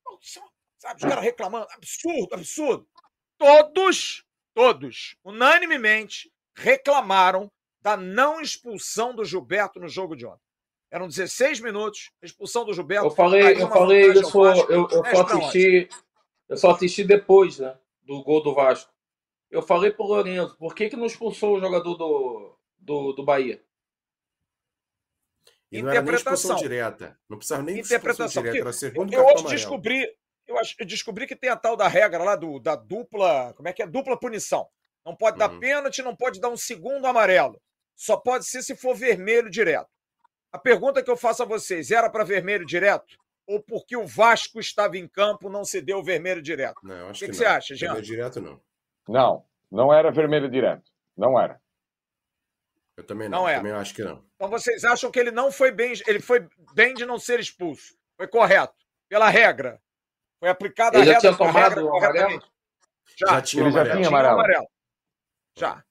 Sabe, 0.78 0.96
os 0.96 1.02
caras 1.02 1.24
reclamando. 1.24 1.68
Absurdo, 1.72 2.34
absurdo. 2.34 2.90
Todos, 3.38 4.24
todos, 4.54 5.16
unanimemente, 5.24 6.32
reclamaram 6.56 7.52
da 7.82 7.96
não 7.96 8.42
expulsão 8.42 9.16
do 9.16 9.24
Gilberto 9.24 9.80
no 9.80 9.88
jogo 9.88 10.16
de 10.16 10.26
ontem. 10.26 10.49
Eram 10.92 11.08
16 11.08 11.60
minutos, 11.60 12.12
expulsão 12.22 12.66
do 12.66 12.74
Gilberto. 12.74 13.06
Eu 13.06 13.12
falei, 13.12 13.62
eu 13.62 13.70
falei 13.70 14.12
isso, 14.12 14.46
eu, 14.70 14.88
eu 14.90 15.06
só 15.06 15.22
assisti, 15.22 15.90
eu 16.48 16.58
só 16.58 16.72
assisti 16.72 17.04
depois, 17.04 17.60
né, 17.60 17.78
do 18.02 18.24
gol 18.24 18.42
do 18.42 18.56
Vasco. 18.56 18.92
Eu 19.52 19.62
falei 19.62 19.92
pro 19.92 20.06
Lourenço, 20.06 20.58
por 20.58 20.74
que 20.74 20.90
que 20.90 20.96
não 20.96 21.06
expulsou 21.06 21.58
o 21.58 21.60
jogador 21.60 21.96
do, 21.96 22.58
do, 22.78 23.14
do 23.14 23.24
Bahia? 23.24 23.64
E 25.72 25.82
não 25.82 25.92
era 25.92 26.02
nem 26.02 26.16
expulsão 26.16 26.56
direta. 26.56 27.20
Não 27.30 27.38
precisava 27.38 27.62
nem 27.62 27.80
interpretação 27.80 28.42
direta, 28.42 28.58
era 28.58 28.74
segunda 28.74 29.16
eu, 29.16 29.22
eu 29.22 29.26
hoje 29.28 29.46
descobri, 29.46 30.08
eu, 30.48 30.58
acho, 30.58 30.76
eu 30.80 30.86
descobri 30.86 31.28
que 31.28 31.36
tem 31.36 31.52
a 31.52 31.56
tal 31.56 31.76
da 31.78 31.88
regra 31.88 32.24
lá 32.24 32.36
do, 32.36 32.60
da 32.60 32.76
dupla, 32.76 33.54
como 33.54 33.68
é 33.68 33.74
que 33.74 33.84
é? 33.84 33.88
Dupla 33.88 34.20
punição. 34.20 34.68
Não 35.06 35.16
pode 35.16 35.34
uhum. 35.34 35.48
dar 35.48 35.60
pênalti, 35.60 36.02
não 36.02 36.16
pode 36.16 36.40
dar 36.40 36.50
um 36.50 36.58
segundo 36.58 37.06
amarelo. 37.06 37.62
Só 37.96 38.18
pode 38.18 38.46
ser 38.46 38.64
se 38.64 38.76
for 38.76 38.96
vermelho 38.96 39.50
direto. 39.50 39.90
A 40.52 40.58
pergunta 40.58 41.04
que 41.04 41.10
eu 41.12 41.18
faço 41.18 41.44
a 41.44 41.46
vocês, 41.46 41.92
era 41.92 42.10
para 42.10 42.24
vermelho 42.24 42.66
direto? 42.66 43.18
Ou 43.48 43.62
porque 43.62 43.96
o 43.98 44.06
Vasco 44.06 44.60
estava 44.60 44.98
em 44.98 45.08
campo 45.08 45.50
não 45.50 45.64
se 45.66 45.82
deu 45.82 46.04
vermelho 46.04 46.42
direto? 46.42 46.80
Não, 46.84 47.10
acho 47.10 47.24
o 47.24 47.26
que, 47.26 47.26
que, 47.26 47.26
que 47.26 47.32
não. 47.32 47.36
você 47.38 47.46
acha, 47.46 47.76
Jean? 47.76 47.88
Vermelho 47.94 48.06
direto 48.06 48.42
não. 48.42 48.62
Não, 49.08 49.46
não 49.72 49.94
era 49.94 50.12
vermelho 50.12 50.50
direto. 50.50 50.92
Não 51.18 51.40
era. 51.40 51.60
Eu 52.96 53.04
também 53.04 53.30
não. 53.30 53.40
Não 53.40 53.50
é. 53.50 53.58
Também 53.58 53.72
acho 53.72 53.94
que 53.94 54.04
não. 54.04 54.24
Então 54.36 54.50
vocês 54.50 54.84
acham 54.84 55.10
que 55.10 55.20
ele 55.20 55.32
não 55.32 55.52
foi 55.52 55.72
bem, 55.72 55.94
ele 56.06 56.20
foi 56.20 56.48
bem 56.74 56.94
de 56.94 57.06
não 57.06 57.18
ser 57.18 57.40
expulso? 57.40 57.98
Foi 58.18 58.28
correto, 58.28 58.76
pela 59.08 59.30
regra. 59.30 59.82
Foi 60.40 60.50
aplicada 60.50 60.98
Ele 60.98 61.10
a 61.12 61.20
já 61.20 61.20
regra, 61.20 61.36
tinha 61.38 61.50
a 61.50 61.52
regra 61.52 61.76
tomado 61.76 61.88
o 61.88 61.92
corretamente. 61.92 62.46
Já, 63.18 63.28
Já 63.28 63.42
tinha 63.42 63.64
Ele 63.64 63.72
já 63.72 63.82
amarelo. 63.82 63.96
tinha 63.96 64.08
tinha 64.08 64.20
amarelo. 64.20 64.40
amarelo. 64.40 64.68
Já. 65.58 65.84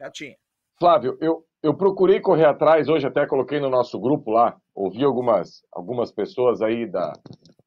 Já 0.00 0.10
tinha. 0.10 0.36
Flávio, 0.78 1.18
eu, 1.20 1.46
eu 1.62 1.76
procurei 1.76 2.20
correr 2.20 2.46
atrás, 2.46 2.88
hoje 2.88 3.06
até 3.06 3.26
coloquei 3.26 3.60
no 3.60 3.68
nosso 3.68 3.98
grupo 3.98 4.30
lá, 4.30 4.56
ouvi 4.74 5.04
algumas, 5.04 5.62
algumas 5.72 6.12
pessoas 6.12 6.62
aí 6.62 6.86
da, 6.86 7.12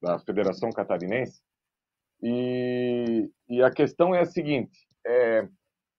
da 0.01 0.19
Federação 0.19 0.69
Catarinense, 0.71 1.41
e, 2.21 3.29
e 3.49 3.61
a 3.61 3.69
questão 3.69 4.15
é 4.15 4.21
a 4.21 4.25
seguinte, 4.25 4.87
é, 5.05 5.47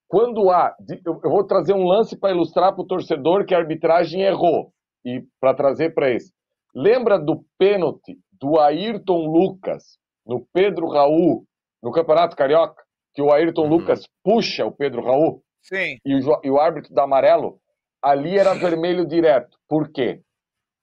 quando 0.08 0.50
há, 0.50 0.74
eu, 1.04 1.20
eu 1.22 1.30
vou 1.30 1.44
trazer 1.44 1.72
um 1.74 1.86
lance 1.86 2.18
para 2.18 2.32
ilustrar 2.32 2.72
para 2.72 2.82
o 2.82 2.86
torcedor 2.86 3.44
que 3.44 3.54
a 3.54 3.58
arbitragem 3.58 4.22
errou, 4.22 4.72
e 5.04 5.22
para 5.38 5.54
trazer 5.54 5.92
para 5.92 6.10
esse. 6.10 6.32
Lembra 6.74 7.18
do 7.18 7.44
pênalti 7.58 8.18
do 8.40 8.58
Ayrton 8.58 9.26
Lucas 9.26 9.98
no 10.26 10.46
Pedro 10.52 10.88
Raul, 10.88 11.44
no 11.82 11.92
Campeonato 11.92 12.34
Carioca, 12.34 12.82
que 13.14 13.22
o 13.22 13.30
Ayrton 13.30 13.64
Uhum. 13.64 13.68
Lucas 13.68 14.08
puxa 14.24 14.64
o 14.64 14.72
Pedro 14.72 15.02
Raul? 15.04 15.42
Sim. 15.62 15.98
e 16.04 16.14
o, 16.14 16.40
e 16.42 16.50
o 16.50 16.58
árbitro 16.58 16.92
dá 16.92 17.04
amarelo, 17.04 17.58
ali 18.04 18.38
era 18.38 18.54
vermelho 18.54 19.06
direto. 19.06 19.56
Por 19.68 19.90
quê? 19.90 20.20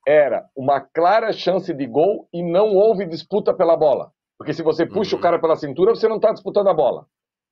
Era 0.07 0.45
uma 0.55 0.81
clara 0.81 1.31
chance 1.31 1.73
de 1.73 1.85
gol 1.85 2.27
e 2.33 2.41
não 2.43 2.75
houve 2.75 3.05
disputa 3.05 3.53
pela 3.53 3.77
bola. 3.77 4.11
Porque 4.37 4.53
se 4.53 4.63
você 4.63 4.85
puxa 4.85 5.15
Uhum. 5.15 5.19
o 5.19 5.21
cara 5.23 5.39
pela 5.39 5.55
cintura, 5.55 5.93
você 5.93 6.07
não 6.07 6.15
está 6.15 6.31
disputando 6.33 6.67
a 6.69 6.73
bola. 6.73 7.05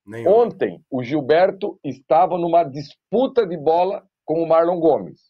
Nenhum. 0.06 0.32
Ontem, 0.32 0.82
o 0.90 1.04
Gilberto 1.04 1.80
estava 1.84 2.38
numa 2.38 2.64
disputa 2.64 3.46
de 3.46 3.56
bola 3.56 4.04
com 4.26 4.42
o 4.42 4.48
Marlon 4.48 4.80
Gomes. 4.80 5.22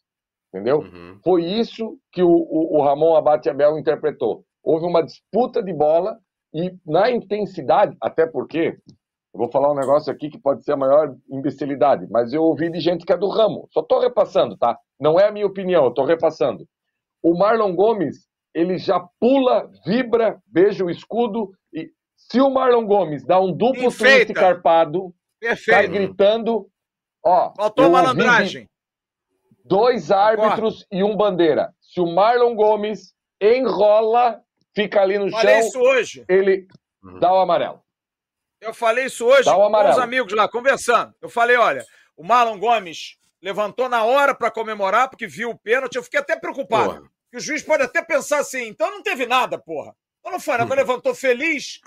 Entendeu? 0.54 0.80
Uhum. 0.80 1.20
Foi 1.24 1.44
isso 1.44 1.98
que 2.12 2.24
o, 2.24 2.30
o, 2.30 2.78
o 2.80 2.82
Ramon 2.84 3.16
Abate 3.16 3.50
Abel 3.50 3.78
interpretou. 3.78 4.44
Houve 4.64 4.86
uma 4.86 5.04
disputa 5.04 5.62
de 5.62 5.74
bola 5.74 6.18
e 6.54 6.72
na 6.86 7.12
intensidade, 7.12 7.96
até 8.02 8.26
porque, 8.26 8.78
eu 9.34 9.38
vou 9.40 9.52
falar 9.52 9.72
um 9.72 9.76
negócio 9.76 10.12
aqui 10.12 10.30
que 10.30 10.40
pode 10.40 10.64
ser 10.64 10.74
a 10.74 10.78
maior 10.78 11.16
imbecilidade, 11.30 12.08
mas 12.10 12.34
eu 12.34 12.44
ouvi 12.44 12.70
de 12.72 12.80
gente 12.80 13.06
que 13.06 13.14
é 13.14 13.18
do 13.18 13.28
ramo. 13.30 13.68
Só 13.72 13.82
estou 13.82 14.00
repassando, 14.00 14.58
tá? 14.58 14.78
Não 15.00 15.20
é 15.20 15.28
a 15.28 15.32
minha 15.32 15.46
opinião, 15.46 15.84
eu 15.84 15.90
estou 15.90 16.06
repassando. 16.06 16.66
O 17.22 17.38
Marlon 17.38 17.76
Gomes, 17.76 18.28
ele 18.54 18.78
já 18.78 19.00
pula, 19.20 19.70
vibra, 19.86 20.40
beija 20.48 20.84
o 20.84 20.90
escudo 20.90 21.52
e 21.74 21.90
se 22.16 22.42
o 22.42 22.50
Marlon 22.50 22.86
Gomes 22.86 23.24
dá 23.26 23.40
um 23.40 23.52
duplo 23.52 23.84
Enfeita. 23.86 24.26
twist 24.26 24.34
carpado, 24.34 25.14
sai 25.42 25.50
Perfeito. 25.50 25.92
gritando, 25.92 26.68
ó, 27.24 27.54
Faltou 27.56 27.90
malandragem. 27.92 28.68
dois 29.64 30.12
árbitros 30.12 30.86
e 30.92 31.04
um 31.04 31.16
bandeira. 31.16 31.72
Se 31.82 32.02
o 32.02 32.08
Marlon 32.08 32.56
Gomes 32.56 33.14
enrola, 33.42 34.42
fica 34.76 35.02
ali 35.02 35.18
no 35.20 35.30
Falei 35.30 35.60
chão, 35.60 35.68
isso 35.68 35.80
hoje. 35.80 36.26
ele 36.28 36.68
Uhum. 37.04 37.20
dá 37.20 37.34
o 37.34 37.40
amarelo. 37.40 37.80
Eu 38.62 38.74
falei 38.74 39.06
isso 39.06 39.26
hoje 39.26 39.50
com 39.50 39.90
os 39.90 39.98
amigos 40.00 40.34
lá, 40.34 40.48
conversando. 40.50 41.14
Eu 41.22 41.30
falei, 41.30 41.56
olha, 41.56 41.86
o 42.16 42.24
Marlon 42.24 42.60
Gomes 42.60 43.18
levantou 43.42 43.88
na 43.88 44.04
hora 44.04 44.36
para 44.36 44.52
comemorar, 44.52 45.10
porque 45.10 45.28
viu 45.28 45.50
o 45.52 45.58
pênalti. 45.58 45.96
Eu 45.96 46.04
fiquei 46.04 46.20
até 46.20 46.36
preocupado. 46.36 46.96
Porra. 46.96 47.12
Que 47.32 47.38
o 47.38 47.40
juiz 47.40 47.62
pode 47.64 47.84
até 47.84 48.02
pensar 48.02 48.40
assim, 48.40 48.64
então 48.68 48.90
não 48.92 49.04
teve 49.04 49.26
nada, 49.26 49.58
porra. 49.58 49.96
Então 50.20 50.32
não 50.32 50.40
foi 50.40 50.58
nada, 50.58 50.70
Uhum. 50.72 50.76
levantou 50.76 51.14
feliz. 51.16 51.80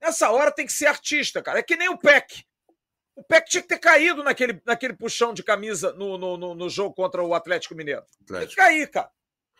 Nessa 0.00 0.30
hora 0.30 0.50
tem 0.52 0.66
que 0.66 0.72
ser 0.72 0.86
artista, 0.86 1.42
cara. 1.42 1.58
É 1.58 1.62
que 1.62 1.76
nem 1.76 1.88
o 1.88 1.96
Peck. 1.98 2.44
O 3.16 3.22
Peck 3.24 3.48
tinha 3.50 3.62
que 3.62 3.68
ter 3.68 3.78
caído 3.78 4.22
naquele, 4.22 4.60
naquele 4.64 4.94
puxão 4.94 5.34
de 5.34 5.42
camisa 5.42 5.92
no, 5.94 6.16
no, 6.16 6.36
no, 6.36 6.54
no 6.54 6.68
jogo 6.70 6.94
contra 6.94 7.22
o 7.22 7.34
Atlético 7.34 7.74
Mineiro. 7.74 8.02
Tem 8.02 8.26
que 8.26 8.32
Atlético. 8.34 8.56
cair, 8.62 8.90
cara. 8.90 9.10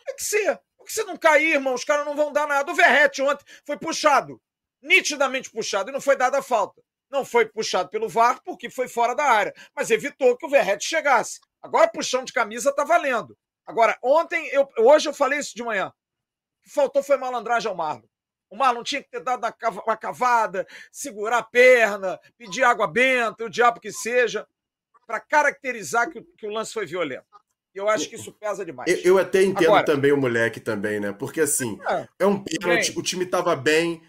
Tem 0.05 0.15
que 0.15 0.23
ser. 0.23 0.59
Porque 0.77 0.91
se 0.93 1.03
não 1.03 1.17
cair, 1.17 1.53
irmão, 1.53 1.73
os 1.73 1.83
caras 1.83 2.05
não 2.05 2.15
vão 2.15 2.31
dar 2.31 2.47
nada. 2.47 2.71
O 2.71 2.75
Verrete 2.75 3.21
ontem 3.21 3.45
foi 3.65 3.77
puxado. 3.77 4.41
Nitidamente 4.83 5.49
puxado 5.49 5.89
e 5.89 5.93
não 5.93 6.01
foi 6.01 6.15
dada 6.15 6.37
a 6.39 6.43
falta. 6.43 6.81
Não 7.09 7.23
foi 7.23 7.45
puxado 7.45 7.89
pelo 7.89 8.09
VAR 8.09 8.39
porque 8.43 8.69
foi 8.69 8.87
fora 8.87 9.15
da 9.15 9.23
área. 9.23 9.53
Mas 9.75 9.89
evitou 9.89 10.35
que 10.37 10.45
o 10.45 10.49
Verrete 10.49 10.85
chegasse. 10.85 11.39
Agora 11.61 11.87
puxão 11.87 12.23
de 12.23 12.33
camisa 12.33 12.71
tá 12.75 12.83
valendo. 12.83 13.37
Agora, 13.65 13.97
ontem, 14.03 14.45
eu, 14.51 14.67
hoje 14.79 15.07
eu 15.07 15.13
falei 15.13 15.39
isso 15.39 15.55
de 15.55 15.63
manhã. 15.63 15.87
O 15.87 16.63
que 16.63 16.69
faltou 16.69 17.01
foi 17.01 17.15
malandragem 17.17 17.69
ao 17.69 17.75
Marlon. 17.77 18.03
O 18.49 18.57
Marlon 18.57 18.83
tinha 18.83 19.01
que 19.01 19.09
ter 19.09 19.21
dado 19.21 19.43
uma 19.43 19.51
cava- 19.51 19.81
uma 19.85 19.95
cavada, 19.97 20.67
segurar 20.91 21.37
a 21.39 21.43
perna, 21.43 22.19
pedir 22.37 22.63
água 22.63 22.85
benta, 22.87 23.45
o 23.45 23.49
diabo 23.49 23.79
que 23.79 23.91
seja, 23.91 24.45
para 25.07 25.19
caracterizar 25.19 26.09
que 26.09 26.19
o, 26.19 26.23
que 26.37 26.45
o 26.45 26.51
lance 26.51 26.73
foi 26.73 26.85
violento. 26.85 27.25
E 27.73 27.79
eu 27.79 27.89
acho 27.89 28.07
que 28.09 28.15
isso 28.15 28.31
pesa 28.33 28.63
demais. 28.65 28.91
Eu, 28.91 29.13
eu 29.13 29.17
até 29.17 29.41
entendo 29.41 29.67
Agora- 29.69 29.85
também 29.85 30.11
o 30.11 30.17
moleque 30.17 30.59
também, 30.59 30.99
né? 30.99 31.11
Porque 31.13 31.41
assim, 31.41 31.79
É, 31.87 32.07
é 32.19 32.25
um 32.25 32.43
pênalti, 32.43 32.93
o 32.97 33.01
time 33.01 33.25
tava 33.25 33.55
bem, 33.55 34.01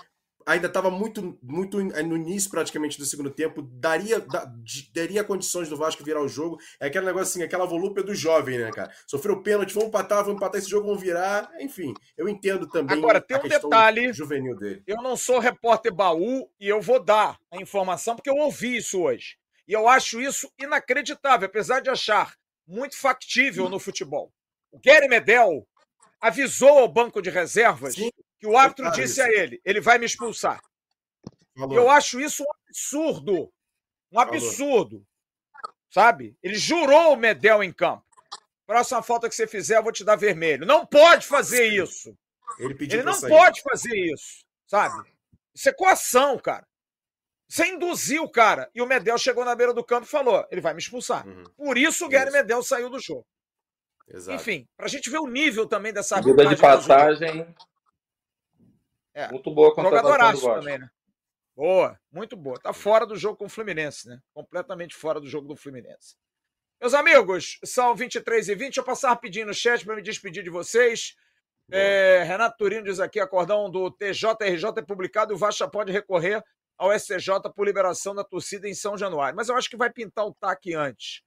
ainda 0.46 0.68
tava 0.68 0.90
muito, 0.90 1.38
muito 1.42 1.82
no 1.82 2.16
início 2.16 2.50
praticamente 2.50 2.98
do 2.98 3.04
segundo 3.04 3.30
tempo, 3.30 3.62
daria, 3.62 4.20
da- 4.20 4.50
daria 4.92 5.24
condições 5.24 5.68
do 5.68 5.76
Vasco 5.76 6.04
virar 6.04 6.20
o 6.22 6.28
jogo. 6.28 6.58
É 6.80 6.86
aquele 6.86 7.06
negócio 7.06 7.28
assim, 7.28 7.42
aquela 7.42 7.64
volúpia 7.66 8.02
do 8.02 8.14
jovem, 8.14 8.58
né, 8.58 8.70
cara? 8.70 8.92
Sofreu 9.06 9.42
pênalti, 9.42 9.72
vamos 9.74 9.88
empatar, 9.88 10.18
vamos 10.24 10.36
empatar 10.36 10.60
esse 10.60 10.68
jogo, 10.70 10.86
vamos 10.86 11.02
virar. 11.02 11.50
Enfim, 11.60 11.94
eu 12.16 12.28
entendo 12.28 12.68
também 12.68 12.98
Agora, 12.98 13.20
tem 13.20 13.36
um 13.38 13.48
detalhe. 13.48 14.12
juvenil 14.12 14.56
dele. 14.56 14.82
eu 14.86 14.96
não 15.02 15.16
sou 15.16 15.38
repórter 15.38 15.92
baú 15.92 16.48
e 16.60 16.68
eu 16.68 16.80
vou 16.80 17.02
dar 17.02 17.38
a 17.50 17.56
informação 17.60 18.14
porque 18.16 18.30
eu 18.30 18.36
ouvi 18.36 18.76
isso 18.76 19.00
hoje. 19.02 19.36
E 19.66 19.72
eu 19.72 19.88
acho 19.88 20.20
isso 20.20 20.50
inacreditável, 20.58 21.46
apesar 21.46 21.80
de 21.80 21.88
achar 21.88 22.34
muito 22.66 22.98
factível 22.98 23.68
no 23.68 23.78
futebol. 23.78 24.30
O 24.70 24.78
Gary 24.84 25.08
Medel 25.08 25.66
avisou 26.20 26.78
ao 26.78 26.88
banco 26.88 27.20
de 27.22 27.30
reservas 27.30 27.94
Sim, 27.94 28.10
que 28.44 28.50
o 28.50 28.56
árbitro 28.58 28.90
disse 28.92 29.20
isso. 29.20 29.22
a 29.22 29.28
ele: 29.30 29.60
ele 29.64 29.80
vai 29.80 29.98
me 29.98 30.04
expulsar. 30.06 30.60
falou. 31.56 31.76
Eu 31.76 31.88
acho 31.90 32.20
isso 32.20 32.42
um 32.42 32.52
absurdo. 32.68 33.52
Um 34.12 34.20
absurdo. 34.20 35.04
Sabe? 35.90 36.36
Ele 36.42 36.56
jurou 36.56 37.12
o 37.12 37.16
Medel 37.16 37.62
em 37.62 37.72
campo. 37.72 38.04
Próxima 38.66 39.02
falta 39.02 39.28
que 39.28 39.34
você 39.34 39.46
fizer, 39.46 39.76
eu 39.78 39.82
vou 39.82 39.92
te 39.92 40.04
dar 40.04 40.16
vermelho. 40.16 40.66
Não 40.66 40.84
pode 40.86 41.26
fazer 41.26 41.66
isso. 41.66 42.16
Ele 42.58 42.74
pediu 42.74 42.98
Ele 43.00 43.06
não 43.06 43.14
sair. 43.14 43.30
pode 43.30 43.62
fazer 43.62 43.94
isso, 43.96 44.44
sabe? 44.66 45.10
Isso 45.54 45.68
é 45.68 45.72
coação, 45.72 46.38
cara. 46.38 46.66
Você 47.48 47.66
induziu 47.66 48.24
o 48.24 48.30
cara. 48.30 48.70
E 48.74 48.80
o 48.82 48.86
Medel 48.86 49.18
chegou 49.18 49.44
na 49.44 49.54
beira 49.54 49.72
do 49.74 49.84
campo 49.84 50.06
e 50.06 50.10
falou: 50.10 50.46
ele 50.50 50.60
vai 50.60 50.72
me 50.74 50.80
expulsar. 50.80 51.26
Uhum, 51.26 51.44
Por 51.56 51.76
isso 51.78 52.06
o 52.06 52.10
Isso. 52.12 52.32
Medel 52.32 52.62
saiu 52.62 52.88
do 52.90 52.98
jogo. 52.98 53.26
exato. 54.08 54.40
Enfim, 54.40 54.66
pra 54.76 54.88
gente 54.88 55.08
ver 55.10 55.18
o 55.18 55.26
nível 55.28 55.66
também 55.66 55.92
dessa 55.92 56.20
Vida 56.20 56.46
de 56.46 56.56
passagem. 56.56 57.46
É. 59.14 59.28
Muito 59.30 59.50
boa 59.50 59.74
contratação 59.74 60.54
também, 60.54 60.78
né? 60.78 60.90
Boa, 61.56 61.98
muito 62.10 62.36
boa. 62.36 62.58
Tá 62.58 62.72
fora 62.72 63.06
do 63.06 63.16
jogo 63.16 63.36
com 63.36 63.44
o 63.44 63.48
Fluminense, 63.48 64.08
né? 64.08 64.18
Completamente 64.32 64.94
fora 64.94 65.20
do 65.20 65.28
jogo 65.28 65.46
do 65.46 65.56
Fluminense. 65.56 66.16
Meus 66.80 66.94
amigos, 66.94 67.58
são 67.64 67.94
23 67.94 68.48
e 68.48 68.54
20 68.54 68.60
Deixa 68.64 68.80
eu 68.80 68.84
passar 68.84 69.10
rapidinho 69.10 69.46
no 69.46 69.54
chat 69.54 69.84
para 69.84 69.94
me 69.94 70.02
despedir 70.02 70.42
de 70.42 70.50
vocês. 70.50 71.14
É, 71.70 72.24
Renato 72.26 72.56
Turino 72.58 72.84
diz 72.84 72.98
aqui: 73.00 73.20
acordão 73.20 73.70
do 73.70 73.90
TJRJ 73.90 74.78
é 74.78 74.82
publicado 74.82 75.32
e 75.32 75.34
o 75.34 75.38
Vasco 75.38 75.70
pode 75.70 75.92
recorrer 75.92 76.42
ao 76.76 76.92
STJ 76.98 77.52
por 77.54 77.64
liberação 77.64 78.14
da 78.14 78.24
torcida 78.24 78.68
em 78.68 78.74
São 78.74 78.98
Januário. 78.98 79.36
Mas 79.36 79.48
eu 79.48 79.56
acho 79.56 79.70
que 79.70 79.76
vai 79.76 79.90
pintar 79.90 80.26
o 80.26 80.34
TAC 80.34 80.74
antes. 80.74 81.22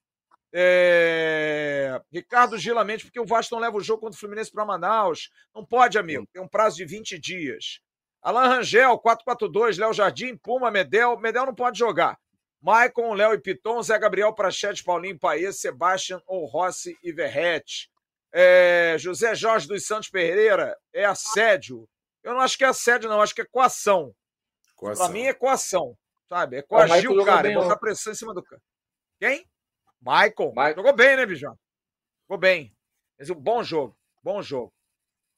É, 0.60 2.02
Ricardo 2.12 2.58
Gilamente, 2.58 3.06
porque 3.06 3.20
o 3.20 3.26
Vasco 3.26 3.54
não 3.54 3.62
leva 3.62 3.78
o 3.78 3.82
jogo 3.82 4.02
contra 4.02 4.18
o 4.18 4.20
Fluminense 4.20 4.52
para 4.52 4.66
Manaus. 4.66 5.30
Não 5.54 5.64
pode, 5.64 6.00
amigo. 6.00 6.26
Tem 6.34 6.42
um 6.42 6.48
prazo 6.48 6.78
de 6.78 6.86
20 6.86 7.20
dias. 7.20 7.80
Alan 8.24 8.48
Rangel, 8.48 8.98
442, 8.98 9.78
Léo 9.78 9.94
Jardim, 9.94 10.36
Puma, 10.36 10.72
Medel. 10.72 11.16
Medel 11.20 11.46
não 11.46 11.54
pode 11.54 11.78
jogar. 11.78 12.18
Maicon, 12.60 13.14
Léo 13.14 13.34
e 13.34 13.38
Piton, 13.40 13.84
Zé 13.84 14.00
Gabriel, 14.00 14.34
Prachete, 14.34 14.84
Paulinho, 14.84 15.20
Paes, 15.20 15.60
Sebastian, 15.60 16.24
ou 16.26 16.46
Rossi 16.46 16.98
e 17.04 17.12
Verrete. 17.12 17.92
É, 18.34 18.96
José 18.98 19.36
Jorge 19.36 19.68
dos 19.68 19.86
Santos 19.86 20.10
Pereira, 20.10 20.76
é 20.92 21.06
assédio. 21.06 21.88
Eu 22.24 22.34
não 22.34 22.42
acho 22.42 22.58
que 22.58 22.64
é 22.64 22.68
assédio, 22.68 23.08
não, 23.08 23.22
acho 23.22 23.36
que 23.36 23.42
é 23.42 23.46
coação. 23.46 24.12
Coação. 24.76 25.06
Pra 25.06 25.14
mim 25.14 25.28
é 25.28 25.34
coação, 25.36 25.96
sabe? 26.28 26.58
É 26.58 26.62
coagir 26.64 27.12
o 27.12 27.24
cara, 27.24 27.52
é 27.52 27.54
botar 27.54 27.78
pressão 27.78 28.12
em 28.12 28.16
cima 28.16 28.34
do 28.34 28.42
cara. 28.42 28.62
Quem? 29.20 29.46
Maicon. 30.08 30.54
Maicon. 30.54 30.80
Jogou 30.82 30.96
bem, 30.96 31.18
né, 31.18 31.26
Bijão? 31.26 31.58
Jogou 32.24 32.40
bem. 32.40 32.74
Fez 33.18 33.30
um 33.30 33.36
bom 33.36 33.62
jogo, 33.62 33.98
bom 34.24 34.42
jogo. 34.42 34.74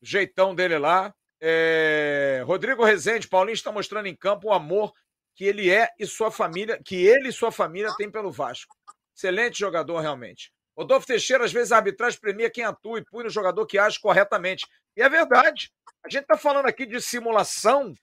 O 0.01 0.05
jeitão 0.05 0.53
dele 0.53 0.77
lá. 0.77 1.13
É, 1.41 2.43
Rodrigo 2.45 2.83
Rezende, 2.83 3.27
Paulinho 3.27 3.53
está 3.53 3.71
mostrando 3.71 4.05
em 4.07 4.15
campo 4.15 4.49
o 4.49 4.53
amor 4.53 4.93
que 5.35 5.45
ele 5.45 5.71
é 5.71 5.89
e 5.97 6.05
sua 6.05 6.29
família, 6.29 6.79
que 6.85 6.95
ele 6.95 7.29
e 7.29 7.33
sua 7.33 7.51
família 7.51 7.93
têm 7.97 8.11
pelo 8.11 8.31
Vasco. 8.31 8.75
Excelente 9.15 9.57
jogador, 9.57 9.99
realmente. 9.99 10.51
Rodolfo 10.77 11.07
Teixeira, 11.07 11.45
às 11.45 11.51
vezes 11.51 11.71
a 11.71 11.77
arbitragem 11.77 12.19
premia 12.19 12.49
quem 12.49 12.63
atua 12.63 12.99
e 12.99 13.05
pune 13.05 13.27
o 13.27 13.31
jogador 13.31 13.65
que 13.65 13.77
age 13.77 13.99
corretamente. 13.99 14.67
E 14.95 15.01
é 15.01 15.09
verdade. 15.09 15.71
A 16.05 16.09
gente 16.09 16.23
está 16.23 16.37
falando 16.37 16.67
aqui 16.67 16.85
de 16.85 17.01
simulação. 17.01 17.93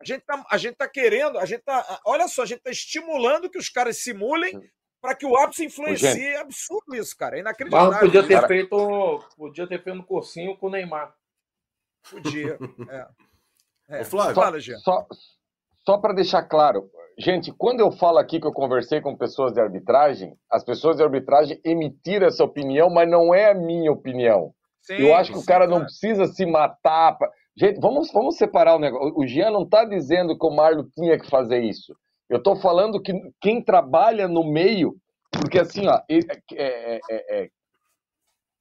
A 0.00 0.04
gente 0.04 0.20
está 0.20 0.44
a 0.50 0.58
gente 0.58 0.76
tá 0.76 0.88
querendo, 0.88 1.38
a 1.38 1.44
gente 1.44 1.62
tá. 1.62 2.00
Olha 2.04 2.26
só, 2.26 2.42
a 2.42 2.46
gente 2.46 2.58
está 2.58 2.70
estimulando 2.70 3.50
que 3.50 3.58
os 3.58 3.68
caras 3.68 3.98
simulem 3.98 4.60
para 5.00 5.14
que 5.14 5.26
o 5.26 5.36
árbitro 5.36 5.64
influencie. 5.64 6.24
É 6.26 6.40
absurdo 6.40 6.94
isso, 6.94 7.16
cara. 7.16 7.36
É 7.36 7.40
inacreditável. 7.40 7.90
Mas 7.90 8.00
podia 8.00 8.26
ter 8.26 8.46
feito. 8.46 9.24
Podia 9.36 9.66
ter 9.66 9.82
feito 9.82 9.98
um 9.98 10.02
cursinho 10.02 10.56
com 10.56 10.66
o 10.66 10.70
Neymar. 10.70 11.14
Podia. 12.10 12.58
É. 13.90 14.02
Ô, 14.02 14.04
Flávio, 14.04 14.34
Fala, 14.34 14.60
Jean. 14.60 14.76
Só, 14.80 15.06
só 15.86 15.96
para 15.96 16.12
deixar 16.12 16.42
claro, 16.42 16.90
gente, 17.18 17.50
quando 17.50 17.80
eu 17.80 17.90
falo 17.90 18.18
aqui 18.18 18.38
que 18.38 18.46
eu 18.46 18.52
conversei 18.52 19.00
com 19.00 19.16
pessoas 19.16 19.50
de 19.50 19.62
arbitragem, 19.62 20.36
as 20.50 20.62
pessoas 20.62 20.96
de 20.98 21.02
arbitragem 21.02 21.58
emitiram 21.64 22.26
essa 22.26 22.44
opinião, 22.44 22.90
mas 22.90 23.08
não 23.08 23.32
é 23.32 23.50
a 23.50 23.54
minha 23.54 23.90
opinião. 23.90 24.52
Sim, 24.82 24.96
eu 24.96 25.14
acho 25.14 25.32
que 25.32 25.38
o 25.38 25.40
sim, 25.40 25.46
cara 25.46 25.66
não 25.66 25.80
precisa 25.80 26.26
se 26.26 26.44
matar. 26.44 27.16
pra- 27.16 27.30
Gente, 27.56 27.80
vamos, 27.80 28.12
vamos 28.12 28.36
separar 28.36 28.76
o 28.76 28.78
negócio. 28.78 29.14
O 29.16 29.26
Jean 29.26 29.50
não 29.50 29.62
está 29.62 29.86
dizendo 29.86 30.38
que 30.38 30.46
o 30.46 30.50
Marlon 30.54 30.84
tinha 30.94 31.18
que 31.18 31.28
fazer 31.30 31.60
isso. 31.62 31.96
Eu 32.28 32.38
estou 32.38 32.56
falando 32.56 33.00
que 33.00 33.12
quem 33.40 33.62
trabalha 33.62 34.28
no 34.28 34.44
meio, 34.44 34.94
porque 35.32 35.58
assim, 35.58 35.86
ó, 35.86 36.00
é- 36.08 36.18
é- 36.54 37.00
é- 37.10 37.42
é- 37.44 37.48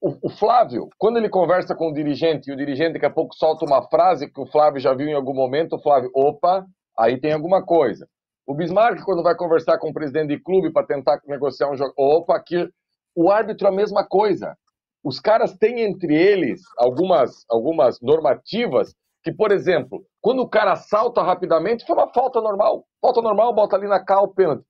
o, 0.02 0.28
o 0.28 0.30
Flávio, 0.30 0.90
quando 0.98 1.18
ele 1.18 1.30
conversa 1.30 1.76
com 1.76 1.90
o 1.90 1.94
dirigente 1.94 2.50
e 2.50 2.54
o 2.54 2.58
dirigente 2.58 2.94
daqui 2.94 3.06
a 3.06 3.10
pouco 3.14 3.36
solta 3.36 3.66
uma 3.66 3.82
frase 3.90 4.32
que 4.32 4.40
o 4.40 4.46
Flávio 4.46 4.80
já 4.80 4.94
viu 4.94 5.08
em 5.08 5.14
algum 5.14 5.34
momento, 5.34 5.76
o 5.76 5.82
Flávio, 5.82 6.10
opa, 6.14 6.66
aí 6.98 7.20
tem 7.20 7.34
alguma 7.34 7.66
coisa. 7.66 8.08
O 8.46 8.54
Bismarck, 8.54 9.04
quando 9.04 9.24
vai 9.24 9.36
conversar 9.36 9.78
com 9.78 9.90
o 9.90 9.94
presidente 9.94 10.30
de 10.30 10.40
clube 10.42 10.72
para 10.72 10.86
tentar 10.88 11.20
negociar 11.26 11.70
um 11.70 11.76
jogo, 11.76 11.94
opa, 11.98 12.36
aqui. 12.38 12.70
O 13.16 13.30
árbitro 13.30 13.68
é 13.68 13.70
a 13.70 13.74
mesma 13.76 14.08
coisa. 14.08 14.56
Os 15.04 15.20
caras 15.20 15.58
têm 15.58 15.82
entre 15.82 16.16
eles 16.16 16.62
algumas, 16.78 17.44
algumas 17.50 18.00
normativas 18.02 18.94
que, 19.28 19.34
por 19.36 19.52
exemplo, 19.52 20.06
quando 20.22 20.40
o 20.40 20.48
cara 20.48 20.74
salta 20.78 21.22
rapidamente, 21.22 21.86
foi 21.86 21.94
uma 21.98 22.08
falta 22.14 22.40
normal. 22.40 22.86
Falta 23.02 23.22
normal, 23.22 23.54
bota 23.54 23.76
ali 23.76 23.86
na 23.86 24.00
cal, 24.00 24.30
pênalti. 24.30 24.64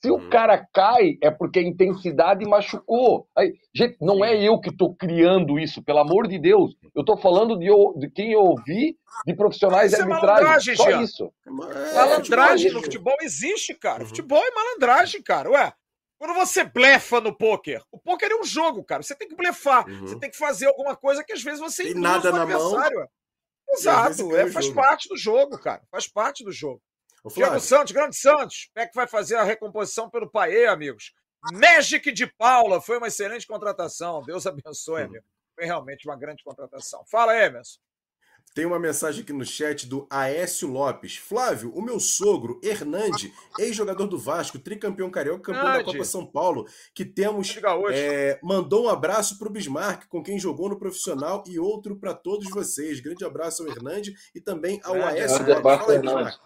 Se 0.00 0.08
o 0.08 0.14
Uhum. 0.18 0.30
cara 0.30 0.64
cai, 0.72 1.16
é 1.20 1.32
porque 1.32 1.58
a 1.58 1.62
intensidade 1.62 2.46
machucou. 2.46 3.26
Aí, 3.36 3.52
gente, 3.74 3.96
não 4.00 4.24
é 4.24 4.36
eu 4.40 4.60
que 4.60 4.68
estou 4.68 4.94
criando 4.94 5.58
isso, 5.58 5.82
pelo 5.82 5.98
amor 5.98 6.28
de 6.28 6.38
Deus. 6.38 6.76
Eu 6.94 7.00
estou 7.00 7.16
falando 7.16 7.58
de, 7.58 7.66
de 7.98 8.08
quem 8.10 8.30
eu 8.32 8.40
ouvi 8.42 8.96
de 9.26 9.34
profissionais 9.34 9.92
Isso 9.92 10.04
de 10.04 10.08
é 10.08 10.12
arbitragem. 10.14 10.44
malandragem, 10.44 10.76
Só 10.76 10.84
Jean. 10.90 11.02
isso. 11.02 11.32
É, 11.44 11.94
Malandragem 11.94 12.72
no 12.72 12.82
futebol 12.82 13.16
existe, 13.20 13.74
cara. 13.74 14.02
Uhum. 14.02 14.08
Futebol 14.08 14.38
é 14.44 14.50
malandragem, 14.54 15.22
cara. 15.22 15.50
Ué, 15.50 15.72
quando 16.18 16.34
você 16.34 16.62
blefa 16.64 17.20
no 17.20 17.36
pôquer, 17.36 17.82
o 17.90 17.98
pôquer 17.98 18.30
é 18.30 18.36
um 18.36 18.44
jogo, 18.44 18.84
cara. 18.84 19.02
Você 19.02 19.14
tem 19.16 19.26
que 19.26 19.34
blefar. 19.34 19.88
Uhum. 19.88 20.06
Você 20.06 20.18
tem 20.20 20.30
que 20.30 20.36
fazer 20.38 20.66
alguma 20.66 20.94
coisa 20.94 21.24
que 21.24 21.32
às 21.32 21.42
vezes 21.42 21.58
você 21.60 21.82
Tem 21.82 21.94
nada 21.94 22.30
o 22.30 22.32
na 22.36 22.46
mão, 22.46 22.72
ué. 22.74 23.06
Exato, 23.74 24.36
é, 24.36 24.50
faz 24.50 24.66
jogo. 24.66 24.76
parte 24.80 25.08
do 25.08 25.16
jogo, 25.16 25.58
cara. 25.58 25.82
Faz 25.90 26.06
parte 26.08 26.44
do 26.44 26.52
jogo. 26.52 26.82
Ô, 27.22 27.28
Diego 27.28 27.58
Santos, 27.60 27.92
grande 27.92 28.16
Santos. 28.16 28.70
Como 28.74 28.84
é 28.84 28.88
que 28.88 28.94
vai 28.94 29.06
fazer 29.06 29.36
a 29.36 29.42
recomposição 29.44 30.10
pelo 30.10 30.30
Paê, 30.30 30.66
amigos? 30.66 31.12
Magic 31.52 32.10
de 32.12 32.26
Paula 32.26 32.80
foi 32.80 32.98
uma 32.98 33.08
excelente 33.08 33.46
contratação. 33.46 34.22
Deus 34.22 34.46
abençoe, 34.46 35.02
Hum. 35.02 35.06
amigo. 35.06 35.24
Foi 35.54 35.64
realmente 35.66 36.08
uma 36.08 36.16
grande 36.16 36.42
contratação. 36.42 37.04
Fala, 37.10 37.36
Emerson. 37.36 37.78
Tem 38.54 38.64
uma 38.64 38.78
mensagem 38.78 39.22
aqui 39.24 39.32
no 39.32 39.44
chat 39.44 39.84
do 39.88 40.06
Aécio 40.08 40.68
Lopes. 40.68 41.16
Flávio, 41.16 41.72
o 41.74 41.82
meu 41.82 41.98
sogro, 41.98 42.60
Hernande, 42.62 43.32
ex-jogador 43.58 44.06
do 44.06 44.16
Vasco, 44.16 44.60
tricampeão 44.60 45.10
carioca, 45.10 45.52
campeão 45.52 45.72
da. 45.72 45.82
Copa 45.82 46.04
São 46.04 46.24
Paulo, 46.24 46.64
que 46.94 47.04
temos, 47.04 47.48
Diga 47.48 47.74
hoje. 47.74 47.98
é, 47.98 48.38
mandou 48.42 48.84
um 48.84 48.88
abraço 48.88 49.38
pro 49.40 49.50
Bismarck, 49.50 50.06
com 50.06 50.22
quem 50.22 50.38
jogou 50.38 50.68
no 50.68 50.78
profissional, 50.78 51.42
e 51.48 51.58
outro 51.58 51.96
para 51.98 52.14
todos 52.14 52.48
vocês. 52.48 53.00
Grande 53.00 53.24
abraço 53.24 53.64
ao 53.64 53.68
Hernande 53.68 54.14
e 54.32 54.40
também 54.40 54.80
ao 54.84 54.92
Grande 54.94 55.18
Aécio 55.18 55.44
Grande 55.44 55.50
Lopes. 55.50 55.58
abraço, 55.66 55.80
Fala 55.80 55.92
aí, 55.92 55.96
Hernande. 55.98 56.16
Bismarck. 56.24 56.40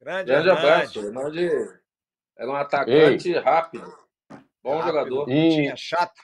Grande, 0.00 0.24
Grande 0.26 0.48
Hernande. 0.48 0.66
abraço. 0.66 0.98
Hernande 0.98 1.80
era 2.36 2.50
um 2.50 2.56
atacante 2.56 3.32
rápido. 3.38 3.98
Bom 4.62 4.76
Rápido, 4.78 4.86
jogador. 4.86 5.30
E- 5.30 5.48
Tinha 5.50 5.76
chato. 5.76 6.20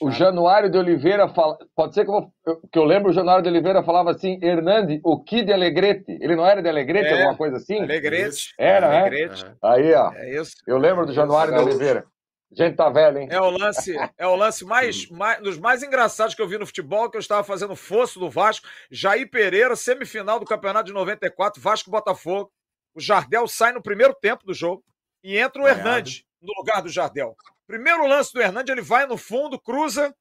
O. 0.00 0.10
Januário 0.10 0.68
de 0.70 0.76
Oliveira 0.76 1.26
fala. 1.28 1.56
Pode 1.74 1.94
ser 1.94 2.04
que 2.04 2.10
eu, 2.10 2.14
vou- 2.44 2.60
que 2.70 2.78
eu 2.78 2.84
lembro, 2.84 3.10
o 3.10 3.14
Januário 3.14 3.42
de 3.42 3.48
Oliveira 3.48 3.82
falava 3.82 4.10
assim: 4.10 4.38
Hernande, 4.42 5.00
o 5.04 5.22
que 5.22 5.42
de 5.42 5.52
Alegrete? 5.52 6.04
Ele 6.20 6.36
não 6.36 6.44
era 6.46 6.60
de 6.62 6.68
Alegrete, 6.68 7.08
É, 7.08 7.12
alguma 7.22 7.36
coisa 7.36 7.56
assim? 7.56 7.80
Alegrete. 7.80 8.52
Era, 8.58 8.88
né? 8.90 9.00
Alegrete. 9.00 9.44
Aí, 9.62 9.94
ó. 9.94 10.12
É 10.12 10.34
isso. 10.40 10.52
Eu 10.66 10.76
lembro 10.78 11.06
do 11.06 11.12
Januário 11.12 11.52
de 11.52 11.58
Gaúcho. 11.58 11.74
Oliveira. 11.76 12.04
Gente 12.52 12.76
tá 12.76 12.88
velha, 12.88 13.18
hein? 13.18 13.28
É 13.30 13.40
o 13.40 13.50
lance, 13.50 13.96
é 14.16 14.26
o 14.26 14.36
lance 14.36 14.64
mais, 14.64 15.08
mais 15.10 15.42
dos 15.42 15.58
mais 15.58 15.82
engraçados 15.82 16.32
que 16.34 16.40
eu 16.40 16.46
vi 16.46 16.56
no 16.58 16.64
futebol, 16.66 17.10
que 17.10 17.16
eu 17.16 17.20
estava 17.20 17.42
fazendo 17.42 17.74
fosso 17.74 18.20
do 18.20 18.30
Vasco, 18.30 18.66
Jair 18.88 19.28
Pereira, 19.28 19.74
semifinal 19.74 20.38
do 20.38 20.46
Campeonato 20.46 20.86
de 20.86 20.92
94, 20.92 21.60
Vasco 21.60 21.90
Botafogo. 21.90 22.50
O 22.94 23.00
Jardel 23.00 23.48
sai 23.48 23.72
no 23.72 23.82
primeiro 23.82 24.14
tempo 24.14 24.46
do 24.46 24.54
jogo 24.54 24.82
e 25.24 25.36
entra 25.36 25.60
o 25.60 25.64
Vaiado. 25.64 25.80
Hernande 25.80 26.24
no 26.40 26.52
lugar 26.56 26.80
do 26.82 26.88
Jardel. 26.88 27.34
Primeiro 27.66 28.06
lance 28.06 28.32
do 28.32 28.40
Hernande, 28.40 28.70
ele 28.72 28.82
vai 28.82 29.06
no 29.06 29.16
fundo, 29.16 29.60
cruza, 29.60 30.14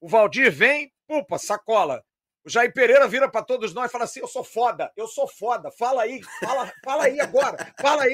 o 0.00 0.08
Valdir 0.08 0.52
vem, 0.52 0.92
pupa, 1.06 1.38
sacola. 1.38 2.02
O 2.46 2.50
Jair 2.50 2.70
Pereira 2.74 3.08
vira 3.08 3.26
para 3.26 3.42
todos 3.42 3.72
nós 3.72 3.88
e 3.88 3.92
fala 3.92 4.04
assim: 4.04 4.20
Eu 4.20 4.26
sou 4.28 4.44
foda, 4.44 4.92
eu 4.96 5.06
sou 5.08 5.26
foda, 5.26 5.70
fala 5.72 6.02
aí, 6.02 6.22
fala, 6.40 6.70
fala 6.84 7.04
aí 7.04 7.18
agora, 7.18 7.72
fala 7.80 8.02
aí. 8.02 8.12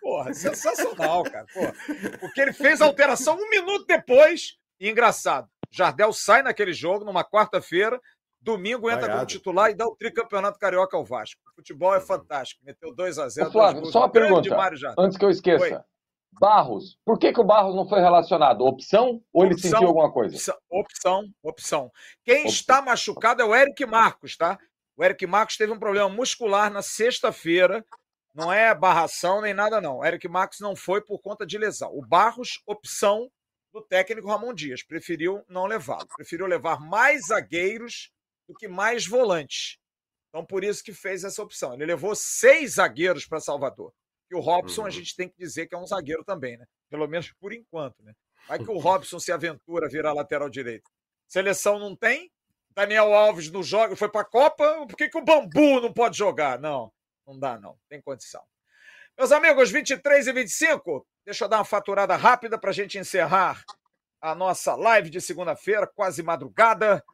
Porra, 0.00 0.34
sensacional, 0.34 1.22
cara. 1.22 1.46
Porra. 1.54 1.72
Porque 2.18 2.40
ele 2.40 2.52
fez 2.52 2.80
a 2.82 2.86
alteração 2.86 3.36
um 3.36 3.48
minuto 3.50 3.86
depois. 3.86 4.56
E 4.80 4.88
engraçado, 4.90 5.48
Jardel 5.70 6.12
sai 6.12 6.42
naquele 6.42 6.72
jogo, 6.72 7.04
numa 7.04 7.22
quarta-feira, 7.24 8.00
domingo 8.40 8.90
entra 8.90 9.06
como 9.12 9.26
titular 9.26 9.70
e 9.70 9.74
dá 9.74 9.86
o 9.86 9.94
tricampeonato 9.94 10.58
carioca 10.58 10.96
ao 10.96 11.04
Vasco. 11.04 11.40
O 11.52 11.54
futebol 11.54 11.94
é 11.94 11.98
Uhum. 11.98 12.04
fantástico. 12.04 12.60
Meteu 12.64 12.92
2 12.92 13.16
a 13.20 13.28
0 13.28 13.46
Ô, 13.48 13.52
Flávio, 13.52 13.86
só 13.86 14.00
uma 14.00 14.10
pergunta. 14.10 14.56
Antes 14.98 15.16
que 15.16 15.24
eu 15.24 15.30
esqueça. 15.30 15.84
Barros. 16.40 16.98
Por 17.04 17.18
que, 17.18 17.32
que 17.32 17.40
o 17.40 17.44
Barros 17.44 17.74
não 17.74 17.88
foi 17.88 18.00
relacionado? 18.00 18.62
Opção 18.62 19.22
ou 19.32 19.44
ele 19.44 19.54
Opção. 19.54 19.70
sentiu 19.70 19.88
alguma 19.88 20.12
coisa? 20.12 20.34
Opção, 20.34 20.56
opção, 20.70 21.34
opção. 21.42 21.92
Quem 22.24 22.42
Opção. 22.42 22.52
está 22.52 22.82
machucado 22.82 23.42
é 23.42 23.44
o 23.44 23.54
Eric 23.54 23.84
Marcos, 23.86 24.36
tá? 24.36 24.58
O 24.96 25.04
Eric 25.04 25.26
Marcos 25.26 25.56
teve 25.56 25.72
um 25.72 25.78
problema 25.78 26.08
muscular 26.08 26.70
na 26.70 26.82
sexta-feira. 26.82 27.84
Não 28.34 28.52
é 28.52 28.74
barração 28.74 29.40
nem 29.40 29.52
nada, 29.52 29.80
não. 29.80 29.98
O 29.98 30.04
Eric 30.04 30.26
Marcos 30.28 30.60
não 30.60 30.74
foi 30.74 31.02
por 31.02 31.20
conta 31.20 31.44
de 31.46 31.58
lesão. 31.58 31.90
O 31.92 32.04
Barros, 32.04 32.62
opção 32.66 33.30
do 33.72 33.82
técnico 33.82 34.28
Ramon 34.28 34.54
Dias. 34.54 34.82
Preferiu 34.82 35.42
não 35.48 35.66
levá-lo. 35.66 36.06
Preferiu 36.16 36.46
levar 36.46 36.80
mais 36.80 37.26
zagueiros 37.26 38.10
do 38.48 38.54
que 38.54 38.68
mais 38.68 39.06
volantes. 39.06 39.78
Então, 40.28 40.44
por 40.44 40.64
isso 40.64 40.82
que 40.82 40.92
fez 40.94 41.24
essa 41.24 41.42
opção. 41.42 41.74
Ele 41.74 41.86
levou 41.86 42.14
seis 42.14 42.74
zagueiros 42.74 43.26
para 43.26 43.40
Salvador. 43.40 43.92
E 44.32 44.34
o 44.34 44.40
Robson, 44.40 44.80
Uhum. 44.80 44.86
a 44.86 44.90
gente 44.90 45.14
tem 45.14 45.28
que 45.28 45.36
dizer 45.36 45.66
que 45.66 45.74
é 45.74 45.78
um 45.78 45.86
zagueiro 45.86 46.24
também, 46.24 46.56
né? 46.56 46.64
Pelo 46.88 47.06
menos 47.06 47.30
por 47.38 47.52
enquanto, 47.52 48.02
né? 48.02 48.14
Vai 48.48 48.58
que 48.58 48.70
o 48.70 48.78
Robson 48.80 49.20
se 49.20 49.30
aventura 49.30 49.86
a 49.86 49.90
virar 49.90 50.14
lateral 50.14 50.48
direito. 50.48 50.90
Seleção 51.28 51.78
não 51.78 51.94
tem. 51.94 52.32
Daniel 52.74 53.12
Alves 53.12 53.50
não 53.50 53.62
joga, 53.62 53.94
foi 53.94 54.08
para 54.08 54.22
a 54.22 54.24
Copa. 54.24 54.86
Por 54.86 54.96
que, 54.96 55.10
que 55.10 55.18
o 55.18 55.24
Bambu 55.24 55.82
não 55.82 55.92
pode 55.92 56.16
jogar? 56.16 56.58
Não, 56.58 56.90
não 57.26 57.38
dá, 57.38 57.60
não. 57.60 57.78
Tem 57.90 58.00
condição. 58.00 58.42
Meus 59.18 59.30
amigos, 59.30 59.70
23 59.70 60.26
e 60.26 60.32
25, 60.32 61.06
deixa 61.26 61.44
eu 61.44 61.48
dar 61.48 61.58
uma 61.58 61.64
faturada 61.66 62.16
rápida 62.16 62.58
para 62.58 62.70
a 62.70 62.72
gente 62.72 62.98
encerrar 62.98 63.62
a 64.18 64.34
nossa 64.34 64.74
live 64.74 65.10
de 65.10 65.20
segunda-feira, 65.20 65.86
quase 65.86 66.22
madrugada. 66.22 67.04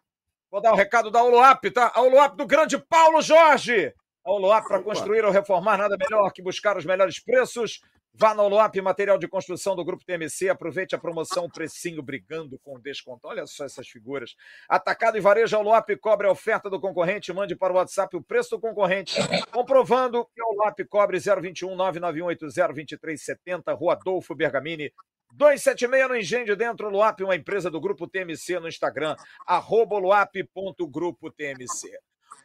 Vou 0.48 0.60
dar 0.60 0.70
o 0.70 0.74
um 0.74 0.76
recado 0.76 1.10
da 1.10 1.24
Oluap, 1.24 1.64
tá? 1.72 1.90
A 1.92 2.00
Oluap 2.00 2.36
do 2.36 2.46
grande 2.46 2.78
Paulo 2.78 3.20
Jorge. 3.20 3.92
A 4.28 4.30
Oluap 4.30 4.68
para 4.68 4.82
construir 4.82 5.24
ou 5.24 5.30
reformar, 5.30 5.78
nada 5.78 5.96
melhor 5.96 6.30
que 6.30 6.42
buscar 6.42 6.76
os 6.76 6.84
melhores 6.84 7.18
preços. 7.18 7.80
Vá 8.12 8.34
na 8.34 8.42
Oluap, 8.42 8.78
material 8.82 9.16
de 9.16 9.26
construção 9.26 9.74
do 9.74 9.82
Grupo 9.82 10.04
TMC. 10.04 10.50
Aproveite 10.50 10.94
a 10.94 10.98
promoção, 10.98 11.46
o 11.46 11.50
precinho 11.50 12.02
brigando 12.02 12.58
com 12.58 12.78
desconto. 12.78 13.26
Olha 13.26 13.46
só 13.46 13.64
essas 13.64 13.88
figuras. 13.88 14.34
Atacado 14.68 15.16
e 15.16 15.20
varejo, 15.20 15.56
a 15.56 15.60
Oluap 15.60 15.96
cobre 15.96 16.26
a 16.26 16.30
oferta 16.30 16.68
do 16.68 16.78
concorrente. 16.78 17.32
Mande 17.32 17.56
para 17.56 17.72
o 17.72 17.76
WhatsApp 17.76 18.14
o 18.18 18.22
preço 18.22 18.50
do 18.50 18.60
concorrente, 18.60 19.18
comprovando 19.50 20.26
que 20.34 20.42
a 20.42 20.46
Oluap 20.46 20.78
cobre 20.90 21.18
021 21.18 21.74
99180 21.74 22.66
2370, 22.66 23.72
Rua 23.72 23.94
Adolfo 23.94 24.34
Bergamini, 24.34 24.92
276 25.32 26.08
no 26.08 26.16
Engenho 26.16 26.44
de 26.44 26.54
Dentro, 26.54 26.90
Luap, 26.90 27.22
uma 27.22 27.36
empresa 27.36 27.70
do 27.70 27.80
Grupo 27.80 28.06
TMC 28.06 28.60
no 28.60 28.68
Instagram, 28.68 29.16
arroba 29.46 29.98
luap.grupotmc. 29.98 31.88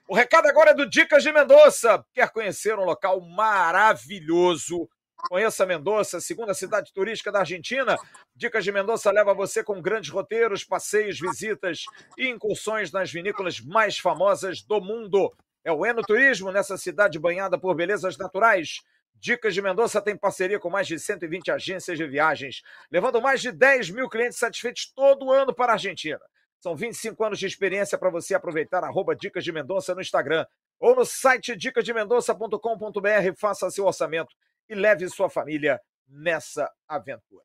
O 0.06 0.16
recado 0.16 0.48
agora 0.48 0.72
é 0.72 0.74
do 0.74 0.90
Dicas 0.90 1.24
de 1.24 1.32
Mendonça. 1.32 2.06
Quer 2.14 2.30
conhecer 2.30 2.78
um 2.78 2.84
local 2.84 3.22
maravilhoso? 3.22 4.90
Conheça 5.30 5.66
Mendonça, 5.66 6.20
segunda 6.20 6.54
cidade 6.54 6.92
turística 6.92 7.32
da 7.32 7.40
Argentina. 7.40 7.98
Dicas 8.36 8.66
de 8.66 8.72
Mendonça 8.74 9.10
leva 9.12 9.34
você 9.34 9.64
com 9.64 9.82
grandes 9.82 10.10
roteiros, 10.10 10.66
passeios, 10.66 11.18
visitas 11.18 11.86
e 12.18 12.28
incursões 12.28 12.92
nas 12.92 13.10
vinícolas 13.14 13.62
mais 13.62 13.98
famosas 13.98 14.62
do 14.62 14.82
mundo. 14.82 15.34
É 15.64 15.72
o 15.72 15.86
Enoturismo 15.86 16.52
nessa 16.52 16.76
cidade 16.76 17.18
banhada 17.18 17.58
por 17.58 17.74
belezas 17.74 18.18
naturais. 18.18 18.82
Dicas 19.16 19.54
de 19.54 19.62
Mendonça 19.62 20.02
tem 20.02 20.18
parceria 20.18 20.60
com 20.60 20.70
mais 20.70 20.86
de 20.86 21.00
120 21.00 21.50
agências 21.50 21.98
de 21.98 22.06
viagens, 22.06 22.62
levando 22.92 23.22
mais 23.22 23.42
de 23.42 23.54
10 23.54 23.92
mil 23.92 24.10
clientes 24.10 24.38
satisfeitos 24.38 24.92
todo 24.94 25.32
ano 25.32 25.56
para 25.56 25.72
a 25.72 25.76
Argentina. 25.76 26.20
São 26.64 26.78
25 26.78 27.22
anos 27.26 27.40
de 27.40 27.46
experiência 27.46 27.98
para 27.98 28.10
você 28.10 28.34
aproveitar. 28.34 28.86
Arroba 28.86 29.14
Dicas 29.14 29.44
de 29.44 29.52
Mendonça 29.52 29.94
no 29.94 30.00
Instagram 30.00 30.46
ou 30.80 30.96
no 30.96 31.04
site 31.04 31.58
dicasdemendonça.com.br. 31.58 33.36
Faça 33.38 33.70
seu 33.70 33.86
orçamento 33.86 34.34
e 34.70 34.74
leve 34.74 35.10
sua 35.10 35.30
família 35.30 35.78
nessa 36.08 36.72
aventura. 36.88 37.44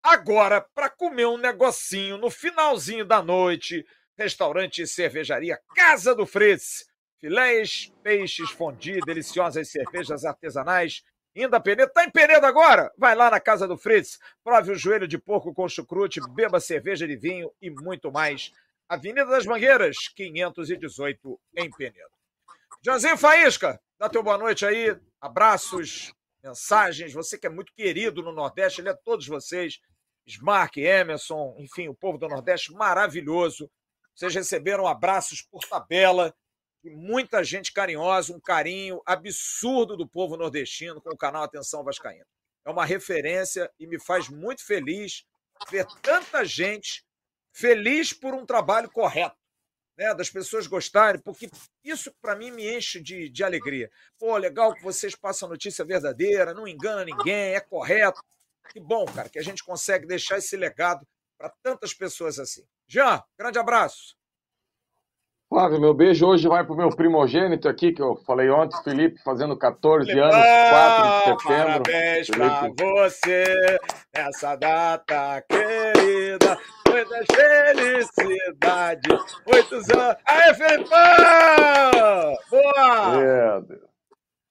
Agora, 0.00 0.60
para 0.60 0.88
comer 0.88 1.26
um 1.26 1.36
negocinho 1.36 2.16
no 2.16 2.30
finalzinho 2.30 3.04
da 3.04 3.20
noite, 3.20 3.84
restaurante 4.16 4.82
e 4.82 4.86
cervejaria 4.86 5.58
Casa 5.74 6.14
do 6.14 6.24
Fritz. 6.24 6.86
Filés, 7.18 7.92
peixes, 8.04 8.50
fondue, 8.50 9.00
deliciosas 9.00 9.68
cervejas 9.68 10.24
artesanais. 10.24 11.02
Ainda 11.42 11.60
Penedo, 11.60 11.92
tá 11.92 12.04
em 12.04 12.10
Penedo 12.10 12.44
agora? 12.44 12.92
Vai 12.98 13.14
lá 13.14 13.30
na 13.30 13.38
Casa 13.38 13.68
do 13.68 13.76
Fritz, 13.76 14.18
prove 14.42 14.72
o 14.72 14.74
joelho 14.74 15.06
de 15.06 15.18
porco 15.18 15.54
com 15.54 15.68
chucrute, 15.68 16.20
beba 16.30 16.58
cerveja 16.58 17.06
de 17.06 17.16
vinho 17.16 17.52
e 17.62 17.70
muito 17.70 18.10
mais. 18.10 18.52
Avenida 18.88 19.26
das 19.26 19.46
Mangueiras, 19.46 19.96
518, 20.16 21.40
em 21.56 21.70
Penedo. 21.70 22.10
Joãozinho 22.84 23.16
Faísca, 23.16 23.80
dá 23.98 24.08
teu 24.08 24.22
boa 24.22 24.38
noite 24.38 24.66
aí, 24.66 24.96
abraços, 25.20 26.12
mensagens. 26.42 27.12
Você 27.12 27.38
que 27.38 27.46
é 27.46 27.50
muito 27.50 27.72
querido 27.72 28.22
no 28.22 28.32
Nordeste, 28.32 28.80
ele 28.80 28.88
é 28.88 28.94
todos 28.94 29.26
vocês. 29.26 29.80
Smark, 30.26 30.76
Emerson, 30.76 31.54
enfim, 31.58 31.88
o 31.88 31.94
povo 31.94 32.18
do 32.18 32.28
Nordeste, 32.28 32.72
maravilhoso. 32.72 33.70
Vocês 34.14 34.34
receberam 34.34 34.86
abraços 34.86 35.42
por 35.42 35.60
tabela 35.60 36.34
muita 36.84 37.42
gente 37.42 37.72
carinhosa, 37.72 38.32
um 38.32 38.40
carinho 38.40 39.02
absurdo 39.04 39.96
do 39.96 40.08
povo 40.08 40.36
nordestino 40.36 41.00
com 41.00 41.10
o 41.10 41.16
canal 41.16 41.42
Atenção 41.42 41.84
Vascaína. 41.84 42.26
É 42.64 42.70
uma 42.70 42.84
referência 42.84 43.70
e 43.78 43.86
me 43.86 43.98
faz 43.98 44.28
muito 44.28 44.64
feliz 44.64 45.24
ver 45.70 45.86
tanta 46.02 46.44
gente 46.44 47.04
feliz 47.52 48.12
por 48.12 48.34
um 48.34 48.46
trabalho 48.46 48.90
correto, 48.90 49.36
né? 49.96 50.14
Das 50.14 50.30
pessoas 50.30 50.66
gostarem, 50.66 51.20
porque 51.20 51.50
isso 51.82 52.14
para 52.20 52.36
mim 52.36 52.50
me 52.50 52.76
enche 52.76 53.00
de, 53.00 53.28
de 53.28 53.42
alegria. 53.42 53.90
Pô, 54.18 54.36
legal 54.36 54.74
que 54.74 54.82
vocês 54.82 55.16
passam 55.16 55.48
notícia 55.48 55.84
verdadeira, 55.84 56.54
não 56.54 56.68
engana 56.68 57.04
ninguém, 57.04 57.54
é 57.54 57.60
correto. 57.60 58.22
Que 58.70 58.78
bom, 58.78 59.06
cara, 59.06 59.28
que 59.28 59.38
a 59.38 59.42
gente 59.42 59.64
consegue 59.64 60.06
deixar 60.06 60.38
esse 60.38 60.56
legado 60.56 61.06
para 61.38 61.50
tantas 61.62 61.94
pessoas 61.94 62.38
assim. 62.38 62.64
Jean, 62.86 63.22
grande 63.38 63.58
abraço. 63.58 64.17
Flávio, 65.48 65.80
meu 65.80 65.94
beijo 65.94 66.26
hoje 66.26 66.46
vai 66.46 66.62
para 66.62 66.74
o 66.74 66.76
meu 66.76 66.90
primogênito 66.90 67.70
aqui, 67.70 67.90
que 67.90 68.02
eu 68.02 68.16
falei 68.26 68.50
ontem, 68.50 68.76
Felipe, 68.84 69.18
fazendo 69.22 69.56
14 69.56 70.10
anos, 70.10 70.36
4 70.36 71.08
de 71.08 71.42
setembro. 71.42 71.82
Parabéns 71.82 72.28
para 72.28 72.70
você 72.78 73.78
nessa 74.14 74.56
data 74.56 75.42
querida. 75.48 76.58
Muitas 76.90 77.26
felicidades, 77.34 79.24
muitos 79.46 79.88
anos. 79.88 80.16
Aê, 80.26 80.54
Felipão! 80.54 80.98
Boa! 82.50 83.22
É, 83.22 83.62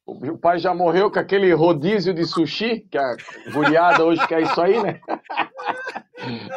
o 0.07 0.37
pai 0.37 0.57
já 0.57 0.73
morreu 0.73 1.11
com 1.11 1.19
aquele 1.19 1.53
rodízio 1.53 2.11
de 2.11 2.25
sushi, 2.25 2.87
que 2.89 2.97
a 2.97 3.15
guriada 3.53 4.03
hoje 4.03 4.25
quer 4.25 4.41
isso 4.41 4.59
aí, 4.59 4.81
né? 4.81 4.99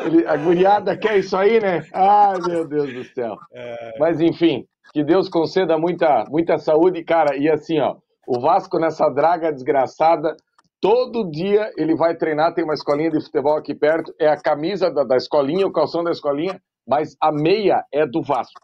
Ele, 0.05 0.27
a 0.27 0.37
guriada 0.37 0.97
quer 0.97 1.19
isso 1.19 1.37
aí, 1.37 1.61
né? 1.61 1.85
Ai, 1.93 2.39
meu 2.47 2.67
Deus 2.67 2.93
do 2.93 3.05
céu. 3.05 3.37
É... 3.53 3.99
Mas, 3.99 4.21
enfim, 4.21 4.65
que 4.93 5.05
Deus 5.05 5.29
conceda 5.29 5.77
muita, 5.77 6.25
muita 6.29 6.59
saúde, 6.59 7.05
cara. 7.05 7.37
E 7.37 7.49
assim, 7.49 7.79
ó, 7.79 7.97
o 8.27 8.41
Vasco 8.41 8.79
nessa 8.79 9.09
draga 9.09 9.53
desgraçada, 9.53 10.37
todo 10.81 11.31
dia 11.31 11.71
ele 11.77 11.95
vai 11.95 12.17
treinar, 12.17 12.55
tem 12.55 12.65
uma 12.65 12.75
escolinha 12.75 13.11
de 13.11 13.23
futebol 13.23 13.57
aqui 13.57 13.75
perto, 13.75 14.15
é 14.19 14.29
a 14.29 14.41
camisa 14.41 14.91
da, 14.91 15.05
da 15.05 15.17
escolinha, 15.17 15.67
o 15.67 15.73
calção 15.73 16.03
da 16.03 16.11
escolinha, 16.11 16.61
mas 16.87 17.17
a 17.21 17.31
meia 17.31 17.85
é 17.93 18.07
do 18.07 18.23
Vasco. 18.23 18.61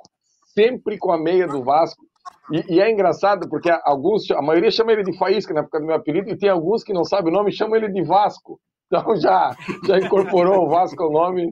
Sempre 0.54 0.98
com 0.98 1.12
a 1.12 1.18
meia 1.18 1.46
do 1.46 1.62
Vasco. 1.62 2.02
E, 2.50 2.76
e, 2.76 2.80
é 2.80 2.90
engraçado 2.90 3.48
porque 3.48 3.70
alguns, 3.84 4.30
a 4.30 4.40
maioria 4.40 4.70
chama 4.70 4.92
ele 4.92 5.02
de 5.02 5.16
Faísca 5.18 5.52
na 5.52 5.60
época 5.60 5.80
do 5.80 5.86
meu 5.86 5.96
apelido, 5.96 6.30
e 6.30 6.38
tem 6.38 6.48
alguns 6.48 6.82
que 6.82 6.92
não 6.92 7.04
sabem 7.04 7.32
o 7.32 7.36
nome 7.36 7.50
e 7.50 7.54
chamam 7.54 7.76
ele 7.76 7.88
de 7.88 8.02
Vasco. 8.02 8.58
Então 8.86 9.16
já, 9.16 9.54
já 9.86 9.98
incorporou 9.98 10.64
o 10.64 10.68
Vasco 10.68 11.02
ao 11.02 11.10
nome. 11.10 11.50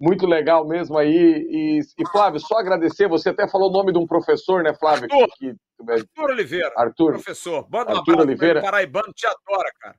Muito 0.00 0.26
legal 0.26 0.66
mesmo 0.66 0.98
aí. 0.98 1.14
E, 1.14 1.78
e, 1.78 2.08
Flávio, 2.10 2.40
só 2.40 2.58
agradecer, 2.58 3.08
você 3.08 3.28
até 3.28 3.48
falou 3.48 3.70
o 3.70 3.72
nome 3.72 3.92
de 3.92 3.98
um 3.98 4.06
professor, 4.06 4.62
né, 4.62 4.74
Flávio? 4.74 5.04
Arthur, 5.04 5.28
que, 5.36 5.54
Arthur 5.88 6.30
Oliveira. 6.30 6.72
Arthur. 6.76 7.12
Professor. 7.12 7.68
Manda 7.70 7.92
um 7.92 7.98
Arthur 7.98 8.20
Oliveira. 8.20 8.60
Paraibano 8.60 9.12
te 9.14 9.26
adora, 9.26 9.70
cara. 9.80 9.94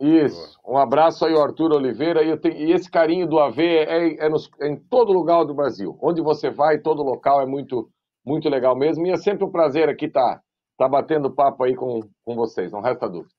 Isso. 0.00 0.58
Um 0.66 0.76
abraço 0.76 1.24
aí, 1.24 1.38
Arthur 1.38 1.72
Oliveira. 1.72 2.22
E, 2.22 2.36
tenho, 2.38 2.56
e 2.56 2.72
esse 2.72 2.90
carinho 2.90 3.28
do 3.28 3.38
AV 3.38 3.58
é, 3.60 4.24
é, 4.24 4.28
nos, 4.28 4.50
é, 4.60 4.68
em 4.68 4.76
todo 4.76 5.12
lugar 5.12 5.44
do 5.44 5.54
Brasil. 5.54 5.98
Onde 6.00 6.20
você 6.20 6.50
vai, 6.50 6.78
todo 6.78 7.02
local 7.02 7.42
é 7.42 7.46
muito, 7.46 7.90
muito 8.24 8.48
legal 8.48 8.76
mesmo. 8.76 9.06
E 9.06 9.10
é 9.10 9.16
sempre 9.16 9.44
um 9.44 9.50
prazer 9.50 9.88
aqui 9.88 10.06
estar 10.06 10.36
tá, 10.36 10.42
tá 10.78 10.88
batendo 10.88 11.34
papo 11.34 11.62
aí 11.64 11.74
com, 11.74 12.00
com 12.24 12.34
vocês. 12.34 12.72
Não 12.72 12.80
resta 12.80 13.08
dúvida. 13.08 13.32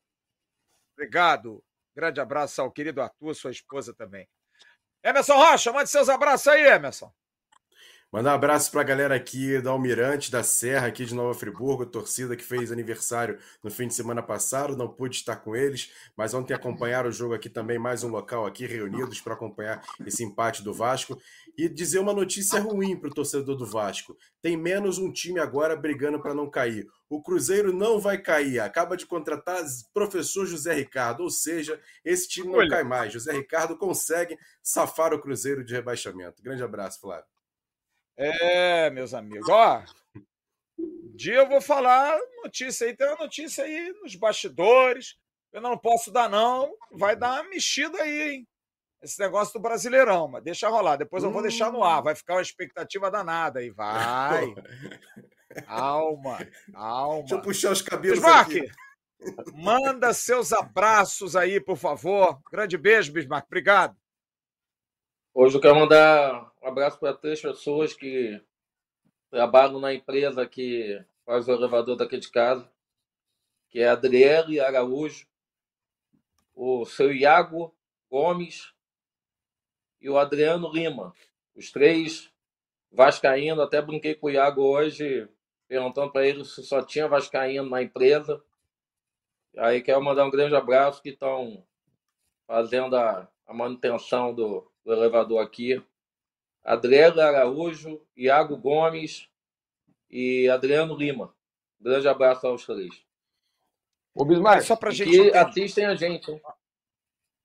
Obrigado. 0.93 1.61
Grande 1.95 2.19
abraço 2.19 2.61
ao 2.61 2.71
querido 2.71 3.01
Arthur, 3.01 3.33
sua 3.33 3.51
esposa 3.51 3.93
também. 3.93 4.27
Emerson 5.03 5.35
Rocha, 5.35 5.71
mande 5.71 5.89
seus 5.89 6.09
abraços 6.09 6.47
aí, 6.47 6.65
Emerson. 6.65 7.13
Mandar 8.15 8.31
um 8.31 8.35
abraço 8.35 8.71
para 8.71 8.79
a 8.79 8.85
galera 8.85 9.13
aqui 9.13 9.61
da 9.61 9.71
Almirante, 9.71 10.31
da 10.31 10.41
Serra, 10.41 10.87
aqui 10.87 11.03
de 11.03 11.13
Nova 11.13 11.37
Friburgo, 11.37 11.85
torcida 11.85 12.33
que 12.33 12.45
fez 12.45 12.71
aniversário 12.71 13.37
no 13.61 13.69
fim 13.69 13.89
de 13.89 13.93
semana 13.93 14.23
passado, 14.23 14.77
não 14.77 14.87
pude 14.87 15.17
estar 15.17 15.35
com 15.35 15.53
eles, 15.53 15.91
mas 16.15 16.33
ontem 16.33 16.53
acompanharam 16.53 17.09
o 17.09 17.11
jogo 17.11 17.33
aqui 17.33 17.49
também, 17.49 17.77
mais 17.77 18.05
um 18.05 18.07
local 18.07 18.45
aqui 18.45 18.65
reunidos 18.65 19.19
para 19.19 19.33
acompanhar 19.33 19.83
esse 20.05 20.23
empate 20.23 20.63
do 20.63 20.73
Vasco. 20.73 21.19
E 21.57 21.67
dizer 21.67 21.99
uma 21.99 22.13
notícia 22.13 22.57
ruim 22.57 22.95
para 22.95 23.09
o 23.09 23.13
torcedor 23.13 23.57
do 23.57 23.65
Vasco: 23.65 24.15
tem 24.41 24.55
menos 24.55 24.97
um 24.97 25.11
time 25.11 25.41
agora 25.41 25.75
brigando 25.75 26.17
para 26.21 26.33
não 26.33 26.49
cair. 26.49 26.87
O 27.09 27.21
Cruzeiro 27.21 27.73
não 27.73 27.99
vai 27.99 28.17
cair, 28.17 28.61
acaba 28.61 28.95
de 28.95 29.05
contratar 29.05 29.61
professor 29.93 30.45
José 30.45 30.73
Ricardo, 30.73 31.23
ou 31.23 31.29
seja, 31.29 31.81
esse 32.05 32.29
time 32.29 32.47
não 32.47 32.59
Olha. 32.59 32.69
cai 32.69 32.83
mais. 32.85 33.11
José 33.11 33.33
Ricardo 33.33 33.77
consegue 33.77 34.39
safar 34.63 35.13
o 35.13 35.19
Cruzeiro 35.19 35.65
de 35.65 35.73
rebaixamento. 35.73 36.41
Grande 36.41 36.63
abraço, 36.63 37.01
Flávio. 37.01 37.34
É, 38.17 38.89
meus 38.89 39.13
amigos. 39.13 39.47
Ó, 39.49 39.83
um 40.79 41.15
dia 41.15 41.35
eu 41.35 41.47
vou 41.47 41.61
falar 41.61 42.17
notícia 42.43 42.87
aí, 42.87 42.95
tem 42.95 43.07
uma 43.07 43.17
notícia 43.17 43.63
aí 43.63 43.93
nos 44.01 44.15
bastidores. 44.15 45.15
Eu 45.51 45.61
não 45.61 45.77
posso 45.77 46.11
dar, 46.11 46.29
não. 46.29 46.75
Vai 46.91 47.15
dar 47.15 47.41
uma 47.41 47.49
mexida 47.49 48.01
aí, 48.01 48.31
hein? 48.33 48.47
Esse 49.01 49.19
negócio 49.19 49.53
do 49.53 49.61
Brasileirão, 49.61 50.27
mas 50.27 50.43
deixa 50.43 50.67
rolar. 50.67 50.97
Depois 50.97 51.23
eu 51.23 51.31
vou 51.31 51.41
deixar 51.41 51.71
no 51.71 51.83
ar. 51.83 52.01
Hum. 52.01 52.03
Vai 52.03 52.15
ficar 52.15 52.35
uma 52.35 52.41
expectativa 52.41 53.11
danada 53.11 53.59
aí. 53.59 53.69
Vai. 53.69 54.53
Alma, 55.67 56.39
alma. 56.73 57.19
Deixa 57.19 57.35
eu 57.35 57.41
puxar 57.41 57.71
os 57.71 57.81
cabelos 57.81 58.19
Bismarck, 58.19 58.49
aqui. 58.49 58.71
manda 59.53 60.13
seus 60.13 60.51
abraços 60.51 61.35
aí, 61.35 61.61
por 61.61 61.77
favor. 61.77 62.41
Grande 62.51 62.77
beijo, 62.77 63.13
Bismarck. 63.13 63.45
Obrigado. 63.45 63.95
Hoje 65.37 65.57
eu 65.57 65.59
quero 65.59 65.75
mandar 65.75 66.49
um 66.63 66.67
abraço 66.69 66.97
para 66.97 67.13
três 67.13 67.41
pessoas 67.41 67.93
que 67.93 68.41
trabalham 69.29 69.81
na 69.81 69.93
empresa 69.93 70.47
que 70.47 70.97
faz 71.25 71.45
o 71.45 71.51
elevador 71.51 71.97
daqui 71.97 72.17
de 72.17 72.31
casa, 72.31 72.71
que 73.69 73.79
é 73.79 73.89
Adriele 73.89 74.61
Araújo, 74.61 75.27
o 76.55 76.85
seu 76.85 77.13
Iago 77.13 77.75
Gomes 78.09 78.73
e 79.99 80.09
o 80.09 80.17
Adriano 80.17 80.71
Lima. 80.71 81.13
Os 81.53 81.69
três 81.69 82.31
vascaíno, 82.89 83.61
até 83.61 83.81
brinquei 83.81 84.15
com 84.15 84.27
o 84.27 84.31
Iago 84.31 84.61
hoje, 84.61 85.27
perguntando 85.67 86.13
para 86.13 86.25
ele 86.25 86.45
se 86.45 86.63
só 86.63 86.81
tinha 86.81 87.09
vascaíno 87.09 87.69
na 87.69 87.83
empresa. 87.83 88.41
Aí 89.57 89.81
quero 89.81 90.01
mandar 90.01 90.25
um 90.25 90.31
grande 90.31 90.55
abraço 90.55 91.01
que 91.01 91.09
estão 91.09 91.61
fazendo 92.47 92.95
a, 92.95 93.29
a 93.45 93.53
manutenção 93.53 94.33
do, 94.33 94.71
do 94.85 94.93
elevador 94.93 95.41
aqui. 95.41 95.83
Adriano 96.63 97.19
Araújo, 97.19 98.01
Iago 98.15 98.55
Gomes 98.55 99.27
e 100.09 100.47
Adriano 100.47 100.95
Lima. 100.95 101.33
Um 101.79 101.83
grande 101.83 102.07
abraço 102.07 102.47
aos 102.47 102.65
três. 102.65 103.03
O 104.13 104.23
Bismarck, 104.23 104.61
só 104.63 104.75
pra 104.75 104.91
gente. 104.91 105.11
Que 105.11 105.35
assistem 105.35 105.85
a 105.85 105.95
gente. 105.95 106.31
Hein? 106.31 106.41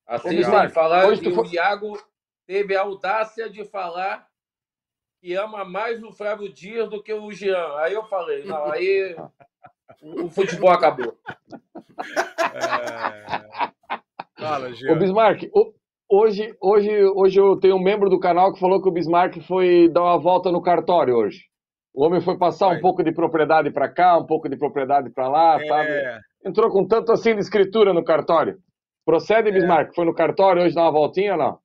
Assistem 0.06 0.68
falar 0.70 1.18
que 1.18 1.28
o 1.28 1.46
Iago 1.46 2.00
teve 2.46 2.76
a 2.76 2.82
audácia 2.82 3.48
de 3.50 3.64
falar 3.64 4.28
que 5.20 5.34
ama 5.34 5.64
mais 5.64 6.02
o 6.02 6.12
Flávio 6.12 6.52
Dias 6.52 6.88
do 6.88 7.02
que 7.02 7.12
o 7.12 7.30
Jean. 7.30 7.76
Aí 7.78 7.92
eu 7.92 8.04
falei, 8.06 8.44
não, 8.44 8.72
aí 8.72 9.16
o 10.00 10.30
futebol 10.30 10.70
acabou. 10.70 11.18
É... 12.54 13.70
Fala, 14.40 14.72
Jean. 14.72 14.92
Ô, 14.92 14.96
Bismarck, 14.96 15.50
o, 15.52 15.74
Hoje, 16.12 16.52
hoje, 16.60 16.90
hoje 17.14 17.40
eu 17.40 17.56
tenho 17.56 17.76
um 17.76 17.82
membro 17.82 18.10
do 18.10 18.18
canal 18.18 18.52
que 18.52 18.58
falou 18.58 18.82
que 18.82 18.88
o 18.88 18.92
Bismarck 18.92 19.40
foi 19.46 19.88
dar 19.88 20.02
uma 20.02 20.18
volta 20.18 20.50
no 20.50 20.60
cartório 20.60 21.14
hoje. 21.14 21.44
O 21.94 22.04
homem 22.04 22.20
foi 22.20 22.36
passar 22.36 22.66
um 22.66 22.80
pouco 22.80 23.04
de 23.04 23.12
propriedade 23.12 23.70
para 23.70 23.88
cá, 23.88 24.18
um 24.18 24.26
pouco 24.26 24.48
de 24.48 24.56
propriedade 24.56 25.08
para 25.10 25.28
lá, 25.28 25.62
é, 25.62 25.66
sabe? 25.68 26.20
entrou 26.44 26.68
com 26.68 26.84
tanto 26.84 27.12
assim 27.12 27.34
de 27.34 27.40
escritura 27.40 27.92
no 27.92 28.02
cartório. 28.02 28.58
Procede, 29.04 29.52
Bismarck? 29.52 29.94
Foi 29.94 30.04
no 30.04 30.12
cartório 30.12 30.62
hoje 30.62 30.74
dar 30.74 30.82
uma 30.82 30.90
voltinha 30.90 31.32
ou 31.32 31.38
não? 31.38 31.58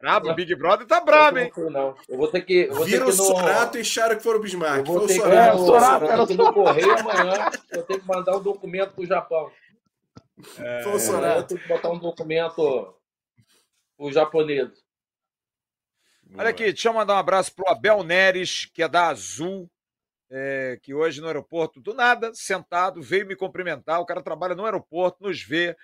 Brabo, 0.00 0.30
o 0.30 0.34
Big 0.36 0.54
Brother 0.54 0.86
tá 0.86 1.00
brabo, 1.00 1.38
hein? 1.38 1.50
Não, 1.56 1.92
eu 2.08 2.16
vou 2.16 2.28
ter 2.28 2.42
que. 2.42 2.68
Vou 2.68 2.84
Vira 2.84 3.04
ter 3.04 3.10
o 3.10 3.12
que 3.12 3.18
no... 3.18 3.24
Sorato 3.24 3.78
e 3.78 3.80
acharam 3.80 4.16
que 4.16 4.22
foram 4.22 4.38
o 4.38 4.42
Bismarck. 4.42 4.78
Eu 4.78 4.84
vou 4.84 4.98
Foi 5.00 5.08
ter 5.08 5.14
o 5.14 5.22
que, 5.24 5.28
Sorato. 5.28 5.58
no, 5.58 5.66
Sorato, 5.66 6.04
eu 6.04 6.08
era 6.08 6.16
vou 6.18 6.26
ter 6.28 6.36
que 6.36 6.42
no 6.44 6.52
correio 6.52 6.98
amanhã. 7.00 7.50
Eu 7.72 7.82
tenho 7.82 8.00
que 8.00 8.06
mandar 8.06 8.36
um 8.36 8.42
documento 8.42 8.94
pro 8.94 9.04
Japão. 9.04 9.50
Foi 10.54 10.64
o 10.64 10.68
Amanhã 10.68 10.92
eu 10.92 10.98
Sorato. 11.00 11.48
tenho 11.48 11.60
que 11.60 11.68
botar 11.68 11.90
um 11.90 11.98
documento 11.98 12.94
pro 13.98 14.12
japonês. 14.12 14.70
Olha 16.36 16.50
aqui, 16.50 16.64
deixa 16.64 16.88
eu 16.88 16.94
mandar 16.94 17.14
um 17.14 17.18
abraço 17.18 17.54
pro 17.54 17.68
Abel 17.68 18.04
Neres, 18.04 18.66
que 18.66 18.82
é 18.82 18.88
da 18.88 19.08
Azul, 19.08 19.68
é, 20.30 20.78
que 20.82 20.94
hoje 20.94 21.20
no 21.20 21.26
aeroporto, 21.26 21.80
do 21.80 21.92
nada, 21.92 22.32
sentado, 22.34 23.02
veio 23.02 23.26
me 23.26 23.34
cumprimentar. 23.34 24.00
O 24.00 24.06
cara 24.06 24.22
trabalha 24.22 24.54
no 24.54 24.64
aeroporto, 24.64 25.22
nos 25.22 25.42
vê, 25.42 25.76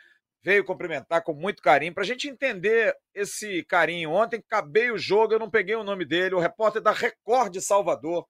veio 0.42 0.64
cumprimentar 0.64 1.24
com 1.24 1.32
muito 1.32 1.62
carinho, 1.62 1.94
pra 1.94 2.04
gente 2.04 2.28
entender 2.28 2.94
esse 3.14 3.64
carinho. 3.64 4.10
Ontem 4.10 4.36
acabei 4.36 4.90
o 4.90 4.98
jogo, 4.98 5.32
eu 5.32 5.38
não 5.38 5.50
peguei 5.50 5.74
o 5.74 5.84
nome 5.84 6.04
dele, 6.04 6.34
o 6.34 6.40
repórter 6.40 6.82
da 6.82 6.92
Record 6.92 7.52
de 7.52 7.60
Salvador. 7.60 8.28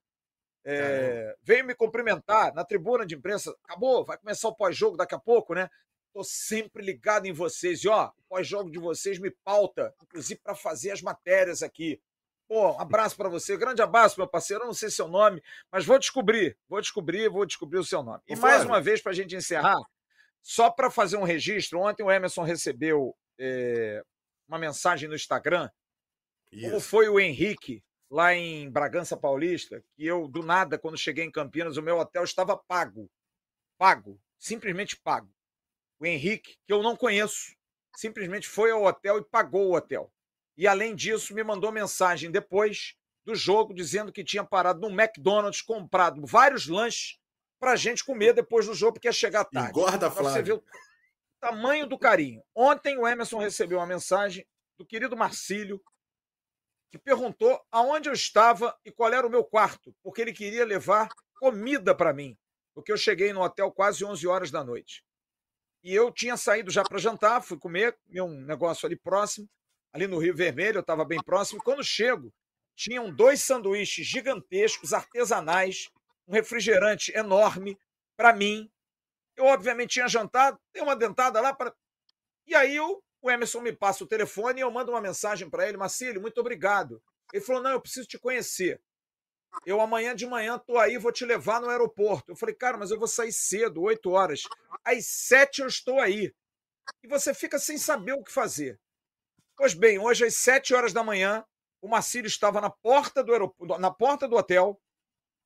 é, 0.65 1.37
veio 1.43 1.65
me 1.65 1.75
cumprimentar 1.75 2.55
na 2.55 2.65
tribuna 2.65 3.05
de 3.05 3.15
imprensa. 3.15 3.55
Acabou, 3.65 4.05
vai 4.05 4.17
começar 4.17 4.49
o 4.49 4.55
pós-jogo 4.55 4.97
daqui 4.97 5.15
a 5.15 5.19
pouco, 5.19 5.53
né? 5.55 5.69
Tô 6.15 6.23
sempre 6.23 6.81
ligado 6.81 7.27
em 7.27 7.33
vocês. 7.33 7.83
E 7.83 7.89
ó, 7.89 8.13
o 8.17 8.23
pós-jogo 8.29 8.71
de 8.71 8.79
vocês 8.79 9.19
me 9.19 9.33
pauta, 9.45 9.93
inclusive 10.01 10.41
para 10.41 10.55
fazer 10.55 10.93
as 10.93 11.03
matérias 11.03 11.61
aqui. 11.61 12.01
Pô, 12.47 12.71
um 12.71 12.81
abraço 12.81 13.17
para 13.17 13.29
você, 13.29 13.57
grande 13.57 13.83
abraço, 13.83 14.19
meu 14.19 14.29
parceiro. 14.29 14.63
Eu 14.63 14.67
não 14.67 14.75
sei 14.75 14.91
seu 14.91 15.09
nome, 15.09 15.43
mas 15.73 15.85
vou 15.85 15.99
descobrir, 15.99 16.57
vou 16.69 16.81
descobrir, 16.81 17.29
vou 17.29 17.45
descobrir 17.45 17.79
o 17.79 17.85
seu 17.85 18.01
nome. 18.01 18.23
E 18.29 18.37
mais 18.37 18.65
uma 18.65 18.81
vez, 18.81 19.03
para 19.03 19.11
a 19.11 19.15
gente 19.15 19.35
encerrar, 19.35 19.81
só 20.41 20.71
para 20.71 20.89
fazer 20.89 21.17
um 21.17 21.25
registro, 21.25 21.81
ontem 21.81 22.05
o 22.05 22.13
Emerson 22.13 22.43
recebeu 22.43 23.17
é, 23.37 24.05
uma 24.47 24.59
mensagem 24.59 25.09
no 25.09 25.17
Instagram 25.17 25.69
como 26.63 26.77
Isso. 26.77 26.89
foi 26.89 27.09
o 27.09 27.19
Henrique 27.19 27.83
lá 28.09 28.33
em 28.33 28.71
Bragança 28.71 29.17
Paulista, 29.17 29.83
que 29.97 30.07
eu, 30.07 30.29
do 30.29 30.45
nada, 30.45 30.79
quando 30.79 30.97
cheguei 30.97 31.25
em 31.25 31.31
Campinas, 31.31 31.77
o 31.77 31.83
meu 31.83 31.99
hotel 31.99 32.23
estava 32.23 32.57
pago. 32.57 33.11
Pago. 33.77 34.21
Simplesmente 34.39 34.97
pago. 34.97 35.29
O 35.99 36.07
Henrique, 36.07 36.57
que 36.67 36.73
eu 36.73 36.83
não 36.83 36.97
conheço, 36.97 37.55
simplesmente 37.97 38.49
foi 38.49 38.71
ao 38.71 38.85
hotel 38.85 39.19
e 39.19 39.25
pagou 39.25 39.69
o 39.69 39.77
hotel. 39.77 40.13
E, 40.57 40.67
além 40.67 40.95
disso, 40.95 41.35
me 41.35 41.43
mandou 41.43 41.73
mensagem 41.73 42.31
depois 42.31 42.95
do 43.25 43.35
jogo 43.35 43.73
dizendo 43.73 44.13
que 44.13 44.23
tinha 44.23 44.45
parado 44.45 44.81
no 44.81 44.89
McDonald's, 45.01 45.63
comprado 45.63 46.25
vários 46.27 46.69
lanches 46.69 47.19
pra 47.59 47.77
gente 47.77 48.05
comer 48.05 48.35
depois 48.35 48.67
do 48.67 48.75
jogo, 48.75 48.95
porque 48.95 49.09
ia 49.09 49.13
chegar 49.13 49.45
tarde. 49.45 49.71
Engorda, 49.71 50.11
Pra 50.11 50.23
você 50.23 50.31
Flávio. 50.31 50.57
o 50.57 51.41
tamanho 51.41 51.87
do 51.87 51.99
carinho. 51.99 52.43
Ontem 52.55 52.99
o 52.99 53.07
Emerson 53.09 53.39
recebeu 53.39 53.79
uma 53.79 53.87
mensagem 53.87 54.47
do 54.77 54.85
querido 54.85 55.17
Marcílio, 55.17 55.83
que 56.93 56.99
perguntou 56.99 57.65
aonde 57.73 58.09
eu 58.09 58.13
estava 58.13 58.79
e 58.85 58.91
qual 58.93 59.13
era 59.13 59.27
o 59.27 59.31
meu 59.31 59.43
quarto, 59.43 59.95
porque 60.03 60.21
ele 60.21 60.33
queria 60.33 60.65
levar 60.65 61.09
comida 61.41 61.95
para 61.95 62.13
mim, 62.13 62.37
porque 62.75 62.93
eu 62.93 62.97
cheguei 62.97 63.33
no 63.33 63.43
hotel 63.43 63.73
quase 63.73 64.05
11 64.05 64.27
horas 64.27 64.51
da 64.51 64.63
noite. 64.63 65.03
E 65.85 65.95
eu 65.95 66.11
tinha 66.11 66.35
saído 66.35 66.71
já 66.71 66.83
para 66.83 66.97
jantar, 66.97 67.43
fui 67.43 67.59
comer, 67.59 67.95
comer 68.07 68.23
um 68.23 68.41
negócio 68.41 68.87
ali 68.87 68.97
próximo, 68.97 69.47
ali 69.93 70.07
no 70.07 70.19
Rio 70.19 70.35
Vermelho, 70.35 70.79
eu 70.79 70.81
estava 70.81 71.05
bem 71.05 71.23
próximo. 71.23 71.61
E 71.61 71.63
quando 71.63 71.85
chego, 71.85 72.33
tinham 72.75 73.15
dois 73.15 73.43
sanduíches 73.43 74.07
gigantescos, 74.07 74.95
artesanais, 74.95 75.91
um 76.27 76.33
refrigerante 76.33 77.13
enorme 77.15 77.79
para 78.17 78.33
mim. 78.33 78.71
Eu, 79.37 79.45
obviamente, 79.45 79.91
tinha 79.91 80.09
jantado, 80.09 80.59
dei 80.73 80.83
uma 80.83 80.97
dentada 80.97 81.39
lá 81.39 81.53
para. 81.53 81.75
E 82.47 82.55
aí 82.55 82.75
eu, 82.75 83.05
o 83.21 83.31
Emerson 83.31 83.61
me 83.61 83.73
passa 83.73 84.05
o 84.05 84.07
telefone 84.07 84.61
e 84.61 84.63
eu 84.63 84.71
mando 84.71 84.91
uma 84.91 85.03
mensagem 85.03 85.51
para 85.51 85.69
ele: 85.69 85.77
Marcílio, 85.77 86.19
muito 86.19 86.41
obrigado. 86.41 87.03
Ele 87.31 87.45
falou: 87.45 87.63
não, 87.63 87.73
eu 87.73 87.81
preciso 87.81 88.09
te 88.09 88.19
conhecer. 88.19 88.81
Eu 89.67 89.81
amanhã 89.81 90.15
de 90.15 90.27
manhã 90.27 90.59
tô 90.59 90.79
aí, 90.79 90.99
vou 90.99 91.13
te 91.13 91.25
levar 91.25 91.61
no 91.61 91.69
aeroporto. 91.71 92.33
Eu 92.33 92.37
falei, 92.37 92.55
cara, 92.55 92.77
mas 92.77 92.91
eu 92.91 92.99
vou 92.99 93.09
sair 93.09 93.33
cedo, 93.33 93.83
8 93.83 94.11
horas. 94.11 94.43
Às 94.85 95.07
7 95.07 95.61
eu 95.63 95.67
estou 95.67 96.01
aí. 96.01 96.35
E 97.03 97.09
você 97.09 97.33
fica 97.33 97.59
sem 97.59 97.79
saber 97.79 98.13
o 98.13 98.23
que 98.23 98.33
fazer. 98.33 98.79
Pois 99.57 99.73
bem, 99.73 99.99
hoje 99.99 100.25
às 100.27 100.35
7 100.37 100.75
horas 100.75 100.93
da 100.93 101.03
manhã, 101.03 101.45
o 101.81 101.89
Marcílio 101.89 102.27
estava 102.27 102.61
na 102.61 102.71
porta 102.71 103.23
do 103.23 103.33
aeroporto, 103.33 103.79
na 103.79 103.91
porta 103.91 104.27
do 104.29 104.37
hotel. 104.37 104.81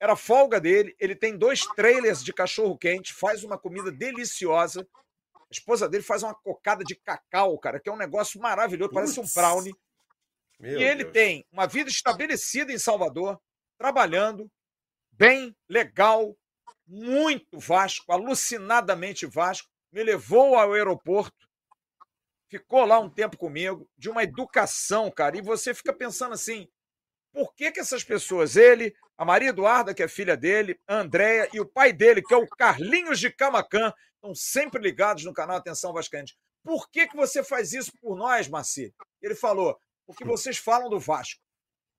Era 0.01 0.15
folga 0.15 0.61
dele, 0.61 0.95
ele 1.01 1.15
tem 1.17 1.37
dois 1.37 1.63
trailers 1.75 2.23
de 2.23 2.33
cachorro 2.33 2.79
quente, 2.79 3.13
faz 3.13 3.43
uma 3.43 3.59
comida 3.59 3.91
deliciosa. 3.91 4.89
A 5.35 5.51
esposa 5.51 5.89
dele 5.89 6.05
faz 6.05 6.23
uma 6.23 6.35
cocada 6.35 6.85
de 6.85 6.95
cacau, 6.95 7.59
cara, 7.59 7.81
que 7.81 7.89
é 7.89 7.93
um 7.93 7.97
negócio 7.97 8.41
maravilhoso, 8.41 8.93
parece 8.93 9.19
um 9.19 9.27
brownie. 9.35 9.75
Meu 10.61 10.79
E 10.79 10.85
ele 10.85 11.03
Deus. 11.05 11.13
tem 11.13 11.47
uma 11.51 11.67
vida 11.67 11.91
estabelecida 11.91 12.73
em 12.73 12.79
Salvador, 12.79 13.41
trabalhando, 13.79 14.51
bem, 15.13 15.57
legal, 15.69 16.37
muito 16.87 17.59
Vasco, 17.59 18.13
alucinadamente 18.13 19.27
Vasco. 19.27 19.69
Me 19.93 20.03
levou 20.03 20.57
ao 20.57 20.73
aeroporto, 20.75 21.49
ficou 22.51 22.85
lá 22.85 22.99
um 22.99 23.09
tempo 23.09 23.39
comigo, 23.39 23.89
de 23.97 24.11
uma 24.11 24.23
educação, 24.23 25.11
cara. 25.11 25.39
E 25.39 25.43
você 25.43 25.73
fica 25.73 25.93
pensando 25.93 26.35
assim: 26.35 26.69
por 27.33 27.55
que, 27.55 27.73
que 27.73 27.81
essas 27.81 28.05
pessoas, 28.05 28.57
ele, 28.57 28.95
a 29.17 29.25
Maria 29.25 29.51
Eduarda, 29.51 29.95
que 29.95 30.03
é 30.03 30.09
filha 30.09 30.37
dele, 30.37 30.79
a 30.87 30.97
Andréia 30.97 31.49
e 31.53 31.61
o 31.61 31.67
pai 31.67 31.93
dele, 31.93 32.23
que 32.23 32.35
é 32.35 32.37
o 32.37 32.47
Carlinhos 32.47 33.21
de 33.21 33.31
Camacan, 33.31 33.93
estão 34.15 34.35
sempre 34.35 34.83
ligados 34.83 35.25
no 35.25 35.33
canal 35.33 35.57
Atenção 35.57 35.93
Vascaínos. 35.93 36.37
Por 36.63 36.91
que, 36.91 37.07
que 37.07 37.17
você 37.17 37.43
faz 37.43 37.73
isso 37.73 37.93
por 38.01 38.17
nós, 38.17 38.49
Marci? 38.49 38.93
Ele 39.23 39.35
falou: 39.35 39.79
porque 40.07 40.25
vocês 40.25 40.57
falam 40.59 40.89
do 40.89 40.99
Vasco. 40.99 41.41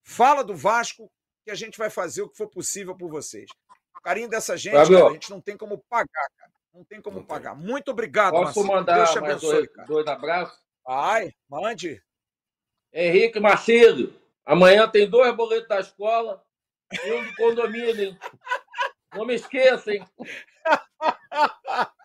Fala 0.04 0.44
do 0.44 0.56
Vasco 0.56 1.12
que 1.50 1.54
a 1.54 1.56
gente 1.56 1.80
vai 1.80 1.90
fazer 1.90 2.22
o 2.22 2.30
que 2.30 2.38
for 2.38 2.48
possível 2.48 2.96
por 2.96 3.10
vocês. 3.10 3.50
O 3.98 4.02
carinho 4.02 4.30
dessa 4.30 4.56
gente, 4.56 4.74
cara, 4.74 5.08
a 5.08 5.12
gente 5.14 5.32
não 5.32 5.42
tem 5.42 5.58
como 5.58 5.80
pagar, 5.90 6.30
cara. 6.38 6.52
Não 6.72 6.84
tem 6.84 7.02
como 7.02 7.18
Não 7.18 7.24
tem. 7.24 7.36
pagar. 7.36 7.56
Muito 7.56 7.90
obrigado, 7.90 8.34
Posso 8.34 8.44
Marcelo. 8.46 8.68
mandar 8.68 8.96
Deus 8.98 9.10
te 9.12 9.18
abençoe, 9.18 9.52
dois, 9.52 9.68
cara. 9.72 9.88
dois 9.88 10.08
abraços? 10.08 10.60
Ai, 10.88 11.34
mande. 11.50 12.04
Henrique 12.94 13.40
Macedo, 13.40 14.14
amanhã 14.46 14.88
tem 14.88 15.10
dois 15.10 15.36
boletos 15.36 15.68
da 15.68 15.80
escola 15.80 16.44
e 17.04 17.12
um 17.14 17.24
do 17.26 17.36
condomínio, 17.36 18.00
hein? 18.00 18.20
Não 19.16 19.26
me 19.26 19.34
esqueça, 19.36 19.92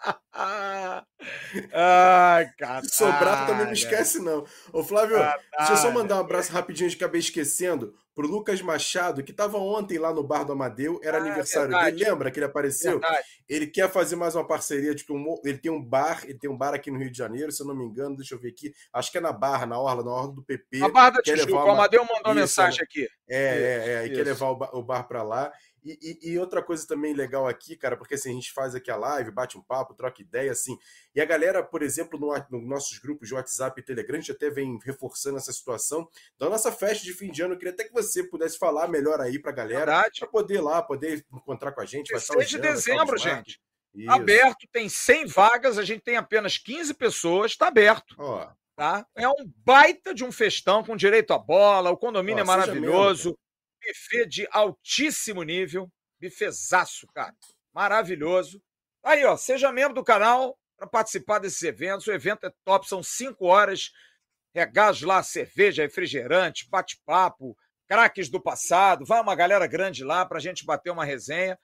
Ai, 1.72 2.50
cara. 2.58 2.82
Sobrato 2.84 3.46
também 3.46 3.66
não 3.66 3.72
esquece, 3.72 4.18
não. 4.20 4.44
Ô, 4.72 4.82
Flávio, 4.82 5.16
deixa 5.58 5.72
eu 5.72 5.76
só 5.76 5.90
mandar 5.90 6.16
um 6.16 6.20
abraço 6.20 6.52
rapidinho, 6.52 6.88
que 6.90 6.96
acabei 6.96 7.20
esquecendo, 7.20 7.94
pro 8.14 8.26
Lucas 8.28 8.60
Machado, 8.62 9.22
que 9.24 9.32
tava 9.32 9.58
ontem 9.58 9.98
lá 9.98 10.12
no 10.12 10.22
Bar 10.22 10.44
do 10.44 10.52
Amadeu, 10.52 11.00
era 11.02 11.18
Ah, 11.18 11.20
aniversário 11.20 11.70
verdade. 11.70 11.96
dele, 11.96 12.10
lembra 12.10 12.30
que 12.30 12.38
ele 12.38 12.46
apareceu? 12.46 13.00
Verdade. 13.00 13.24
Ele 13.48 13.66
quer 13.66 13.90
fazer 13.90 14.16
mais 14.16 14.34
uma 14.34 14.46
parceria, 14.46 14.94
tipo, 14.94 15.14
um- 15.14 15.40
ele 15.44 15.58
tem 15.58 15.70
um 15.70 15.82
bar, 15.82 16.22
ele 16.24 16.38
tem 16.38 16.48
um 16.50 16.56
bar 16.56 16.74
aqui 16.74 16.90
no 16.90 16.98
Rio 16.98 17.10
de 17.10 17.18
Janeiro, 17.18 17.50
se 17.50 17.62
eu 17.62 17.66
não 17.66 17.74
me 17.76 17.84
engano, 17.84 18.16
deixa 18.16 18.34
eu 18.34 18.38
ver 18.38 18.50
aqui, 18.50 18.72
acho 18.92 19.10
que 19.10 19.18
é 19.18 19.20
na 19.20 19.32
Barra, 19.32 19.66
na 19.66 19.78
Orla, 19.78 20.04
na 20.04 20.10
Orla 20.12 20.32
do 20.32 20.42
PP. 20.42 20.82
A 20.82 20.88
Barra 20.88 21.10
da 21.10 21.22
Tijuca, 21.22 21.52
o 21.54 21.70
Amadeu 21.70 22.02
mandou 22.04 22.20
uma 22.32 22.32
Isso, 22.32 22.60
mensagem 22.60 22.82
aqui. 22.82 23.08
É, 23.28 23.36
é, 23.36 23.88
é, 23.94 24.02
e 24.02 24.06
Isso, 24.06 24.14
quer 24.16 24.24
levar 24.24 24.48
o, 24.50 24.56
ba- 24.56 24.70
o 24.72 24.82
bar 24.82 25.04
pra 25.04 25.22
lá. 25.22 25.52
E, 25.84 25.98
e- 26.00 26.30
e 26.32 26.38
outra 26.38 26.62
coisa 26.62 26.86
também 26.86 27.12
legal 27.12 27.46
aqui, 27.46 27.76
cara, 27.76 27.96
porque 27.96 28.14
assim, 28.14 28.30
a 28.30 28.34
gente 28.34 28.52
faz 28.52 28.74
aqui 28.74 28.90
a 28.90 28.96
live, 28.96 29.30
bate 29.30 29.58
um 29.58 29.62
papo, 29.62 29.92
troca 29.94 30.22
ideia, 30.22 30.50
assim. 30.50 30.78
E 31.14 31.20
a 31.20 31.24
galera, 31.26 31.62
por 31.62 31.82
exemplo, 31.82 32.18
no, 32.18 32.32
nos 32.58 32.66
nossos 32.68 32.98
grupos 32.98 33.28
de 33.28 33.34
WhatsApp 33.34 33.78
e 33.80 33.84
Telegram, 33.84 34.16
a 34.16 34.20
gente 34.20 34.32
até 34.32 34.48
vem 34.48 34.78
reforçando 34.82 35.36
essa 35.36 35.52
situação 35.52 36.08
da 36.38 36.48
nossa 36.48 36.72
festa 36.72 37.04
de 37.04 37.12
fim 37.12 37.30
de 37.30 37.42
ano. 37.42 37.54
Eu 37.54 37.58
queria 37.58 37.72
até 37.74 37.84
que 37.84 37.92
você 37.92 38.24
pudesse 38.24 38.58
falar 38.58 38.88
melhor 38.88 39.20
aí 39.20 39.38
pra 39.38 39.52
galera, 39.52 39.84
Verdade. 39.92 40.20
pra 40.20 40.28
poder 40.28 40.54
ir 40.54 40.60
lá, 40.62 40.82
poder 40.82 41.24
encontrar 41.32 41.72
com 41.72 41.82
a 41.82 41.84
gente. 41.84 42.10
Vai 42.12 42.20
estar 42.20 42.34
o 42.34 42.38
16 42.38 42.50
de 42.50 42.58
dezembro, 42.68 43.18
gente. 43.18 43.60
Isso. 43.94 44.10
Aberto, 44.10 44.66
tem 44.72 44.88
100 44.88 45.26
vagas, 45.26 45.78
a 45.78 45.84
gente 45.84 46.00
tem 46.02 46.16
apenas 46.16 46.58
15 46.58 46.94
pessoas, 46.94 47.52
está 47.52 47.68
aberto. 47.68 48.14
Ó, 48.18 48.48
Tá? 48.76 49.06
É 49.14 49.28
um 49.28 49.48
baita 49.64 50.12
de 50.12 50.24
um 50.24 50.32
festão 50.32 50.82
com 50.82 50.96
direito 50.96 51.32
à 51.32 51.38
bola, 51.38 51.90
o 51.92 51.96
condomínio 51.96 52.40
Ó, 52.40 52.42
é 52.42 52.44
maravilhoso, 52.44 53.38
buffet 53.86 54.26
de 54.26 54.48
altíssimo 54.50 55.42
nível, 55.42 55.90
bifezaço, 56.18 57.06
cara, 57.14 57.34
maravilhoso. 57.72 58.62
Aí, 59.02 59.24
ó, 59.24 59.36
seja 59.36 59.72
membro 59.72 59.94
do 59.94 60.04
canal 60.04 60.58
para 60.76 60.86
participar 60.86 61.38
desses 61.38 61.62
eventos, 61.62 62.06
o 62.06 62.12
evento 62.12 62.46
é 62.46 62.52
top, 62.64 62.88
são 62.88 63.02
cinco 63.02 63.46
horas, 63.46 63.92
regados 64.54 65.02
lá, 65.02 65.22
cerveja, 65.22 65.82
refrigerante, 65.82 66.68
bate-papo, 66.68 67.56
craques 67.86 68.28
do 68.28 68.40
passado, 68.40 69.04
vai 69.04 69.20
uma 69.20 69.34
galera 69.34 69.66
grande 69.66 70.02
lá 70.02 70.24
para 70.24 70.38
a 70.38 70.40
gente 70.40 70.64
bater 70.64 70.90
uma 70.90 71.04
resenha. 71.04 71.58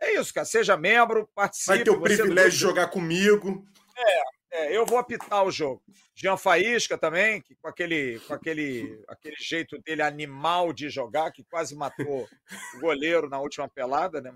É 0.00 0.14
isso, 0.14 0.32
cara, 0.32 0.44
seja 0.44 0.76
membro, 0.76 1.28
participe. 1.34 1.68
vai 1.68 1.84
ter 1.84 1.90
o 1.90 2.00
privilégio 2.00 2.50
de 2.50 2.56
jogar 2.56 2.88
comigo. 2.88 3.66
é, 3.96 4.22
eu 4.70 4.86
vou 4.86 4.98
apitar 4.98 5.44
o 5.44 5.50
jogo. 5.50 5.82
Jean 6.14 6.36
Faísca 6.36 6.96
também, 6.96 7.40
que 7.40 7.54
com 7.56 7.68
aquele, 7.68 8.20
com 8.20 8.34
aquele, 8.34 9.04
aquele 9.08 9.36
jeito 9.36 9.76
dele 9.82 10.02
animal 10.02 10.72
de 10.72 10.88
jogar, 10.88 11.32
que 11.32 11.42
quase 11.44 11.74
matou 11.74 12.28
o 12.74 12.80
goleiro 12.80 13.28
na 13.28 13.40
última 13.40 13.68
pelada, 13.68 14.20
né? 14.20 14.32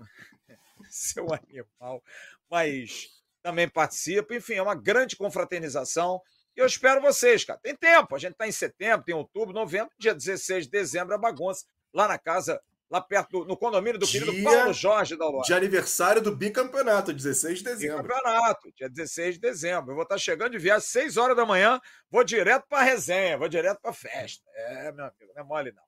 Seu 0.89 1.27
animal. 1.33 2.03
Mas 2.49 3.09
também 3.41 3.69
participa. 3.69 4.35
Enfim, 4.35 4.55
é 4.55 4.61
uma 4.61 4.75
grande 4.75 5.15
confraternização. 5.15 6.21
E 6.55 6.59
eu 6.59 6.65
espero 6.65 7.01
vocês, 7.01 7.45
cara. 7.45 7.59
Tem 7.61 7.75
tempo, 7.75 8.15
a 8.15 8.19
gente 8.19 8.33
está 8.33 8.47
em 8.47 8.51
setembro, 8.51 9.05
tem 9.05 9.15
outubro, 9.15 9.53
novembro, 9.53 9.91
dia 9.97 10.13
16 10.13 10.65
de 10.65 10.71
dezembro 10.71 11.13
é 11.13 11.17
bagunça, 11.17 11.65
lá 11.93 12.07
na 12.07 12.17
casa 12.17 12.61
lá 12.89 12.99
perto 12.99 13.39
do 13.39 13.45
no 13.45 13.57
condomínio 13.57 13.99
do 13.99 14.05
dia 14.05 14.21
querido 14.21 14.43
Paulo 14.43 14.73
Jorge 14.73 15.15
da 15.15 15.27
Luar. 15.27 15.45
De 15.45 15.53
aniversário 15.53 16.21
do 16.21 16.35
bicampeonato, 16.35 17.13
16 17.13 17.59
de 17.59 17.63
dezembro. 17.63 18.03
Bicampeonato, 18.03 18.71
dia 18.75 18.89
16 18.89 19.35
de 19.35 19.41
dezembro. 19.41 19.91
Eu 19.91 19.95
vou 19.95 20.03
estar 20.03 20.17
chegando 20.17 20.51
de 20.51 20.57
viagem 20.57 20.77
às 20.77 20.85
6 20.85 21.17
horas 21.17 21.35
da 21.35 21.45
manhã, 21.45 21.79
vou 22.09 22.23
direto 22.23 22.65
para 22.67 22.79
a 22.79 22.83
resenha, 22.83 23.37
vou 23.37 23.47
direto 23.47 23.79
para 23.81 23.91
a 23.91 23.93
festa. 23.93 24.43
É, 24.55 24.91
meu 24.91 25.05
amigo, 25.05 25.33
não 25.35 25.43
é 25.43 25.45
mole 25.45 25.71
não. 25.71 25.83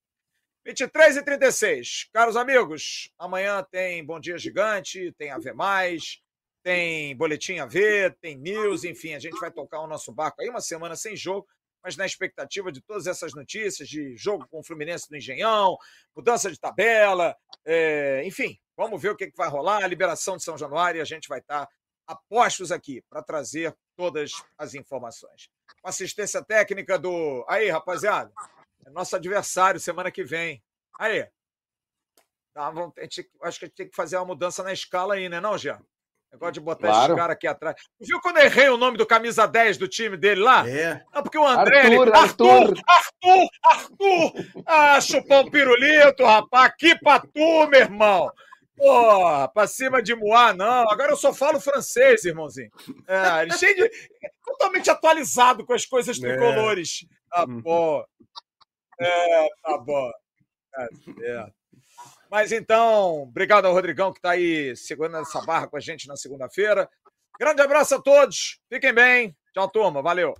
23 0.65 1.18
e 1.18 1.23
36. 1.23 2.10
Caros 2.14 2.36
amigos, 2.36 3.11
amanhã 3.18 3.65
tem 3.72 4.06
Bom 4.06 4.19
Dia 4.19 4.38
Gigante, 4.38 5.11
tem 5.18 5.32
AV 5.32 5.53
Mais, 5.53 6.22
tem 6.64 7.15
Boletim 7.18 7.57
AV, 7.57 8.11
tem 8.22 8.38
News, 8.38 8.84
enfim, 8.84 9.15
a 9.15 9.19
gente 9.19 9.40
vai 9.40 9.52
tocar 9.52 9.80
o 9.82 9.88
nosso 9.88 10.11
barco 10.14 10.41
aí 10.41 10.49
uma 10.49 10.61
semana 10.61 10.95
sem 10.95 11.15
jogo, 11.15 11.48
mas 11.84 11.98
na 11.98 12.06
expectativa 12.06 12.72
de 12.72 12.82
todas 12.82 13.08
essas 13.08 13.34
notícias 13.34 13.88
de 13.88 14.16
jogo 14.16 14.48
com 14.49 14.60
o 14.60 14.64
Fluminense 14.64 15.10
no 15.10 15.18
Engenhão, 15.18 15.78
mudança 16.16 16.52
de 16.52 16.60
tabela, 16.60 17.36
é, 17.66 18.24
enfim, 18.26 18.58
vamos 18.76 19.02
ver 19.02 19.10
o 19.10 19.16
que, 19.16 19.32
que 19.32 19.38
vai 19.38 19.49
rolar, 19.49 19.84
a 19.84 19.88
liberação 19.88 20.38
de 20.38 20.44
São 20.44 20.58
Januário 20.58 20.99
e 20.99 21.02
a 21.02 21.06
gente 21.06 21.28
vai 21.28 21.40
estar 21.40 21.68
apostos 22.08 22.72
aqui 22.72 23.02
para 23.10 23.24
trazer 23.24 23.76
todas 23.95 24.32
as 24.58 24.74
informações. 24.74 25.49
Com 25.82 25.88
assistência 25.88 26.44
técnica 26.44 26.99
do. 26.99 27.45
Aí, 27.48 27.70
rapaziada, 27.70 28.32
é 28.86 28.90
nosso 28.90 29.16
adversário 29.16 29.80
semana 29.80 30.12
que 30.12 30.24
vem. 30.24 30.64
Aí. 30.99 31.28
Tá, 32.53 32.70
vamos, 32.70 32.94
gente, 32.99 33.32
acho 33.44 33.60
que 33.60 33.66
a 33.66 33.68
gente 33.68 33.78
tem 33.78 33.90
que 33.90 33.95
fazer 33.95 34.18
uma 34.18 34.26
mudança 34.26 34.62
na 34.62 34.74
escala 34.74 35.14
aí, 35.14 35.30
né, 35.30 35.40
não, 35.40 35.58
Jean? 35.58 35.82
Negócio 36.32 36.53
de 36.53 36.60
botar 36.62 36.88
claro. 36.88 37.14
esse 37.14 37.22
cara 37.22 37.34
aqui 37.34 37.45
atrás. 37.45 37.76
Viu 37.99 38.22
quando 38.22 38.38
eu 38.38 38.45
errei 38.45 38.70
o 38.70 38.78
nome 38.78 38.98
do 38.98 39.06
camisa 39.06 39.45
10 39.45 39.78
do 39.78 39.88
time 39.88 40.16
dele 40.16 40.41
lá? 40.41 40.68
É. 40.68 41.03
Não, 41.14 41.22
porque 41.22 41.38
o 41.38 41.45
André. 41.45 41.82
Arthur, 41.82 42.02
ele... 42.02 42.16
Arthur, 42.16 42.74
Arthur, 42.88 43.49
Arthur, 43.66 44.64
Ah, 44.66 45.02
chupar 45.02 45.44
um 45.44 45.52
pirulito, 45.52 46.24
rapaz. 46.24 46.66
Aqui 46.66 46.98
pra 46.99 47.20
tu, 47.20 47.68
meu 47.68 47.82
irmão. 47.82 48.32
Porra, 48.78 49.48
pra 49.49 49.68
cima 49.68 50.02
de 50.02 50.16
Moá, 50.16 50.53
não. 50.53 50.90
Agora 50.90 51.12
eu 51.12 51.18
só 51.18 51.34
falo 51.34 51.60
francês, 51.60 52.24
irmãozinho. 52.24 52.72
É, 53.08 53.44
ele 53.44 53.53
cheio 53.53 53.76
de. 53.76 53.91
totalmente 54.44 54.90
atualizado 54.90 55.66
com 55.66 55.74
as 55.74 55.86
coisas 55.86 56.18
é. 56.18 56.22
tricolores. 56.22 57.06
É. 57.36 57.41
Ah, 57.41 57.45
pô. 57.62 58.06
É, 58.99 59.48
tá 59.62 59.78
bom. 59.78 60.12
É, 61.24 61.45
mas 62.32 62.53
então, 62.53 63.24
obrigado 63.24 63.66
ao 63.66 63.74
Rodrigão 63.74 64.14
que 64.14 64.20
está 64.20 64.32
aí 64.32 64.74
segurando 64.76 65.18
essa 65.18 65.41
barra 65.41 65.68
com 65.68 65.76
a 65.76 65.82
gente 65.82 66.08
na 66.08 66.16
segunda-feira. 66.16 66.90
Grande 67.38 67.62
abraço 67.62 67.95
a 67.95 68.02
todos, 68.02 68.60
fiquem 68.72 68.94
bem. 68.94 69.36
Tchau, 69.53 69.70
turma. 69.70 70.02
Valeu. 70.02 70.34